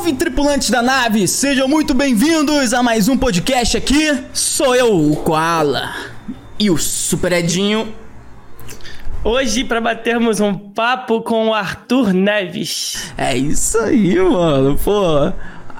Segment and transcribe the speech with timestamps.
[0.00, 1.28] Salve, tripulantes da nave!
[1.28, 4.18] Sejam muito bem-vindos a mais um podcast aqui.
[4.32, 5.94] Sou eu, o Koala.
[6.58, 7.94] E o Super Edinho.
[9.22, 13.12] Hoje, para batermos um papo com o Arthur Neves.
[13.18, 14.78] É isso aí, mano.
[14.82, 15.32] Pô,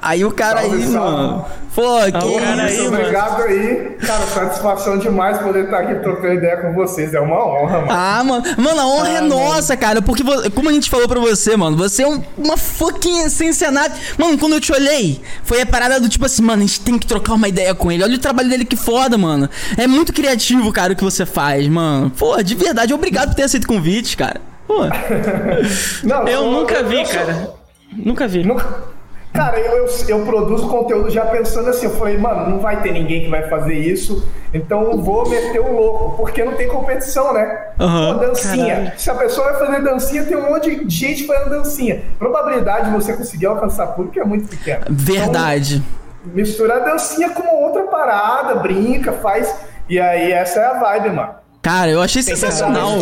[0.03, 1.17] Aí o cara salve, aí, salve.
[1.17, 1.45] mano.
[1.75, 3.45] Pô, que cara isso, aí, obrigado mano.
[3.45, 3.97] aí.
[4.01, 7.13] Cara, satisfação demais poder estar aqui trocando ideia com vocês.
[7.15, 7.91] É uma honra, mano.
[7.91, 8.45] Ah, mano.
[8.57, 9.35] Mano, a honra é ah, é mano.
[9.35, 10.01] nossa, cara.
[10.03, 10.25] Porque,
[10.55, 13.95] como a gente falou pra você, mano, você é um, uma fucking essência nada.
[14.17, 16.99] Mano, quando eu te olhei, foi a parada do tipo assim, mano, a gente tem
[16.99, 18.03] que trocar uma ideia com ele.
[18.03, 19.49] Olha o trabalho dele que foda, mano.
[19.77, 22.11] É muito criativo, cara, o que você faz, mano.
[22.11, 24.41] Pô, de verdade, obrigado por ter aceito o convite, cara.
[24.67, 24.85] Pô.
[26.03, 27.51] Não, eu, eu nunca vi, cara.
[27.93, 28.45] Nunca vi.
[28.45, 28.90] Nunca.
[29.33, 32.93] Cara, eu, eu, eu, produzo conteúdo já pensando assim, eu falei, mano, não vai ter
[32.93, 37.33] ninguém que vai fazer isso, então eu vou meter o louco, porque não tem competição,
[37.33, 37.69] né?
[37.79, 38.75] Uhum, dancinha.
[38.75, 38.93] Caralho.
[38.99, 42.03] Se a pessoa vai fazer dancinha, tem um monte de gente fazendo dancinha.
[42.19, 44.85] Probabilidade de você conseguir alcançar público é muito pequena.
[44.91, 45.77] Verdade.
[46.23, 49.55] Então, mistura a dancinha com outra parada, brinca, faz.
[49.89, 51.40] E aí essa é a vibe, mano.
[51.63, 52.99] Cara, eu achei sensacional.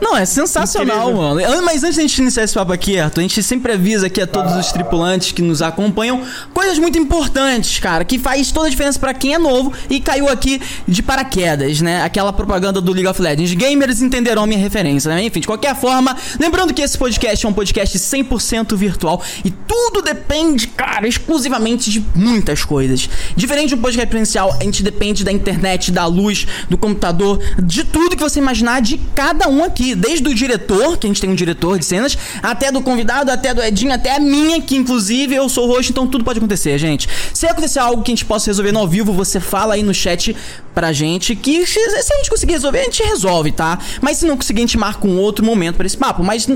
[0.00, 1.22] Não, é sensacional, Incrível.
[1.22, 1.62] mano.
[1.62, 4.22] Mas antes de a gente iniciar esse papo aqui, Arthur, a gente sempre avisa aqui
[4.22, 6.22] a todos os tripulantes que nos acompanham
[6.54, 10.26] coisas muito importantes, cara, que faz toda a diferença para quem é novo e caiu
[10.26, 12.02] aqui de paraquedas, né?
[12.02, 13.52] Aquela propaganda do League of Legends.
[13.52, 15.22] Gamers entenderão minha referência, né?
[15.24, 20.00] Enfim, de qualquer forma, lembrando que esse podcast é um podcast 100% virtual e tudo
[20.00, 23.06] depende, cara, exclusivamente de muitas coisas.
[23.36, 27.84] Diferente de um podcast presencial, a gente depende da internet, da luz, do computador, de
[27.84, 29.94] tudo tudo que você imaginar de cada um aqui.
[29.94, 33.52] Desde o diretor, que a gente tem um diretor de cenas, até do convidado, até
[33.52, 37.08] do Edinho, até a minha, que inclusive eu sou roxo, então tudo pode acontecer, gente.
[37.34, 39.92] Se acontecer algo que a gente possa resolver no ao vivo, você fala aí no
[39.92, 40.36] chat
[40.72, 43.80] pra gente que se a gente conseguir resolver, a gente resolve, tá?
[44.00, 46.22] Mas se não conseguir, a gente marca um outro momento para esse papo.
[46.22, 46.48] Mas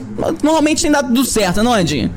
[0.43, 2.13] normalmente tem dado tudo certo, não, é, Edinho?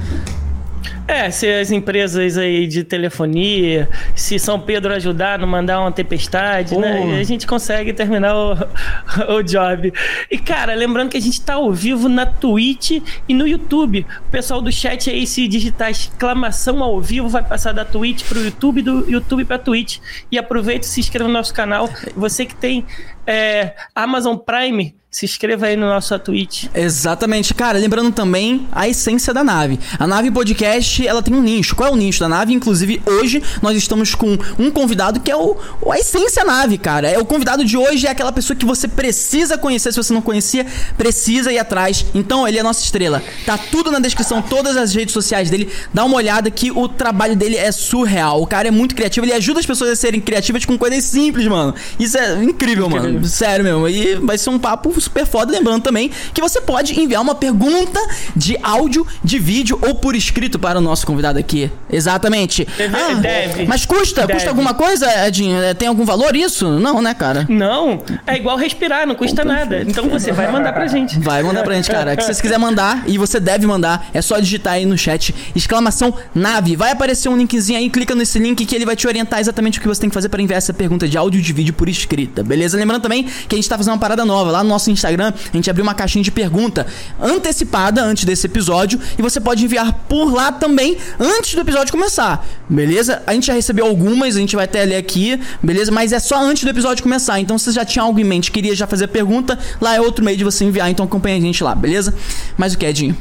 [1.07, 6.77] É, se as empresas aí de telefonia, se São Pedro ajudar, não mandar uma tempestade,
[6.77, 7.19] né?
[7.19, 8.53] A gente consegue terminar o,
[9.37, 9.93] o job.
[10.31, 14.05] E, cara, lembrando que a gente tá ao vivo na Twitch e no YouTube.
[14.27, 18.43] O pessoal do chat aí, se digitar exclamação ao vivo, vai passar da Twitch pro
[18.43, 19.99] YouTube, do YouTube pra Twitch.
[20.31, 21.89] E aproveita e se inscreva no nosso canal.
[22.15, 22.85] Você que tem
[23.27, 26.65] é, Amazon Prime, se inscreva aí no nosso Twitch.
[26.75, 27.53] Exatamente.
[27.53, 29.79] Cara, lembrando também a essência da nave.
[29.97, 31.73] A nave podcast, ela tem um nicho.
[31.73, 32.51] Qual é o nicho da nave?
[32.51, 35.55] Inclusive, hoje nós estamos com um convidado que é o,
[35.89, 37.09] a essência nave, cara.
[37.09, 39.93] É o convidado de hoje é aquela pessoa que você precisa conhecer.
[39.93, 40.65] Se você não conhecia,
[40.97, 42.05] precisa ir atrás.
[42.13, 43.23] Então, ele é a nossa estrela.
[43.45, 45.71] Tá tudo na descrição, todas as redes sociais dele.
[45.93, 48.41] Dá uma olhada que o trabalho dele é surreal.
[48.41, 51.47] O cara é muito criativo, ele ajuda as pessoas a serem criativas com coisas simples,
[51.47, 51.73] mano.
[51.97, 53.13] Isso é incrível, incrível.
[53.13, 53.25] mano.
[53.25, 53.87] Sério mesmo.
[53.87, 55.51] E vai ser um papo super foda.
[55.51, 57.99] Lembrando também que você pode enviar uma pergunta
[58.35, 61.71] de áudio, de vídeo ou por escrito para o nosso convidado aqui.
[61.89, 62.67] Exatamente.
[62.77, 62.95] Deve.
[62.95, 64.21] Ah, deve mas custa?
[64.21, 64.33] Deve.
[64.33, 65.61] Custa alguma coisa, Edinho?
[65.61, 66.69] É, tem algum valor isso?
[66.79, 67.45] Não, né, cara?
[67.49, 68.03] Não.
[68.27, 69.81] É igual respirar, não custa nada.
[69.81, 71.19] Então você vai mandar pra gente.
[71.19, 72.19] Vai mandar pra gente, cara.
[72.21, 76.13] Se você quiser mandar, e você deve mandar, é só digitar aí no chat, exclamação
[76.33, 76.75] nave.
[76.75, 79.81] Vai aparecer um linkzinho aí, clica nesse link que ele vai te orientar exatamente o
[79.81, 81.87] que você tem que fazer para enviar essa pergunta de áudio e de vídeo por
[81.87, 82.77] escrita, beleza?
[82.77, 84.51] Lembrando também que a gente tá fazendo uma parada nova.
[84.51, 86.87] Lá no nosso Instagram, a gente abriu uma caixinha de pergunta
[87.21, 92.45] antecipada antes desse episódio e você pode enviar por lá também antes do episódio começar.
[92.67, 93.21] Beleza?
[93.27, 95.91] A gente já recebeu algumas, a gente vai até ler aqui, beleza?
[95.91, 97.39] Mas é só antes do episódio começar.
[97.39, 100.01] Então se você já tinha algo em mente, queria já fazer a pergunta, lá é
[100.01, 102.13] outro meio de você enviar, então acompanha a gente lá, beleza?
[102.57, 103.15] Mas o que, Edinho?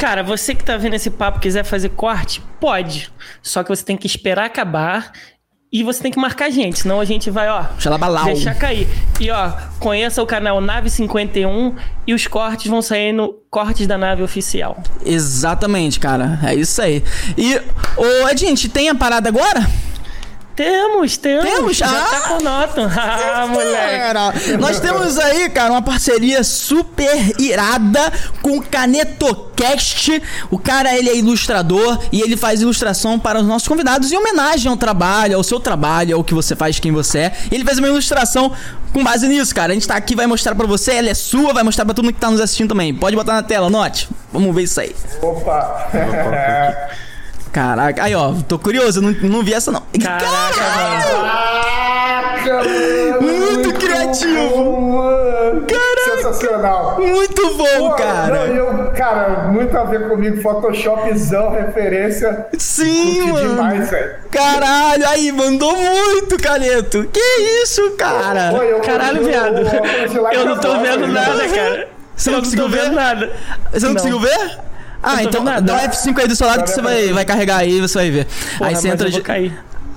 [0.00, 3.12] Cara, você que tá vendo esse papo quiser fazer corte, pode.
[3.42, 5.12] Só que você tem que esperar acabar
[5.72, 8.24] e você tem que marcar a gente, senão a gente vai, ó, Xalabalau.
[8.24, 8.88] deixar cair.
[9.20, 11.76] E ó, conheça o canal Nave 51
[12.06, 14.82] e os cortes vão sair no Cortes da Nave Oficial.
[15.04, 16.40] Exatamente, cara.
[16.42, 17.04] É isso aí.
[17.36, 17.56] E,
[17.96, 19.68] ô, gente tem a parada agora?
[20.60, 21.44] Temos, temos.
[21.44, 21.76] Temos?
[21.78, 22.90] Já ah, tá com nota.
[23.32, 24.56] Ah, moleque.
[24.58, 28.12] Nós temos aí, cara, uma parceria super irada
[28.42, 30.22] com o CanetoCast.
[30.50, 34.70] O cara, ele é ilustrador e ele faz ilustração para os nossos convidados em homenagem
[34.70, 37.32] ao trabalho, ao seu trabalho, ao que você faz, quem você é.
[37.50, 38.52] Ele fez uma ilustração
[38.92, 39.72] com base nisso, cara.
[39.72, 42.04] A gente tá aqui, vai mostrar pra você, ela é sua, vai mostrar pra todo
[42.04, 42.94] mundo que tá nos assistindo também.
[42.94, 44.10] Pode botar na tela, note.
[44.30, 44.94] Vamos ver isso aí.
[45.22, 45.88] Opa!
[47.52, 49.82] Caraca, aí ó, tô curioso, não, não vi essa não.
[50.00, 50.54] Caraca,
[52.44, 52.64] Caraca
[53.20, 55.02] Muito criativo!
[55.66, 56.16] Caraca!
[56.16, 57.00] Sensacional!
[57.00, 58.46] Muito bom, Pô, cara!
[58.46, 62.46] Não, eu, cara, muito a ver comigo, Photoshopzão, referência.
[62.56, 63.48] Sim, mano!
[63.48, 64.14] demais, velho.
[64.30, 67.08] Caralho, aí, mandou muito, Caneto!
[67.12, 67.20] Que
[67.62, 68.50] isso, cara?
[68.52, 69.62] Pô, eu, Caralho, viado!
[70.14, 71.88] Eu, eu não tô vendo nada, cara.
[72.14, 72.92] Você não conseguiu ver?
[72.92, 73.32] nada.
[73.72, 74.69] Você não, não conseguiu ver?
[75.02, 77.80] Ah, então dá um F5 aí do seu lado que você vai, vai carregar aí,
[77.80, 78.26] você vai ver.
[78.58, 79.22] Porra, aí você entra de.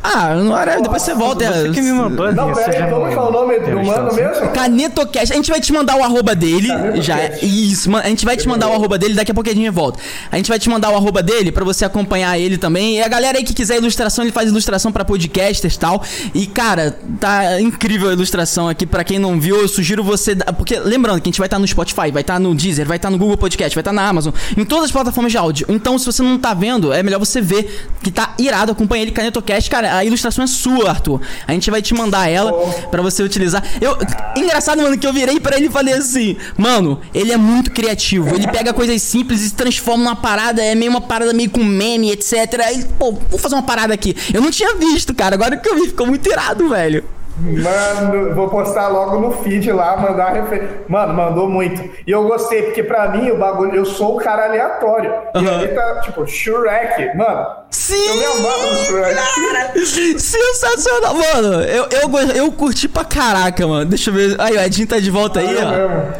[0.04, 0.82] Ah, não era.
[0.82, 1.50] Depois você volta.
[1.50, 2.32] Você que me mandou.
[2.34, 4.50] Não, peraí, como é o nome do mano mesmo?
[4.50, 5.32] CanetoCast.
[5.32, 6.68] A gente vai te mandar o arroba dele.
[7.02, 7.18] já.
[7.42, 10.00] Isso, a gente vai te mandar o arroba dele, daqui a pouco a gente volta.
[10.30, 12.98] A gente vai te mandar o arroba dele pra você acompanhar ele também.
[12.98, 16.04] E a galera aí que quiser ilustração, ele faz ilustração pra podcasters e tal.
[16.34, 18.86] E, cara, tá incrível a ilustração aqui.
[18.86, 20.36] Pra quem não viu, eu sugiro você.
[20.58, 22.86] Porque, lembrando que a gente vai estar tá no Spotify, vai estar tá no Deezer,
[22.86, 25.32] vai estar tá no Google Podcast, vai estar tá na Amazon, em todas as plataformas
[25.32, 25.66] de áudio.
[25.70, 28.74] Então, se você não tá vendo, é melhor você ver que tá irado.
[28.74, 29.70] Acompanha ele, CanetoCast.
[29.70, 31.22] Cara, a ilustração é sua, Arthur.
[31.48, 32.88] A gente vai te mandar ela oh.
[32.90, 33.63] para você utilizar.
[33.80, 33.98] Eu,
[34.36, 38.34] engraçado, mano, que eu virei para ele e falei assim: "Mano, ele é muito criativo.
[38.34, 42.12] Ele pega coisas simples e transforma numa parada, é meio uma parada meio com meme,
[42.12, 42.62] etc.
[42.66, 44.16] Aí, pô, vou fazer uma parada aqui.
[44.34, 45.36] Eu não tinha visto, cara.
[45.36, 47.04] Agora que eu vi, ficou muito irado, velho.
[47.35, 50.83] Mano, vou postar logo no feed lá, mandar referência.
[50.88, 51.81] Mano, mandou muito.
[52.06, 55.12] E eu gostei, porque pra mim o bagulho, eu sou o cara aleatório.
[55.35, 55.44] Uhum.
[55.44, 57.18] E ali tá, tipo, Shrek.
[57.18, 58.07] Mano, Sim!
[58.07, 60.19] Eu me amarro no Shrek.
[60.19, 61.62] Sensacional, mano.
[61.63, 63.85] Eu, eu, eu curti pra caraca, mano.
[63.85, 64.39] Deixa eu ver.
[64.39, 65.71] Aí, o Edinho tá de volta aí, ah, ó.
[65.71, 66.13] Mesmo.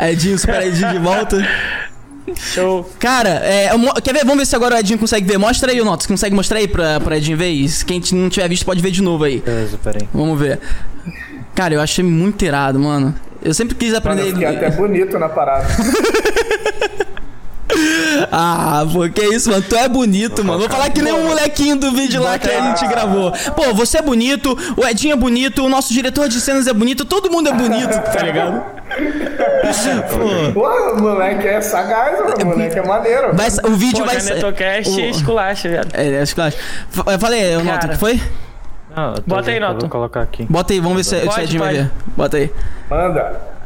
[0.00, 1.36] Edinho, super Edinho de volta.
[2.36, 2.90] Show.
[2.98, 3.70] Cara, é,
[4.02, 4.20] quer ver?
[4.20, 5.38] Vamos ver se agora o Edinho consegue ver.
[5.38, 6.06] Mostra aí, o Notos.
[6.06, 7.84] Consegue mostrar aí pra, pra Edinho ver isso?
[7.84, 9.40] Quem não tiver visto pode ver de novo aí.
[9.40, 10.08] Beleza, peraí.
[10.12, 10.58] Vamos ver.
[11.54, 13.14] Cara, eu achei muito irado, mano.
[13.42, 14.32] Eu sempre quis aprender.
[14.32, 15.66] Mano, eu até bonito na parada.
[18.30, 19.62] Ah, pô, que isso, mano?
[19.62, 20.60] Tu é bonito, mano.
[20.60, 23.32] Vou falar que nem um molequinho do vídeo lá que a gente gravou.
[23.54, 27.04] Pô, você é bonito, o Edinho é bonito, o nosso diretor de cenas é bonito,
[27.04, 28.62] todo mundo é bonito, tá ligado?
[30.52, 32.34] Pô, o moleque é sagaz, mano.
[32.42, 33.34] O moleque é maneiro.
[33.34, 34.40] Vai, o vídeo Pô, vai ser.
[34.40, 35.00] Canetocast o...
[35.00, 35.88] esculacha, velho.
[35.92, 36.58] É, é esculacha.
[37.06, 38.20] Eu falei, eu noto, o que foi?
[38.94, 39.80] Não, Bota aí, Noto.
[39.80, 40.46] Vou colocar aqui.
[40.50, 41.90] Bota aí, vamos ver se, o Edinho vai ver.
[42.16, 42.52] Bota aí.
[42.90, 43.57] Manda.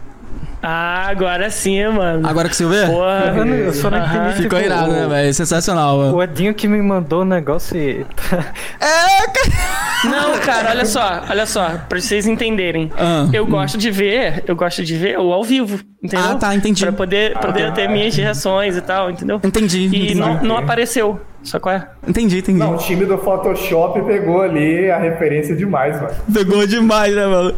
[0.62, 2.26] Ah, agora sim, mano.
[2.26, 2.86] Agora que você vê?
[2.86, 4.42] Porra, mano, eu só não entendi.
[4.42, 5.34] Ficou tipo, irado, né, velho?
[5.34, 6.16] Sensacional, mano.
[6.16, 8.06] O Edinho que me mandou o negócio e.
[8.80, 9.82] é, cara.
[10.04, 12.92] Não, cara, olha só, olha só, pra vocês entenderem.
[12.96, 13.50] Ah, eu hum.
[13.50, 16.30] gosto de ver, eu gosto de ver o ao vivo, entendeu?
[16.30, 16.82] Ah, tá, entendi.
[16.82, 19.40] Pra poder, poder ah, ter minhas reações e tal, entendeu?
[19.42, 19.80] Entendi.
[19.80, 20.14] E entendi.
[20.14, 21.20] Não, não apareceu.
[21.42, 21.88] Só qual é?
[22.06, 22.58] Entendi, entendi.
[22.58, 26.14] Não, o time do Photoshop pegou ali a referência demais, mano.
[26.32, 27.54] Pegou demais, né, mano?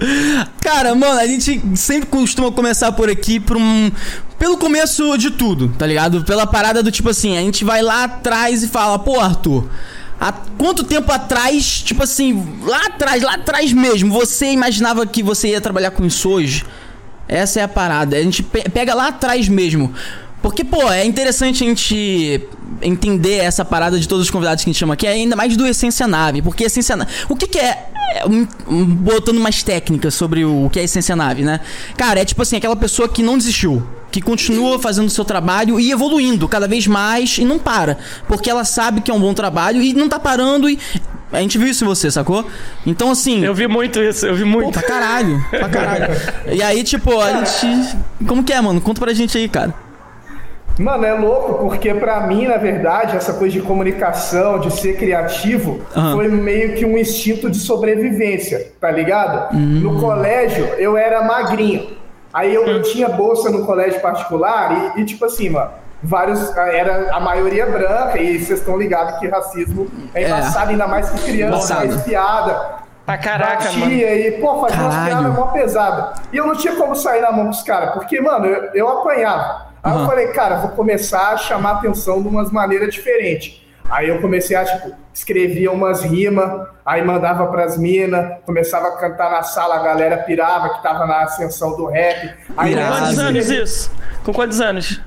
[0.60, 3.90] Cara, mano, a gente sempre costuma começar por aqui por um.
[4.38, 6.24] Pelo começo de tudo, tá ligado?
[6.24, 9.68] Pela parada do tipo assim, a gente vai lá atrás e fala, pô, Arthur.
[10.18, 15.48] Há quanto tempo atrás, tipo assim, lá atrás, lá atrás mesmo, você imaginava que você
[15.48, 16.64] ia trabalhar com isso hoje?
[17.28, 18.16] Essa é a parada.
[18.16, 19.92] A gente pega lá atrás mesmo.
[20.44, 22.46] Porque, pô, é interessante a gente
[22.82, 25.66] entender essa parada de todos os convidados que a gente chama aqui, ainda mais do
[25.66, 26.42] Essência Nave.
[26.42, 27.10] Porque Essência Nave.
[27.30, 28.28] O que, que é, é
[28.68, 31.60] botando mais técnicas sobre o, o que é Essência Nave, né?
[31.96, 33.82] Cara, é tipo assim, aquela pessoa que não desistiu
[34.12, 37.96] que continua fazendo o seu trabalho e evoluindo cada vez mais e não para.
[38.28, 40.78] Porque ela sabe que é um bom trabalho e não tá parando e.
[41.32, 42.46] A gente viu isso em você, sacou?
[42.84, 43.42] Então, assim.
[43.42, 44.66] Eu vi muito isso, eu vi muito.
[44.66, 46.06] Pô, pra caralho, pra caralho.
[46.52, 47.96] e aí, tipo, a gente.
[48.26, 48.78] Como que é, mano?
[48.82, 49.83] Conta pra gente aí, cara.
[50.78, 55.80] Mano, é louco, porque para mim, na verdade, essa coisa de comunicação, de ser criativo,
[55.94, 56.12] uhum.
[56.12, 59.54] foi meio que um instinto de sobrevivência, tá ligado?
[59.54, 59.80] Uhum.
[59.80, 61.96] No colégio, eu era magrinho.
[62.32, 65.70] Aí eu, eu tinha bolsa no colégio particular e, e, tipo assim, mano,
[66.02, 66.54] vários.
[66.56, 70.72] Era a maioria branca, e vocês estão ligados que racismo é embaçado, é.
[70.72, 72.82] ainda mais que criança, mais piada.
[73.06, 73.92] Pra caraca, batia mano.
[73.92, 74.96] e, pô, fazia Caralho.
[74.96, 76.20] umas piadas mó pesadas.
[76.32, 79.73] E eu não tinha como sair na mão dos caras, porque, mano, eu, eu apanhava.
[79.84, 80.00] Aí uhum.
[80.00, 83.62] eu falei, cara, vou começar a chamar atenção de umas maneiras diferentes.
[83.90, 89.30] Aí eu comecei a, tipo, escrevia umas rimas, aí mandava pras minas, começava a cantar
[89.30, 92.34] na sala, a galera pirava que tava na ascensão do rap.
[92.56, 93.90] Aí, Com quantos anos isso?
[94.24, 95.00] Com quantos anos?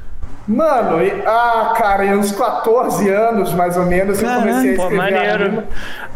[0.47, 4.89] Mano, ah, cara, em uns 14 anos, mais ou menos, eu comecei a escrever.
[4.89, 5.63] Pô, maneiro.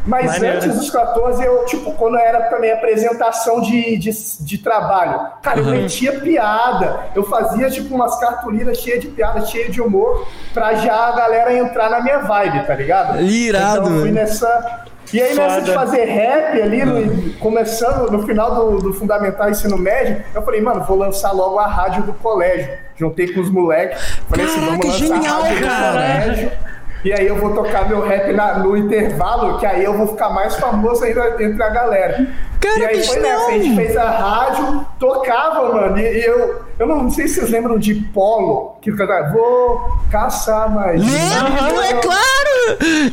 [0.05, 0.55] Mas maneiro.
[0.55, 4.09] antes dos 14, eu, tipo, quando era também apresentação de, de,
[4.39, 5.71] de trabalho, cara, eu uhum.
[5.71, 7.07] metia piada.
[7.13, 11.53] Eu fazia, tipo, umas cartolinas cheias de piada, cheias de humor, pra já a galera
[11.53, 13.21] entrar na minha vibe, tá ligado?
[13.21, 13.81] Irado.
[13.81, 18.55] Então eu fui nessa, e aí, nessa de fazer rap ali, no, começando no final
[18.55, 22.69] do, do Fundamental Ensino Médio, eu falei, mano, vou lançar logo a rádio do colégio.
[22.95, 25.87] Juntei com os moleques, falei assim, vamos lançar genial, a rádio cara.
[25.87, 26.51] do colégio.
[27.03, 30.29] E aí eu vou tocar meu rap na, no intervalo, que aí eu vou ficar
[30.29, 32.27] mais famoso ainda entre a galera.
[32.61, 36.87] Cara, e aí foi nessa, a gente fez a rádio, tocava, mano, e eu, eu
[36.87, 41.01] não sei se vocês lembram de Polo, que cantava, vou caçar mais.
[41.01, 42.41] Lembro, é claro!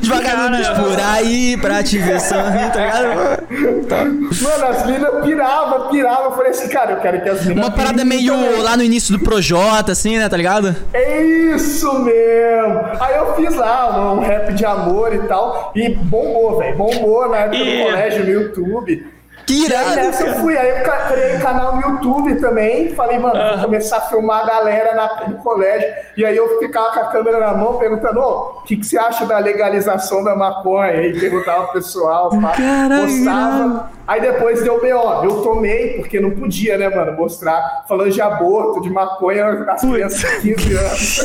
[0.00, 3.86] Devagarinho por aí pra te ver sorrir, tá ligado?
[3.86, 4.04] Tá.
[4.04, 6.24] Mano, as minas pirava, pirava.
[6.24, 7.64] Eu falei assim, cara, eu quero que as minas.
[7.64, 8.62] Uma parada meio também.
[8.62, 10.76] lá no início do Projota, assim, né, tá ligado?
[10.92, 12.80] É isso mesmo.
[13.00, 15.72] Aí eu fiz lá um rap de amor e tal.
[15.74, 16.76] E bombou, velho.
[16.76, 17.78] Bombou na época e...
[17.78, 19.17] do colégio no YouTube.
[19.48, 22.94] Que irado, aí nessa eu fui, aí eu criei canal no YouTube também.
[22.94, 25.88] Falei, mano, vou começar a filmar a galera na, no colégio.
[26.18, 29.24] E aí eu ficava com a câmera na mão perguntando, o que, que você acha
[29.24, 30.90] da legalização da maconha?
[30.90, 33.90] Aí perguntava pro pessoal, postava.
[34.06, 35.24] Aí depois deu B.O.
[35.24, 40.42] Eu tomei, porque não podia, né, mano, mostrar falando de aborto, de maconha as crianças
[40.42, 41.20] de 15 anos.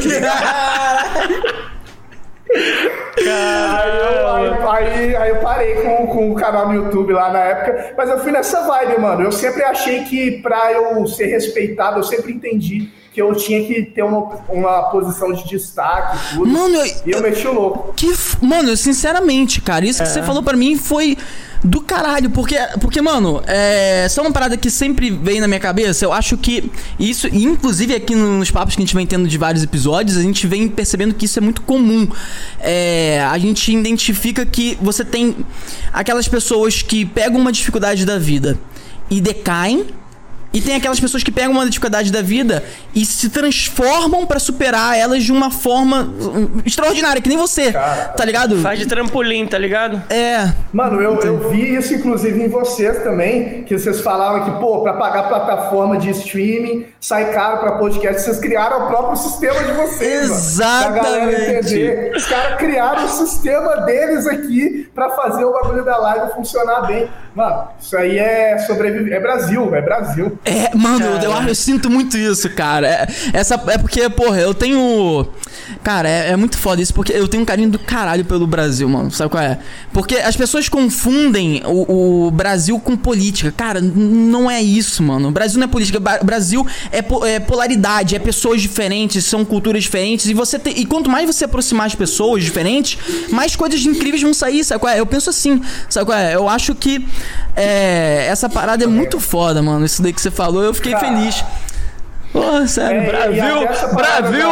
[3.16, 7.40] Aí eu, aí, aí, aí eu, parei com, com o canal no YouTube lá na
[7.40, 9.22] época, mas eu fui nessa vibe, mano.
[9.22, 13.84] Eu sempre achei que pra eu ser respeitado, eu sempre entendi que eu tinha que
[13.84, 16.48] ter uma, uma posição de destaque e tudo.
[16.50, 17.94] Mano, eu, e eu, eu meti o louco.
[17.94, 20.06] Que, mano, sinceramente, cara, isso é.
[20.06, 21.16] que você falou pra mim foi
[21.64, 26.04] do caralho, porque, porque mano, é só uma parada que sempre vem na minha cabeça.
[26.04, 29.64] Eu acho que isso, inclusive aqui nos papos que a gente vem tendo de vários
[29.64, 32.08] episódios, a gente vem percebendo que isso é muito comum.
[32.60, 35.38] É, a gente identifica que você tem
[35.94, 38.60] aquelas pessoas que pegam uma dificuldade da vida
[39.10, 39.86] e decaem
[40.54, 44.96] e tem aquelas pessoas que pegam uma dificuldade da vida e se transformam para superar
[44.98, 48.58] elas de uma forma hum, extraordinária, que nem você, Cara, tá ligado?
[48.58, 50.02] Faz de trampolim, tá ligado?
[50.10, 50.52] É.
[50.72, 54.94] Mano, eu, eu vi isso inclusive em vocês também, que vocês falavam que, pô, pra
[54.94, 60.30] pagar plataforma de streaming, sai caro pra podcast, vocês criaram o próprio sistema de vocês,
[60.30, 60.84] Exatamente.
[60.84, 62.16] Mano, pra galera entender.
[62.16, 67.10] Os caras criaram o sistema deles aqui pra fazer o bagulho da live funcionar bem.
[67.36, 69.14] Mano, isso aí é sobreviver.
[69.14, 70.38] É Brasil, é Brasil.
[70.46, 72.88] É, mano, eu, eu, eu, sinto muito isso, cara.
[72.88, 75.26] É, essa, é porque, porra, eu tenho.
[75.82, 78.88] Cara, é, é, muito foda isso, porque eu tenho um carinho do caralho pelo Brasil,
[78.90, 79.10] mano.
[79.10, 79.60] Sabe qual é?
[79.94, 83.54] Porque as pessoas confundem o, o Brasil com política.
[83.56, 85.30] Cara, não é isso, mano.
[85.30, 86.00] O Brasil não é política.
[86.22, 90.28] O Brasil é, é, polaridade, é pessoas diferentes, são culturas diferentes.
[90.28, 92.98] E você tem, E quanto mais você aproximar as pessoas diferentes,
[93.30, 95.00] mais coisas incríveis vão sair, sabe qual é?
[95.00, 96.36] Eu penso assim, sabe qual é?
[96.36, 97.08] Eu acho que
[97.56, 99.86] é, essa parada é muito foda, mano.
[99.86, 101.44] Isso daí que você falou, eu fiquei feliz.
[102.34, 103.02] Pô, sério.
[103.02, 104.50] É, Brasil, Brasil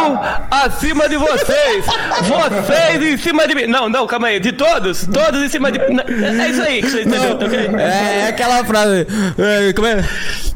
[0.51, 1.83] acima de vocês.
[2.21, 3.65] vocês em cima de mim.
[3.65, 4.39] Não, não, calma aí.
[4.39, 5.07] De todos?
[5.07, 5.97] Todos em cima de mim.
[6.39, 7.59] É isso aí que você entendeu, tá ok?
[7.79, 9.07] É, é aquela frase.
[9.35, 10.05] É, como é?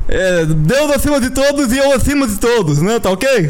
[0.08, 0.46] é?
[0.46, 3.00] Deus acima de todos e eu acima de todos, né?
[3.00, 3.28] Tá ok?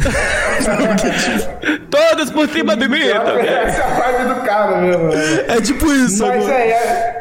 [1.92, 3.46] todos por cima de mim, tá ok?
[3.46, 5.10] Essa é a parte do cara mesmo.
[5.50, 6.26] É tipo isso.
[6.26, 7.15] Mas é, é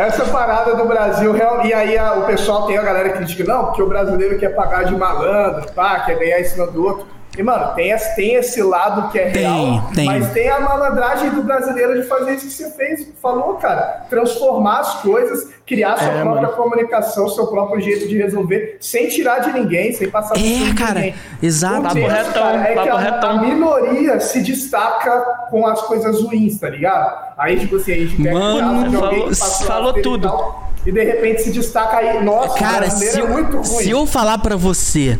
[0.00, 3.66] essa parada do Brasil, e aí a, o pessoal tem a galera que critica, não,
[3.66, 7.06] porque o brasileiro quer pagar de malandro, pá, quer ganhar em cima do outro.
[7.40, 10.04] E, mano, tem, tem esse lado que é tem, real, tem.
[10.04, 14.04] mas tem a malandragem do brasileiro de fazer isso que você fez, falou, cara.
[14.10, 16.52] Transformar as coisas, criar sua é, própria mano.
[16.54, 20.94] comunicação, seu próprio jeito de resolver, sem tirar de ninguém, sem passar por É, cara,
[20.96, 21.14] ninguém.
[21.42, 21.82] exato.
[21.82, 23.30] Papo retão, cara, é papo que a, retão.
[23.30, 27.32] a minoria se destaca com as coisas ruins, tá ligado?
[27.38, 29.34] Aí, tipo assim, a gente pega Mano, falou,
[29.66, 30.30] falou tudo.
[30.84, 34.36] E, e, de repente se destaca aí, nossa, cara, se é eu, se eu falar
[34.36, 35.18] para você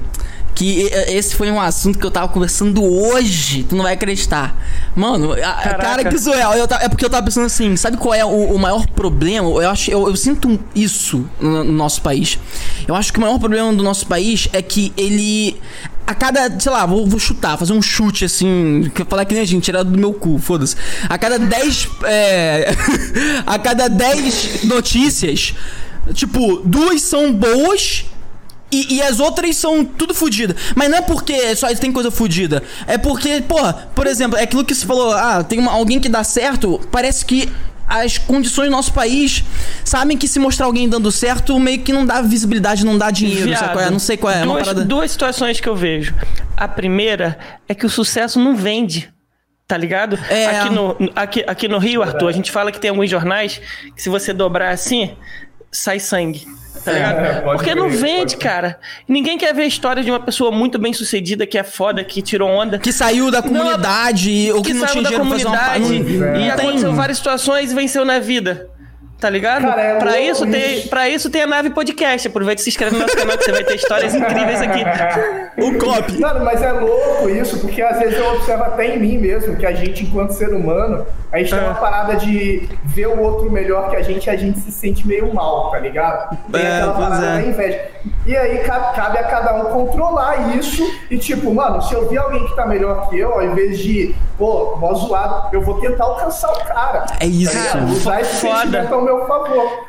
[0.54, 3.64] que esse foi um assunto que eu tava conversando hoje.
[3.64, 4.56] Tu não vai acreditar.
[4.94, 6.16] Mano, a, cara, que.
[6.16, 9.48] Eu, é porque eu tava pensando assim, sabe qual é o, o maior problema?
[9.48, 12.38] Eu acho, eu, eu sinto isso no, no, nosso país.
[12.86, 15.56] Eu acho que o maior problema do nosso país é que ele.
[16.06, 19.44] A cada, sei lá, vou, vou chutar, fazer um chute assim, que falar que nem
[19.44, 20.74] a gente, tirar do meu cu, foda-se.
[21.08, 21.88] A cada 10.
[22.04, 22.74] É,
[23.46, 25.54] a cada 10 notícias,
[26.12, 28.09] tipo, duas são boas
[28.72, 30.54] e, e, as outras são tudo fodida.
[30.74, 32.62] Mas não é porque só tem coisa fodida.
[32.86, 36.08] É porque, porra, por exemplo, é aquilo que você falou, ah, tem uma, alguém que
[36.08, 37.48] dá certo, parece que
[37.90, 39.42] as condições do nosso país
[39.84, 43.48] sabem que se mostrar alguém dando certo, meio que não dá visibilidade, não dá dinheiro.
[43.48, 43.90] Viado, é?
[43.90, 44.42] Não sei qual é.
[44.42, 44.84] é duas, parada...
[44.84, 46.14] duas situações que eu vejo.
[46.56, 47.36] A primeira
[47.68, 49.12] é que o sucesso não vende.
[49.66, 50.18] Tá ligado?
[50.28, 50.46] É.
[50.46, 53.60] Aqui, no, aqui, aqui no Rio, Arthur, a gente fala que tem alguns jornais
[53.94, 55.12] que se você dobrar assim,
[55.70, 56.44] sai sangue.
[56.84, 56.92] Tá?
[56.92, 58.78] É, Porque não vende, cara.
[59.06, 62.22] Ninguém quer ver a história de uma pessoa muito bem sucedida, que é foda, que
[62.22, 62.78] tirou onda.
[62.78, 66.36] Que saiu da comunidade, não, ou que, que não saiu da comunidade um...
[66.36, 68.68] e aconteceu várias situações e venceu na vida.
[69.20, 69.66] Tá ligado?
[69.66, 72.26] Cara, é pra, isso tem, pra isso tem a nave podcast.
[72.26, 74.82] Aproveita e se inscreve no nosso canal que você vai ter histórias incríveis aqui.
[75.60, 76.18] o copy.
[76.18, 79.66] Mano, mas é louco isso, porque às vezes eu observo até em mim mesmo, que
[79.66, 81.56] a gente, enquanto ser humano, a gente é.
[81.56, 85.06] tem uma parada de ver o outro melhor que a gente, a gente se sente
[85.06, 86.36] meio mal, tá ligado?
[86.50, 87.36] Tem é, aquela parada é.
[87.36, 87.90] da inveja.
[88.26, 92.44] E aí cabe a cada um controlar isso e, tipo, mano, se eu ver alguém
[92.46, 96.52] que tá melhor que eu, ao invés de, pô, mó zoado, eu vou tentar alcançar
[96.52, 97.06] o cara.
[97.20, 99.86] É isso, tá Usar esse sentimento ao meu favor.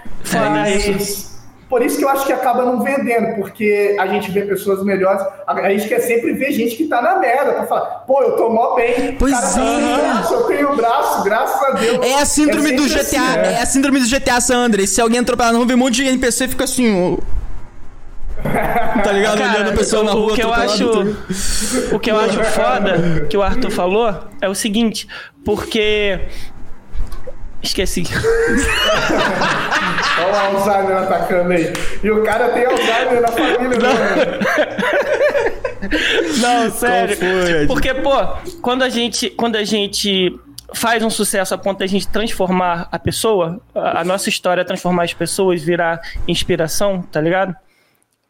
[0.65, 1.30] É isso.
[1.71, 5.25] Por isso que eu acho que acaba não vendendo, porque a gente vê pessoas melhores,
[5.47, 8.49] a gente quer sempre ver gente que tá na merda, pra falar, pô, eu tô
[8.49, 10.01] mó bem, pois cara, é.
[10.01, 12.05] braço, eu tenho braço, graças a Deus.
[12.05, 13.53] É a síndrome é do GTA, assim, é.
[13.53, 13.61] é.
[13.61, 14.89] a síndrome do GTA San Andreas.
[14.89, 17.17] Se alguém na rua, vê um monte de NPC fica assim,
[19.01, 19.37] tá ligado?
[19.37, 20.33] Cara, Olhando a pessoa na rua.
[20.33, 21.15] O que eu acho,
[21.93, 25.07] o que eu acho foda que o Arthur falou é o seguinte,
[25.45, 26.19] porque
[27.61, 28.03] Esqueci.
[30.19, 31.71] Olha o Alzheimer atacando aí.
[32.03, 34.39] E o cara tem Alzheimer na família, né?
[36.41, 37.17] Não, Não sério.
[37.67, 38.11] Porque, pô,
[38.61, 39.29] quando a gente.
[39.29, 40.37] Quando a gente
[40.73, 44.63] faz um sucesso a ponto de a gente transformar a pessoa, a nossa história é
[44.63, 47.55] transformar as pessoas, virar inspiração, tá ligado?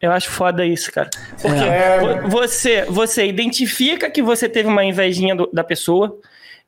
[0.00, 1.08] Eu acho foda isso, cara.
[1.40, 2.22] Porque é.
[2.26, 6.18] você, você identifica que você teve uma invejinha do, da pessoa,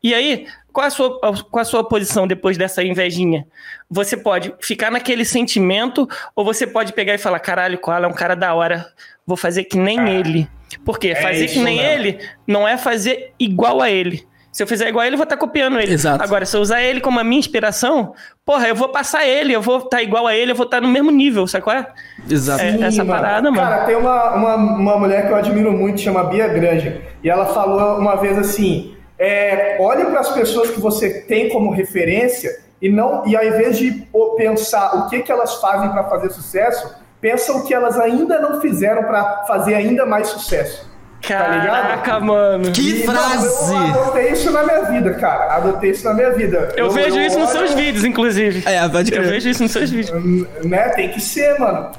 [0.05, 3.47] e aí qual a, sua, qual a sua posição depois dessa invejinha?
[3.89, 8.13] Você pode ficar naquele sentimento ou você pode pegar e falar: caralho, Koala é um
[8.13, 8.85] cara da hora,
[9.25, 10.49] vou fazer que nem ah, ele.
[10.85, 11.11] Por quê?
[11.11, 14.27] É fazer que nem ele não é fazer igual a ele.
[14.51, 15.93] Se eu fizer igual a ele, eu vou estar tá copiando ele.
[15.93, 16.23] Exato.
[16.23, 18.13] Agora, se eu usar ele como a minha inspiração,
[18.45, 20.81] porra, eu vou passar ele, eu vou estar tá igual a ele, eu vou estar
[20.81, 21.87] tá no mesmo nível, sabe qual é?
[22.29, 22.63] Exato.
[22.63, 23.69] É, essa parada, mano.
[23.69, 27.47] Cara, tem uma, uma, uma mulher que eu admiro muito, chama Bia Grande, e ela
[27.47, 28.94] falou uma vez assim
[29.25, 33.79] é, olhe para as pessoas que você tem como referência e não e ao invés
[33.79, 38.39] de pensar o que, que elas fazem para fazer sucesso, pensa o que elas ainda
[38.39, 40.93] não fizeram para fazer ainda mais sucesso.
[41.27, 42.71] Tá Caraca, tá mano.
[42.71, 43.73] Que e, frase!
[43.73, 45.57] Não, eu adotei isso na minha vida, cara.
[45.57, 46.75] Adotei isso na minha vida.
[46.77, 47.45] Eu, eu vejo eu isso olho...
[47.47, 48.63] nos seus vídeos, inclusive.
[48.67, 49.25] É, pode crer.
[49.25, 50.47] Eu vejo isso nos seus vídeos.
[50.63, 50.91] Né?
[50.91, 51.93] Tem que ser, mano.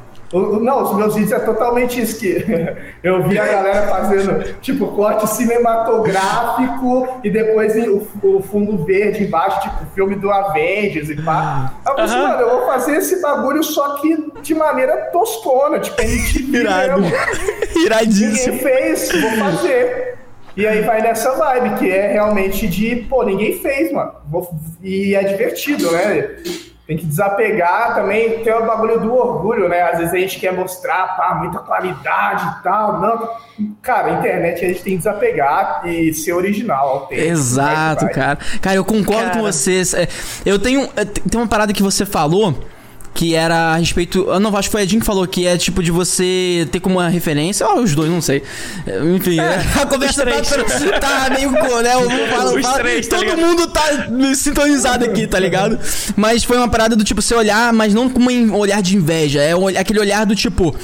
[0.59, 2.45] Não, os meus vídeos é totalmente isso que
[3.03, 9.61] eu vi a galera fazendo, tipo, corte cinematográfico e depois o, o fundo verde embaixo,
[9.61, 11.73] tipo, filme do Avengers e pá.
[11.85, 12.27] Aí eu pensei, uhum.
[12.27, 17.03] mano, eu vou fazer esse bagulho só que de maneira toscona, tipo, MTV Irado.
[17.75, 18.55] Iradíssimo.
[18.55, 20.15] Ninguém fez, vou fazer.
[20.57, 24.13] E aí vai nessa vibe, que é realmente de, pô, ninguém fez, mano.
[24.81, 26.37] E é divertido, né?
[26.87, 29.81] Tem que desapegar também, tem o bagulho do orgulho, né?
[29.81, 33.01] Às vezes a gente quer mostrar, pá, muita qualidade e tal.
[33.01, 33.29] Não,
[33.81, 37.07] cara, a internet a gente tem que desapegar e ser original.
[37.09, 38.37] Exato, cara.
[38.61, 39.37] Cara, eu concordo cara.
[39.37, 39.95] com vocês.
[39.95, 40.07] É,
[40.45, 40.87] eu tenho.
[40.95, 42.53] É, tem uma parada que você falou
[43.15, 44.25] que era a respeito.
[44.27, 46.81] Eu não acho que foi a Jim que falou que é tipo de você ter
[46.81, 48.43] como uma referência, ou os dois, não sei.
[49.15, 51.49] Enfim, é, a conversa tá, tá, meio.
[51.51, 53.41] Né, eu falo, falo, três, tá todo ligado?
[53.41, 53.83] mundo tá
[54.35, 55.79] sintonizado aqui, tá ligado?
[56.17, 59.41] Mas foi uma parada do tipo, você olhar, mas não com um olhar de inveja.
[59.41, 60.75] É aquele olhar do tipo,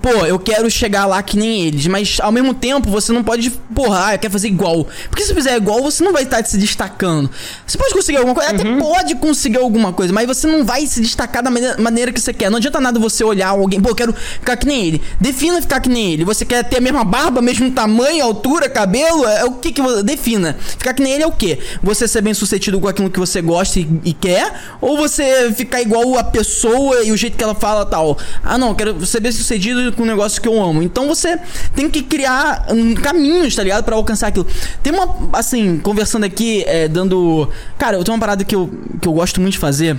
[0.00, 3.50] pô, eu quero chegar lá que nem eles, mas ao mesmo tempo você não pode,
[3.74, 4.86] porra, ah, eu quero fazer igual.
[5.08, 7.30] Porque se fizer igual, você não vai estar se destacando.
[7.66, 8.56] Você pode conseguir alguma coisa, uhum.
[8.56, 12.32] até pode conseguir alguma coisa, mas você não vai se destacar da maneira que você
[12.32, 12.50] quer.
[12.50, 15.02] Não adianta nada você olhar alguém, pô, eu quero ficar que nem ele.
[15.20, 16.24] Defina ficar que nem ele.
[16.24, 19.26] Você quer ter a mesma barba, mesmo tamanho, altura, cabelo?
[19.26, 20.56] É o que que você defina?
[20.58, 21.58] Ficar que nem ele é o quê?
[21.82, 24.52] Você ser bem sucedido com aquilo que você gosta e, e quer?
[24.80, 28.16] Ou você ficar igual a pessoa e o jeito que ela fala tal?
[28.42, 30.82] Ah, não, quero ser bem sucedido com um negócio que eu amo.
[30.82, 31.38] Então você
[31.74, 33.84] tem que criar um, caminhos, tá ligado?
[33.84, 34.46] Pra alcançar aquilo.
[34.82, 37.48] Tem uma, assim, conversando aqui, é, dando.
[37.78, 39.98] Cara, eu tenho uma parada que eu, que eu gosto muito de fazer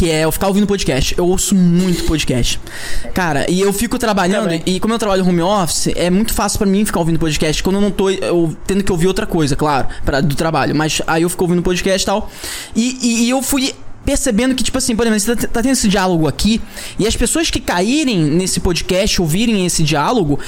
[0.00, 1.14] que é eu ficar ouvindo podcast.
[1.18, 2.60] Eu ouço muito podcast.
[3.12, 6.66] Cara, e eu fico trabalhando, e como eu trabalho home office, é muito fácil para
[6.66, 9.88] mim ficar ouvindo podcast quando eu não tô eu, tendo que ouvir outra coisa, claro,
[10.04, 10.74] para do trabalho.
[10.74, 12.30] Mas aí eu fico ouvindo podcast e tal.
[12.74, 15.72] E, e, e eu fui percebendo que, tipo assim, por exemplo, você tá, tá, tendo
[15.72, 16.60] esse diálogo aqui,
[16.98, 20.38] e as pessoas que caírem nesse podcast, ouvirem esse diálogo,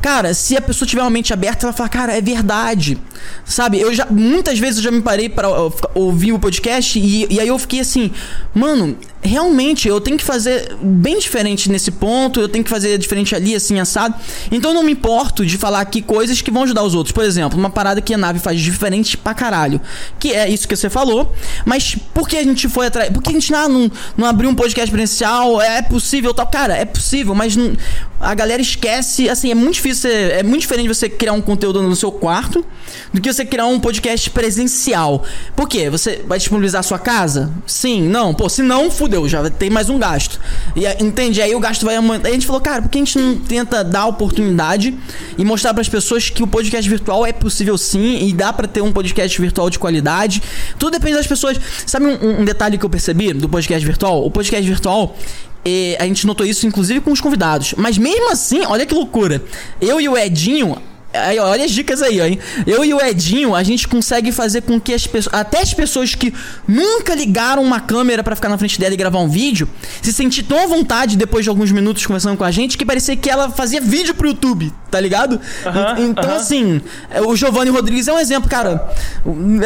[0.00, 2.98] cara, se a pessoa tiver uma mente aberta, ela fala, cara, é verdade.
[3.44, 3.80] Sabe?
[3.80, 5.48] Eu já, muitas vezes eu já me parei para
[5.94, 8.10] ouvir o podcast, e, e aí eu fiquei assim,
[8.54, 13.34] mano, realmente eu tenho que fazer bem diferente nesse ponto, eu tenho que fazer diferente
[13.34, 14.14] ali, assim, assado.
[14.50, 17.12] Então eu não me importo de falar aqui coisas que vão ajudar os outros.
[17.12, 19.80] Por exemplo, uma parada que a nave faz diferente pra caralho.
[20.18, 21.34] Que é isso que você falou.
[21.64, 23.10] Mas por que a gente foi atrás?
[23.10, 25.60] Por que a gente ah, não, não abriu um podcast presencial?
[25.60, 26.46] É possível tal?
[26.46, 27.72] Cara, é possível, mas não,
[28.20, 29.28] a galera esquece.
[29.28, 32.64] Assim, é muito difícil, é muito diferente você criar um conteúdo no seu quarto
[33.12, 35.24] do que você criar um podcast presencial.
[35.56, 35.88] Por quê?
[35.88, 37.50] Você vai disponibilizar a sua casa?
[37.66, 38.34] Sim, não.
[38.34, 40.38] Pô, se não, fudeu, já tem mais um gasto.
[40.76, 41.40] E entende?
[41.40, 42.28] Aí o gasto vai aumentar.
[42.28, 44.96] A gente falou, cara, por que a gente não tenta dar oportunidade
[45.38, 48.68] e mostrar para as pessoas que o podcast virtual é possível sim e dá para
[48.68, 50.42] ter um podcast virtual de qualidade?
[50.78, 51.58] Tudo depende das pessoas.
[51.86, 54.26] Sabe um, um detalhe que eu percebi do podcast virtual?
[54.26, 55.16] O podcast virtual
[55.64, 57.74] E a gente notou isso, inclusive, com os convidados.
[57.76, 59.42] Mas mesmo assim, olha que loucura.
[59.80, 60.80] Eu e o Edinho,
[61.12, 62.38] Aí, olha as dicas aí, ó, hein?
[62.66, 66.14] Eu e o Edinho, a gente consegue fazer com que as pessoas, até as pessoas
[66.14, 66.32] que
[66.68, 69.68] nunca ligaram uma câmera para ficar na frente dela e gravar um vídeo,
[70.00, 73.16] se sentir tão à vontade depois de alguns minutos conversando com a gente que parecia
[73.16, 75.32] que ela fazia vídeo pro YouTube, tá ligado?
[75.34, 76.36] Uh -huh, então, uh -huh.
[76.36, 76.80] assim,
[77.26, 78.88] o Giovanni Rodrigues é um exemplo, cara.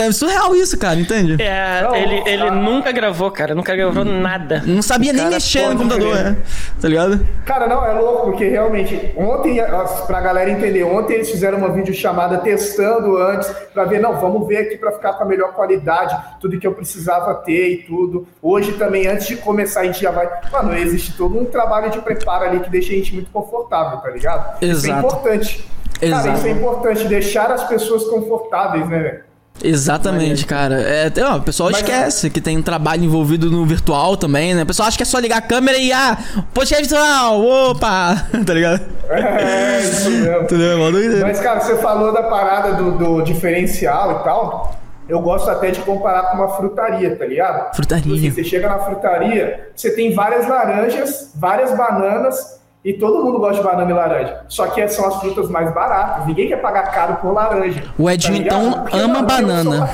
[0.02, 1.36] É surreal isso, cara, entende?
[1.42, 4.62] É, ele, ele nunca gravou, cara, nunca gravou nada.
[4.66, 6.36] Não sabia nem mexer no computador, é,
[6.80, 7.26] tá ligado?
[7.44, 9.60] Cara, não, é louco, porque realmente, ontem,
[10.06, 14.58] pra galera entender, ontem eles fizeram uma videochamada testando antes, para ver, não, vamos ver
[14.58, 18.26] aqui para ficar com a melhor qualidade, tudo que eu precisava ter e tudo.
[18.40, 20.28] Hoje também, antes de começar, a gente já vai.
[20.50, 24.10] Mano, existe todo um trabalho de preparo ali que deixa a gente muito confortável, tá
[24.10, 24.62] ligado?
[24.62, 24.78] Exato.
[24.78, 25.70] Isso é importante.
[26.00, 26.24] Exato.
[26.24, 29.33] Cara, isso é importante, deixar as pessoas confortáveis, né, velho?
[29.62, 30.80] Exatamente, cara.
[30.80, 34.62] É, ó, o pessoal Mas, esquece que tem um trabalho envolvido no virtual também, né?
[34.62, 36.18] O pessoal acha que é só ligar a câmera e ah,
[36.52, 38.26] podcast virtual, opa!
[38.44, 38.82] tá ligado?
[39.08, 40.42] É, isso mesmo.
[40.42, 40.78] Entendeu?
[41.22, 44.80] Mas, cara, você falou da parada do, do diferencial e tal.
[45.08, 47.76] Eu gosto até de comparar com uma frutaria, tá ligado?
[47.76, 48.14] Frutaria.
[48.14, 53.56] Assim, você chega na frutaria, você tem várias laranjas, várias bananas e todo mundo gosta
[53.56, 54.44] de banana e laranja.
[54.46, 56.26] Só que são as frutas mais baratas.
[56.26, 57.82] Ninguém quer pagar caro por laranja.
[57.98, 59.90] O Edinho, tá então, ama banana.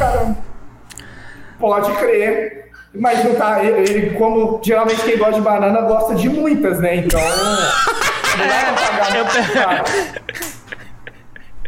[1.61, 2.68] Pode crer.
[2.92, 3.62] Mas não tá.
[3.62, 6.96] Ele, como geralmente quem gosta de banana gosta de muitas, né?
[6.96, 7.20] Então.
[9.55, 9.85] caro.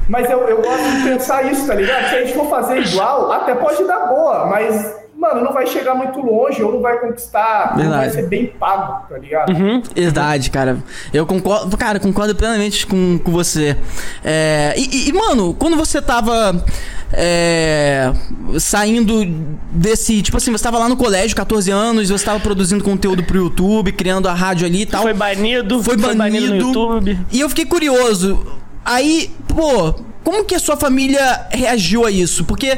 [0.08, 2.08] Mas eu, eu gosto de pensar isso, tá ligado?
[2.08, 5.94] Se a gente for fazer igual, até pode dar boa, mas mano, não vai chegar
[5.94, 7.88] muito longe ou não vai conquistar, Verdade.
[7.88, 9.52] não vai ser bem pago, tá ligado?
[9.52, 9.80] Uhum.
[9.94, 10.78] Verdade, cara.
[11.14, 13.76] Eu concordo, cara, concordo plenamente com, com você.
[14.24, 16.64] É, e, e, mano, quando você tava
[17.12, 18.12] é,
[18.58, 19.24] saindo
[19.70, 20.20] desse.
[20.22, 23.92] Tipo assim, você tava lá no colégio, 14 anos, você tava produzindo conteúdo pro YouTube,
[23.92, 25.02] criando a rádio ali e tal.
[25.02, 27.18] Foi banido, foi banido, foi banido no YouTube.
[27.30, 28.44] E eu fiquei curioso.
[28.84, 32.44] Aí, pô, como que a sua família reagiu a isso?
[32.44, 32.76] Porque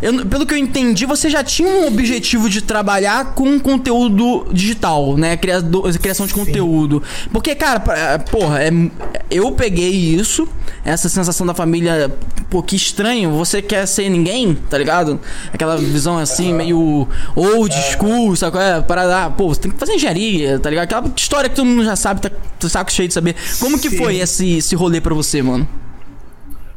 [0.00, 5.16] eu, pelo que eu entendi, você já tinha um objetivo de trabalhar com conteúdo digital,
[5.16, 5.36] né?
[5.36, 6.44] Criador, criação de Sim.
[6.44, 7.02] conteúdo.
[7.32, 7.80] Porque, cara,
[8.30, 8.70] porra, é,
[9.30, 10.46] eu peguei isso,
[10.84, 12.14] essa sensação da família,
[12.50, 15.18] pô, que estranho, você quer ser ninguém, tá ligado?
[15.52, 17.92] Aquela visão assim, meio old é.
[17.92, 18.58] school, sabe?
[18.58, 20.84] É, para ah, pô, você tem que fazer engenharia, tá ligado?
[20.84, 23.34] Aquela história que todo mundo já sabe, tá, tá saco cheio de saber.
[23.58, 23.96] Como que Sim.
[23.96, 25.66] foi esse, esse rolê pra você, mano?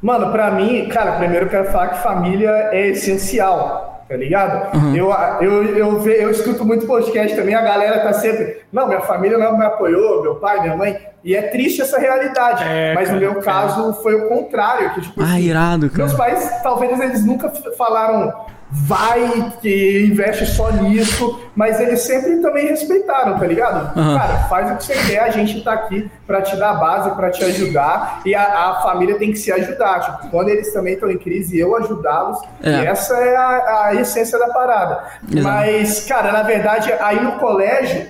[0.02, 4.76] Mano, pra mim, cara, primeiro eu quero falar que família é essencial, tá ligado?
[4.76, 4.96] Uhum.
[4.96, 9.02] Eu, eu, eu, ve, eu escuto muito podcast também, a galera tá sempre, não, minha
[9.02, 12.64] família não me apoiou, meu pai, minha mãe, e é triste essa realidade.
[12.64, 16.04] É, mas cara, no meu caso foi o contrário, que tipo, ah, assim, irado, cara.
[16.04, 18.34] meus pais, talvez eles nunca falaram
[18.72, 23.98] vai que investe só nisso, mas eles sempre também respeitaram, tá ligado?
[23.98, 24.16] Uhum.
[24.16, 27.32] Cara, faz o que você quer, a gente tá aqui para te dar base, para
[27.32, 30.02] te ajudar, e a, a, família tem que se ajudar.
[30.02, 32.86] Tipo, quando eles também estão em crise, eu ajudá-los, é.
[32.86, 35.04] essa é a, a, essência da parada.
[35.32, 35.44] Exato.
[35.44, 38.06] Mas, cara, na verdade, aí no colégio,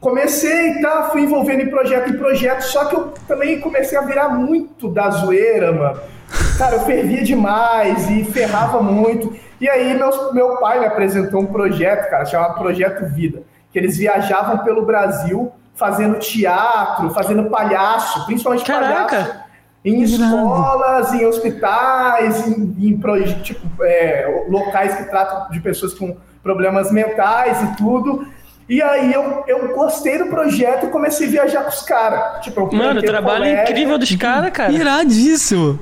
[0.00, 4.02] comecei e tá, fui envolvendo em projeto em projeto, só que eu também comecei a
[4.02, 6.00] virar muito da zoeira, mano.
[6.58, 9.34] Cara, eu fervia demais e ferrava muito.
[9.60, 13.96] E aí meu, meu pai me apresentou um projeto, cara, chamado Projeto Vida, que eles
[13.96, 19.16] viajavam pelo Brasil fazendo teatro, fazendo palhaço, principalmente Caraca.
[19.16, 19.40] palhaço,
[19.84, 23.00] em escolas, em hospitais, em, em
[23.42, 28.26] tipo, é, locais que tratam de pessoas com problemas mentais e tudo.
[28.68, 32.44] E aí eu, eu gostei do projeto e comecei a viajar com os caras.
[32.44, 34.70] Tipo, Mano, trabalho incrível dos caras, cara.
[34.70, 35.80] Iradíssimo.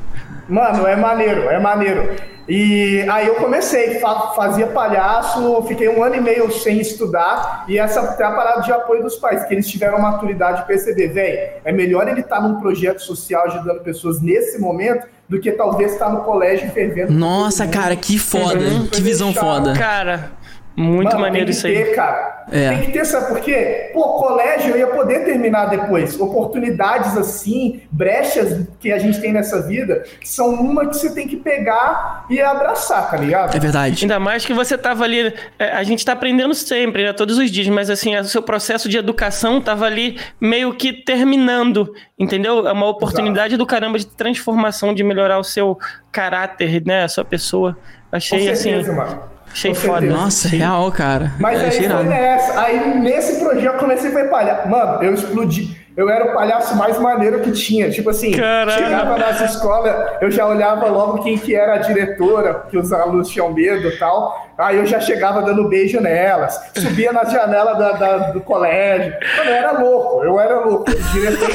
[0.49, 2.17] Mano, é maneiro, é maneiro.
[2.49, 4.01] E aí eu comecei,
[4.35, 8.73] fazia palhaço, fiquei um ano e meio sem estudar, e essa é a parada de
[8.73, 12.43] apoio dos pais, que eles tiveram maturidade de perceber, velho, é melhor ele estar tá
[12.43, 17.13] num projeto social ajudando pessoas nesse momento do que talvez estar tá no colégio fervendo.
[17.13, 19.75] Nossa, cara, que foda, que visão foda.
[19.75, 20.31] Cara,
[20.79, 21.75] muito Mano, maneiro isso aí.
[21.75, 22.45] Tem que ter, cara.
[22.53, 22.69] É.
[22.69, 23.91] Tem que ter, sabe por quê?
[23.93, 26.19] Pô, colégio eu ia poder terminar depois.
[26.21, 31.37] Oportunidades assim, brechas que a gente tem nessa vida, são uma que você tem que
[31.37, 33.57] pegar e abraçar, tá ligado?
[33.57, 34.05] É verdade.
[34.05, 35.35] Ainda mais que você tava ali.
[35.59, 37.13] É, a gente tá aprendendo sempre, né?
[37.13, 41.93] Todos os dias, mas assim, o seu processo de educação tava ali meio que terminando,
[42.17, 42.69] entendeu?
[42.69, 43.59] É uma oportunidade Exato.
[43.59, 45.77] do caramba de transformação, de melhorar o seu
[46.13, 47.03] caráter, né?
[47.03, 47.77] A sua pessoa.
[48.13, 48.97] Achei Com certeza, assim.
[48.97, 50.07] Mano Achei foda.
[50.07, 50.59] Nossa, Sim.
[50.59, 51.33] real, cara.
[51.39, 52.61] Mas é, aí foi nessa.
[52.61, 54.67] Aí nesse projeto eu comecei a palha.
[54.67, 55.77] Mano, eu explodi.
[55.99, 57.91] Eu era o palhaço mais maneiro que tinha.
[57.91, 58.71] Tipo assim, Caramba.
[58.71, 63.29] chegava nas escolas, eu já olhava logo quem que era a diretora, que os alunos
[63.29, 64.49] tinham medo e tal.
[64.57, 69.13] Aí eu já chegava dando beijo nelas, subia na janela da, da, do colégio.
[69.39, 70.89] Mano, eu era louco, eu era louco.
[70.89, 71.49] O diretor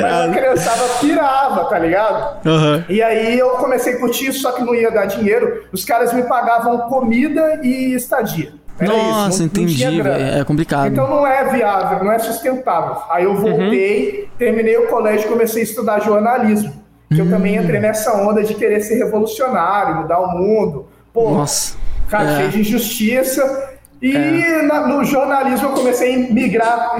[0.00, 2.46] Mas a criançada pirava, tá ligado?
[2.48, 2.84] Uhum.
[2.88, 5.66] E aí eu comecei a curtir, só que não ia dar dinheiro.
[5.72, 8.50] Os caras me pagavam comida e estadia.
[8.78, 9.84] Era Nossa, não, entendi.
[9.84, 10.92] Não é complicado.
[10.92, 13.02] Então não é viável, não é sustentável.
[13.10, 14.28] Aí eu voltei, uhum.
[14.38, 16.72] terminei o colégio e comecei a estudar jornalismo.
[17.08, 17.26] Que uhum.
[17.26, 20.86] eu também entrei nessa onda de querer ser revolucionário, mudar o mundo.
[21.12, 21.76] Pô, Nossa.
[22.08, 22.36] cara, é.
[22.36, 23.70] cheio de injustiça.
[24.02, 24.62] E é.
[24.62, 26.96] na, no jornalismo eu comecei a migrar,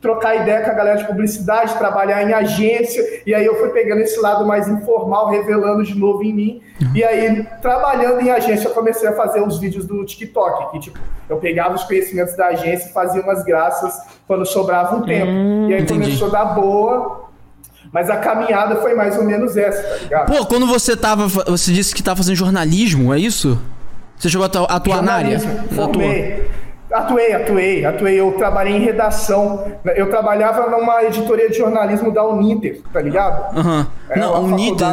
[0.00, 4.00] trocar ideia com a galera de publicidade, trabalhar em agência, e aí eu fui pegando
[4.00, 6.62] esse lado mais informal, revelando de novo em mim.
[6.80, 6.92] Uhum.
[6.94, 10.98] E aí, trabalhando em agência, eu comecei a fazer uns vídeos do TikTok, que tipo,
[11.28, 13.94] eu pegava os conhecimentos da agência e fazia umas graças
[14.26, 15.30] quando sobrava um tempo.
[15.30, 16.04] Hum, e aí entendi.
[16.04, 17.28] começou a dar boa.
[17.92, 20.26] Mas a caminhada foi mais ou menos essa, tá ligado?
[20.32, 21.26] Pô, quando você tava.
[21.26, 23.60] Você disse que tava fazendo jornalismo, é isso?
[24.16, 25.40] Você chegou a atuar na área?
[25.74, 26.48] Formei.
[26.92, 28.20] Atuei, atuei, atuei.
[28.20, 29.64] Eu trabalhei em redação.
[29.94, 33.56] Eu trabalhava numa editoria de jornalismo da Uninter, tá ligado?
[33.56, 33.86] Uhum.
[34.08, 34.86] É não, Uninter.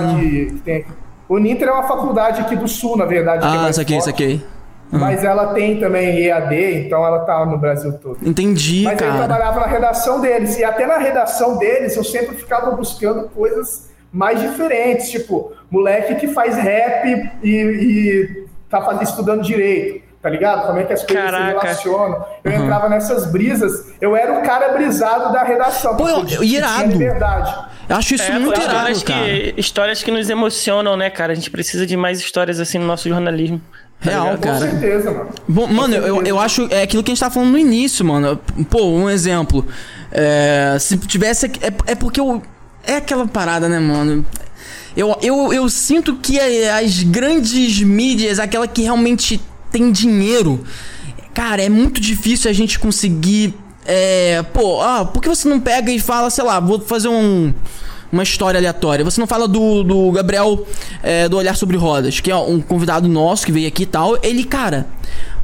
[0.64, 0.86] Tem...
[1.28, 3.46] Uninter é uma faculdade aqui do Sul, na verdade.
[3.46, 4.42] Ah, isso aqui, isso aqui.
[4.92, 5.00] Uhum.
[5.00, 8.18] Mas ela tem também EAD, então ela tá no Brasil todo.
[8.22, 9.12] Entendi, Mas cara.
[9.12, 10.58] eu trabalhava na redação deles.
[10.58, 15.10] E até na redação deles eu sempre ficava buscando coisas mais diferentes.
[15.10, 20.68] Tipo, moleque que faz rap e, e tá estudando direito tá ligado?
[20.68, 21.60] Como é que as coisas Caraca.
[21.60, 22.26] se relacionam.
[22.44, 22.64] Eu uhum.
[22.64, 25.96] entrava nessas brisas, eu era o cara brisado da redação.
[25.96, 26.98] Pô, eu, irado.
[26.98, 27.56] Verdade.
[27.88, 29.26] Eu acho isso é, muito irado, histórias cara.
[29.26, 31.32] Que, histórias que nos emocionam, né, cara?
[31.32, 33.62] A gente precisa de mais histórias assim no nosso jornalismo.
[34.02, 34.42] Tá Real, ligado?
[34.42, 34.60] cara.
[34.60, 35.30] Com certeza, mano.
[35.48, 36.68] Bom, mano, eu, eu acho.
[36.72, 38.40] É aquilo que a gente tava falando no início, mano.
[38.70, 39.66] Pô, um exemplo.
[40.12, 41.46] É, se tivesse.
[41.46, 42.42] É, é porque eu.
[42.84, 44.26] É aquela parada, né, mano?
[44.96, 49.40] Eu, eu, eu sinto que as grandes mídias, aquela que realmente
[49.72, 50.64] tem dinheiro,
[51.34, 53.54] cara, é muito difícil a gente conseguir.
[53.86, 57.54] É, pô, ah, por que você não pega e fala, sei lá, vou fazer um
[58.12, 59.04] uma história aleatória.
[59.04, 60.66] Você não fala do, do Gabriel
[61.04, 64.18] é, do Olhar Sobre Rodas, que é um convidado nosso que veio aqui e tal.
[64.24, 64.88] Ele, cara,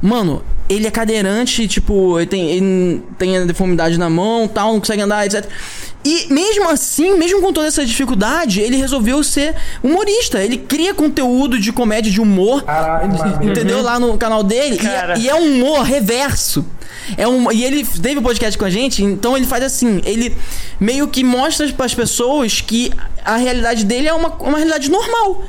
[0.00, 4.80] mano, ele é cadeirante, tipo, ele tem, ele tem a deformidade na mão tal, não
[4.80, 5.46] consegue andar, etc.
[6.04, 10.42] E mesmo assim, mesmo com toda essa dificuldade, ele resolveu ser humorista.
[10.42, 12.62] Ele cria conteúdo de comédia, de humor,
[13.42, 13.80] entendeu?
[13.82, 14.78] Lá no canal dele.
[15.16, 16.64] E, e, é um humor reverso.
[17.16, 20.36] É um, e ele teve um podcast com a gente, então ele faz assim: ele
[20.80, 22.90] meio que mostra para as pessoas que
[23.24, 25.44] a realidade dele é uma, uma realidade normal.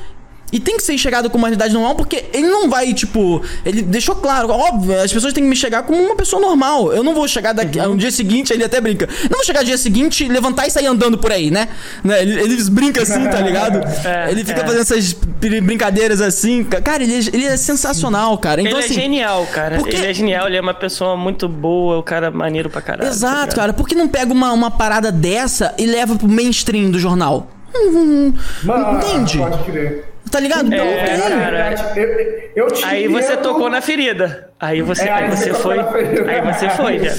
[0.52, 3.42] E tem que ser enxergado como uma realidade normal, porque ele não vai, tipo.
[3.66, 6.94] Ele deixou claro, óbvio, as pessoas têm que me chegar como uma pessoa normal.
[6.94, 7.90] Eu não vou chegar daqui uhum.
[7.90, 9.08] no dia seguinte, ele até brinca.
[9.24, 11.68] Não vou chegar no dia seguinte, levantar e sair andando por aí, né?
[12.04, 12.22] né?
[12.22, 13.86] Ele, eles brincam assim, tá ligado?
[14.06, 14.64] É, ele fica é.
[14.64, 16.64] fazendo essas brincadeiras assim.
[16.64, 18.62] Cara, ele é, ele é sensacional, cara.
[18.62, 19.78] Então, ele é assim, é genial, cara.
[19.78, 19.96] Porque...
[19.96, 23.10] Ele é genial, ele é uma pessoa muito boa, o cara maneiro pra caralho.
[23.10, 23.74] Exato, tá cara.
[23.74, 27.48] Por que não pega uma, uma parada dessa e leva pro mainstream do jornal?
[27.76, 29.38] Hum, Mano, entende?
[29.38, 30.15] Pode crer.
[30.32, 30.68] Tá ligado?
[30.68, 34.50] Então, é, cara, eu, eu aí você tocou na ferida.
[34.60, 35.80] Aí você, é, aí, você, você foi.
[35.80, 37.14] Aí você foi, já.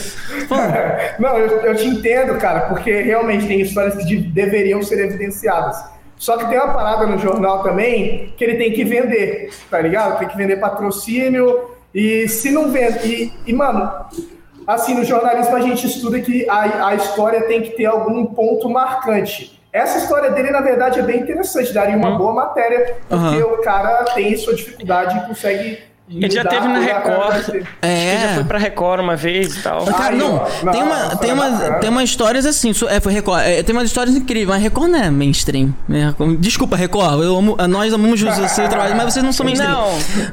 [1.19, 5.83] Não, eu, eu te entendo, cara, porque realmente tem histórias que de, deveriam ser evidenciadas.
[6.19, 10.19] Só que tem uma parada no jornal também que ele tem que vender, tá ligado?
[10.19, 11.71] Tem que vender patrocínio.
[11.95, 13.07] E se não vende.
[13.07, 13.91] E, e mano,
[14.67, 18.69] assim, no jornalismo a gente estuda que a, a história tem que ter algum ponto
[18.69, 19.56] marcante.
[19.77, 22.17] Essa história dele, na verdade, é bem interessante, daria uma uhum.
[22.17, 23.53] boa matéria, porque uhum.
[23.53, 27.67] o cara tem sua dificuldade e consegue ele já teve na Record.
[27.83, 28.19] É.
[28.21, 29.85] já foi pra Record uma vez e tal.
[29.87, 33.43] Cara, não, não, tem uma, tem uma, tem uma histórias assim, é, foi Record.
[33.45, 35.75] É, tem umas histórias incríveis, mas Record não é mainstream.
[35.91, 39.73] É, desculpa, Record, eu amo, nós amamos o seu trabalho, mas vocês não são mainstream.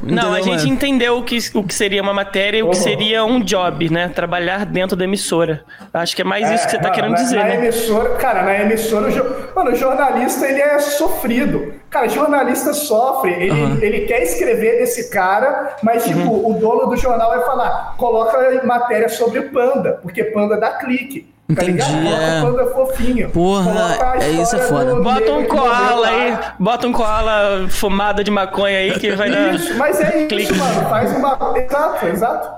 [0.03, 2.77] Não, não a gente entendeu o que, o que seria uma matéria e o que
[2.77, 4.09] seria um job, né?
[4.09, 5.63] Trabalhar dentro da emissora.
[5.91, 7.55] Acho que é mais é, isso que você tá querendo na, dizer, na né?
[7.55, 11.73] emissora, cara, na emissora, o, mano, o jornalista, ele é sofrido.
[11.93, 13.77] Cara, jornalista sofre, ele, uhum.
[13.79, 16.49] ele quer escrever desse cara, mas, tipo, uhum.
[16.49, 21.31] o dono do jornal vai falar, coloca matéria sobre panda, porque panda dá clique.
[21.45, 22.41] Tá Entendi, é.
[22.41, 23.29] Panda fofinho.
[23.29, 24.95] Porra, é isso é foda.
[24.95, 29.53] Do, bota um koala aí, bota um koala fumada de maconha aí que vai dar.
[29.53, 30.43] Isso, mas é clique.
[30.43, 30.89] isso, mano.
[30.89, 31.53] Faz uma.
[31.57, 32.49] Exato, exato.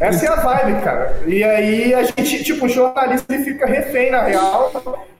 [0.00, 1.16] Essa é a vibe, cara.
[1.26, 4.72] E aí a gente, tipo, o jornalista ele fica refém, na real,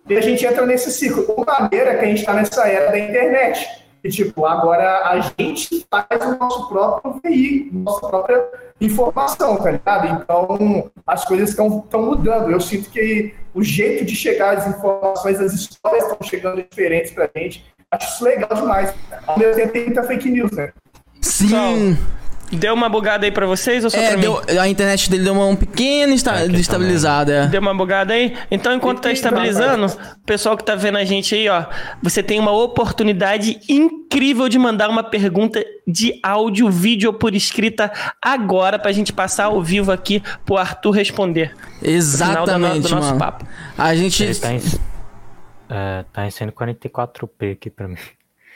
[0.09, 1.25] e a gente entra nesse ciclo.
[1.29, 3.65] O maneira é que a gente está nessa era da internet.
[4.03, 8.45] E, tipo, agora a gente faz o nosso próprio veículo, nossa própria
[8.81, 10.23] informação, tá ligado?
[10.23, 12.51] Então, as coisas estão mudando.
[12.51, 17.29] Eu sinto que o jeito de chegar às informações, as histórias estão chegando diferentes pra
[17.37, 17.67] gente.
[17.91, 18.95] Acho isso legal demais.
[19.27, 20.73] Ao mesmo tempo tem muita fake news, né?
[21.21, 21.97] Sim.
[22.51, 24.59] Deu uma bugada aí pra vocês ou só é, pra deu, mim?
[24.59, 27.33] A internet dele deu uma um pequena esta, é, destabilizada.
[27.33, 27.47] É.
[27.47, 28.37] Deu uma bugada aí?
[28.51, 31.65] Então, enquanto tá estabilizando, o pessoal que tá vendo a gente aí, ó,
[32.03, 37.93] você tem uma oportunidade incrível de mandar uma pergunta de áudio, vídeo ou por escrita
[38.23, 41.55] agora pra gente passar ao vivo aqui pro Arthur responder.
[41.83, 43.19] Exatamente, do, do nosso mano.
[43.19, 43.47] papo.
[43.77, 44.23] A gente...
[44.23, 44.61] Ele tá em,
[45.69, 47.97] é, tá em 144p aqui pra mim.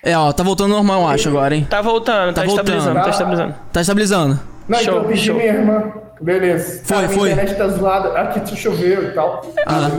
[0.04, 1.64] É, ó, tá voltando normal, eu acho, agora, hein?
[1.70, 2.68] Tá voltando, tá, tá voltando.
[2.68, 3.54] estabilizando, tá, tá estabilizando.
[3.72, 4.40] Tá estabilizando.
[4.68, 5.36] Não, show, então eu pedi show.
[5.36, 5.92] minha irmã.
[6.20, 6.82] Beleza.
[6.84, 7.30] Foi, foi.
[7.30, 8.08] A internet tá zoada.
[8.10, 9.44] Aqui choveu e tal.
[9.66, 9.90] Ah.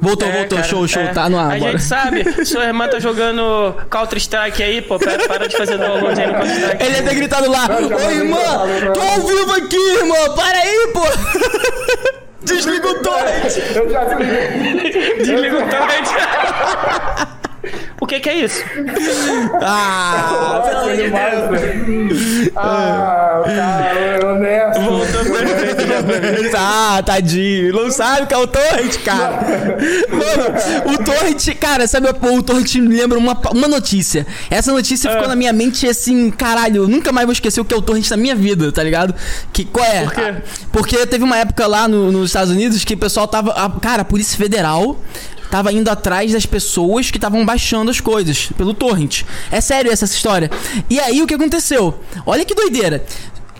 [0.00, 0.58] Voltou, é, voltou.
[0.58, 1.02] Cara, show, show.
[1.02, 1.08] É.
[1.08, 1.56] Tá no ar.
[1.56, 1.72] A bora.
[1.72, 2.24] gente sabe.
[2.46, 4.98] Sua irmã tá jogando Counter-Strike aí, pô.
[4.98, 6.84] Para, para de fazer download aí no Counter-Strike.
[6.84, 7.66] Ele ia ter gritado lá.
[7.66, 8.38] Ô, irmã,
[8.94, 10.34] tô ao vivo aqui, irmã.
[10.36, 11.02] Para aí, pô.
[12.44, 13.56] Desliga o torrent.
[13.74, 15.16] Eu já desliguei.
[15.18, 16.08] Desliga o torrent.
[18.02, 18.60] O que, que é isso?
[19.64, 22.50] Ah, pelo amor de Deus.
[22.56, 24.80] Ah, cara, honesto.
[24.80, 27.72] Voltou perfeito Ah, tadinho.
[27.72, 29.46] Não sabe o que é o Torrent, cara.
[30.10, 34.26] Mano, o Torrent, cara, sabe, o Torrent me lembra uma, uma notícia.
[34.50, 35.28] Essa notícia ficou ah.
[35.28, 38.10] na minha mente assim, caralho, eu nunca mais vou esquecer o que é o Torrent
[38.10, 39.14] na minha vida, tá ligado?
[39.52, 40.02] Que, qual é?
[40.02, 40.34] Por quê?
[40.72, 43.52] Porque teve uma época lá no, nos Estados Unidos que o pessoal tava.
[43.52, 44.98] A, cara, a Polícia Federal
[45.52, 49.22] tava indo atrás das pessoas que estavam baixando as coisas pelo torrent.
[49.50, 50.50] É sério essa história.
[50.88, 52.00] E aí o que aconteceu?
[52.24, 53.04] Olha que doideira.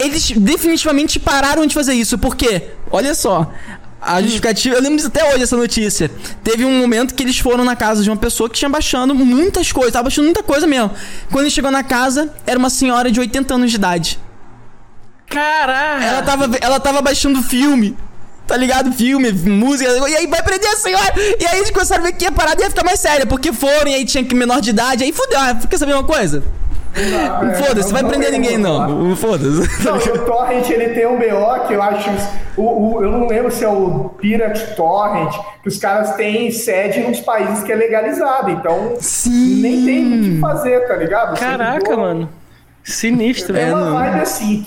[0.01, 3.53] Eles definitivamente pararam de fazer isso, porque, olha só,
[4.01, 6.11] a justificativa, eu lembro até hoje essa notícia.
[6.43, 9.71] Teve um momento que eles foram na casa de uma pessoa que tinha baixando muitas
[9.71, 10.93] coisas, tava baixando muita coisa mesmo.
[11.31, 14.19] Quando ele chegou na casa, era uma senhora de 80 anos de idade.
[15.27, 16.03] Caraca!
[16.03, 17.99] Ela tava, ela tava baixando filme
[18.53, 18.93] tá ligado?
[18.93, 21.15] Filme, música, e aí vai prender a senhora.
[21.41, 23.89] E aí eles começaram a ver que a parada ia ficar mais séria, porque foram
[23.89, 26.43] e aí tinha que menor de idade, aí fudeu, ah, fica sabendo uma coisa?
[26.95, 29.17] É, Foda-se, vai prender ninguém não.
[29.17, 29.83] Foda-se.
[29.83, 32.11] Não, o Torrent ele tem um BO que eu acho.
[32.55, 37.01] O, o, eu não lembro se é o Pirate Torrent, que os caras têm sede
[37.01, 38.51] nos países que é legalizado.
[38.51, 39.63] Então Sim.
[39.63, 41.41] nem tem o que fazer, tá ligado?
[41.41, 42.29] Caraca, mano.
[42.85, 43.71] Sinistro, velho.
[43.71, 44.67] É uma vibe assim.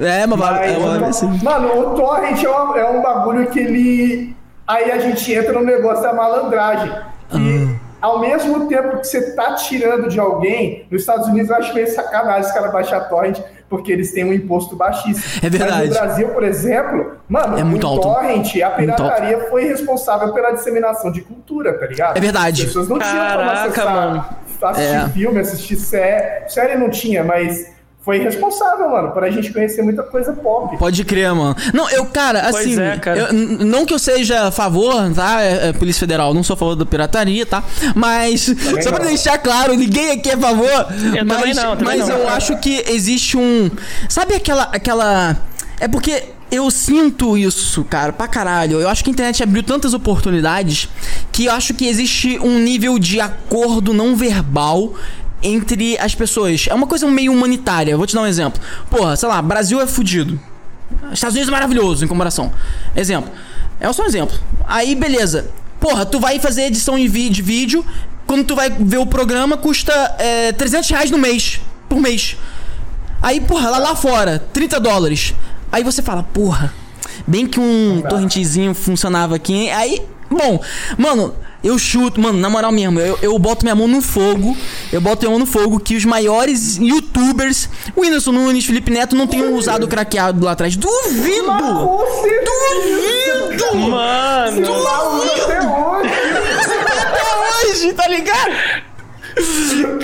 [0.00, 1.40] É, mas, mas é uma assim.
[1.42, 4.36] Mano, o torrent é um, é um bagulho que ele.
[4.66, 6.90] Aí a gente entra no negócio da malandragem.
[7.32, 7.78] E ah.
[8.00, 11.86] ao mesmo tempo que você tá tirando de alguém, nos Estados Unidos eu acho meio
[11.86, 15.40] sacanagem os caras baixar torrent, porque eles têm um imposto baixíssimo.
[15.42, 15.72] É verdade.
[15.72, 18.02] Mas no Brasil, por exemplo, mano, é muito o alto.
[18.02, 22.16] torrent, a pirataria foi responsável pela disseminação de cultura, tá ligado?
[22.16, 22.62] É verdade.
[22.62, 24.26] As pessoas não tinham como acessar, mano.
[24.62, 25.08] assistir é.
[25.10, 26.48] filme, assistir série.
[26.48, 27.73] Série não tinha, mas
[28.04, 30.76] foi responsável, mano, pra gente conhecer muita coisa pop.
[30.76, 31.56] Pode crer, mano.
[31.72, 32.78] Não, eu, cara, assim.
[32.78, 33.18] É, cara.
[33.18, 35.40] Eu, não que eu seja a favor, tá?
[35.40, 37.64] É, é, Polícia Federal, não sou a favor da pirataria, tá?
[37.94, 38.98] Mas, também só não.
[38.98, 40.68] pra deixar claro, ninguém aqui é a favor.
[40.68, 42.18] Eu mas, também não, também mas não.
[42.18, 43.70] eu acho que existe um.
[44.06, 44.64] Sabe aquela.
[44.64, 45.36] aquela...
[45.80, 48.80] É porque eu sinto isso, cara, pra caralho.
[48.80, 50.90] Eu acho que a internet abriu tantas oportunidades
[51.32, 54.92] que eu acho que existe um nível de acordo não verbal
[55.44, 56.66] entre as pessoas.
[56.68, 57.96] É uma coisa meio humanitária.
[57.96, 58.60] Vou te dar um exemplo.
[58.90, 60.40] Porra, sei lá, Brasil é fudido.
[61.12, 62.52] Estados Unidos é maravilhoso em comparação.
[62.96, 63.30] Exemplo.
[63.78, 64.36] É só um exemplo.
[64.66, 65.50] Aí, beleza.
[65.78, 67.84] Porra, tu vai fazer edição de vídeo.
[68.26, 71.60] Quando tu vai ver o programa, custa é, 300 reais no mês.
[71.88, 72.36] Por mês.
[73.20, 75.34] Aí, porra, lá, lá fora, 30 dólares.
[75.70, 76.72] Aí você fala, porra,
[77.26, 79.70] bem que um torrentezinho funcionava aqui.
[79.70, 80.02] Aí,
[80.34, 80.60] bom,
[80.98, 84.54] mano, eu chuto, mano, na moral mesmo, eu, eu boto minha mão no fogo,
[84.92, 89.16] eu boto minha mão no fogo que os maiores youtubers, o Whindersson Nunes, Felipe Neto,
[89.16, 90.76] não tenham usado craqueado lá atrás.
[90.76, 91.46] Duvido!
[92.44, 93.76] Duvido!
[93.88, 94.60] Mano!
[94.60, 95.42] Duvido!
[95.44, 96.10] Até hoje!
[97.00, 98.84] Até hoje, tá ligado?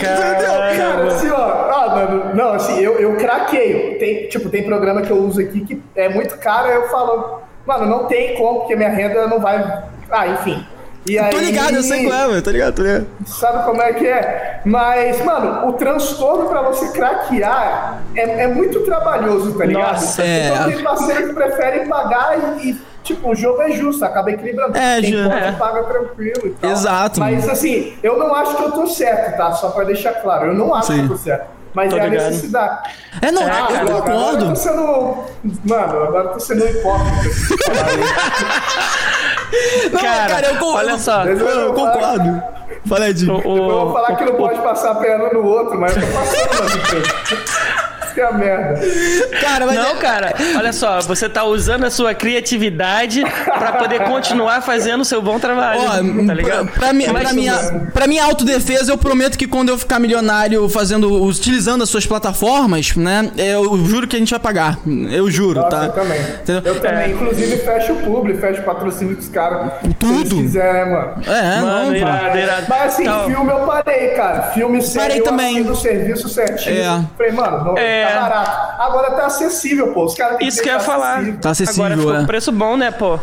[0.00, 1.36] Cara, cara, assim, ó.
[1.36, 3.96] Ah, mano, não, assim, eu, eu craqueio.
[3.98, 7.39] Tem, tipo, tem programa que eu uso aqui que é muito caro, aí eu falo,
[7.70, 9.84] mano, não tem como, porque minha renda não vai.
[10.10, 10.66] Ah, enfim.
[11.06, 12.42] E aí, tô ligado, eu sei qual é, mano.
[12.42, 13.06] Tô ligado, tô ligado.
[13.24, 14.60] Sabe como é que é?
[14.64, 19.92] Mas, mano, o transtorno pra você craquear é, é muito trabalhoso, tá ligado?
[19.92, 20.48] Nossa, é.
[20.48, 24.76] Então tem parceiros que preferem pagar e, e tipo, o jogo é justo, acaba equilibrando.
[24.76, 25.52] É, Quem pode é.
[25.52, 26.70] paga tranquilo e tal.
[26.70, 27.20] Exato.
[27.20, 29.52] Mas assim, eu não acho que eu tô certo, tá?
[29.52, 30.98] Só pra deixar claro, eu não acho Sim.
[30.98, 31.59] que eu tô certo.
[31.74, 32.22] Mas tô é ligado.
[32.22, 32.90] a necessidade.
[33.22, 34.12] É, não, ah, eu concordo.
[34.12, 35.14] Agora eu tô sendo.
[35.64, 37.12] Mano, agora eu tô sendo hipócrita.
[39.92, 41.24] Não, cara, cara eu, olha só.
[41.24, 42.42] Eu, eu concordo.
[42.88, 43.40] Fala aí, Edinho.
[43.44, 46.78] Eu vou falar que não pode passar a perna no outro, mas eu tô passando
[46.78, 48.80] aqui que é a merda.
[49.40, 49.94] Cara, mas não, é...
[49.96, 55.20] cara, olha só, você tá usando a sua criatividade pra poder continuar fazendo o seu
[55.22, 55.80] bom trabalho.
[55.80, 56.68] Ó, tá ligado?
[56.68, 57.54] Pra, pra, mi, pra, minha,
[57.92, 62.94] pra minha autodefesa, eu prometo que quando eu ficar milionário fazendo, utilizando as suas plataformas,
[62.96, 64.78] né, eu juro que a gente vai pagar.
[65.10, 65.84] Eu juro, Nossa, tá?
[65.86, 66.20] Eu também.
[66.20, 66.74] Entendeu?
[66.74, 67.08] Eu também, é.
[67.10, 69.72] inclusive, fecho o publi, fecho o patrocínio dos caras.
[69.98, 70.28] Tudo.
[70.28, 71.22] Se quiser, né, mano?
[71.26, 72.66] É, mano, não, irado, irado.
[72.68, 74.42] Mas assim, então, filme eu parei, cara.
[74.42, 75.62] Filme sério, parei também.
[75.62, 76.76] do serviço certinho.
[76.76, 77.04] É.
[77.16, 77.99] Falei, mano, não, é.
[78.06, 78.82] Tá barato.
[78.82, 80.04] Agora tá acessível, pô.
[80.04, 81.16] Os caras Isso que eu ia falar.
[81.16, 81.40] Acessível.
[81.40, 82.26] Tá acessível, Agora ficou é.
[82.26, 83.18] preço bom, né, pô?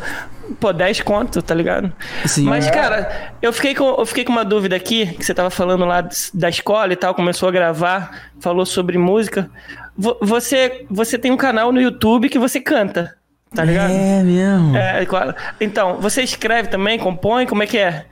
[0.59, 1.91] Pô, 10 conto, tá ligado?
[2.25, 2.45] Sim.
[2.45, 2.71] Mas, é.
[2.71, 6.07] cara, eu fiquei, com, eu fiquei com uma dúvida aqui, que você tava falando lá
[6.33, 9.49] da escola e tal, começou a gravar, falou sobre música.
[9.97, 13.15] Você, você tem um canal no YouTube que você canta,
[13.53, 13.91] tá ligado?
[13.91, 14.77] É mesmo.
[14.77, 15.35] É, claro.
[15.59, 18.05] Então, você escreve também, compõe, como é que é?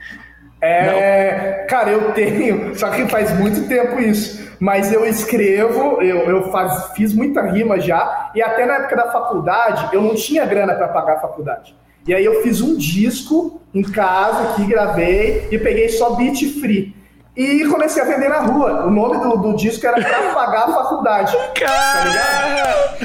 [0.60, 1.66] É, Não.
[1.66, 4.46] cara, eu tenho, só que faz muito tempo isso.
[4.58, 9.12] Mas eu escrevo, eu, eu faz, fiz muita rima já, e até na época da
[9.12, 11.76] faculdade eu não tinha grana para pagar a faculdade.
[12.06, 16.94] E aí eu fiz um disco em casa aqui, gravei e peguei só beat free.
[17.36, 18.86] E comecei a vender na rua.
[18.86, 21.36] O nome do, do disco era pra pagar a faculdade.
[21.54, 22.96] Cara!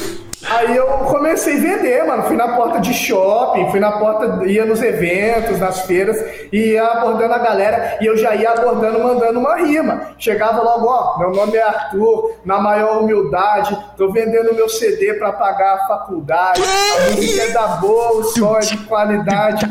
[0.45, 2.25] Aí eu comecei a vender, mano.
[2.25, 6.23] Fui na porta de shopping, fui na porta, ia nos eventos, nas feiras,
[6.53, 10.11] e ia abordando a galera, e eu já ia abordando, mandando uma rima.
[10.19, 15.33] Chegava logo, ó, meu nome é Arthur, na maior humildade, tô vendendo meu CD pra
[15.33, 19.67] pagar a faculdade, a música é da boa, o som é de qualidade.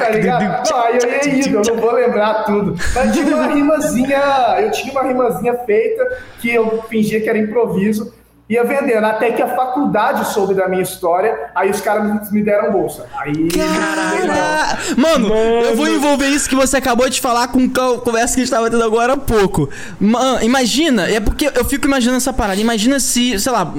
[0.00, 0.70] tá ligado?
[0.70, 2.76] Não, aí eu ia indo, eu não vou lembrar tudo.
[2.94, 4.20] Mas tinha uma rimazinha,
[4.60, 8.12] eu tinha uma rimazinha feita que eu fingia que era improviso
[8.52, 12.70] ia vendendo, até que a faculdade soube da minha história, aí os caras me deram
[12.70, 13.06] bolsa.
[13.16, 13.48] Aí.
[13.48, 14.78] Cara...
[14.96, 18.42] Mano, Mano, eu vou envolver isso que você acabou de falar com a conversa que
[18.42, 19.70] a gente tava tendo agora há pouco.
[19.98, 22.60] Mano, imagina, é porque eu fico imaginando essa parada.
[22.60, 23.72] Imagina se, sei lá.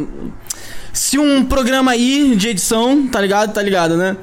[0.92, 3.54] Se um programa aí de edição, tá ligado?
[3.54, 4.16] Tá ligado, né?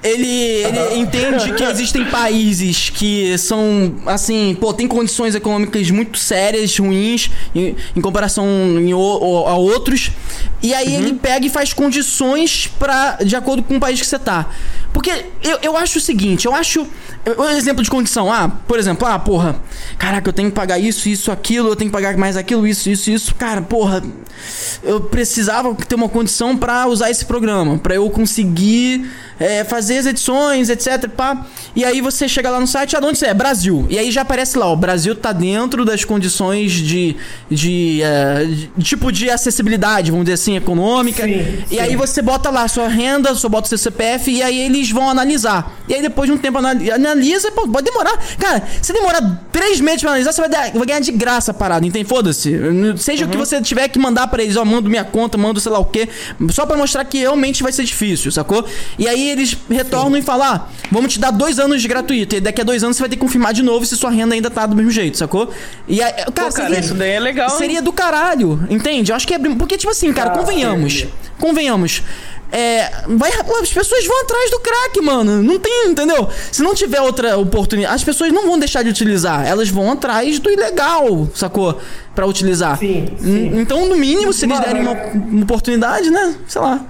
[0.00, 6.78] Ele, ele entende que existem países que são, assim, pô, tem condições econômicas muito sérias,
[6.78, 8.46] ruins, em, em comparação
[8.78, 10.12] em o, a outros.
[10.62, 11.02] E aí uhum.
[11.02, 14.48] ele pega e faz condições para de acordo com o país que você tá.
[14.92, 15.10] Porque
[15.42, 16.86] eu, eu acho o seguinte, eu acho.
[17.36, 19.56] Um exemplo de condição, ah, por exemplo, ah, porra,
[19.98, 22.88] caraca, eu tenho que pagar isso, isso, aquilo, eu tenho que pagar mais aquilo, isso,
[22.88, 23.34] isso, isso.
[23.34, 24.02] Cara, porra,
[24.82, 30.06] eu precisava ter uma condição para usar esse programa, para eu conseguir é, fazer as
[30.06, 31.08] edições, etc.
[31.08, 31.46] Pá.
[31.74, 33.34] E aí você chega lá no site, ah, onde você é?
[33.34, 33.86] Brasil.
[33.88, 37.16] E aí já aparece lá, o Brasil tá dentro das condições de,
[37.50, 38.44] de, é,
[38.76, 41.24] de tipo de acessibilidade, vamos dizer assim, econômica.
[41.24, 41.80] Sim, e sim.
[41.80, 45.08] aí você bota lá sua renda, você bota o seu CPF e aí eles vão
[45.08, 45.78] analisar.
[45.88, 48.18] E aí depois de um tempo analisa, pô, pode demorar.
[48.38, 51.54] Cara, se demorar três meses pra analisar, você vai, dar, vai ganhar de graça a
[51.54, 52.08] parada, entende?
[52.08, 52.54] Foda-se.
[52.96, 53.28] Seja uhum.
[53.28, 53.44] o que uhum.
[53.44, 56.08] você tiver que mandar para eles, ó, mando minha conta, mando sei lá o quê,
[56.50, 58.64] só para mostrar que realmente vai ser difícil, sacou?
[58.98, 60.18] E aí eles retornam Sim.
[60.18, 62.36] e falam: ah, vamos te dar dois anos de gratuito.
[62.36, 64.34] E daqui a dois anos você vai ter que confirmar de novo se sua renda
[64.34, 65.50] ainda tá do mesmo jeito, sacou?
[65.86, 67.50] E aí, cara, Pô, cara seria, isso daí é legal.
[67.50, 67.82] Seria hein?
[67.82, 69.12] do caralho, entende?
[69.12, 69.38] Eu acho que é.
[69.38, 71.06] Porque, tipo assim, cara, convenhamos.
[71.38, 72.02] Convenhamos.
[72.50, 75.42] É, vai, as pessoas vão atrás do crack, mano.
[75.42, 76.28] Não tem, entendeu?
[76.50, 79.46] Se não tiver outra oportunidade, as pessoas não vão deixar de utilizar.
[79.46, 81.78] Elas vão atrás do ilegal, sacou?
[82.14, 82.78] Pra utilizar.
[82.78, 83.60] Sim, sim.
[83.60, 86.34] Então, no mínimo, se eles derem uma, uma oportunidade, né?
[86.46, 86.80] Sei lá.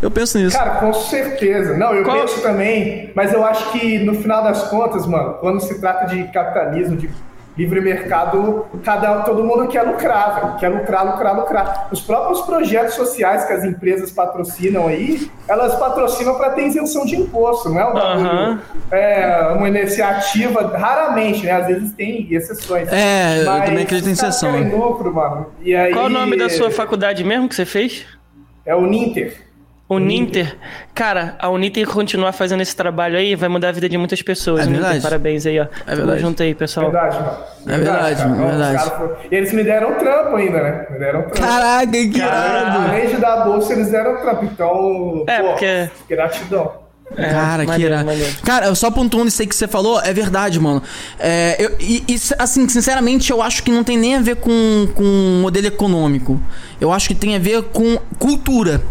[0.00, 0.56] Eu penso nisso.
[0.56, 1.76] Cara, com certeza.
[1.76, 2.20] Não, eu Qual?
[2.20, 6.24] penso também, mas eu acho que no final das contas, mano, quando se trata de
[6.32, 7.08] capitalismo, de
[7.56, 10.56] livre mercado, cada, todo mundo quer lucrar, velho.
[10.58, 11.88] quer lucrar, lucrar, lucrar.
[11.90, 17.16] Os próprios projetos sociais que as empresas patrocinam aí, elas patrocinam para ter isenção de
[17.16, 21.52] imposto, não é um bagulho, é uma iniciativa, raramente, né?
[21.52, 22.92] Às vezes tem exceções.
[22.92, 24.60] É, eu também acredito em exceção.
[24.68, 25.46] Lucro, mano.
[25.62, 28.04] E aí, Qual o nome da sua faculdade mesmo que você fez?
[28.66, 29.45] É o Ninter.
[29.88, 30.56] O Ninter,
[30.92, 34.66] cara, a Uninter continuar fazendo esse trabalho aí vai mudar a vida de muitas pessoas.
[34.66, 35.00] É verdade.
[35.00, 35.66] parabéns aí, ó.
[35.86, 36.20] É verdade.
[36.20, 36.90] junto aí, pessoal.
[36.90, 37.38] Verdade, mano.
[37.66, 38.44] É verdade, mano.
[38.44, 38.92] É verdade.
[39.30, 40.86] E eles me deram trampo ainda, né?
[40.90, 41.40] Me deram trampo.
[41.40, 42.88] Caraca, que irado.
[42.88, 44.44] Além de dar bolsa, eles deram trampo.
[44.44, 45.90] Então, é, pô, porque...
[46.08, 46.86] gratidão.
[47.16, 48.42] É, cara, maneiro, que irado.
[48.42, 50.82] Cara, só pontuando isso aí que você falou, é verdade, mano.
[51.20, 54.88] É, eu, e, e, assim, sinceramente, eu acho que não tem nem a ver com,
[54.96, 55.04] com
[55.40, 56.40] modelo econômico.
[56.80, 58.82] Eu acho que tem a ver com cultura.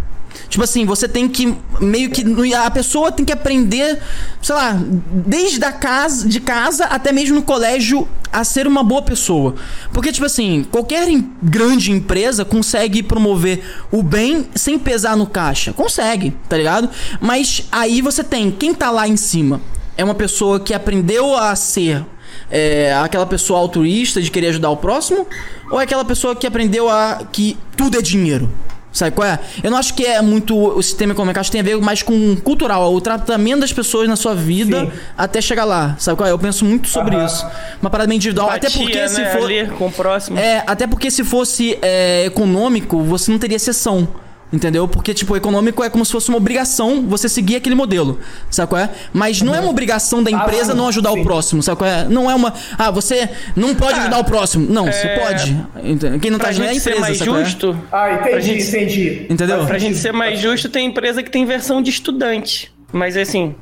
[0.50, 4.00] Tipo assim, você tem que meio que a pessoa tem que aprender,
[4.42, 9.02] sei lá, desde a casa, de casa até mesmo no colégio a ser uma boa
[9.02, 9.56] pessoa.
[9.94, 11.08] Porque, tipo assim, qualquer
[11.42, 15.74] grande empresa consegue promover o bem sem pesar no caixa.
[15.74, 16.90] Consegue, tá ligado?
[17.20, 19.62] Mas aí você tem quem tá lá em cima.
[19.98, 22.06] É uma pessoa que aprendeu a ser
[22.50, 25.26] é, aquela pessoa altruísta de querer ajudar o próximo?
[25.72, 28.50] Ou é aquela pessoa que aprendeu a que tudo é dinheiro?
[28.96, 29.38] Sabe qual é?
[29.62, 32.02] Eu não acho que é muito o sistema econômico, acho que tem a ver mais
[32.02, 34.92] com cultural, o tratamento das pessoas na sua vida Sim.
[35.18, 35.98] até chegar lá.
[36.00, 36.32] Sabe qual é?
[36.32, 37.46] Eu penso muito sobre isso.
[37.82, 38.48] Uma parada meio individual.
[38.48, 39.08] Empatia, até porque né?
[39.10, 39.44] se for.
[39.44, 40.40] Ali com o próximo.
[40.40, 44.08] É, até porque se fosse é, econômico, você não teria sessão.
[44.54, 44.88] Entendeu?
[44.88, 48.20] Porque, tipo, econômico é como se fosse uma obrigação você seguir aquele modelo.
[48.50, 48.90] Sabe qual é?
[49.12, 51.20] Mas não é uma obrigação da empresa ah, não ajudar sim.
[51.20, 51.64] o próximo.
[51.64, 52.06] Sabe qual é?
[52.06, 52.54] Não é uma.
[52.78, 54.68] Ah, você não pode ah, ajudar o próximo.
[54.72, 54.92] Não, é...
[54.92, 56.20] você pode.
[56.22, 56.96] Quem não tá ajudando é a empresa.
[56.96, 57.72] Ser mais justo.
[57.72, 57.96] É?
[57.96, 59.28] Ah, entendi, gente, entendi.
[59.30, 59.66] Entendeu?
[59.66, 62.72] Pra gente ser mais justo, tem empresa que tem versão de estudante.
[62.94, 63.56] Mas assim.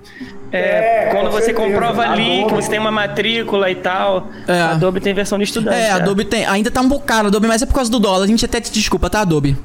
[0.52, 1.68] É, é, quando você certeza.
[1.68, 2.50] comprova ali Adobe.
[2.50, 4.62] que você tem uma matrícula e tal, é.
[4.62, 5.76] a Adobe tem versão de estudante.
[5.76, 6.46] É, a Adobe tem.
[6.46, 8.26] Ainda tá um pouco caro, Adobe, mas é por causa do dólar.
[8.26, 9.58] A gente até te desculpa, tá, Adobe?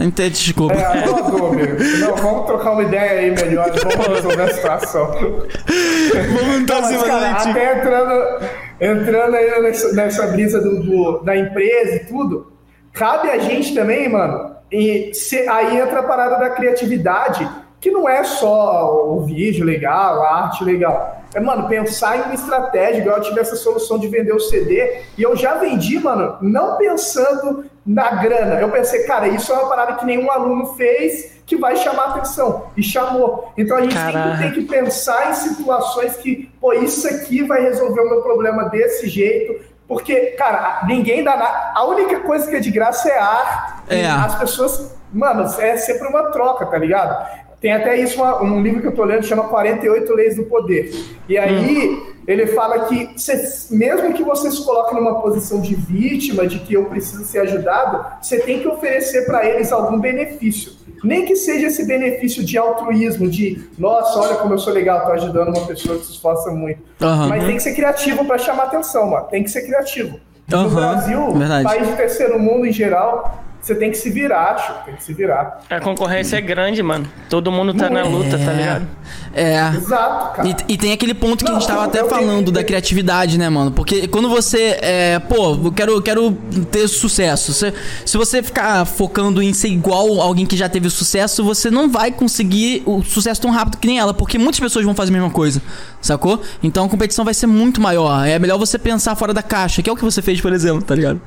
[0.00, 0.74] Então, desculpa.
[0.74, 1.66] É, não, Adobe.
[2.00, 5.06] Não, vamos trocar uma ideia aí melhor, vamos resolver a situação.
[5.10, 8.46] vamos então, não, mas, cara, Até entrando,
[8.80, 12.52] entrando aí nessa, nessa brisa do, do, da empresa e tudo,
[12.92, 17.48] cabe a gente também, mano, e se, aí entra a parada da criatividade,
[17.84, 22.34] que não é só o vídeo legal, a arte legal é, mano, pensar em uma
[22.34, 26.38] estratégia, igual eu tive essa solução de vender o CD, e eu já vendi, mano,
[26.40, 28.60] não pensando na grana.
[28.60, 32.66] Eu pensei, cara, isso é uma parada que nenhum aluno fez que vai chamar atenção.
[32.76, 33.52] E chamou.
[33.58, 38.00] Então a gente sempre tem que pensar em situações que, pô, isso aqui vai resolver
[38.00, 39.60] o meu problema desse jeito.
[39.86, 41.72] Porque, cara, ninguém dá nada.
[41.74, 43.84] A única coisa que é de graça é ar.
[43.88, 44.06] É.
[44.06, 44.94] As pessoas.
[45.12, 47.43] Mano, é sempre uma troca, tá ligado?
[47.64, 50.94] Tem até isso, uma, um livro que eu estou lendo, chama 48 Leis do Poder.
[51.26, 52.12] E aí hum.
[52.28, 56.74] ele fala que você, mesmo que você se coloque numa posição de vítima, de que
[56.74, 60.72] eu preciso ser ajudado, você tem que oferecer para eles algum benefício.
[61.02, 65.12] Nem que seja esse benefício de altruísmo, de nossa, olha como eu sou legal, tô
[65.12, 66.82] ajudando uma pessoa que se esforça muito.
[67.00, 67.28] Uhum.
[67.30, 69.26] Mas tem que ser criativo para chamar atenção, mano.
[69.30, 70.20] Tem que ser criativo.
[70.52, 70.64] Uhum.
[70.64, 71.64] No Brasil, Verdade.
[71.64, 74.74] país de terceiro mundo em geral, você tem que se virar, tio.
[74.84, 75.60] Tem que se virar.
[75.70, 77.06] A concorrência é grande, mano.
[77.30, 78.86] Todo mundo tá na luta, tá ligado?
[79.32, 79.68] É.
[79.74, 80.48] Exato, cara.
[80.48, 83.48] E, e tem aquele ponto que Não, a gente tava até falando da criatividade, né,
[83.48, 83.72] mano?
[83.72, 84.78] Porque quando você.
[84.82, 86.32] É, pô, eu quero, quero
[86.70, 87.54] ter sucesso.
[87.54, 87.72] Se,
[88.04, 92.12] se você ficar focando em ser igual alguém que já teve sucesso, você não vai
[92.12, 94.12] conseguir o sucesso tão rápido que nem ela.
[94.12, 95.62] Porque muitas pessoas vão fazer a mesma coisa.
[96.02, 96.38] Sacou?
[96.62, 98.26] Então a competição vai ser muito maior.
[98.26, 100.82] É melhor você pensar fora da caixa, que é o que você fez, por exemplo,
[100.82, 101.18] tá ligado?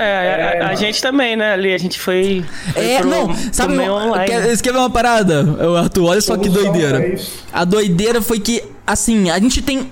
[0.00, 2.44] É, a, a, a gente também, né, ali, a gente foi.
[2.72, 4.26] foi é, pro, não, sabe, pro online.
[4.26, 5.44] Quer, quer ver uma parada,
[5.76, 6.04] Arthur?
[6.04, 7.04] Olha só que doideira.
[7.04, 7.16] É
[7.52, 9.90] a doideira foi que, assim, a gente tem.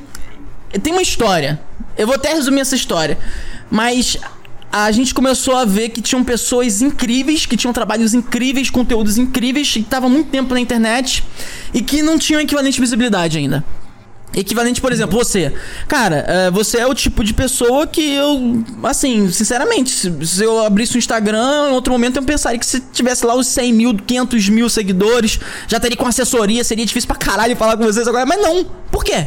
[0.80, 1.60] Tem uma história.
[1.98, 3.18] Eu vou até resumir essa história.
[3.68, 4.16] Mas
[4.70, 9.72] a gente começou a ver que tinham pessoas incríveis, que tinham trabalhos incríveis, conteúdos incríveis,
[9.72, 11.24] que estavam muito tempo na internet
[11.74, 13.64] e que não tinham equivalente de visibilidade ainda.
[14.34, 15.52] Equivalente, por exemplo, você.
[15.88, 18.62] Cara, é, você é o tipo de pessoa que eu.
[18.82, 23.24] Assim, sinceramente, se, eu abrisse o Instagram, em outro momento eu pensaria que se tivesse
[23.24, 27.56] lá os 100 mil, 500 mil seguidores, já teria com assessoria, seria difícil pra caralho
[27.56, 28.26] falar com vocês agora.
[28.26, 28.64] Mas não.
[28.90, 29.26] Por quê?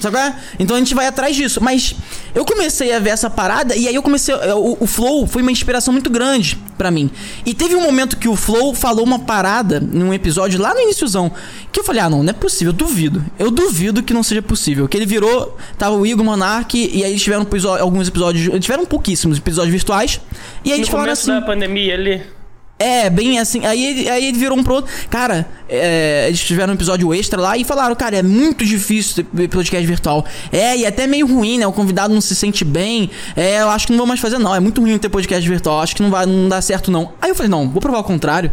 [0.00, 0.36] Sabe qual é?
[0.58, 1.62] Então a gente vai atrás disso.
[1.62, 1.94] Mas
[2.34, 4.34] eu comecei a ver essa parada e aí eu comecei.
[4.34, 7.10] O, o Flow foi uma inspiração muito grande para mim.
[7.44, 11.32] E teve um momento que o Flow falou uma parada num episódio lá no iníciozão.
[11.72, 13.24] Que eu falei, ah, não, não é possível, eu duvido.
[13.38, 14.88] Eu duvido que não seja possível.
[14.88, 17.46] Que ele virou, tava o Igor Monark, e aí eles tiveram
[17.80, 18.60] alguns episódios.
[18.60, 20.20] Tiveram pouquíssimos episódios virtuais.
[20.64, 21.32] E aí no eles falaram assim.
[21.32, 22.37] da pandemia ali.
[22.78, 23.66] É, bem assim.
[23.66, 24.92] Aí, aí ele virou um pro outro.
[25.10, 29.48] Cara, é, eles tiveram um episódio extra lá e falaram, cara, é muito difícil ter
[29.48, 30.24] podcast virtual.
[30.52, 31.66] É, e é até meio ruim, né?
[31.66, 33.10] O convidado não se sente bem.
[33.34, 34.54] É, eu acho que não vou mais fazer, não.
[34.54, 35.80] É muito ruim ter podcast virtual.
[35.80, 37.12] Acho que não vai não dá certo, não.
[37.20, 38.52] Aí eu falei, não, vou provar o contrário.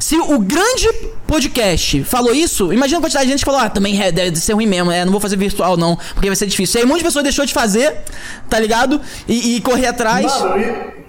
[0.00, 0.88] Se o grande
[1.26, 4.52] podcast falou isso, imagina a quantidade de gente que falou, ah, também é, deve ser
[4.52, 6.80] ruim mesmo, é, não vou fazer virtual não, porque vai ser difícil.
[6.80, 7.94] Aí um monte de pessoas deixou de fazer,
[8.50, 9.00] tá ligado?
[9.26, 10.26] E, e correr atrás.
[10.26, 11.03] Mano, e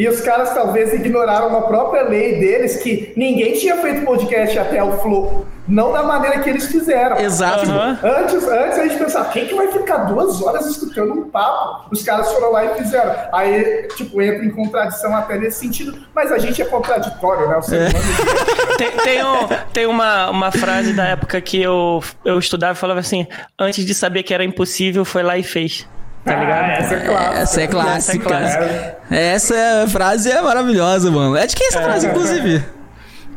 [0.00, 4.82] e os caras talvez ignoraram uma própria lei deles que ninguém tinha feito podcast até
[4.82, 5.46] o Flow.
[5.68, 7.18] Não da maneira que eles fizeram.
[7.18, 7.66] Exato.
[7.66, 11.90] Tipo, antes, antes a gente pensava, quem que vai ficar duas horas escutando um papo?
[11.92, 13.14] Os caras foram lá e fizeram.
[13.30, 15.94] Aí, tipo, entra em contradição até nesse sentido.
[16.14, 17.56] Mas a gente é contraditório, né?
[17.58, 17.88] O é.
[18.78, 23.00] tem, tem, um, tem uma, uma frase da época que eu, eu estudava e falava
[23.00, 23.26] assim:
[23.58, 25.86] antes de saber que era impossível, foi lá e fez.
[26.24, 26.64] Tá ligado?
[26.64, 27.38] Ah, essa é clássica.
[27.40, 28.98] Essa é clássica.
[29.10, 31.36] Essa, é essa frase é maravilhosa, mano.
[31.36, 32.62] É de quem é essa frase, inclusive?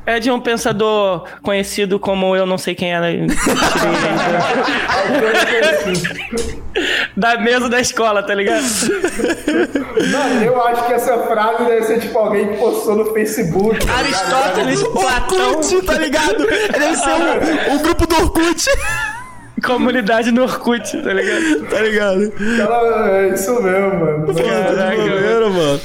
[0.06, 3.08] É de um pensador conhecido como eu não sei quem era.
[7.16, 8.66] da mesa da escola, tá ligado?
[10.12, 13.80] Mano, eu acho que essa frase deve ser tipo alguém que postou no Facebook.
[13.86, 15.52] Tá Aristóteles, Platão.
[15.52, 16.46] Orkut, tá ligado?
[16.46, 18.66] Deve ser o, o grupo do Orkut.
[19.64, 21.66] Comunidade no Orkut, tá ligado?
[21.70, 22.34] Tá ligado?
[23.10, 24.34] é isso mesmo, mano.
[24.36, 25.82] Caraca, mano.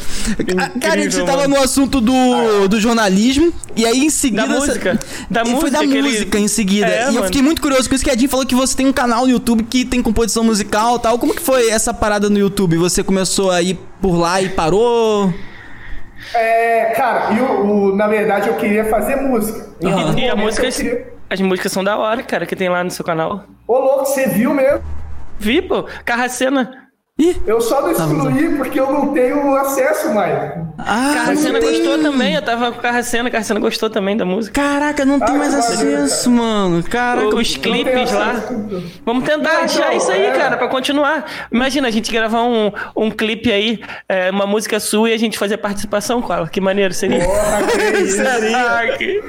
[0.81, 4.47] Cara, a gente tava no assunto do, do jornalismo, e aí em seguida.
[4.47, 4.99] Da música.
[5.31, 5.61] Da e música.
[5.61, 6.45] Foi da música ele...
[6.45, 6.87] em seguida.
[6.89, 7.19] É, e mano.
[7.19, 9.25] eu fiquei muito curioso com isso que a Jean falou que você tem um canal
[9.27, 11.19] no YouTube que tem composição musical e tal.
[11.19, 12.77] Como que foi essa parada no YouTube?
[12.77, 15.33] Você começou a ir por lá e parou?
[16.35, 19.69] É, cara, e o, o- na verdade eu queria fazer música.
[19.81, 22.57] Em E, e a momento música, eu queria- as músicas são da hora, cara, que
[22.57, 23.45] tem lá no seu canal.
[23.67, 24.83] Ô, louco, você viu mesmo?
[25.39, 26.88] Vi, pô, Carracena.
[27.19, 27.37] Ih!
[27.47, 30.53] Eu só Tá não excluí porque eu não tenho acesso mais.
[30.79, 34.61] Ah, Carracena tem- gostou também, eu tava com Carracena, Carracena gostou também da música.
[34.63, 36.83] Caraca, não tem Ah, mais que maneiro, acesso, mano.
[36.85, 37.35] Caraca.
[37.35, 38.35] Os clipes lá.
[39.05, 40.31] Vamos tentar Não, achar não, isso aí, é.
[40.31, 41.25] cara, pra continuar.
[41.51, 45.37] Imagina a gente gravar um, um clipe aí, é, uma música sua e a gente
[45.39, 46.49] fazer participação com ela.
[46.49, 47.25] Que maneiro seria.
[47.25, 48.23] Porra, que isso.
[48.55, 49.23] Ah, que-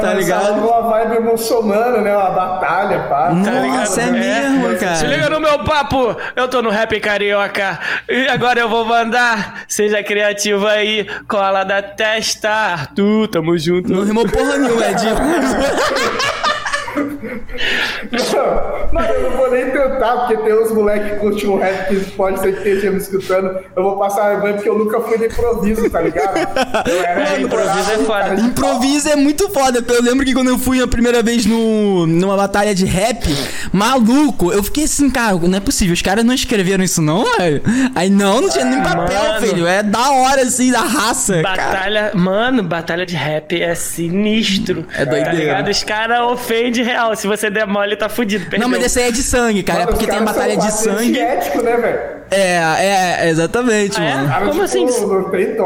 [0.00, 0.60] Tá ligado?
[0.64, 2.16] Uma vibe muçulmana, né?
[2.16, 3.30] Uma batalha, pá.
[3.32, 5.06] Nossa, é mesmo, Se cara.
[5.08, 7.78] liga no meu papo, eu tô no rap carioca.
[8.08, 9.64] E agora eu vou mandar.
[9.66, 12.50] Seja criativo aí, cola da testa.
[12.50, 13.90] Arthur, tamo junto.
[13.90, 15.06] Não rimou porra nenhuma, é de...
[18.12, 21.88] Não, Mano, eu não vou nem tentar, porque tem uns moleques que curtem um rap
[21.88, 23.58] que pode ser que esteja me escutando.
[23.76, 26.36] Eu vou passar vergonha porque eu nunca fui de improviso, tá ligado?
[26.88, 28.20] Eu era Mano, improviso é foda.
[28.24, 29.84] cara Improviso é muito foda.
[29.88, 33.26] Eu lembro que quando eu fui a primeira vez no, numa batalha de rap,
[33.72, 37.62] maluco, eu fiquei assim, cara, não é possível, os caras não escreveram isso não, velho.
[37.94, 39.46] Aí não, não tinha nem papel, Mano.
[39.46, 39.66] filho.
[39.66, 41.42] É da hora, assim, da raça.
[41.42, 41.56] cara.
[41.56, 44.86] Batalha, mano, batalha de rap é sinistro.
[44.96, 45.26] É doideira.
[45.26, 45.68] Tá ligado?
[45.70, 47.15] Os caras ofendem real.
[47.16, 48.44] Se você der mole, tá fudido.
[48.46, 48.60] Perdeu.
[48.60, 49.80] Não, mas esse aí é de sangue, cara.
[49.80, 51.08] Mano, é porque tem batalha de sangue.
[51.20, 52.16] antiético, né, velho?
[52.28, 54.14] É, é, exatamente, Ah, é?
[54.16, 54.50] mano.
[54.50, 54.84] Como assim?
[54.84, 55.46] Não tem.
[55.46, 55.56] Tem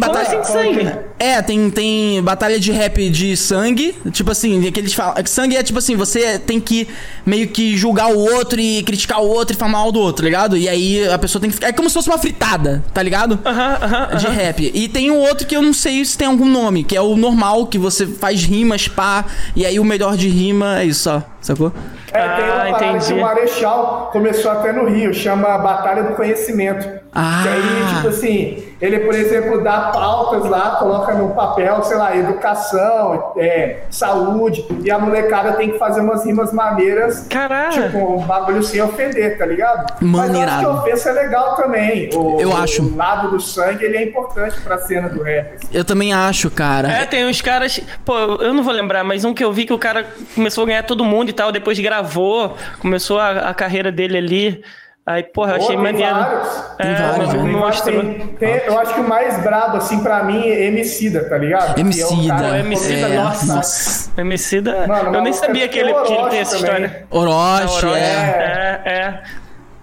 [0.00, 0.22] Como batalha.
[0.22, 0.92] assim de sangue?
[1.18, 3.94] É, tem, tem batalha de rap de sangue.
[4.10, 5.14] Tipo assim, que eles falam.
[5.18, 6.88] é que Sangue é tipo assim, você tem que
[7.26, 10.26] meio que julgar o outro e criticar o outro e falar mal do outro, tá
[10.26, 10.56] ligado?
[10.56, 11.68] E aí a pessoa tem que ficar.
[11.68, 13.38] É como se fosse uma fritada, tá ligado?
[13.44, 14.34] Aham, aham, De aham.
[14.34, 14.70] rap.
[14.74, 17.14] E tem o outro que eu não sei se tem algum nome, que é o
[17.16, 21.22] normal, que você faz rimas, pá, e aí o melhor de rima é isso só,
[21.40, 21.72] sacou?
[22.12, 23.06] É, tem uma Ah, entendi.
[23.06, 26.99] que o Marechal começou até no Rio, chama Batalha do Conhecimento.
[27.12, 27.40] Ah.
[27.42, 32.16] Que aí, tipo assim, ele, por exemplo, dá pautas lá, coloca no papel, sei lá,
[32.16, 37.82] educação, é, saúde, e a molecada tem que fazer umas rimas maneiras, Caralho.
[37.84, 39.92] tipo, um bagulho sem ofender, tá ligado?
[40.00, 40.68] Mas eu acho que Maneirado.
[40.68, 42.10] a ofensa é legal também.
[42.14, 42.96] O, Eu o acho.
[42.96, 45.54] lado do sangue, ele é importante pra cena do rap.
[45.56, 45.68] assim.
[45.72, 46.88] Eu também acho, cara.
[46.90, 47.80] É, tem uns caras.
[48.04, 50.66] Pô, eu não vou lembrar, mas um que eu vi que o cara começou a
[50.68, 54.64] ganhar todo mundo e tal, depois gravou, começou a, a carreira dele ali.
[55.06, 56.14] Aí, porra, eu achei Pô, tem maneiro.
[56.14, 56.48] vários.
[56.78, 57.42] É, Tem vários, né?
[57.52, 58.00] mostrou.
[58.02, 61.74] Tem- tem- eu acho que o mais brabo, assim, pra mim, é Emicida, tá ligado?
[61.74, 62.34] Que é um Emicida.
[62.36, 63.54] cara Emicida, É, nossa.
[63.54, 64.20] nossa.
[64.20, 64.86] Emicida.
[64.86, 66.84] Mano, eu nem maluco, sabia é que ele, que ele tem essa também.
[66.84, 67.06] história.
[67.10, 68.82] Orochi, Orochi, é.
[68.84, 69.22] é, é.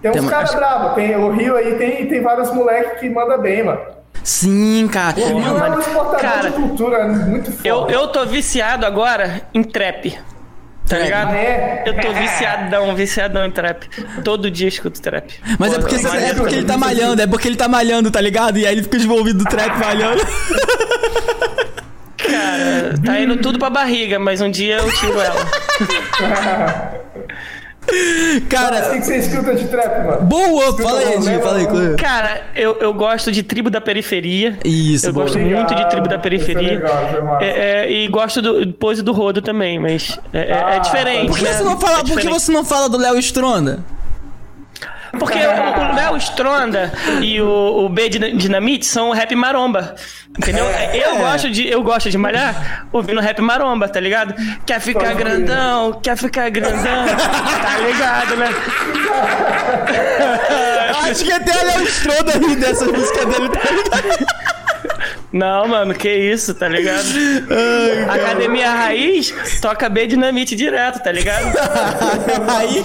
[0.00, 3.38] Tem uns Tem- caras bravos, tem o Rio aí, tem, tem vários moleques que mandam
[3.40, 3.80] bem, mano.
[4.22, 5.16] Sim, cara.
[5.18, 7.68] O Rio é um mano, exportador cara, de cultura muito foda.
[7.68, 10.16] Eu, eu tô viciado agora em trap.
[10.88, 11.04] Tá Trap.
[11.04, 11.30] ligado?
[11.32, 11.82] Ah, é?
[11.86, 13.86] Eu tô viciadão, viciadão em trap.
[14.24, 15.32] Todo dia escuto trap.
[15.58, 17.68] Mas é Pô, porque, você- é maneiro porque ele tá malhando, é porque ele tá
[17.68, 18.58] malhando, tá ligado?
[18.58, 20.22] E aí ele fica envolvido do trap malhando.
[22.16, 25.46] Cara, tá indo tudo pra barriga, mas um dia eu tiro ela.
[28.48, 30.22] Cara, O que você escuta de trap, mano?
[30.22, 30.76] boa!
[30.76, 31.66] Fala aí, né, fala aí.
[31.66, 31.96] mano?
[31.96, 34.58] Cara, eu, eu gosto de Tribo da Periferia.
[34.64, 35.24] Isso, Eu boa.
[35.24, 36.68] gosto Legal, muito de Tribo da é Periferia.
[36.74, 37.44] legal, é massa.
[37.44, 41.28] É, é, e gosto do Pose do Rodo também, mas é, é- é Ah, diferente.
[41.28, 41.52] Por que né?
[41.52, 43.78] você não fala, É por que você não fala do Léo Stronda?
[45.18, 46.92] Porque o o Léo Stronda
[47.22, 49.94] e o, o B Dina- Dinamite são rap maromba.
[50.38, 50.64] Entendeu?
[50.92, 54.34] Eu, gosto de, eu gosto de malhar ouvindo rap maromba, tá ligado?
[54.66, 57.06] Quer ficar grandão, quer ficar grandão.
[57.06, 58.48] tá ligado, né?
[61.10, 64.57] Acho que até o Léo Stronda ri dessa música dele, tá ligado?
[65.30, 67.04] Não, mano, que isso, tá ligado?
[68.08, 71.44] Academia Raiz toca B Dinamite direto, tá ligado?
[72.58, 72.84] Aí,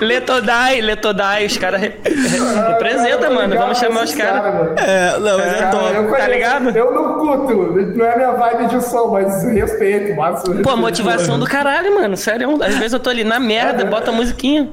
[0.00, 3.56] Letodai, Letodai, os caras re- re- representam, mano.
[3.56, 4.78] Vamos chamar os caras.
[4.78, 5.94] é, não, mas é Cara, top.
[5.94, 6.76] eu tá conheço- ligado?
[6.76, 7.54] Eu não curto,
[7.96, 10.42] não é minha vibe de som, mas respeito, mas...
[10.62, 12.16] Pô, motivação do caralho, mano.
[12.16, 14.70] Sério, às vezes eu tô ali na merda, bota a musiquinha.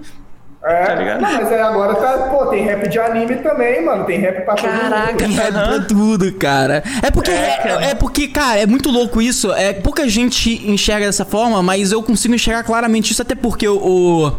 [0.68, 1.22] É, tá ligado?
[1.22, 4.56] Não, mas é, agora tá, pô, tem rap de anime também, mano, tem rap pra
[4.56, 4.80] todo mundo.
[4.82, 5.16] Caraca.
[5.16, 6.84] Tem rap pra tudo, cara.
[7.02, 7.86] É porque, É, é, cara.
[7.86, 9.52] é porque, cara, é muito louco isso.
[9.54, 13.78] É, pouca gente enxerga dessa forma, mas eu consigo enxergar claramente isso, até porque o.
[13.78, 14.38] o-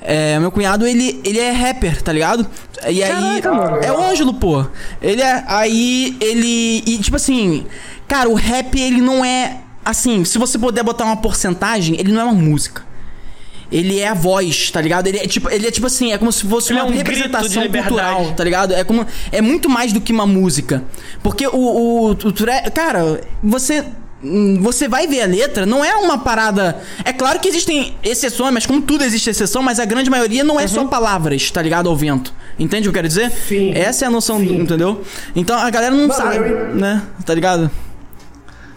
[0.00, 2.46] É, meu cunhado, ele, ele é rapper, tá ligado?
[2.88, 3.40] E aí.
[3.42, 4.64] Caraca, é o Ângelo, pô.
[5.02, 5.44] Ele é.
[5.48, 6.82] Aí ele.
[6.86, 7.66] E tipo assim.
[8.06, 9.56] Cara, o rap, ele não é.
[9.84, 12.82] Assim, se você puder botar uma porcentagem, ele não é uma música.
[13.70, 15.06] Ele é a voz, tá ligado?
[15.08, 16.94] Ele é tipo, ele é tipo assim, é como se fosse Ele uma é um
[16.96, 18.72] representação cultural, tá ligado?
[18.74, 20.82] É como é muito mais do que uma música.
[21.22, 23.84] Porque o o, o cara, você
[24.22, 26.78] hum, você vai ver a letra, não é uma parada.
[27.04, 30.58] É claro que existem exceções, mas como tudo existe exceção, mas a grande maioria não
[30.58, 31.88] é só palavras, tá ligado?
[31.88, 32.32] Ao vento.
[32.58, 33.30] Entende o que eu quero dizer?
[33.30, 33.72] Sim.
[33.74, 35.02] Essa é a noção, entendeu?
[35.36, 37.02] Então a galera não sabe, eu- né?
[37.24, 37.70] Tá ligado?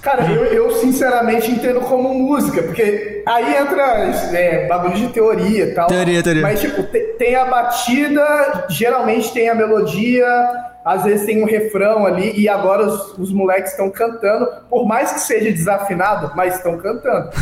[0.01, 3.83] Cara, eu, eu sinceramente entendo como música, porque aí entra
[4.33, 5.87] é, bagulho de teoria e tal.
[5.87, 6.41] Teoria, teoria.
[6.41, 10.25] Mas, tipo, te- tem a batida, geralmente tem a melodia,
[10.83, 15.11] às vezes tem um refrão ali, e agora os, os moleques estão cantando, por mais
[15.11, 17.29] que seja desafinado, mas estão cantando.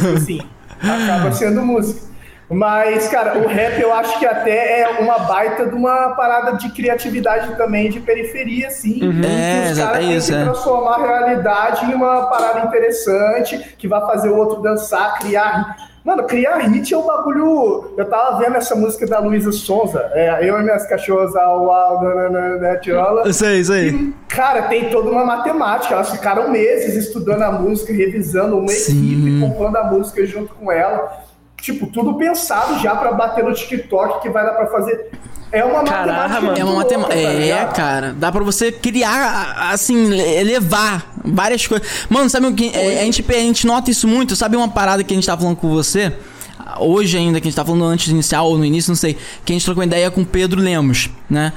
[0.00, 0.40] Então, assim,
[0.82, 2.09] acaba sendo música.
[2.50, 6.68] Mas, cara, o rap eu acho que até é uma baita de uma parada de
[6.70, 8.98] criatividade também, de periferia, assim.
[9.24, 10.42] É, caras é têm isso, que é.
[10.42, 15.76] transformar a realidade em uma parada interessante, que vai fazer o outro dançar, criar.
[16.04, 17.92] Mano, criar hit é um bagulho.
[17.96, 22.02] Eu tava vendo essa música da Luísa Sonza, é, eu e minhas cachorras ao
[22.58, 23.28] na tiola.
[23.28, 24.12] Isso aí, isso aí.
[24.26, 25.94] Cara, tem toda uma matemática.
[25.94, 28.92] Elas ficaram meses estudando a música, revisando uma Sim.
[28.92, 31.29] equipe, compondo a música junto com ela.
[31.60, 35.10] Tipo, tudo pensado já pra bater no TikTok, que vai dar pra fazer.
[35.52, 36.40] É uma Caraca, matemática.
[36.42, 36.58] mano.
[36.58, 37.14] É uma matemática.
[37.14, 38.14] tá É, cara.
[38.16, 41.86] Dá pra você criar, assim, elevar várias coisas.
[42.08, 42.70] Mano, sabe o que?
[42.74, 44.36] é, a, gente, a gente nota isso muito.
[44.36, 46.12] Sabe uma parada que a gente tava falando com você?
[46.78, 49.16] Hoje ainda, que a gente tá falando antes inicial ou no início, não sei.
[49.44, 51.52] Que a gente trocou ideia com o Pedro Lemos, né?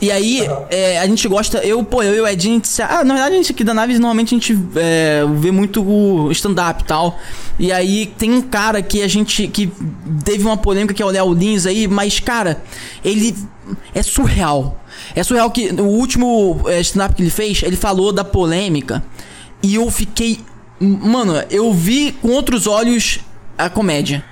[0.00, 1.58] E aí, é, a gente gosta.
[1.58, 3.98] Eu, pô, eu e o Edinho, se- Ah, na verdade, a gente aqui da Naves,
[3.98, 7.18] normalmente a gente é, vê muito o stand-up e tal.
[7.58, 9.48] E aí tem um cara que a gente.
[9.48, 9.70] que
[10.24, 12.62] teve uma polêmica que é o Léo Lins aí, mas, cara,
[13.04, 13.34] ele
[13.94, 14.80] é surreal.
[15.14, 19.02] É surreal que o último é, stand-up que ele fez, ele falou da polêmica.
[19.62, 20.40] E eu fiquei.
[20.80, 23.20] Mano, eu vi com outros olhos
[23.56, 24.24] a comédia.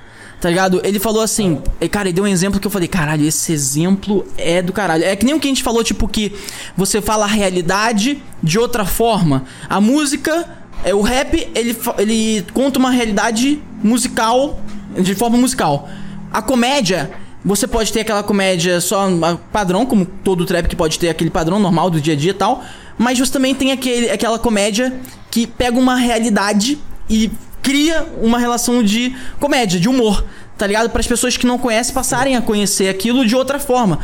[0.43, 0.81] Tá ligado?
[0.83, 4.61] Ele falou assim, cara, ele deu um exemplo que eu falei, caralho, esse exemplo é
[4.61, 5.05] do caralho.
[5.05, 6.33] É que nem o que a gente falou, tipo, que
[6.77, 9.45] você fala a realidade de outra forma.
[9.71, 10.45] A música,
[10.83, 14.61] é, o rap, ele, ele conta uma realidade musical,
[15.01, 15.89] de forma musical.
[16.33, 17.13] A comédia,
[17.45, 19.09] você pode ter aquela comédia só
[19.53, 22.35] padrão, como todo trap que pode ter aquele padrão normal do dia a dia e
[22.35, 22.65] tal.
[22.99, 24.93] Mas você também tem aquele, aquela comédia
[25.31, 27.31] que pega uma realidade e
[27.63, 30.25] cria uma relação de comédia, de humor,
[30.59, 30.91] tá ligado?
[30.91, 33.99] Para as pessoas que não conhecem passarem a conhecer aquilo de outra forma.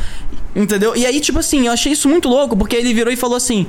[0.55, 0.95] Entendeu?
[0.95, 3.67] E aí, tipo assim, eu achei isso muito louco, porque ele virou e falou assim: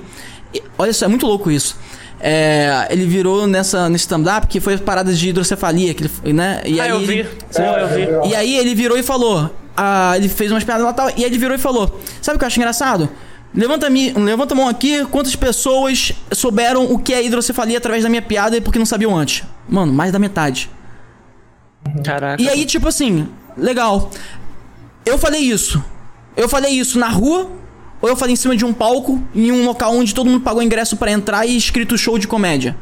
[0.78, 1.76] Olha só, é muito louco isso.
[2.22, 6.60] É, ele virou nessa, nesse stand-up que foi paradas de hidrocefalia, que ele, né?
[6.66, 7.18] E Ah, aí eu vi.
[7.20, 7.88] ele- Sim, eu
[8.22, 8.28] vi.
[8.30, 9.54] e aí ele virou e falou.
[9.76, 11.10] Ah, ele fez umas piadas lá e tal.
[11.16, 13.08] E ele virou e falou: Sabe o que eu acho engraçado?
[13.52, 18.02] Levanta, a mi- levanta a mão aqui, quantas pessoas souberam o que é hidrocefalia através
[18.04, 19.42] da minha piada e porque não sabiam antes?
[19.68, 20.70] Mano, mais da metade.
[22.04, 22.40] Caraca.
[22.40, 24.10] E aí, tipo assim, legal.
[25.04, 25.82] Eu falei isso.
[26.36, 27.50] Eu falei isso na rua,
[28.00, 30.62] ou eu falei em cima de um palco, em um local onde todo mundo pagou
[30.62, 32.76] ingresso pra entrar e escrito show de comédia.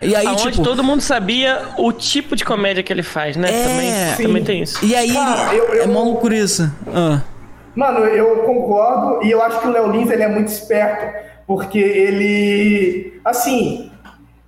[0.00, 0.62] E aí, Aonde tipo.
[0.62, 3.48] todo mundo sabia o tipo de comédia que ele faz, né?
[3.50, 4.22] É, também, sim.
[4.22, 4.84] também tem isso.
[4.84, 6.70] E aí, Cara, eu- eu- é loucura isso.
[6.94, 7.20] Ah.
[7.80, 11.16] Mano, eu concordo e eu acho que o Léo Lins ele é muito esperto,
[11.46, 13.90] porque ele, assim,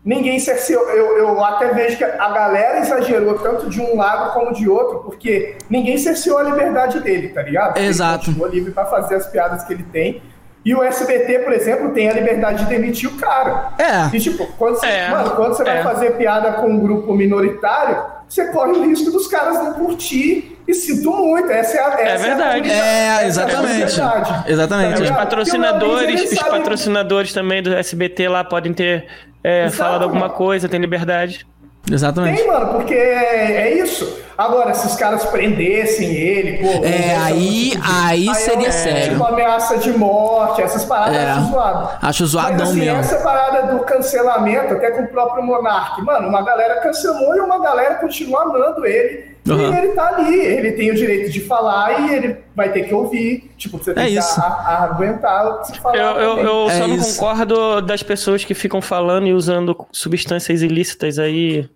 [0.04, 0.82] ninguém cerceou.
[0.90, 4.98] Eu, eu até vejo que a galera exagerou tanto de um lado como de outro,
[4.98, 7.78] porque ninguém cerceou a liberdade dele, tá ligado?
[7.78, 8.26] Exato.
[8.26, 10.20] Ele continua livre pra fazer as piadas que ele tem.
[10.62, 13.70] E o SBT, por exemplo, tem a liberdade de demitir o cara.
[13.78, 14.14] É.
[14.14, 15.82] E tipo, quando você, É, mano, quando você vai é.
[15.82, 17.96] fazer piada com um grupo minoritário,
[18.28, 20.51] você corre o risco dos caras não curtir.
[20.66, 21.50] E sinto muito.
[21.50, 22.00] Essa é a.
[22.00, 22.70] Essa verdade.
[22.70, 23.78] a- É, a exatamente.
[23.96, 24.44] verdade.
[24.50, 24.96] Exatamente.
[24.98, 29.06] Tá Os patrocinadores, os patrocinadores também do SBT lá podem ter
[29.44, 31.46] é, falado alguma coisa, tem liberdade.
[31.90, 32.38] Exatamente.
[32.38, 34.20] Tem, mano, porque é, é isso.
[34.38, 36.84] Agora, se os caras prendessem ele, pô.
[36.84, 39.12] É, aí- música aí é seria um- sério.
[39.12, 41.30] Tipo, ameaça de morte, essas paradas É.
[41.32, 41.88] acho zoado.
[42.00, 43.00] Acho zoadão Mas, assim, mesmo.
[43.00, 47.60] Essa parada do cancelamento, até com o próprio Monark, mano, uma galera cancelou e uma
[47.60, 49.31] galera continua amando ele.
[49.48, 49.74] Uhum.
[49.74, 52.94] E ele tá ali, ele tem o direito de falar e ele vai ter que
[52.94, 53.50] ouvir.
[53.56, 55.96] Tipo, você tem É que a- a- aguentar o que você falar.
[55.96, 57.14] Eu, eu, eu É só não isso.
[57.18, 61.68] concordo das pessoas que ficam falando e usando substâncias ilícitas aí.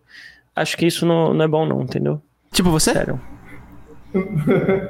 [0.55, 2.23] Acho que isso não, não é bom, não, entendeu?
[2.53, 2.93] Tipo você?
[2.93, 3.21] Sério.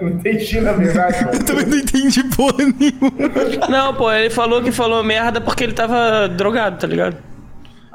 [0.01, 1.24] Não entendi, na verdade.
[1.24, 1.45] mano.
[1.45, 3.68] Também não entendi porra nenhuma.
[3.68, 7.16] Não, pô, ele falou que falou merda porque ele tava drogado, tá ligado?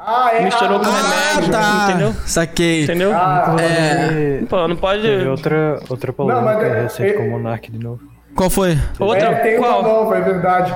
[0.04, 0.40] Ah, é?
[0.42, 1.88] Misturou com ah, remédio, tá.
[1.88, 2.14] entendeu?
[2.26, 2.82] Saquei.
[2.82, 3.12] Entendeu?
[3.14, 4.42] Ah, é.
[4.48, 5.02] Pô, não pode...
[5.02, 8.00] Teve outra, outra polêmica não, mas, é, recente é, com o Monark de novo.
[8.34, 8.76] Qual foi?
[8.98, 9.28] Outra?
[9.28, 9.80] É, tem Qual?
[9.80, 10.74] uma nova, é verdade.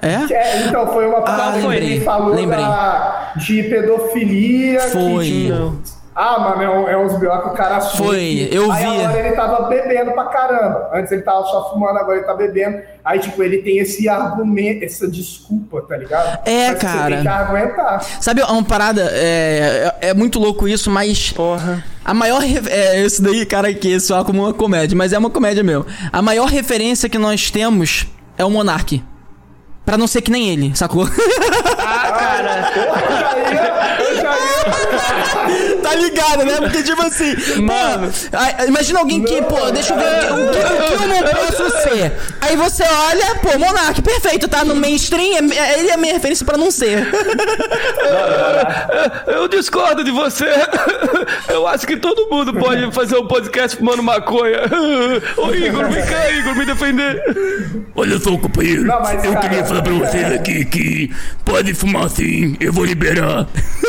[0.00, 0.32] É?
[0.32, 0.66] é?
[0.66, 2.64] então, foi uma parada ah, que ele falou lembrei.
[2.64, 4.80] Da, de pedofilia.
[4.80, 5.24] Foi.
[5.24, 5.52] Que,
[6.18, 7.42] ah, mano, é, um, é uns B.O.
[7.42, 9.04] que o cara Foi, eu aí vi.
[9.04, 10.88] agora ele tava bebendo pra caramba.
[10.94, 12.78] Antes ele tava só fumando, agora ele tá bebendo.
[13.04, 16.40] Aí, tipo, ele tem esse argumento, essa desculpa, tá ligado?
[16.46, 17.02] É, mas cara.
[17.02, 18.02] Você tem que aguentar.
[18.18, 21.32] Sabe, uma parada, é, é, é muito louco isso, mas.
[21.32, 21.84] Porra.
[22.02, 22.42] A maior.
[22.42, 25.84] É, isso daí, cara, que soa como uma comédia, mas é uma comédia mesmo.
[26.10, 28.06] A maior referência que nós temos
[28.38, 29.04] é o Monark.
[29.86, 31.08] Pra não ser que nem ele, sacou?
[31.78, 32.72] Ah, cara.
[35.82, 36.56] tá ligado, né?
[36.58, 40.62] Porque, tipo assim, mano, pô, imagina alguém que, pô, deixa eu ver o que, o
[40.66, 42.12] que, o que eu não posso ser.
[42.40, 46.44] Aí você olha, pô, Monark, perfeito, tá no mainstream, é, é, ele é minha referência
[46.44, 47.06] pra não ser.
[49.26, 50.46] Eu discordo de você.
[51.48, 54.62] Eu acho que todo mundo pode fazer um podcast fumando maconha.
[55.36, 57.22] Ô, Igor, vem cá, Igor, me defender.
[57.94, 58.84] Olha só, companheiro.
[58.84, 61.10] Não, eu queria falar pra vocês aqui que
[61.44, 63.46] pode fumar sim, eu vou liberar.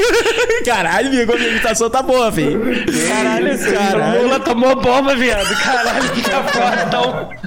[0.65, 2.61] Caralho, minha imitação tá boa, filho.
[3.07, 4.23] Caralho, caralho.
[4.23, 5.55] Lula tomou bomba, viado.
[5.61, 7.29] Caralho, que tá foda, então.
[7.31, 7.46] É,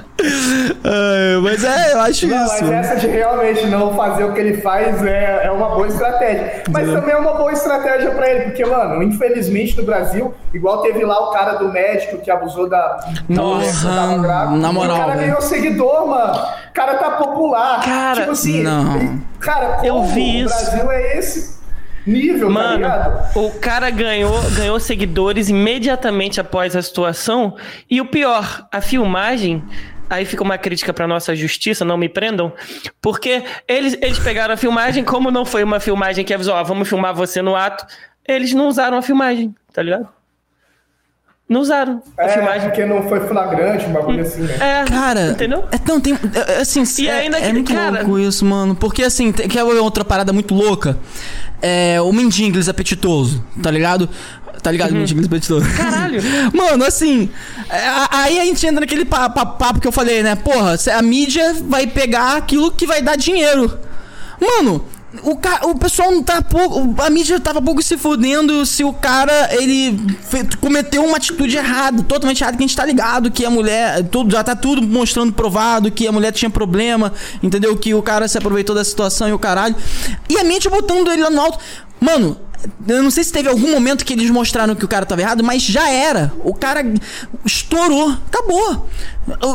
[1.41, 2.63] mas é, eu acho não, isso.
[2.63, 6.63] Mas essa de realmente não fazer o que ele faz é, é uma boa estratégia.
[6.69, 6.91] Mas é.
[6.93, 11.29] também é uma boa estratégia pra ele, porque, mano, infelizmente no Brasil, igual teve lá
[11.29, 12.99] o cara do médico que abusou da.
[13.27, 14.97] Nossa, na moral.
[14.97, 16.33] O cara ganhou seguidor, mano.
[16.69, 17.81] O cara tá popular.
[17.83, 19.19] Cara, tipo assim, não.
[19.39, 20.53] Cara, eu vi isso.
[20.53, 21.61] O Brasil é esse
[22.05, 27.55] nível, tá Mano, tá o cara ganhou, ganhou seguidores imediatamente após a situação.
[27.89, 29.63] E o pior, a filmagem
[30.11, 32.51] aí fica uma crítica para nossa justiça, não me prendam,
[33.01, 36.89] porque eles, eles pegaram a filmagem, como não foi uma filmagem que avisou, ó, vamos
[36.89, 37.85] filmar você no ato,
[38.27, 40.09] eles não usaram a filmagem, tá ligado?
[41.47, 42.69] Não usaram a é, filmagem.
[42.69, 44.55] porque não foi flagrante, uma coisa assim, né?
[44.55, 45.65] É, cara, entendeu?
[45.71, 48.01] É, não, tem, é, é assim, e é, ainda é, que, é muito cara...
[48.01, 50.97] louco isso, mano, porque assim, tem, que é outra parada muito louca,
[51.61, 54.09] é o mendigo apetitoso, tá ligado?
[54.61, 54.91] Tá ligado?
[54.91, 54.99] Uhum.
[54.99, 55.61] Multiplicação.
[55.75, 56.21] Caralho!
[56.53, 57.29] Mano, assim.
[57.69, 57.79] É,
[58.11, 60.35] aí a gente entra naquele papo, papo que eu falei, né?
[60.35, 63.79] Porra, a mídia vai pegar aquilo que vai dar dinheiro.
[64.39, 64.83] Mano,
[65.23, 65.61] o, ca...
[65.65, 67.01] o pessoal não tá pouco.
[67.01, 69.99] A mídia tava pouco se fudendo se o cara ele
[70.59, 74.03] cometeu uma atitude errada, totalmente errada, que a gente tá ligado que a mulher.
[74.03, 77.11] Tudo, já tá tudo mostrando provado que a mulher tinha problema,
[77.43, 77.75] entendeu?
[77.75, 79.75] Que o cara se aproveitou da situação e o caralho.
[80.29, 81.59] E a mídia botando ele lá no alto.
[81.99, 82.37] Mano,
[82.87, 85.43] eu não sei se teve algum momento que eles mostraram que o cara tava errado,
[85.43, 86.31] mas já era.
[86.43, 86.83] O cara
[87.45, 88.15] estourou.
[88.27, 88.87] Acabou.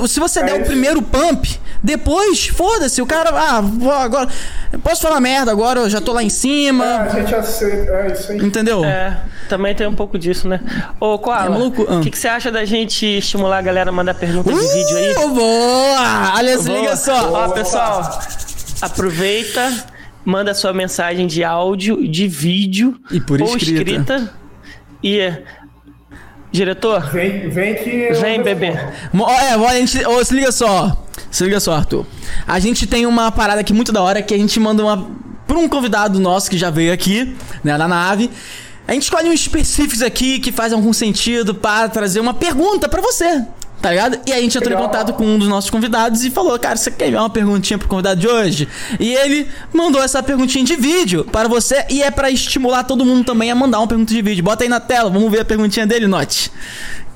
[0.09, 0.63] Se você é der isso.
[0.63, 3.31] o primeiro pump, depois, foda-se, o cara.
[3.31, 3.63] Ah,
[4.03, 4.29] agora.
[4.83, 6.85] Posso falar merda agora, eu já tô lá em cima.
[6.85, 7.93] É, a gente aceita.
[7.93, 8.39] É isso aí.
[8.39, 8.85] Entendeu?
[8.85, 10.61] É, também tem um pouco disso, né?
[11.01, 12.01] Ô, Koala, é o ah.
[12.03, 14.97] que, que você acha da gente estimular a galera a mandar pergunta uh, de vídeo
[14.97, 15.15] aí?
[15.15, 16.33] Boa!
[16.37, 17.33] Olha, se liga só.
[17.33, 18.21] Ó, pessoal,
[18.81, 19.96] aproveita
[20.27, 24.17] manda sua mensagem de áudio, de vídeo e por ou escrita.
[24.17, 24.35] escrita
[25.03, 25.33] e
[26.51, 28.67] diretor, vem, vem que vem bebê.
[28.67, 31.07] É, a gente, oh, se liga só.
[31.31, 32.05] Se liga só, Arthur.
[32.47, 35.09] A gente tem uma parada aqui muito da hora que a gente manda uma
[35.47, 38.29] para um convidado nosso que já veio aqui, né, na nave.
[38.89, 43.01] A gente escolhe uns específicos aqui que fazem algum sentido para trazer uma pergunta para
[43.01, 43.45] você.
[43.81, 44.19] Tá ligado?
[44.27, 44.85] E aí a gente entrou Legal.
[44.85, 47.87] em contato com um dos nossos convidados e falou: Cara, você quer uma perguntinha pro
[47.87, 48.69] convidado de hoje?
[48.99, 53.25] E ele mandou essa perguntinha de vídeo para você e é para estimular todo mundo
[53.25, 54.43] também a mandar uma pergunta de vídeo.
[54.43, 56.51] Bota aí na tela, vamos ver a perguntinha dele, Note.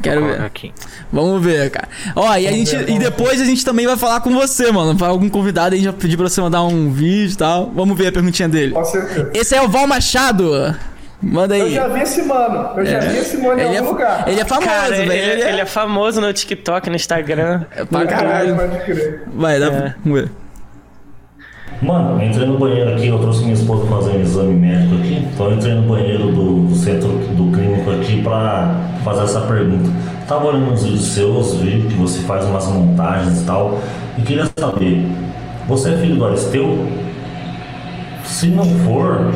[0.02, 0.40] Quero ver.
[0.42, 0.72] Aqui.
[1.12, 1.88] Vamos ver, cara.
[2.16, 4.96] Ó, e, a gente, ver, e depois a gente também vai falar com você, mano.
[4.96, 7.70] Para algum convidado a gente vai pedir pra você mandar um vídeo e tal.
[7.74, 8.74] Vamos ver a perguntinha dele.
[9.34, 10.74] Esse é o Val Machado.
[11.22, 11.60] Manda aí.
[11.60, 12.70] Eu já vi esse mano.
[12.76, 13.00] Eu já é.
[13.00, 14.28] vi esse mano em ele algum é, lugar.
[14.28, 15.12] Ele é famoso, Cara, velho.
[15.12, 15.48] Ele, ele, é...
[15.50, 15.66] ele, é...
[15.66, 17.64] famoso no TikTok, no Instagram.
[17.76, 18.56] É pra caralho.
[19.34, 19.70] Vai, dá é.
[19.70, 19.94] pra...
[21.82, 25.26] Mano, entrei no banheiro aqui, eu trouxe minha esposa fazer um exame médico aqui.
[25.32, 29.90] Então eu entrei no banheiro do centro do clínico aqui pra fazer essa pergunta.
[30.28, 33.80] Tava olhando uns vídeos seus, vi que você faz umas montagens e tal.
[34.18, 35.06] E queria saber,
[35.66, 36.86] você é filho do Aristeu?
[38.24, 39.32] Se não for,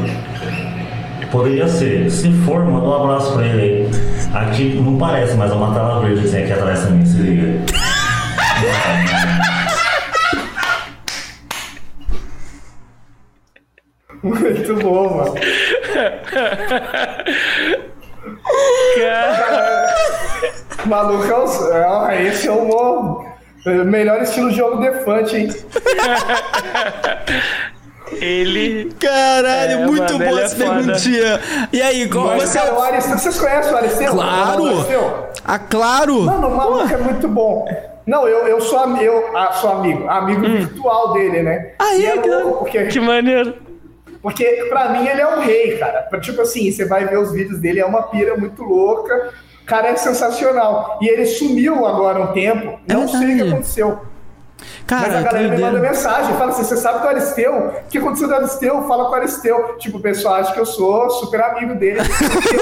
[1.34, 2.08] Poderia ser.
[2.12, 3.90] Se for, manda um abraço pra ele aí.
[4.32, 7.60] Aqui não parece, mas é uma tela verde assim aqui atrás também, se liga.
[14.22, 15.34] Muito bom, mano.
[18.96, 19.94] Cara.
[20.86, 23.24] Maluco, é, é esse é o
[23.84, 25.48] melhor estilo de jogo defante, hein?
[28.12, 28.92] Ele.
[29.00, 31.40] Caralho, é, muito mano, bom essa é perguntinha.
[31.72, 32.58] E aí, qual Mas, você.
[32.58, 34.12] Cara, o Aristeu, vocês conhecem o Aristeu?
[34.12, 35.26] Claro!
[35.44, 36.22] Ah, claro!
[36.22, 37.66] Mano, o maluco é muito bom.
[38.06, 40.56] Não, eu, eu, sou, eu ah, sou amigo, amigo hum.
[40.58, 41.72] virtual dele, né?
[41.78, 43.54] Aí, é louco porque, que maneiro.
[44.20, 46.06] Porque pra mim ele é um rei, cara.
[46.20, 49.32] Tipo assim, você vai ver os vídeos dele, é uma pira muito louca.
[49.64, 50.98] Cara, é sensacional.
[51.00, 54.00] E ele sumiu agora um tempo, não é sei o que aconteceu.
[54.86, 57.52] Cara, Mas a galera me manda mensagem, fala assim: você sabe que o Aristeu?
[57.54, 58.82] O que aconteceu com o Aristeu?
[58.88, 59.76] Fala com o Aristeu.
[59.78, 62.00] Tipo, o pessoal acha que eu sou super amigo dele.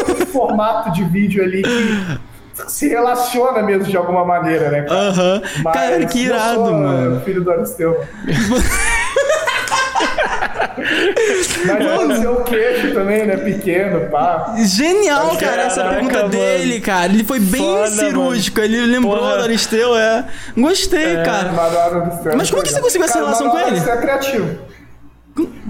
[0.07, 2.19] Tem um formato de vídeo ali que
[2.69, 4.87] se relaciona mesmo de alguma maneira, né?
[4.89, 5.43] Aham.
[5.57, 5.73] Uhum.
[5.73, 7.21] Cara, que irado, sou, mano.
[7.23, 7.99] Filho do Aristeu.
[11.67, 13.37] Mas o queixo também, né?
[13.37, 14.55] Pequeno, pá.
[14.59, 16.29] Genial, cara, essa pergunta mano.
[16.29, 17.13] dele, cara.
[17.13, 18.61] Ele foi bem Foda, cirúrgico.
[18.61, 18.75] Mano.
[18.75, 19.39] Ele lembrou Porra.
[19.39, 20.25] do Aristeu, é.
[20.57, 21.53] Gostei, é, cara.
[22.37, 23.81] Mas como que você conseguiu essa relação com ele?
[23.81, 24.59] Você é criativo.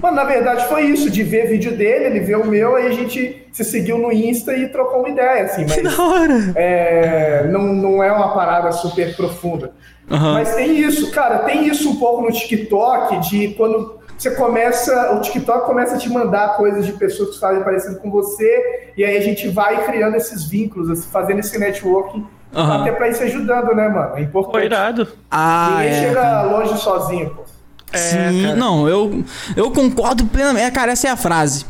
[0.01, 2.91] Mano, na verdade foi isso, de ver vídeo dele, ele vê o meu, aí a
[2.91, 5.61] gente se seguiu no Insta e trocou uma ideia, assim.
[5.61, 6.51] Mas, que da hora!
[6.55, 9.71] É, não, não é uma parada super profunda.
[10.09, 10.33] Uhum.
[10.33, 15.21] Mas tem isso, cara, tem isso um pouco no TikTok, de quando você começa, o
[15.21, 19.17] TikTok começa a te mandar coisas de pessoas que fazem parecido com você, e aí
[19.17, 22.71] a gente vai criando esses vínculos, assim, fazendo esse networking, uhum.
[22.71, 24.15] até pra ir se ajudando, né, mano?
[24.15, 24.53] É importante.
[24.53, 25.07] Foi irado.
[25.29, 26.43] Ah, Ninguém é, chega cara.
[26.43, 27.43] longe sozinho, pô.
[27.91, 28.55] É, Sim, cara.
[28.55, 29.23] não, eu,
[29.55, 30.65] eu concordo plenamente.
[30.65, 31.65] É, cara, essa é a frase.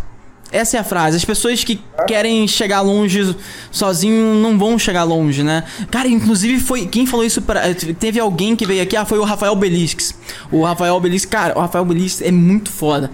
[0.53, 1.17] Essa é a frase.
[1.17, 3.35] As pessoas que querem chegar longe
[3.71, 5.63] sozinho não vão chegar longe, né?
[5.89, 6.85] Cara, inclusive foi.
[6.85, 7.73] Quem falou isso para.
[7.99, 10.13] Teve alguém que veio aqui, ah, foi o Rafael Belisques.
[10.51, 13.09] O Rafael Belisques, cara, o Rafael Belisques é muito foda.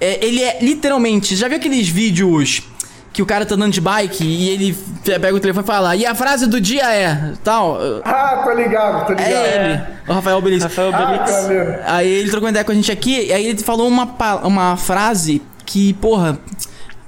[0.00, 1.36] É, ele é literalmente.
[1.36, 2.62] Já viu aqueles vídeos
[3.12, 6.06] que o cara tá andando de bike e ele pega o telefone e fala, e
[6.06, 7.78] a frase do dia é tal.
[8.04, 9.30] Ah, tô ligado, tô ligado.
[9.30, 10.62] É ele, o Rafael Belis.
[10.62, 11.30] Rafael Belis.
[11.84, 14.76] Ah, aí ele trocou ideia com a gente aqui, e aí ele falou uma, uma
[14.76, 16.38] frase que, porra.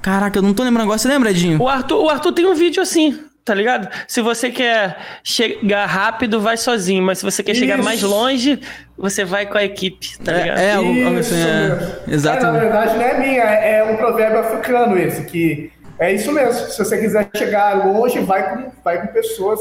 [0.03, 0.99] Caraca, eu não tô lembrando agora.
[0.99, 1.63] Você lembra, Edinho?
[1.63, 3.89] O Arthur, o Arthur tem um vídeo assim, tá ligado?
[4.09, 7.03] Se você quer chegar rápido, vai sozinho.
[7.05, 7.61] Mas se você quer Isso.
[7.61, 8.61] chegar mais longe,
[8.99, 10.59] você vai com a equipe, tá ligado?
[10.59, 12.49] É, é, algo assim, é, exatamente.
[12.49, 16.53] É, na verdade, não é minha, é um provérbio africano esse, que é isso mesmo.
[16.53, 19.61] Se você quiser chegar longe, vai com, vai com pessoas.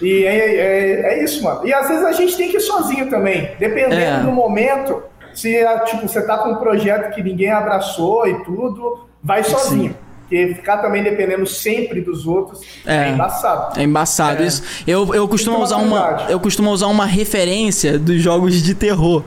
[0.00, 1.66] E é, é, é isso, mano.
[1.66, 3.50] E às vezes a gente tem que ir sozinho também.
[3.58, 4.20] Dependendo é.
[4.20, 5.02] do momento,
[5.34, 9.92] se tipo, você tá com um projeto que ninguém abraçou e tudo, vai sozinho.
[9.92, 10.10] Sim.
[10.30, 13.80] Porque ficar também dependendo sempre dos outros é, é embaçado.
[13.80, 14.42] É embaçado.
[14.44, 14.46] É.
[14.46, 14.62] Isso.
[14.86, 19.24] Eu, eu, costumo usar uma, eu costumo usar uma referência dos jogos de terror.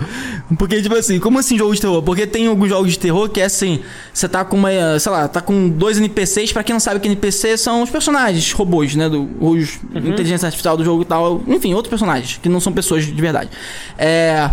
[0.57, 2.01] Porque, tipo assim, como assim jogos de terror?
[2.01, 3.81] Porque tem alguns jogos de terror que é assim:
[4.13, 6.53] você tá com uma, sei lá, tá com dois NPCs.
[6.53, 9.09] Pra quem não sabe que NPC são os personagens, robôs, né?
[9.09, 10.07] Do, os uhum.
[10.07, 11.43] inteligência artificial do jogo e tal.
[11.47, 13.49] Enfim, outros personagens que não são pessoas de verdade.
[13.97, 14.51] É.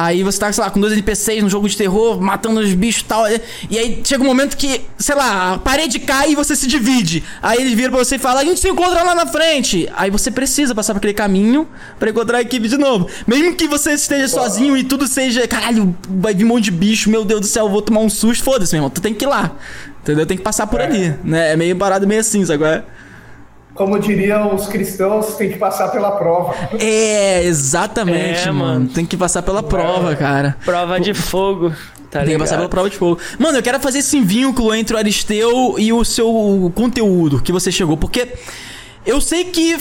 [0.00, 3.02] Aí você tá, sei lá, com dois NPCs no jogo de terror, matando os bichos
[3.02, 3.24] e tal.
[3.68, 7.24] E aí chega um momento que, sei lá, a parede cai e você se divide.
[7.42, 9.90] Aí ele vira pra você e fala: A gente se encontra lá na frente.
[9.96, 11.66] Aí você precisa passar por aquele caminho
[11.98, 13.08] para encontrar a equipe de novo.
[13.26, 17.10] Mesmo que você esteja sozinho e tudo seja, caralho, vai vir um monte de bicho,
[17.10, 18.44] meu Deus do céu, eu vou tomar um susto.
[18.44, 19.50] Foda-se, meu irmão, tu tem que ir lá.
[20.00, 20.24] Entendeu?
[20.26, 20.84] Tem que passar por é.
[20.84, 21.54] ali, né?
[21.54, 22.62] É meio parado, meio assim, sabe?
[22.62, 22.84] É?
[23.78, 26.52] Como diriam os cristãos, tem que passar pela prova.
[26.80, 28.88] É, exatamente, é, mano.
[28.88, 30.56] Tem que passar pela prova, cara.
[30.64, 31.72] Prova de fogo.
[32.10, 33.20] Tá tem que passar pela prova de fogo.
[33.38, 37.70] Mano, eu quero fazer esse vínculo entre o Aristeu e o seu conteúdo que você
[37.70, 38.28] chegou, porque
[39.06, 39.78] eu sei que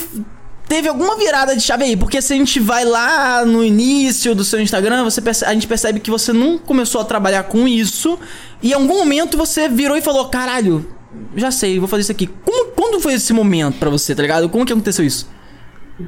[0.69, 4.43] teve alguma virada de chave aí, porque se a gente vai lá no início do
[4.43, 8.19] seu Instagram, você percebe, a gente percebe que você não começou a trabalhar com isso
[8.61, 10.96] e em algum momento você virou e falou: "Caralho,
[11.35, 12.27] já sei, vou fazer isso aqui".
[12.27, 14.49] Como quando foi esse momento para você, tá ligado?
[14.49, 15.29] Como que aconteceu isso?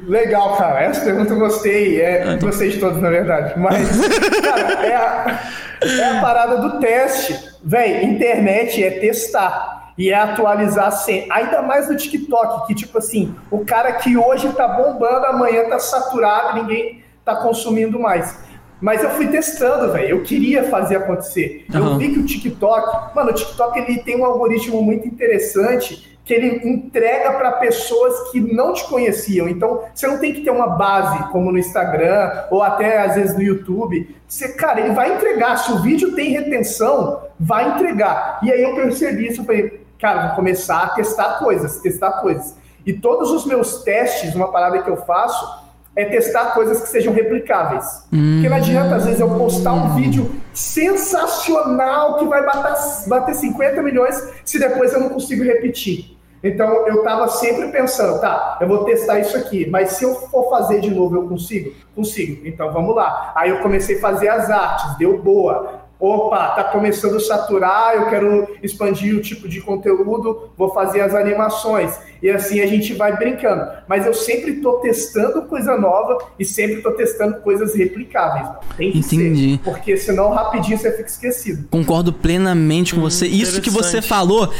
[0.06, 0.82] Legal, cara.
[0.82, 2.00] Essa pergunta eu gostei.
[2.00, 2.48] É, ah, então...
[2.48, 3.58] Gostei de todos, na verdade.
[3.58, 3.88] Mas,
[4.40, 5.40] cara, é a,
[5.82, 7.36] é a parada do teste.
[7.62, 9.92] Véi, internet é testar.
[9.98, 11.30] E é atualizar sempre.
[11.30, 15.78] Ainda mais no TikTok, que, tipo assim, o cara que hoje tá bombando, amanhã tá
[15.78, 18.38] saturado, ninguém tá consumindo mais.
[18.80, 20.08] Mas eu fui testando, velho.
[20.08, 21.66] Eu queria fazer acontecer.
[21.72, 21.92] Uhum.
[21.92, 26.34] Eu vi que o TikTok, mano, o TikTok ele tem um algoritmo muito interessante que
[26.34, 29.48] ele entrega para pessoas que não te conheciam.
[29.48, 33.34] Então, você não tem que ter uma base como no Instagram ou até às vezes
[33.34, 34.14] no YouTube.
[34.28, 35.56] Você, cara, ele vai entregar.
[35.56, 38.38] Se o vídeo tem retenção, vai entregar.
[38.44, 42.56] E aí eu percebi isso, eu falei, cara, vou começar a testar coisas, testar coisas.
[42.86, 45.59] E todos os meus testes, uma parada que eu faço,
[45.96, 48.04] é testar coisas que sejam replicáveis.
[48.12, 48.34] Hum.
[48.34, 53.82] Porque não adianta, às vezes, eu postar um vídeo sensacional que vai bater, bater 50
[53.82, 56.16] milhões se depois eu não consigo repetir.
[56.42, 60.48] Então eu estava sempre pensando, tá, eu vou testar isso aqui, mas se eu for
[60.48, 61.72] fazer de novo, eu consigo?
[61.94, 62.46] Consigo.
[62.46, 63.32] Então vamos lá.
[63.34, 65.80] Aí eu comecei a fazer as artes, deu boa.
[66.00, 71.14] Opa, tá começando a saturar, eu quero expandir o tipo de conteúdo, vou fazer as
[71.14, 71.98] animações.
[72.22, 73.66] E assim a gente vai brincando.
[73.86, 78.48] Mas eu sempre tô testando coisa nova e sempre tô testando coisas replicáveis.
[78.76, 79.52] Tem que Entendi.
[79.52, 81.68] Ser, porque senão rapidinho você fica esquecido.
[81.70, 83.26] Concordo plenamente com hum, você.
[83.26, 84.50] Isso que você falou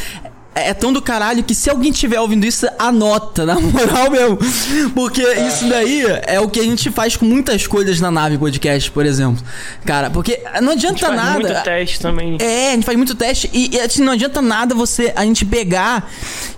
[0.54, 4.38] é, é tão do caralho que se alguém tiver ouvindo isso, anota, na moral mesmo.
[4.94, 5.46] Porque é.
[5.46, 9.06] isso daí é o que a gente faz com muitas coisas na nave podcast, por
[9.06, 9.42] exemplo.
[9.84, 11.32] Cara, porque não adianta a gente nada.
[11.32, 12.38] Faz muito teste também.
[12.40, 15.44] É, a gente faz muito teste e, e assim, não adianta nada você a gente
[15.44, 16.10] pegar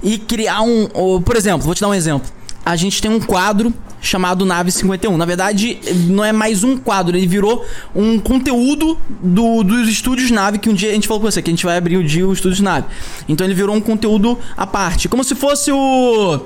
[0.03, 0.89] e criar um.
[0.95, 2.31] Ou, por exemplo, vou te dar um exemplo.
[2.65, 5.17] A gente tem um quadro chamado Nave 51.
[5.17, 10.59] Na verdade, não é mais um quadro, ele virou um conteúdo do, dos estúdios Nave,
[10.59, 12.27] que um dia a gente falou com você, que a gente vai abrir o dia
[12.27, 12.87] o Estúdios Nave.
[13.29, 15.09] Então ele virou um conteúdo à parte.
[15.09, 16.41] Como se fosse o.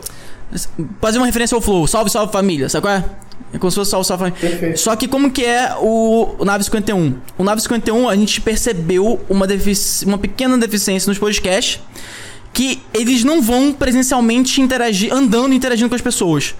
[1.01, 3.05] Fazer uma referência ao Flow, salve, salve família, sabe qual é?
[3.53, 4.51] É como se fosse salve, salve família.
[4.51, 4.79] Perfeito.
[4.79, 7.15] Só que como que é o, o Nave 51?
[7.37, 9.47] O Nave 51 a gente percebeu uma,
[10.07, 11.81] uma pequena deficiência nos podcasts
[12.57, 16.55] que eles não vão presencialmente interagir, andando e interagindo com as pessoas.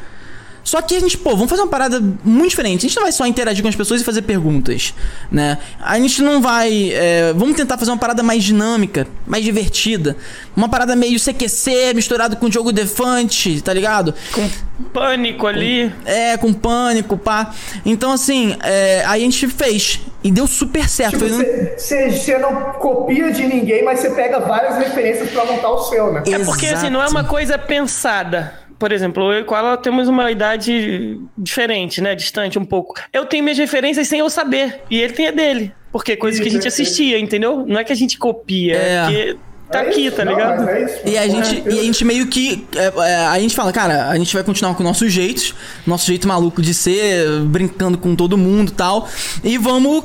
[0.67, 2.85] Só que a gente, pô, vamos fazer uma parada muito diferente.
[2.85, 4.93] A gente não vai só interagir com as pessoas e fazer perguntas,
[5.31, 5.59] né?
[5.81, 6.91] A gente não vai.
[6.93, 10.17] É, vamos tentar fazer uma parada mais dinâmica, mais divertida.
[10.57, 14.13] Uma parada meio CQC misturado com jogo defante, tá ligado?
[14.33, 14.51] Com
[14.93, 15.89] pânico ali.
[16.03, 17.55] Com, é, com pânico, pá.
[17.85, 20.01] Então, assim, é, aí a gente fez.
[20.25, 21.21] E deu super certo.
[21.21, 26.13] Você tipo, não copia de ninguém, mas você pega várias referências para montar o seu,
[26.13, 26.25] né?
[26.27, 30.09] É porque, assim, não é uma coisa pensada por exemplo, eu e com ela temos
[30.09, 32.15] uma idade diferente, né?
[32.15, 32.95] Distante um pouco.
[33.13, 34.83] Eu tenho minhas referências sem eu saber.
[34.91, 35.73] E ele tem a dele.
[35.91, 37.65] Porque é coisa que a gente assistia, entendeu?
[37.67, 39.37] Não é que a gente copia, é, é porque
[39.71, 40.63] tá é aqui, isso, tá ligado?
[40.63, 42.67] Não, é e a gente, e a gente meio que.
[42.75, 45.55] É, é, a gente fala, cara, a gente vai continuar com o nosso jeito,
[45.87, 49.09] nosso jeito maluco de ser, brincando com todo mundo e tal.
[49.43, 50.05] E vamos.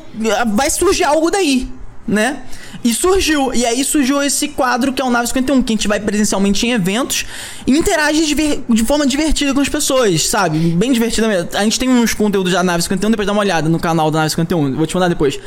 [0.53, 1.67] Vai surgir algo daí,
[2.07, 2.43] né?
[2.83, 3.53] E surgiu.
[3.53, 6.65] E aí surgiu esse quadro que é o Nave 51, que a gente vai presencialmente
[6.65, 7.25] em eventos
[7.67, 10.57] e interage de, de forma divertida com as pessoas, sabe?
[10.57, 11.49] Bem divertida mesmo.
[11.53, 14.19] A gente tem uns conteúdos da Nave 51, depois dá uma olhada no canal da
[14.19, 14.75] Nave 51.
[14.75, 15.39] Vou te mandar depois.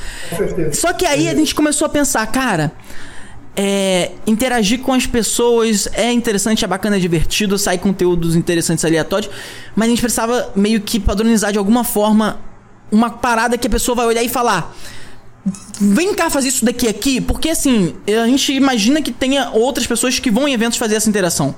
[0.73, 2.73] Só que aí a gente começou a pensar, cara.
[3.57, 9.31] É, interagir com as pessoas é interessante, é bacana, é divertido, sai conteúdos interessantes aleatórios,
[9.77, 12.41] mas a gente precisava meio que padronizar de alguma forma
[12.91, 14.75] uma parada que a pessoa vai olhar e falar:
[15.81, 20.19] Vem cá fazer isso daqui aqui, porque assim, a gente imagina que tenha outras pessoas
[20.19, 21.55] que vão em eventos fazer essa interação.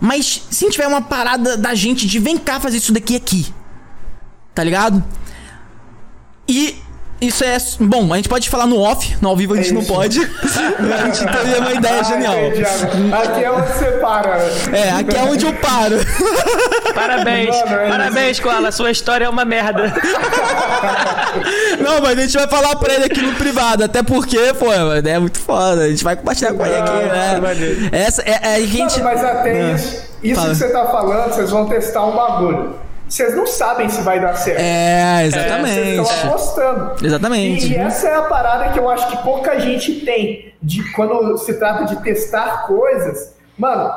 [0.00, 3.46] Mas se tiver uma parada da gente de vem cá fazer isso daqui aqui.
[4.54, 5.04] Tá ligado?
[6.48, 6.74] E
[7.20, 7.56] isso é.
[7.78, 10.20] Bom, a gente pode falar no off, no ao vivo a gente é não pode.
[10.24, 12.34] a gente teve uma ideia genial.
[13.22, 14.38] Aqui é onde você para.
[14.72, 15.96] É, aqui é onde eu paro.
[16.94, 18.72] Parabéns, Mano, é parabéns, Koala.
[18.72, 19.92] Sua história é uma merda.
[21.78, 23.84] Não, mas a gente vai falar pra ele aqui no privado.
[23.84, 25.82] Até porque, pô, é muito foda.
[25.82, 27.90] A gente vai compartilhar com ele aqui, né?
[27.92, 28.98] Essa é, é a gente.
[28.98, 33.34] Não, mas até isso, isso que você tá falando, vocês vão testar um bagulho vocês
[33.34, 34.60] não sabem se vai dar certo.
[34.60, 35.80] É, exatamente.
[35.80, 37.04] É, vocês estão apostando.
[37.04, 37.66] Exatamente.
[37.66, 40.54] E, e, essa é a parada que eu acho que pouca gente tem.
[40.62, 43.90] De quando se trata de testar coisas, mano,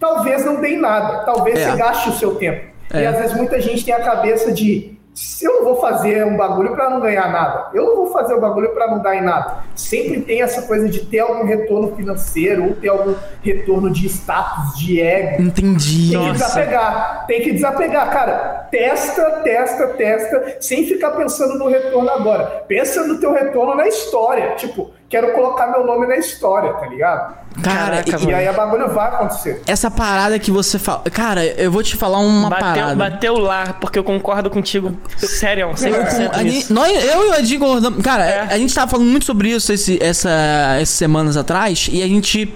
[0.00, 1.24] talvez não dê nada.
[1.24, 1.70] Talvez é.
[1.70, 2.72] você gaste o seu tempo.
[2.92, 3.02] É.
[3.02, 4.95] E às vezes muita gente tem a cabeça de
[5.42, 8.36] eu não vou fazer um bagulho para não ganhar nada, eu não vou fazer o
[8.36, 9.64] um bagulho para não dar em nada.
[9.74, 14.78] Sempre tem essa coisa de ter algum retorno financeiro ou ter algum retorno de status,
[14.78, 15.42] de ego.
[15.42, 16.10] Entendi.
[16.10, 16.32] Tem Nossa.
[16.32, 17.26] que desapegar.
[17.26, 18.68] Tem que desapegar, cara.
[18.70, 22.64] Testa, testa, testa, sem ficar pensando no retorno agora.
[22.68, 24.54] Pensa no teu retorno na história.
[24.56, 27.46] Tipo, quero colocar meu nome na história, tá ligado?
[27.62, 29.62] Cara, Caraca, e, e aí a bagulho vai acontecer.
[29.66, 31.02] Essa parada que você fala.
[31.10, 32.94] Cara, eu vou te falar uma bateu, parada.
[32.94, 34.96] Bateu lá, porque eu concordo contigo.
[35.16, 37.58] Sério, 100% eu, nós, eu e o Edi
[38.02, 38.40] Cara, é.
[38.42, 40.30] a gente tava falando muito sobre isso esse, essa,
[40.74, 42.54] essas semanas atrás e a gente.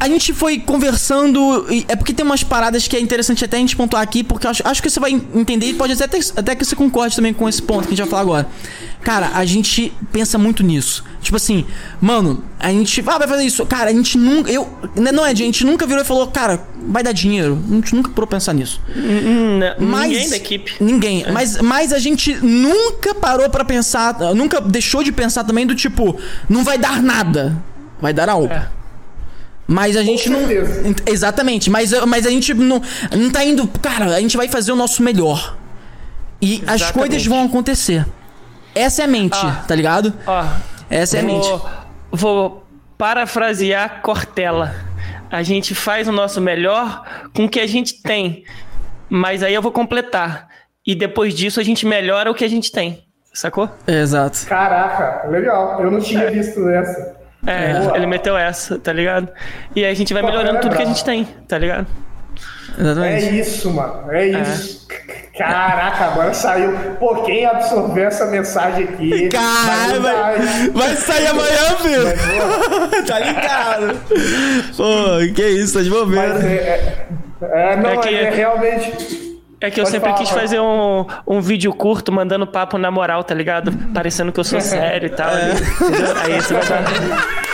[0.00, 1.66] A gente foi conversando.
[1.88, 4.62] É porque tem umas paradas que é interessante até a gente pontuar aqui, porque acho,
[4.66, 7.62] acho que você vai entender e pode até, até que você concorde também com esse
[7.62, 8.48] ponto que a gente vai falar agora.
[9.02, 11.04] Cara, a gente pensa muito nisso.
[11.20, 11.64] Tipo assim,
[12.00, 13.02] mano, a gente.
[13.06, 13.64] Ah, vai fazer isso.
[13.66, 14.50] Cara, a gente nunca.
[14.50, 14.68] Eu.
[14.96, 17.62] Né, não é, a gente nunca virou e falou, cara, vai dar dinheiro.
[17.70, 18.80] A gente nunca parou pensar nisso.
[18.96, 20.74] Hum, mas, ninguém da equipe.
[20.80, 21.22] Ninguém.
[21.22, 21.30] É.
[21.30, 24.14] Mas, mas a gente nunca parou para pensar.
[24.34, 26.18] Nunca deixou de pensar também do tipo,
[26.48, 27.56] não vai dar nada.
[28.00, 28.52] Vai dar algo.
[28.52, 28.77] É.
[29.70, 30.40] Mas a gente não.
[31.06, 32.80] Exatamente, mas, mas a gente não,
[33.14, 33.68] não tá indo.
[33.82, 35.58] Cara, a gente vai fazer o nosso melhor.
[36.40, 36.82] E Exatamente.
[36.82, 38.06] as coisas vão acontecer.
[38.74, 40.14] Essa é a mente, ah, tá ligado?
[40.26, 40.44] Ó,
[40.88, 41.48] Essa é a mente.
[42.10, 42.64] Vou
[42.96, 44.74] parafrasear Cortella.
[45.30, 48.44] A gente faz o nosso melhor com o que a gente tem.
[49.10, 50.48] Mas aí eu vou completar.
[50.86, 53.04] E depois disso a gente melhora o que a gente tem.
[53.34, 53.68] sacou?
[53.86, 54.46] exato.
[54.46, 55.82] Caraca, legal.
[55.82, 56.30] Eu não tinha é.
[56.30, 57.17] visto essa.
[57.46, 57.96] É, Boa.
[57.96, 59.28] ele meteu essa, tá ligado?
[59.74, 61.86] E aí a gente vai melhorando tudo que a gente tem, tá ligado?
[62.78, 63.24] Exatamente.
[63.24, 64.12] É isso, mano.
[64.12, 64.42] É, é.
[64.42, 64.86] isso.
[64.90, 65.38] É.
[65.38, 66.72] Caraca, agora saiu.
[66.98, 69.28] Pô, quem absorveu essa mensagem aqui?
[69.28, 70.38] Caralho, vai,
[70.70, 73.06] vai, sair amanhã, filho.
[73.06, 74.00] tá ligado.
[74.76, 76.34] Pô, que isso, tá de bobeira.
[76.34, 77.06] Mas é,
[77.40, 79.27] é, é, não, é, que, é realmente.
[79.60, 82.90] É que eu Pode sempre falar, quis fazer um, um vídeo curto mandando papo na
[82.90, 83.72] moral, tá ligado?
[83.92, 85.30] Parecendo que eu sou sério e tal.
[85.30, 85.52] É.
[86.24, 87.48] Aí você vai dar.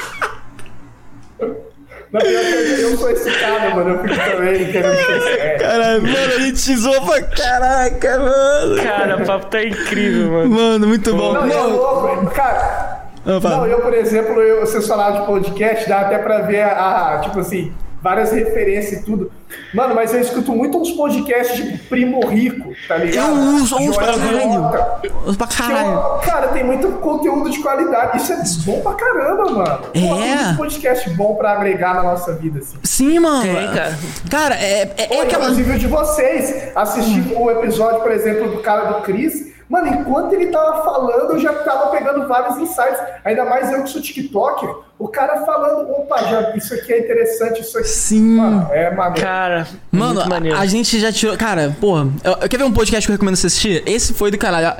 [2.12, 3.90] Na pior que eu sou esse cara, mano.
[3.90, 4.94] Eu fico também querendo
[5.24, 8.82] ser Caralho, mano, a gente zoou pra caraca, mano.
[8.82, 10.50] Cara, o papo tá incrível, mano.
[10.50, 11.32] Mano, muito bom.
[11.32, 11.56] Não, não.
[11.56, 13.06] Eu, louco, cara.
[13.24, 17.18] não, eu, por exemplo, eu, vocês falaram de podcast, dá até pra ver a, a
[17.20, 17.72] tipo assim,
[18.04, 19.32] várias referências e tudo.
[19.72, 23.30] Mano, mas eu escuto muito uns podcasts tipo Primo Rico, tá ligado?
[23.30, 25.10] Eu uso, uso pra caralho.
[25.24, 26.20] Uso pra caralho.
[26.20, 28.18] cara, tem muito conteúdo de qualidade.
[28.18, 29.80] Isso é bom pra caramba, mano.
[29.94, 30.00] É.
[30.00, 32.76] Pô, tem um podcast bom pra agregar na nossa vida, assim.
[32.82, 33.46] Sim, mano.
[33.46, 33.98] É, cara.
[34.30, 35.44] Cara, é, é, Pô, é aquela...
[35.44, 36.72] Inclusive o de vocês.
[36.74, 37.42] Assistir hum.
[37.42, 41.52] o episódio, por exemplo, do cara do Chris Mano, enquanto ele tava falando, eu já
[41.52, 43.00] tava pegando vários insights.
[43.24, 47.62] Ainda mais eu que sou TikToker, o cara falando, opa, já, isso aqui é interessante,
[47.62, 47.88] isso aqui.
[47.88, 48.36] Sim.
[48.36, 49.26] Mano, é maneiro.
[49.26, 51.36] Cara, mano, a, a, gente já tirou.
[51.36, 53.82] Cara, porra, eu, eu, quer ver um podcast que eu recomendo você assistir?
[53.86, 54.76] Esse foi do caralho.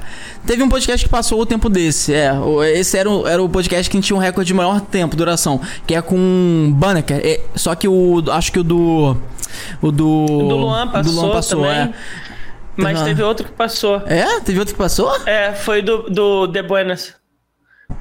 [0.47, 2.13] Teve um podcast que passou o tempo desse.
[2.13, 2.33] É,
[2.75, 5.61] esse era o, era o podcast que tinha um recorde de maior tempo, duração.
[5.87, 7.21] Que é com Banneker.
[7.25, 8.23] É, só que o.
[8.31, 9.17] Acho que o do.
[9.81, 10.27] O do.
[10.27, 11.13] Do Luan passou.
[11.13, 11.79] Do Luan passou, também.
[11.79, 12.34] é.
[12.77, 14.03] Mas teve outro que passou.
[14.07, 14.41] É?
[14.41, 15.15] Teve outro que passou?
[15.27, 17.15] É, foi do, do The Buenas.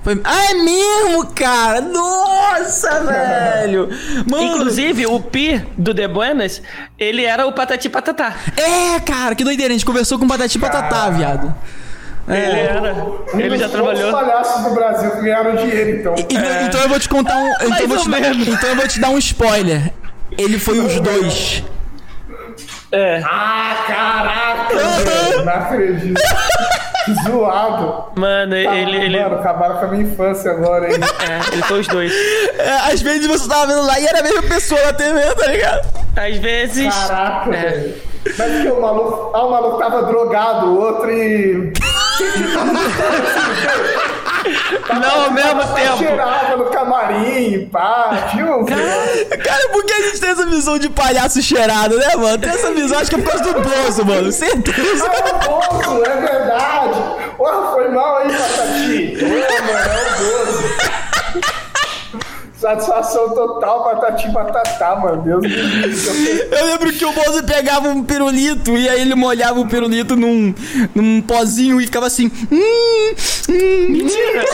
[0.01, 0.19] Foi...
[0.23, 1.81] Ah, é mesmo, cara?
[1.81, 3.89] Nossa, velho!
[4.29, 4.43] Mano.
[4.43, 6.61] Inclusive, o Pi do The Buenas,
[6.97, 8.35] ele era o Patati Patatá.
[8.57, 9.73] É, cara, que doideira.
[9.73, 11.53] A gente conversou com o Patati Patatá, viado.
[12.27, 12.49] É.
[12.49, 12.95] Ele era.
[13.33, 14.07] Um ele já trabalhou.
[14.07, 16.15] Os palhaços do Brasil que ganharam dinheiro, então.
[16.17, 16.63] E, é.
[16.63, 17.51] Então eu vou te contar um.
[17.51, 19.93] Então eu, vou te dar, então eu vou te dar um spoiler.
[20.37, 21.63] Ele foi os dois.
[22.93, 23.21] É.
[23.25, 24.77] Ah, caraca!
[25.03, 26.21] velho, não acredito.
[27.25, 28.05] Zoado.
[28.15, 29.19] Mano, ele, ele.
[29.19, 30.97] Mano, acabaram com a minha infância agora, hein?
[31.27, 32.13] É, ele foi os dois.
[32.57, 35.47] É, às vezes você tava vendo lá e era a mesma pessoa na TV, tá
[35.47, 35.85] ligado?
[36.15, 36.93] Às vezes.
[36.93, 37.61] Caraca, é.
[37.61, 37.93] velho.
[38.37, 39.31] Mas que o maluco.
[39.35, 41.73] Ah, o maluco tava drogado, o outro e.
[44.99, 45.97] Não, ao mesmo tempo.
[45.97, 48.65] Cheirava no camarim, pá, tio.
[48.65, 52.37] Cara, cara, por que a gente tem essa visão de palhaço cheirado, né, mano?
[52.37, 54.31] Tem essa visão, acho que é por causa do bolso, mano.
[54.31, 55.09] Certeza.
[55.09, 56.99] Ah, é o bolso, é verdade.
[57.37, 59.17] Porra, foi mal aí, Patati.
[59.19, 60.62] Pô, mano, é o bolso.
[62.63, 65.21] Satisfação total, patati patatá, mano.
[65.21, 66.47] Deus me livre.
[66.49, 70.55] Eu lembro que o Bozo pegava um pirulito e aí ele molhava o pirulito num,
[70.95, 72.31] num pozinho e ficava assim.
[72.49, 73.13] Hum,
[73.49, 74.45] hum, Mentira!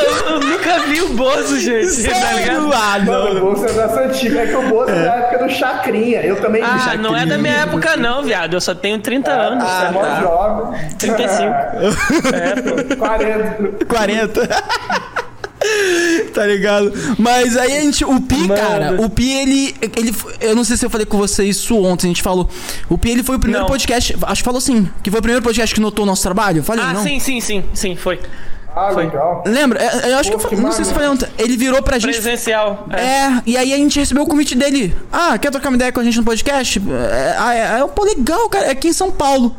[0.00, 2.02] eu, eu, nunca vi o Bozo, gente.
[2.02, 2.20] Tá Sério?
[2.22, 2.72] Tá ligado?
[2.72, 3.24] Ah, não.
[3.24, 4.40] Mano, o Bozo é dessa antiga.
[4.40, 6.22] É que o Bozo é da época do Chacrinha.
[6.22, 7.02] Eu também Ah, Chacrinha.
[7.02, 8.54] não é da minha época, não, viado.
[8.54, 9.64] Eu só tenho 30 ah, anos.
[9.66, 10.20] Ah, é mó tá.
[10.22, 10.88] jovem.
[10.96, 11.44] 35.
[12.34, 12.96] é, pô.
[12.96, 13.84] 40.
[13.84, 15.19] 40.
[16.32, 16.92] tá ligado?
[17.18, 18.04] Mas aí a gente.
[18.04, 18.54] O Pi, Mano.
[18.54, 20.14] cara, o Pi, ele, ele.
[20.40, 22.48] Eu não sei se eu falei com você isso ontem, a gente falou.
[22.88, 23.68] O Pi, ele foi o primeiro não.
[23.68, 24.16] podcast.
[24.22, 24.88] Acho que falou sim.
[25.02, 26.62] Que foi o primeiro podcast que notou o nosso trabalho.
[26.62, 27.02] Falei, ah, não?
[27.02, 28.18] sim, sim, sim, sim, foi.
[28.74, 29.04] Ah, foi.
[29.04, 29.42] legal.
[29.46, 29.82] Lembra?
[29.82, 31.28] É, eu acho Pô, que, eu, que não sei se foi ontem.
[31.38, 32.12] Ele virou pra gente.
[32.12, 32.86] Presencial.
[32.90, 33.02] É.
[33.02, 33.42] é.
[33.46, 34.96] e aí a gente recebeu o convite dele.
[35.12, 36.78] Ah, quer trocar uma ideia com a gente no podcast?
[36.78, 38.66] É, ah, é, é, pô, legal, cara.
[38.66, 39.54] É aqui em São Paulo.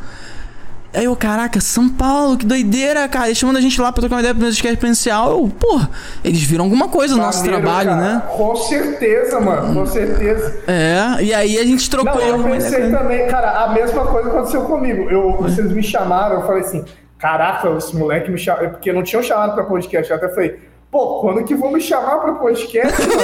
[0.94, 3.28] Aí eu, caraca, São Paulo, que doideira, cara.
[3.28, 5.32] Eles chamando a gente lá pra trocar uma ideia pro podcast presencial.
[5.32, 5.80] Eu, pô,
[6.22, 8.02] eles viram alguma coisa no nosso trabalho, cara.
[8.02, 8.24] né?
[8.36, 10.54] Com certeza, mano, com certeza.
[10.68, 12.16] É, e aí a gente trocou.
[12.16, 15.10] Não, eu pensei também, cara, a mesma coisa aconteceu comigo.
[15.10, 16.84] Eu, vocês me chamaram, eu falei assim,
[17.18, 18.70] caraca, esse moleque me chamou.
[18.72, 20.12] Porque não tinham chamado pra podcast.
[20.12, 20.60] Eu até falei,
[20.92, 23.22] pô, quando que vão me chamar pra podcast, mano?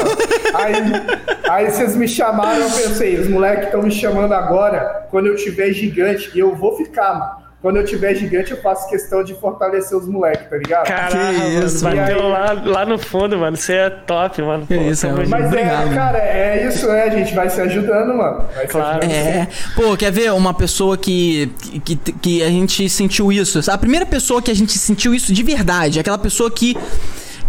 [0.56, 0.74] aí,
[1.50, 5.74] aí vocês me chamaram, eu pensei, os moleques estão me chamando agora, quando eu tiver
[5.74, 9.98] gigante, e eu vou ficar, mano quando eu tiver gigante, eu faço questão de fortalecer
[9.98, 10.86] os moleques, tá ligado?
[10.86, 11.98] Caraca, que isso, mano.
[11.98, 13.58] Bateu lá, lá no fundo, mano.
[13.58, 14.68] Você é top, mano.
[14.68, 15.28] Que Pô, isso, mano.
[15.28, 17.04] Mas Obrigado, é, cara, é isso, é.
[17.04, 18.46] A gente vai se ajudando, mano.
[18.56, 19.04] Vai claro.
[19.04, 19.48] É.
[19.76, 21.52] Pô, quer ver uma pessoa que,
[21.84, 23.60] que, que a gente sentiu isso?
[23.72, 26.78] A primeira pessoa que a gente sentiu isso de verdade, aquela pessoa que,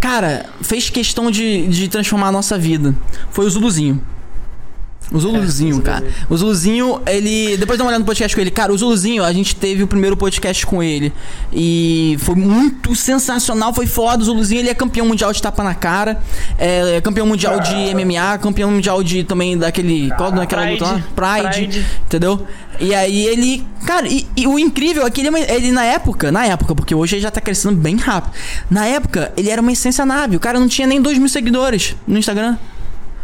[0.01, 2.95] cara, fez questão de, de transformar a nossa vida,
[3.31, 4.03] foi o Zuluzinho.
[5.11, 6.07] O Zuluzinho, é, cara.
[6.29, 7.57] O Zuluzinho, ele.
[7.57, 8.51] Depois dá uma olhada no podcast com ele.
[8.51, 11.13] Cara, o Zuluzinho, a gente teve o primeiro podcast com ele.
[11.53, 14.23] E foi muito sensacional, foi foda.
[14.23, 16.21] O Zuluzinho, ele é campeão mundial de tapa na cara.
[16.59, 20.11] É, campeão mundial de MMA, campeão mundial de também daquele.
[20.17, 21.03] Qual daquela luta lá?
[21.15, 21.87] Pride, Pride.
[22.07, 22.47] Entendeu?
[22.81, 23.67] E aí ele.
[23.87, 26.95] Cara, e, e o incrível é que ele, é ele, na época, na época, porque
[26.95, 28.33] hoje ele já tá crescendo bem rápido.
[28.71, 30.37] Na época, ele era uma essência nave.
[30.37, 32.57] O cara não tinha nem 2 mil seguidores no Instagram.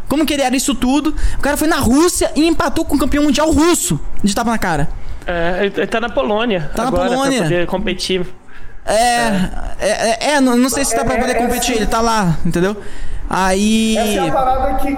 [0.08, 1.14] Como que ele era isso tudo?
[1.38, 4.58] O cara foi na Rússia e empatou com o campeão mundial russo de tapa na
[4.58, 4.88] cara.
[5.26, 6.70] É, ele tá na Polônia.
[6.74, 7.38] Tá agora, na Polônia.
[7.38, 8.26] Pra poder competir.
[8.86, 8.94] É,
[9.78, 12.36] é, é, é não, não, sei se dá pra poder é, competir, ele tá lá,
[12.44, 12.76] entendeu?
[13.28, 13.96] Aí.
[13.96, 14.96] Essa é a parada que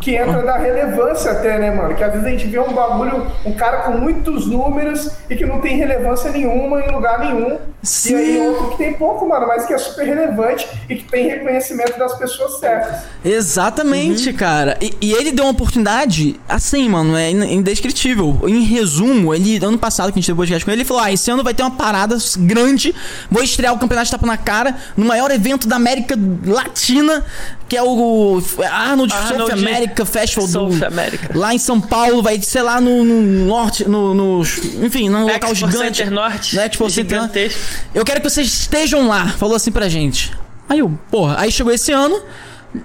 [0.00, 1.94] que entra da relevância até, né, mano?
[1.94, 5.44] Que às vezes a gente vê um bagulho, um cara com muitos números e que
[5.44, 7.58] não tem relevância nenhuma em lugar nenhum.
[7.82, 8.12] Sim.
[8.12, 11.26] E aí outro que tem pouco, mano, mas que é super relevante e que tem
[11.26, 13.02] reconhecimento das pessoas certas.
[13.24, 14.36] Exatamente, uhum.
[14.36, 14.78] cara.
[14.80, 18.38] E, e, ele deu uma oportunidade, assim, mano, é indescritível.
[18.46, 21.12] Em resumo, ele, ano passado que a gente teve podcast com ele, ele falou: Ah,
[21.12, 22.94] esse ano vai ter uma parada grande,
[23.28, 27.24] vou estrear o campeonato de tapa na cara no maior evento da América Latina,
[27.72, 31.30] que é o Arnold, Arnold South America Festival South do, America.
[31.34, 35.52] lá em São Paulo, vai ser lá no, no norte, no, no, enfim, num local
[35.52, 35.96] Expo gigante.
[35.96, 36.54] Center Norte.
[36.54, 37.50] Né, Expo Center
[37.94, 40.34] Eu quero que vocês estejam lá, falou assim pra gente.
[40.68, 42.20] Aí eu, porra, aí chegou esse ano.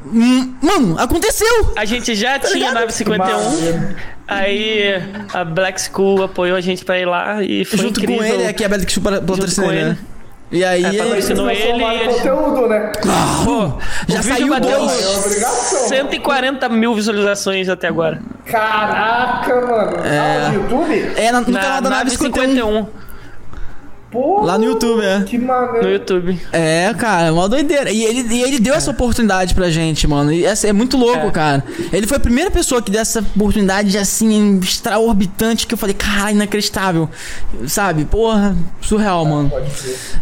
[0.06, 1.74] Hum, mano, aconteceu!
[1.76, 3.94] A gente já tá tinha nave 51.
[4.26, 5.04] Aí
[5.34, 8.20] a Black School apoiou a gente pra ir lá e foi Junto incrível.
[8.20, 9.98] com ele, aqui a Black School patrocinou ele, né?
[10.50, 12.92] E aí é, patrocinou ele e conteúdo, né?
[13.44, 13.74] Pô,
[14.08, 14.92] já saiu bateu dois.
[14.92, 18.22] 140 mil visualizações até agora.
[18.46, 20.06] Caraca, mano.
[20.06, 21.12] É, ah, no YouTube?
[21.18, 22.32] É, no, no na, canal da Nave 51.
[22.32, 22.88] 51.
[24.10, 25.24] Pô, Lá no YouTube, é.
[25.24, 25.86] Que maneiro.
[25.86, 26.40] No YouTube.
[26.54, 27.92] É, cara, é uma doideira.
[27.92, 28.78] E ele, e ele deu é.
[28.78, 30.32] essa oportunidade pra gente, mano.
[30.32, 31.32] E essa, é muito louco, é.
[31.32, 31.64] cara.
[31.92, 36.32] Ele foi a primeira pessoa que deu essa oportunidade, assim, extraorbitante, que eu falei, cara,
[36.32, 37.10] inacreditável.
[37.68, 38.06] Sabe?
[38.06, 39.52] Porra, surreal, é, mano.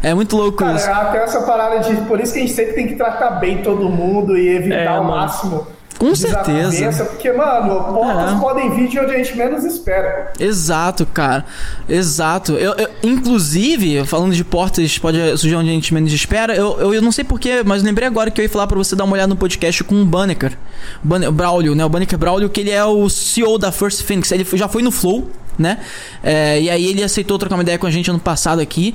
[0.01, 0.89] É muito louco cara, isso.
[0.89, 1.95] Até essa parada de.
[2.07, 4.87] Por isso que a gente sempre tem que tratar bem todo mundo e evitar é,
[4.87, 5.15] ao mano.
[5.15, 7.05] máximo com certeza.
[7.05, 8.39] Porque, mano, portas é.
[8.39, 10.31] podem vir de onde a gente menos espera.
[10.39, 11.45] Exato, cara.
[11.87, 12.53] Exato.
[12.53, 16.93] Eu, eu, inclusive, falando de portas pode surgir onde a gente menos espera, eu, eu,
[16.93, 19.13] eu não sei porquê, mas lembrei agora que eu ia falar pra você dar uma
[19.13, 20.57] olhada no podcast com o Banneker.
[21.03, 21.85] Banne Braulio, né?
[21.85, 24.31] O Banneker Braulio, que ele é o CEO da First Phoenix.
[24.31, 25.79] Ele já foi no Flow, né?
[26.21, 28.93] É, e aí ele aceitou trocar uma ideia com a gente ano passado aqui.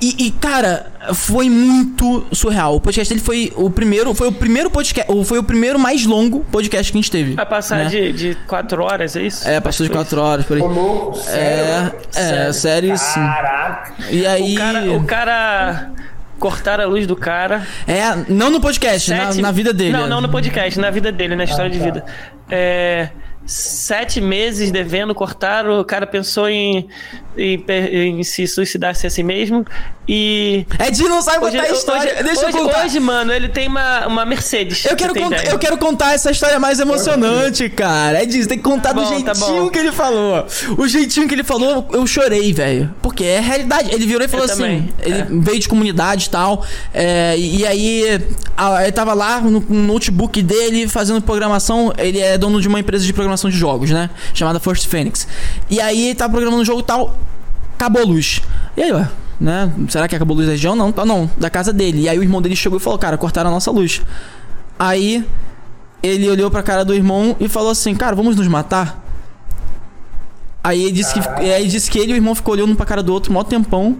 [0.00, 2.74] E, e, cara, foi muito surreal.
[2.74, 6.31] O podcast dele foi o primeiro, foi o primeiro podcast, foi o primeiro mais longo
[6.40, 7.34] podcast que a gente teve.
[7.34, 7.84] Vai passar né?
[7.86, 9.48] de, de quatro horas, é isso?
[9.48, 10.62] É, passou de quatro horas por aí.
[10.62, 13.14] Ô, é, é, sério isso.
[13.14, 13.94] Caraca.
[14.10, 14.54] E aí.
[14.54, 15.90] O cara, o cara
[16.38, 17.66] cortaram a luz do cara.
[17.86, 19.36] É, não no podcast, Sete...
[19.36, 19.92] na, na, vida dele.
[19.92, 21.78] Não, não no podcast, na vida dele, na história ah, tá.
[21.78, 22.04] de vida.
[22.50, 23.08] É
[23.46, 26.88] sete meses devendo, cortaram, o cara pensou em,
[27.36, 27.64] em,
[28.20, 29.64] em se suicidar-se a si mesmo
[30.08, 30.66] e...
[30.84, 32.84] Edinho não sabe hoje, contar a história, hoje, deixa hoje, eu contar.
[32.84, 34.84] Hoje, mano, ele tem uma, uma Mercedes.
[34.84, 38.22] Eu quero, contar, eu quero contar essa história mais emocionante, cara.
[38.22, 40.46] Edinho, você tem que contar tá do bom, tá jeitinho tá que ele falou.
[40.76, 42.92] O jeitinho que ele falou, eu chorei, velho.
[43.00, 43.94] Porque é realidade.
[43.94, 44.94] Ele virou e falou eu assim, também.
[45.00, 45.26] ele é.
[45.30, 48.02] veio de comunidade e tal, é, e aí
[48.82, 53.04] ele tava lá no, no notebook dele fazendo programação, ele é dono de uma empresa
[53.04, 54.10] de programação de jogos, né?
[54.34, 55.28] Chamada First Phoenix.
[55.70, 57.16] E aí tá programando um jogo tal,
[57.82, 58.40] acabou a luz.
[58.76, 59.08] E aí, ué,
[59.40, 59.72] né?
[59.88, 60.76] Será que acabou a luz da região?
[60.76, 62.02] Não, tá não, da casa dele.
[62.02, 64.02] E aí o irmão dele chegou e falou, cara, cortaram a nossa luz.
[64.78, 65.26] Aí
[66.02, 69.02] ele olhou pra cara do irmão e falou assim, cara, vamos nos matar?
[70.62, 73.02] Aí ele disse que, aí disse que ele e o irmão ficou olhando pra cara
[73.02, 73.96] do outro maior tempão.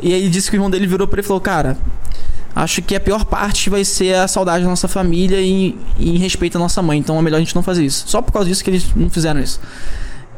[0.00, 1.78] E aí ele disse que o irmão dele virou pra ele e falou, cara,
[2.54, 6.18] acho que a pior parte vai ser a saudade da nossa família e, e em
[6.18, 6.98] respeito à nossa mãe.
[6.98, 8.08] Então é melhor a gente não fazer isso.
[8.08, 9.60] Só por causa disso que eles não fizeram isso.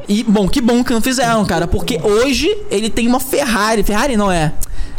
[0.08, 1.66] E, bom, que bom que não fizeram, cara.
[1.66, 3.82] Porque hoje ele tem uma Ferrari.
[3.82, 4.52] Ferrari não é?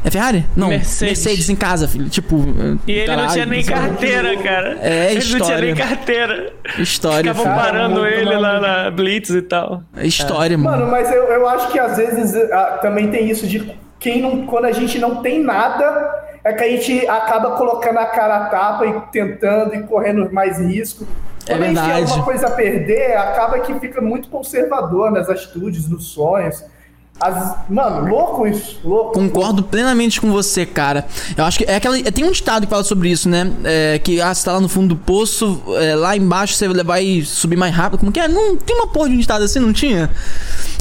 [0.04, 0.46] É Ferrari?
[0.56, 0.70] Não.
[0.70, 1.02] Mercedes.
[1.02, 2.10] Mercedes em casa, filho.
[2.10, 2.38] Tipo.
[2.86, 4.78] E ele caralho, não tinha nem carteira, cara.
[4.82, 5.40] É, ele história.
[5.40, 6.54] não tinha nem carteira.
[6.78, 7.34] História.
[7.34, 9.84] Ficavam parando ele lá na Blitz e tal.
[9.96, 10.58] É história, é.
[10.58, 10.78] mano.
[10.78, 14.46] Mano, mas eu, eu acho que às vezes ah, também tem isso de quem não.
[14.46, 18.46] Quando a gente não tem nada é que a gente acaba colocando a cara a
[18.46, 21.06] tapa e tentando e correndo mais risco.
[21.52, 21.92] É Quando é verdade.
[21.92, 26.08] a gente tem alguma coisa a perder, acaba que fica muito conservador nas atitudes, nos
[26.08, 26.64] sonhos.
[27.20, 29.14] As, mano, louco isso, louco.
[29.14, 31.08] Concordo plenamente com você, cara.
[31.36, 32.00] Eu acho que é aquela.
[32.12, 33.52] Tem um ditado que fala sobre isso, né?
[33.64, 37.24] É, que ah, você tá lá no fundo do poço, é, lá embaixo você vai
[37.26, 38.02] subir mais rápido.
[38.02, 38.28] Como que é?
[38.28, 40.12] Não tem uma porra de um ditado assim, não tinha?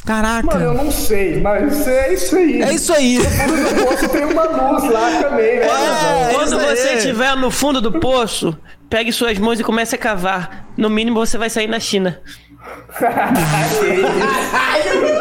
[0.05, 0.45] Caraca.
[0.45, 2.61] Mano, eu não sei, mas é isso aí.
[2.61, 3.17] É isso aí.
[3.17, 5.65] No fundo do poço tem uma luz lá também, né?
[5.65, 8.55] É, Quando você estiver no fundo do poço,
[8.87, 10.67] pegue suas mãos e comece a cavar.
[10.77, 12.21] No mínimo você vai sair na China.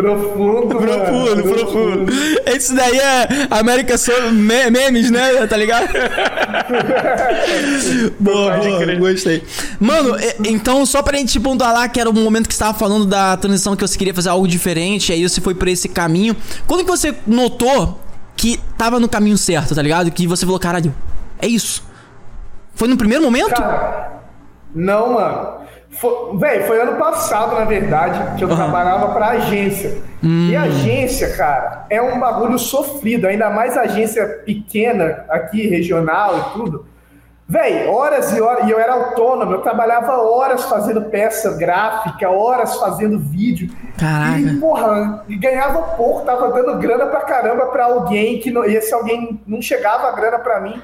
[0.00, 2.12] Profundo, profundo, profundo.
[2.46, 3.94] Esse daí é América
[4.32, 5.46] me memes, né?
[5.46, 5.88] Tá ligado?
[8.18, 9.42] boa, boa, gostei.
[9.78, 10.16] Mano,
[10.46, 13.76] então só pra gente pontuar que era o momento que você tava falando da transição
[13.76, 16.34] que você queria fazer algo diferente, aí você foi por esse caminho.
[16.66, 18.00] Quando que você notou
[18.36, 20.10] que tava no caminho certo, tá ligado?
[20.10, 20.94] Que você falou, caralho,
[21.38, 21.84] é isso.
[22.74, 23.54] Foi no primeiro momento?
[23.54, 24.22] Cara,
[24.74, 25.60] não, mano.
[25.90, 28.56] Foi, véi, foi ano passado, na verdade, que eu uhum.
[28.56, 29.98] trabalhava pra agência.
[30.22, 30.48] Hum.
[30.50, 36.86] E agência, cara, é um bagulho sofrido, ainda mais agência pequena aqui, regional e tudo.
[37.48, 42.76] Véi, horas e horas, e eu era autônomo, eu trabalhava horas fazendo peça gráfica, horas
[42.76, 43.68] fazendo vídeo.
[43.98, 44.38] Caraca.
[44.38, 48.94] E, porra, ganhava pouco, tava dando grana pra caramba pra alguém que não, e esse
[48.94, 50.80] alguém não chegava a grana pra mim.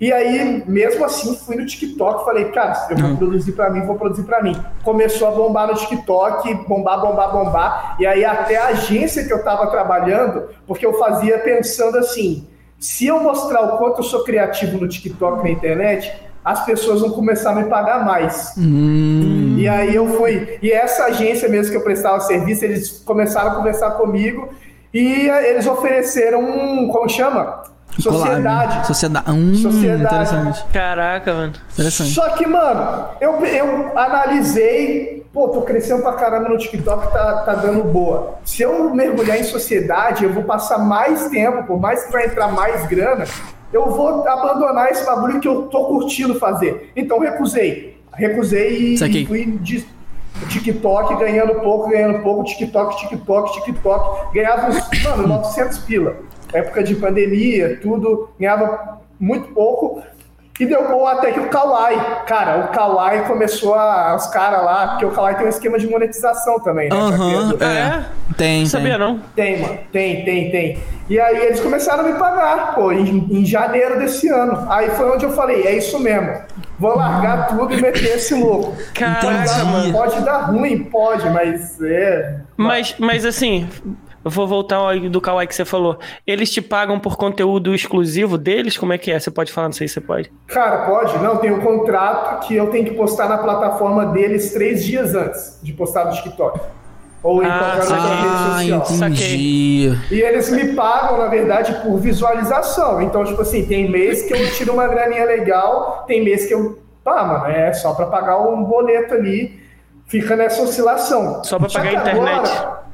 [0.00, 3.96] E aí, mesmo assim, fui no TikTok, falei, cara, eu vou produzir para mim, vou
[3.96, 4.56] produzir para mim.
[4.84, 7.96] Começou a bombar no TikTok, bombar, bombar, bombar.
[7.98, 12.46] E aí até a agência que eu estava trabalhando, porque eu fazia pensando assim,
[12.78, 16.12] se eu mostrar o quanto eu sou criativo no TikTok na internet,
[16.44, 18.54] as pessoas vão começar a me pagar mais.
[18.56, 19.56] Hum.
[19.58, 20.58] E aí eu fui.
[20.62, 24.48] E essa agência mesmo que eu prestava serviço, eles começaram a conversar comigo
[24.94, 27.64] e eles ofereceram um, como chama?
[27.98, 28.86] Sociedade.
[28.86, 29.30] Sociedade.
[29.30, 30.02] Hum, Sociedade.
[30.02, 30.64] Interessante.
[30.72, 31.52] Caraca, mano.
[31.72, 32.10] Interessante.
[32.10, 35.26] Só que, mano, eu, eu analisei.
[35.32, 38.38] Pô, tô crescendo pra caramba no TikTok, tá, tá dando boa.
[38.44, 42.48] Se eu mergulhar em sociedade, eu vou passar mais tempo, por mais que vai entrar
[42.48, 43.24] mais grana,
[43.72, 46.90] eu vou abandonar esse bagulho que eu tô curtindo fazer.
[46.96, 47.98] Então, recusei.
[48.14, 49.86] Recusei e fui de
[50.48, 54.34] TikTok ganhando pouco, ganhando pouco, TikTok, TikTok, TikTok.
[54.34, 56.16] Ganhava uns, mano, 900 pila
[56.52, 60.02] época de pandemia, tudo, ganhava muito pouco.
[60.60, 64.16] E deu bom até que o Kawaii, cara, o Kawaii começou a.
[64.16, 66.96] Os caras lá, porque o Kawaii tem um esquema de monetização também, né?
[66.96, 68.04] Uhum, é.
[68.36, 68.66] Tem.
[68.66, 69.20] Sabia não?
[69.36, 69.78] Tem, mano.
[69.92, 70.78] Tem, tem, tem.
[71.08, 74.66] E aí eles começaram a me pagar, pô, em, em janeiro desse ano.
[74.68, 76.32] Aí foi onde eu falei: é isso mesmo.
[76.76, 78.76] Vou largar tudo e meter esse louco.
[78.94, 79.92] Caraca, mano.
[79.92, 82.40] Pode dar ruim, pode, mas é.
[82.56, 83.68] Mas, mas assim,
[84.24, 85.98] eu vou voltar ao do Kawaii que você falou.
[86.26, 88.76] Eles te pagam por conteúdo exclusivo deles?
[88.76, 89.18] Como é que é?
[89.18, 89.68] Você pode falar?
[89.68, 90.32] Não sei se você pode.
[90.46, 91.18] Cara, pode.
[91.18, 95.58] Não, tem um contrato que eu tenho que postar na plataforma deles três dias antes
[95.62, 96.60] de postar no TikTok.
[97.22, 99.08] Ou em ah, qualquer outra rede social.
[99.08, 99.98] Entendi.
[100.10, 103.02] E eles me pagam, na verdade, por visualização.
[103.02, 106.78] Então, tipo assim, tem mês que eu tiro uma graninha legal, tem mês que eu.
[107.02, 109.58] Pá, mano, é só para pagar um boleto ali.
[110.06, 111.42] Fica nessa oscilação.
[111.44, 112.50] Só para pagar a internet.
[112.50, 112.87] Agora,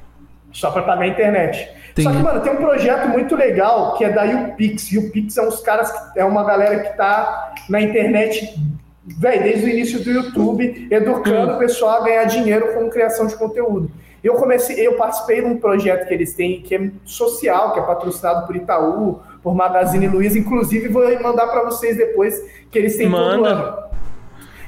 [0.55, 1.69] só para pagar a internet.
[2.03, 4.91] Só que, mano, tem um projeto muito legal que é da UPix.
[4.93, 8.55] UPix é uns caras, é uma galera que tá na internet,
[9.19, 11.57] velho, desde o início do YouTube, educando hum.
[11.57, 13.91] o pessoal a ganhar dinheiro com criação de conteúdo.
[14.23, 17.83] Eu comecei, eu participei de um projeto que eles têm, que é social, que é
[17.83, 23.09] patrocinado por Itaú, por Magazine Luiza, inclusive vou mandar para vocês depois que eles têm
[23.09, 23.37] Manda.
[23.37, 23.85] todo ano.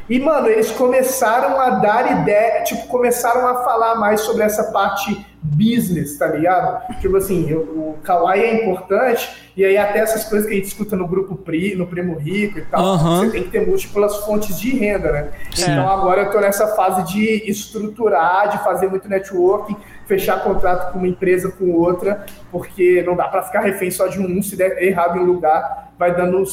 [0.09, 5.27] E, mano, eles começaram a dar ideia, tipo, começaram a falar mais sobre essa parte
[5.55, 6.87] business, tá ligado?
[7.01, 10.97] Tipo assim, o, Kawaii é importante, e aí até essas coisas que a gente escuta
[10.97, 13.19] no grupo PRI, no Primo Rico e tal, uhum.
[13.19, 15.31] você tem que ter múltiplas fontes de renda, né?
[15.55, 15.71] Sim.
[15.71, 20.99] Então agora eu tô nessa fase de estruturar, de fazer muito networking, fechar contrato com
[20.99, 24.83] uma empresa com outra, porque não dá para ficar refém só de um, se der
[24.83, 26.45] errado em um lugar, vai dando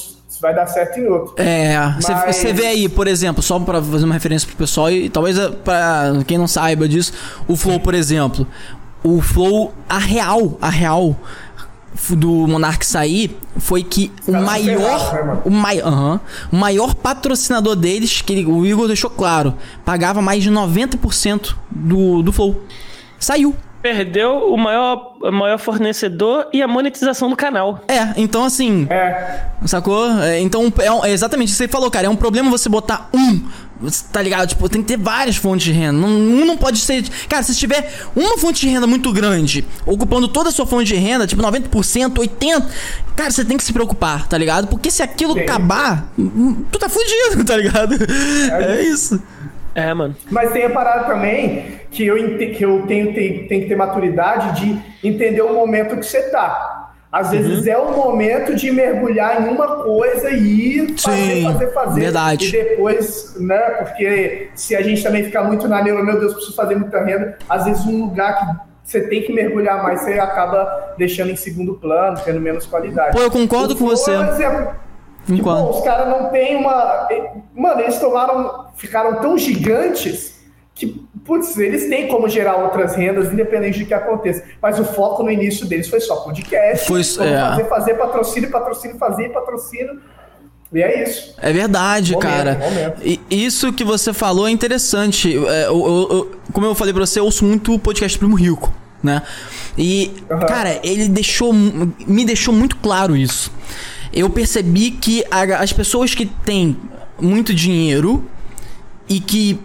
[0.42, 1.36] vai dar certo em outro.
[1.38, 2.42] É, você Mas...
[2.44, 6.24] vê aí, por exemplo, só para fazer uma referência pro pessoal e, talvez eh, para
[6.26, 7.14] quem não saiba disso,
[7.48, 8.48] o Flow, por exemplo,
[9.04, 11.16] o Flow a real, a real
[12.10, 18.46] do Monark sair foi que o maior, o, mai, o maior patrocinador deles, que ele,
[18.46, 19.56] o Igor deixou claro,
[19.86, 22.64] pagava mais de 90% do, do Flow.
[23.20, 23.56] Saiu.
[23.84, 27.82] Perdeu o maior, o maior fornecedor e a monetização do canal.
[27.86, 28.88] É, então assim.
[28.90, 29.42] É.
[29.66, 30.10] Sacou?
[30.22, 32.08] É, então, é, é exatamente isso que você falou, cara.
[32.08, 33.42] É um problema você botar um
[34.14, 34.48] Tá ligado?
[34.48, 36.08] Tipo, tem que ter várias fontes de renda.
[36.08, 37.04] um não pode ser.
[37.28, 40.96] Cara, se tiver uma fonte de renda muito grande, ocupando toda a sua fonte de
[40.96, 42.64] renda, tipo 90%, 80%,
[43.16, 44.68] cara, você tem que se preocupar, tá ligado?
[44.68, 45.42] Porque se aquilo Sim.
[45.42, 46.08] acabar,
[46.72, 47.96] tu tá fudido, tá ligado?
[48.52, 49.22] É, é isso.
[49.76, 50.16] É, mano.
[50.30, 54.62] Mas tem a parada também que eu, que eu tenho, tenho, tenho que ter maturidade
[54.62, 56.84] de entender o momento que você tá.
[57.12, 57.72] Às vezes uhum.
[57.72, 62.02] é o momento de mergulhar em uma coisa e fazer, Sim, fazer, fazer.
[62.02, 62.48] Verdade.
[62.48, 63.60] E depois, né?
[63.60, 67.38] Porque se a gente também ficar muito na neura, meu Deus, preciso fazer muita renda,
[67.48, 71.76] às vezes um lugar que você tem que mergulhar mais, você acaba deixando em segundo
[71.76, 73.16] plano, tendo menos qualidade.
[73.16, 74.16] Pô, eu concordo com você.
[74.18, 74.74] Por exemplo,
[75.26, 77.08] tipo, os caras não têm uma.
[77.56, 78.68] Mano, eles tomaram.
[78.76, 80.34] Ficaram tão gigantes
[80.76, 84.44] que, putz, eles têm como gerar outras rendas, independente do que aconteça.
[84.62, 86.88] Mas o foco no início deles foi só podcast.
[86.88, 87.04] Foi, é.
[87.40, 90.02] fazer, fazer patrocínio, patrocínio, fazer patrocínio.
[90.74, 91.36] E é isso.
[91.40, 92.58] É verdade, momento, cara.
[92.58, 93.02] Momento.
[93.04, 95.38] E isso que você falou é interessante.
[95.48, 98.36] É, eu, eu, eu, como eu falei pra você, eu ouço muito o podcast Primo
[98.36, 98.74] Rico,
[99.04, 99.22] né?
[99.78, 100.40] E, uhum.
[100.40, 101.54] cara, ele deixou.
[101.54, 103.52] Me deixou muito claro isso.
[104.14, 106.78] Eu percebi que a, as pessoas que têm
[107.20, 108.24] muito dinheiro
[109.10, 109.60] e que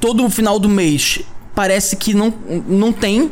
[0.00, 1.20] todo final do mês
[1.54, 2.32] parece que não,
[2.66, 3.30] não tem.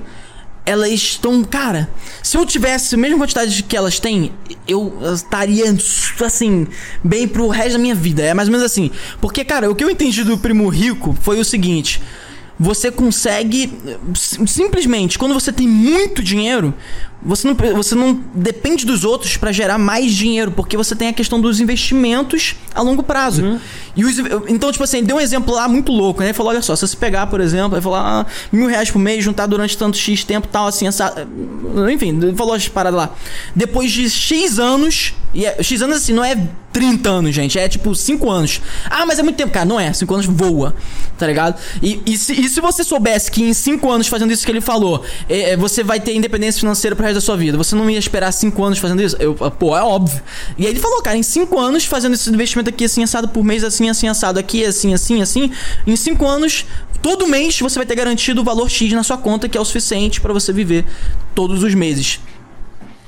[0.67, 1.43] Elas estão.
[1.45, 1.89] Cara,
[2.23, 4.31] se eu tivesse a mesma quantidade que elas têm,
[4.67, 5.65] eu estaria,
[6.23, 6.67] assim,
[7.03, 8.23] bem pro resto da minha vida.
[8.23, 8.91] É mais ou menos assim.
[9.19, 12.03] Porque, cara, o que eu entendi do primo rico foi o seguinte
[12.61, 13.73] você consegue
[14.47, 16.75] simplesmente quando você tem muito dinheiro
[17.21, 21.13] você não, você não depende dos outros para gerar mais dinheiro, porque você tem a
[21.13, 23.43] questão dos investimentos a longo prazo.
[23.43, 23.61] Uhum.
[23.97, 24.19] E os,
[24.49, 26.27] então, tipo assim, deu um exemplo lá muito louco, né?
[26.27, 29.01] Ele falou: olha só, se você pegar, por exemplo, ele falou: ah, mil reais por
[29.01, 31.27] mês, juntar durante tanto X tempo tal, assim, essa.
[31.93, 33.11] Enfim, ele falou as paradas lá.
[33.55, 36.37] Depois de X anos, e é, X anos assim, não é
[36.73, 38.61] 30 anos, gente, é tipo 5 anos.
[38.89, 40.75] Ah, mas é muito tempo, cara, não é, 5 anos voa,
[41.19, 41.61] tá ligado?
[41.83, 44.61] E, e, se, e se você soubesse que em 5 anos fazendo isso que ele
[44.61, 47.57] falou, é, é você vai ter independência financeira pra resto da sua vida.
[47.59, 49.17] Você não ia esperar 5 anos fazendo isso?
[49.19, 50.23] Eu, pô, é óbvio.
[50.57, 53.45] E aí ele falou, cara, em 5 anos fazendo esse investimento aqui assim assado por
[53.45, 55.53] mês, assim, assim, assado aqui, assim, assim, assim.
[55.87, 56.67] Em 5 anos,
[57.03, 59.65] todo mês você vai ter garantido o valor X na sua conta, que é o
[59.65, 60.85] suficiente para você viver
[61.35, 62.21] todos os meses.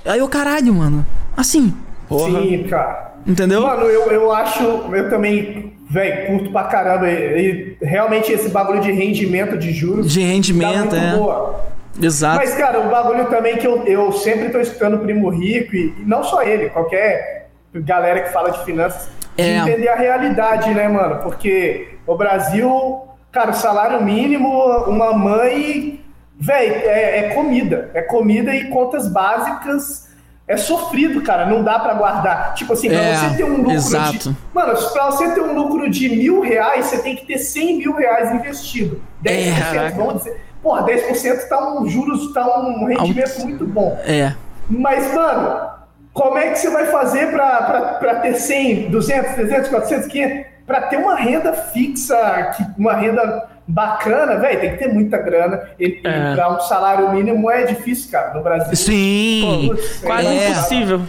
[0.04, 1.06] Aí eu, caralho, mano.
[1.36, 1.74] Assim.
[2.08, 2.42] Porra.
[2.42, 3.10] Sim, cara.
[3.26, 3.62] Entendeu?
[3.62, 7.08] Mano, eu, eu acho, eu também, velho, curto pra caramba.
[7.10, 10.10] E, e, realmente esse bagulho de rendimento de juros.
[10.10, 11.14] De rendimento, é.
[11.14, 11.60] Boa.
[12.00, 12.36] Exato.
[12.36, 15.94] Mas, cara, o bagulho também que eu, eu sempre tô escutando o Primo Rico, e,
[15.98, 19.42] e não só ele, qualquer galera que fala de finanças, é.
[19.42, 21.22] de entender a realidade, né, mano?
[21.22, 24.48] Porque o Brasil, cara, o salário mínimo,
[24.86, 26.04] uma mãe,
[26.38, 27.90] velho, é, é comida.
[27.94, 30.10] É comida e contas básicas
[30.50, 31.46] é sofrido, cara.
[31.46, 32.54] Não dá para guardar.
[32.54, 34.30] Tipo assim, pra é, você ter um lucro exato.
[34.30, 34.36] de.
[34.52, 37.94] Mano, pra você ter um lucro de mil reais, você tem que ter 100 mil
[37.94, 39.00] reais investido.
[39.24, 40.40] 10%, é, vamos dizer.
[40.62, 43.98] Porra, 10% tá um juros, tá um rendimento muito bom.
[44.04, 44.34] É.
[44.68, 45.68] Mas, mano,
[46.12, 50.50] como é que você vai fazer pra ter 100, 200, 300, 400, 500?
[50.66, 55.62] Pra ter uma renda fixa, uma renda bacana, velho, tem que ter muita grana.
[55.80, 56.34] E, é.
[56.34, 58.76] Pra um salário mínimo é difícil, cara, no Brasil.
[58.76, 60.48] Sim, Pô, quase é.
[60.50, 61.00] impossível.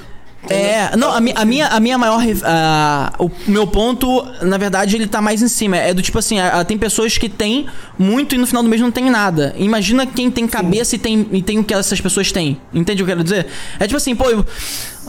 [0.50, 2.20] É, não, a, a, minha, a minha maior.
[2.24, 5.78] Uh, o meu ponto, na verdade, ele tá mais em cima.
[5.78, 8.82] É do tipo assim: uh, tem pessoas que têm muito e no final do mês
[8.82, 9.54] não tem nada.
[9.58, 12.60] Imagina quem tem cabeça e tem, e tem o que essas pessoas têm.
[12.74, 13.48] Entende o que eu quero dizer?
[13.80, 14.26] É tipo assim, pô,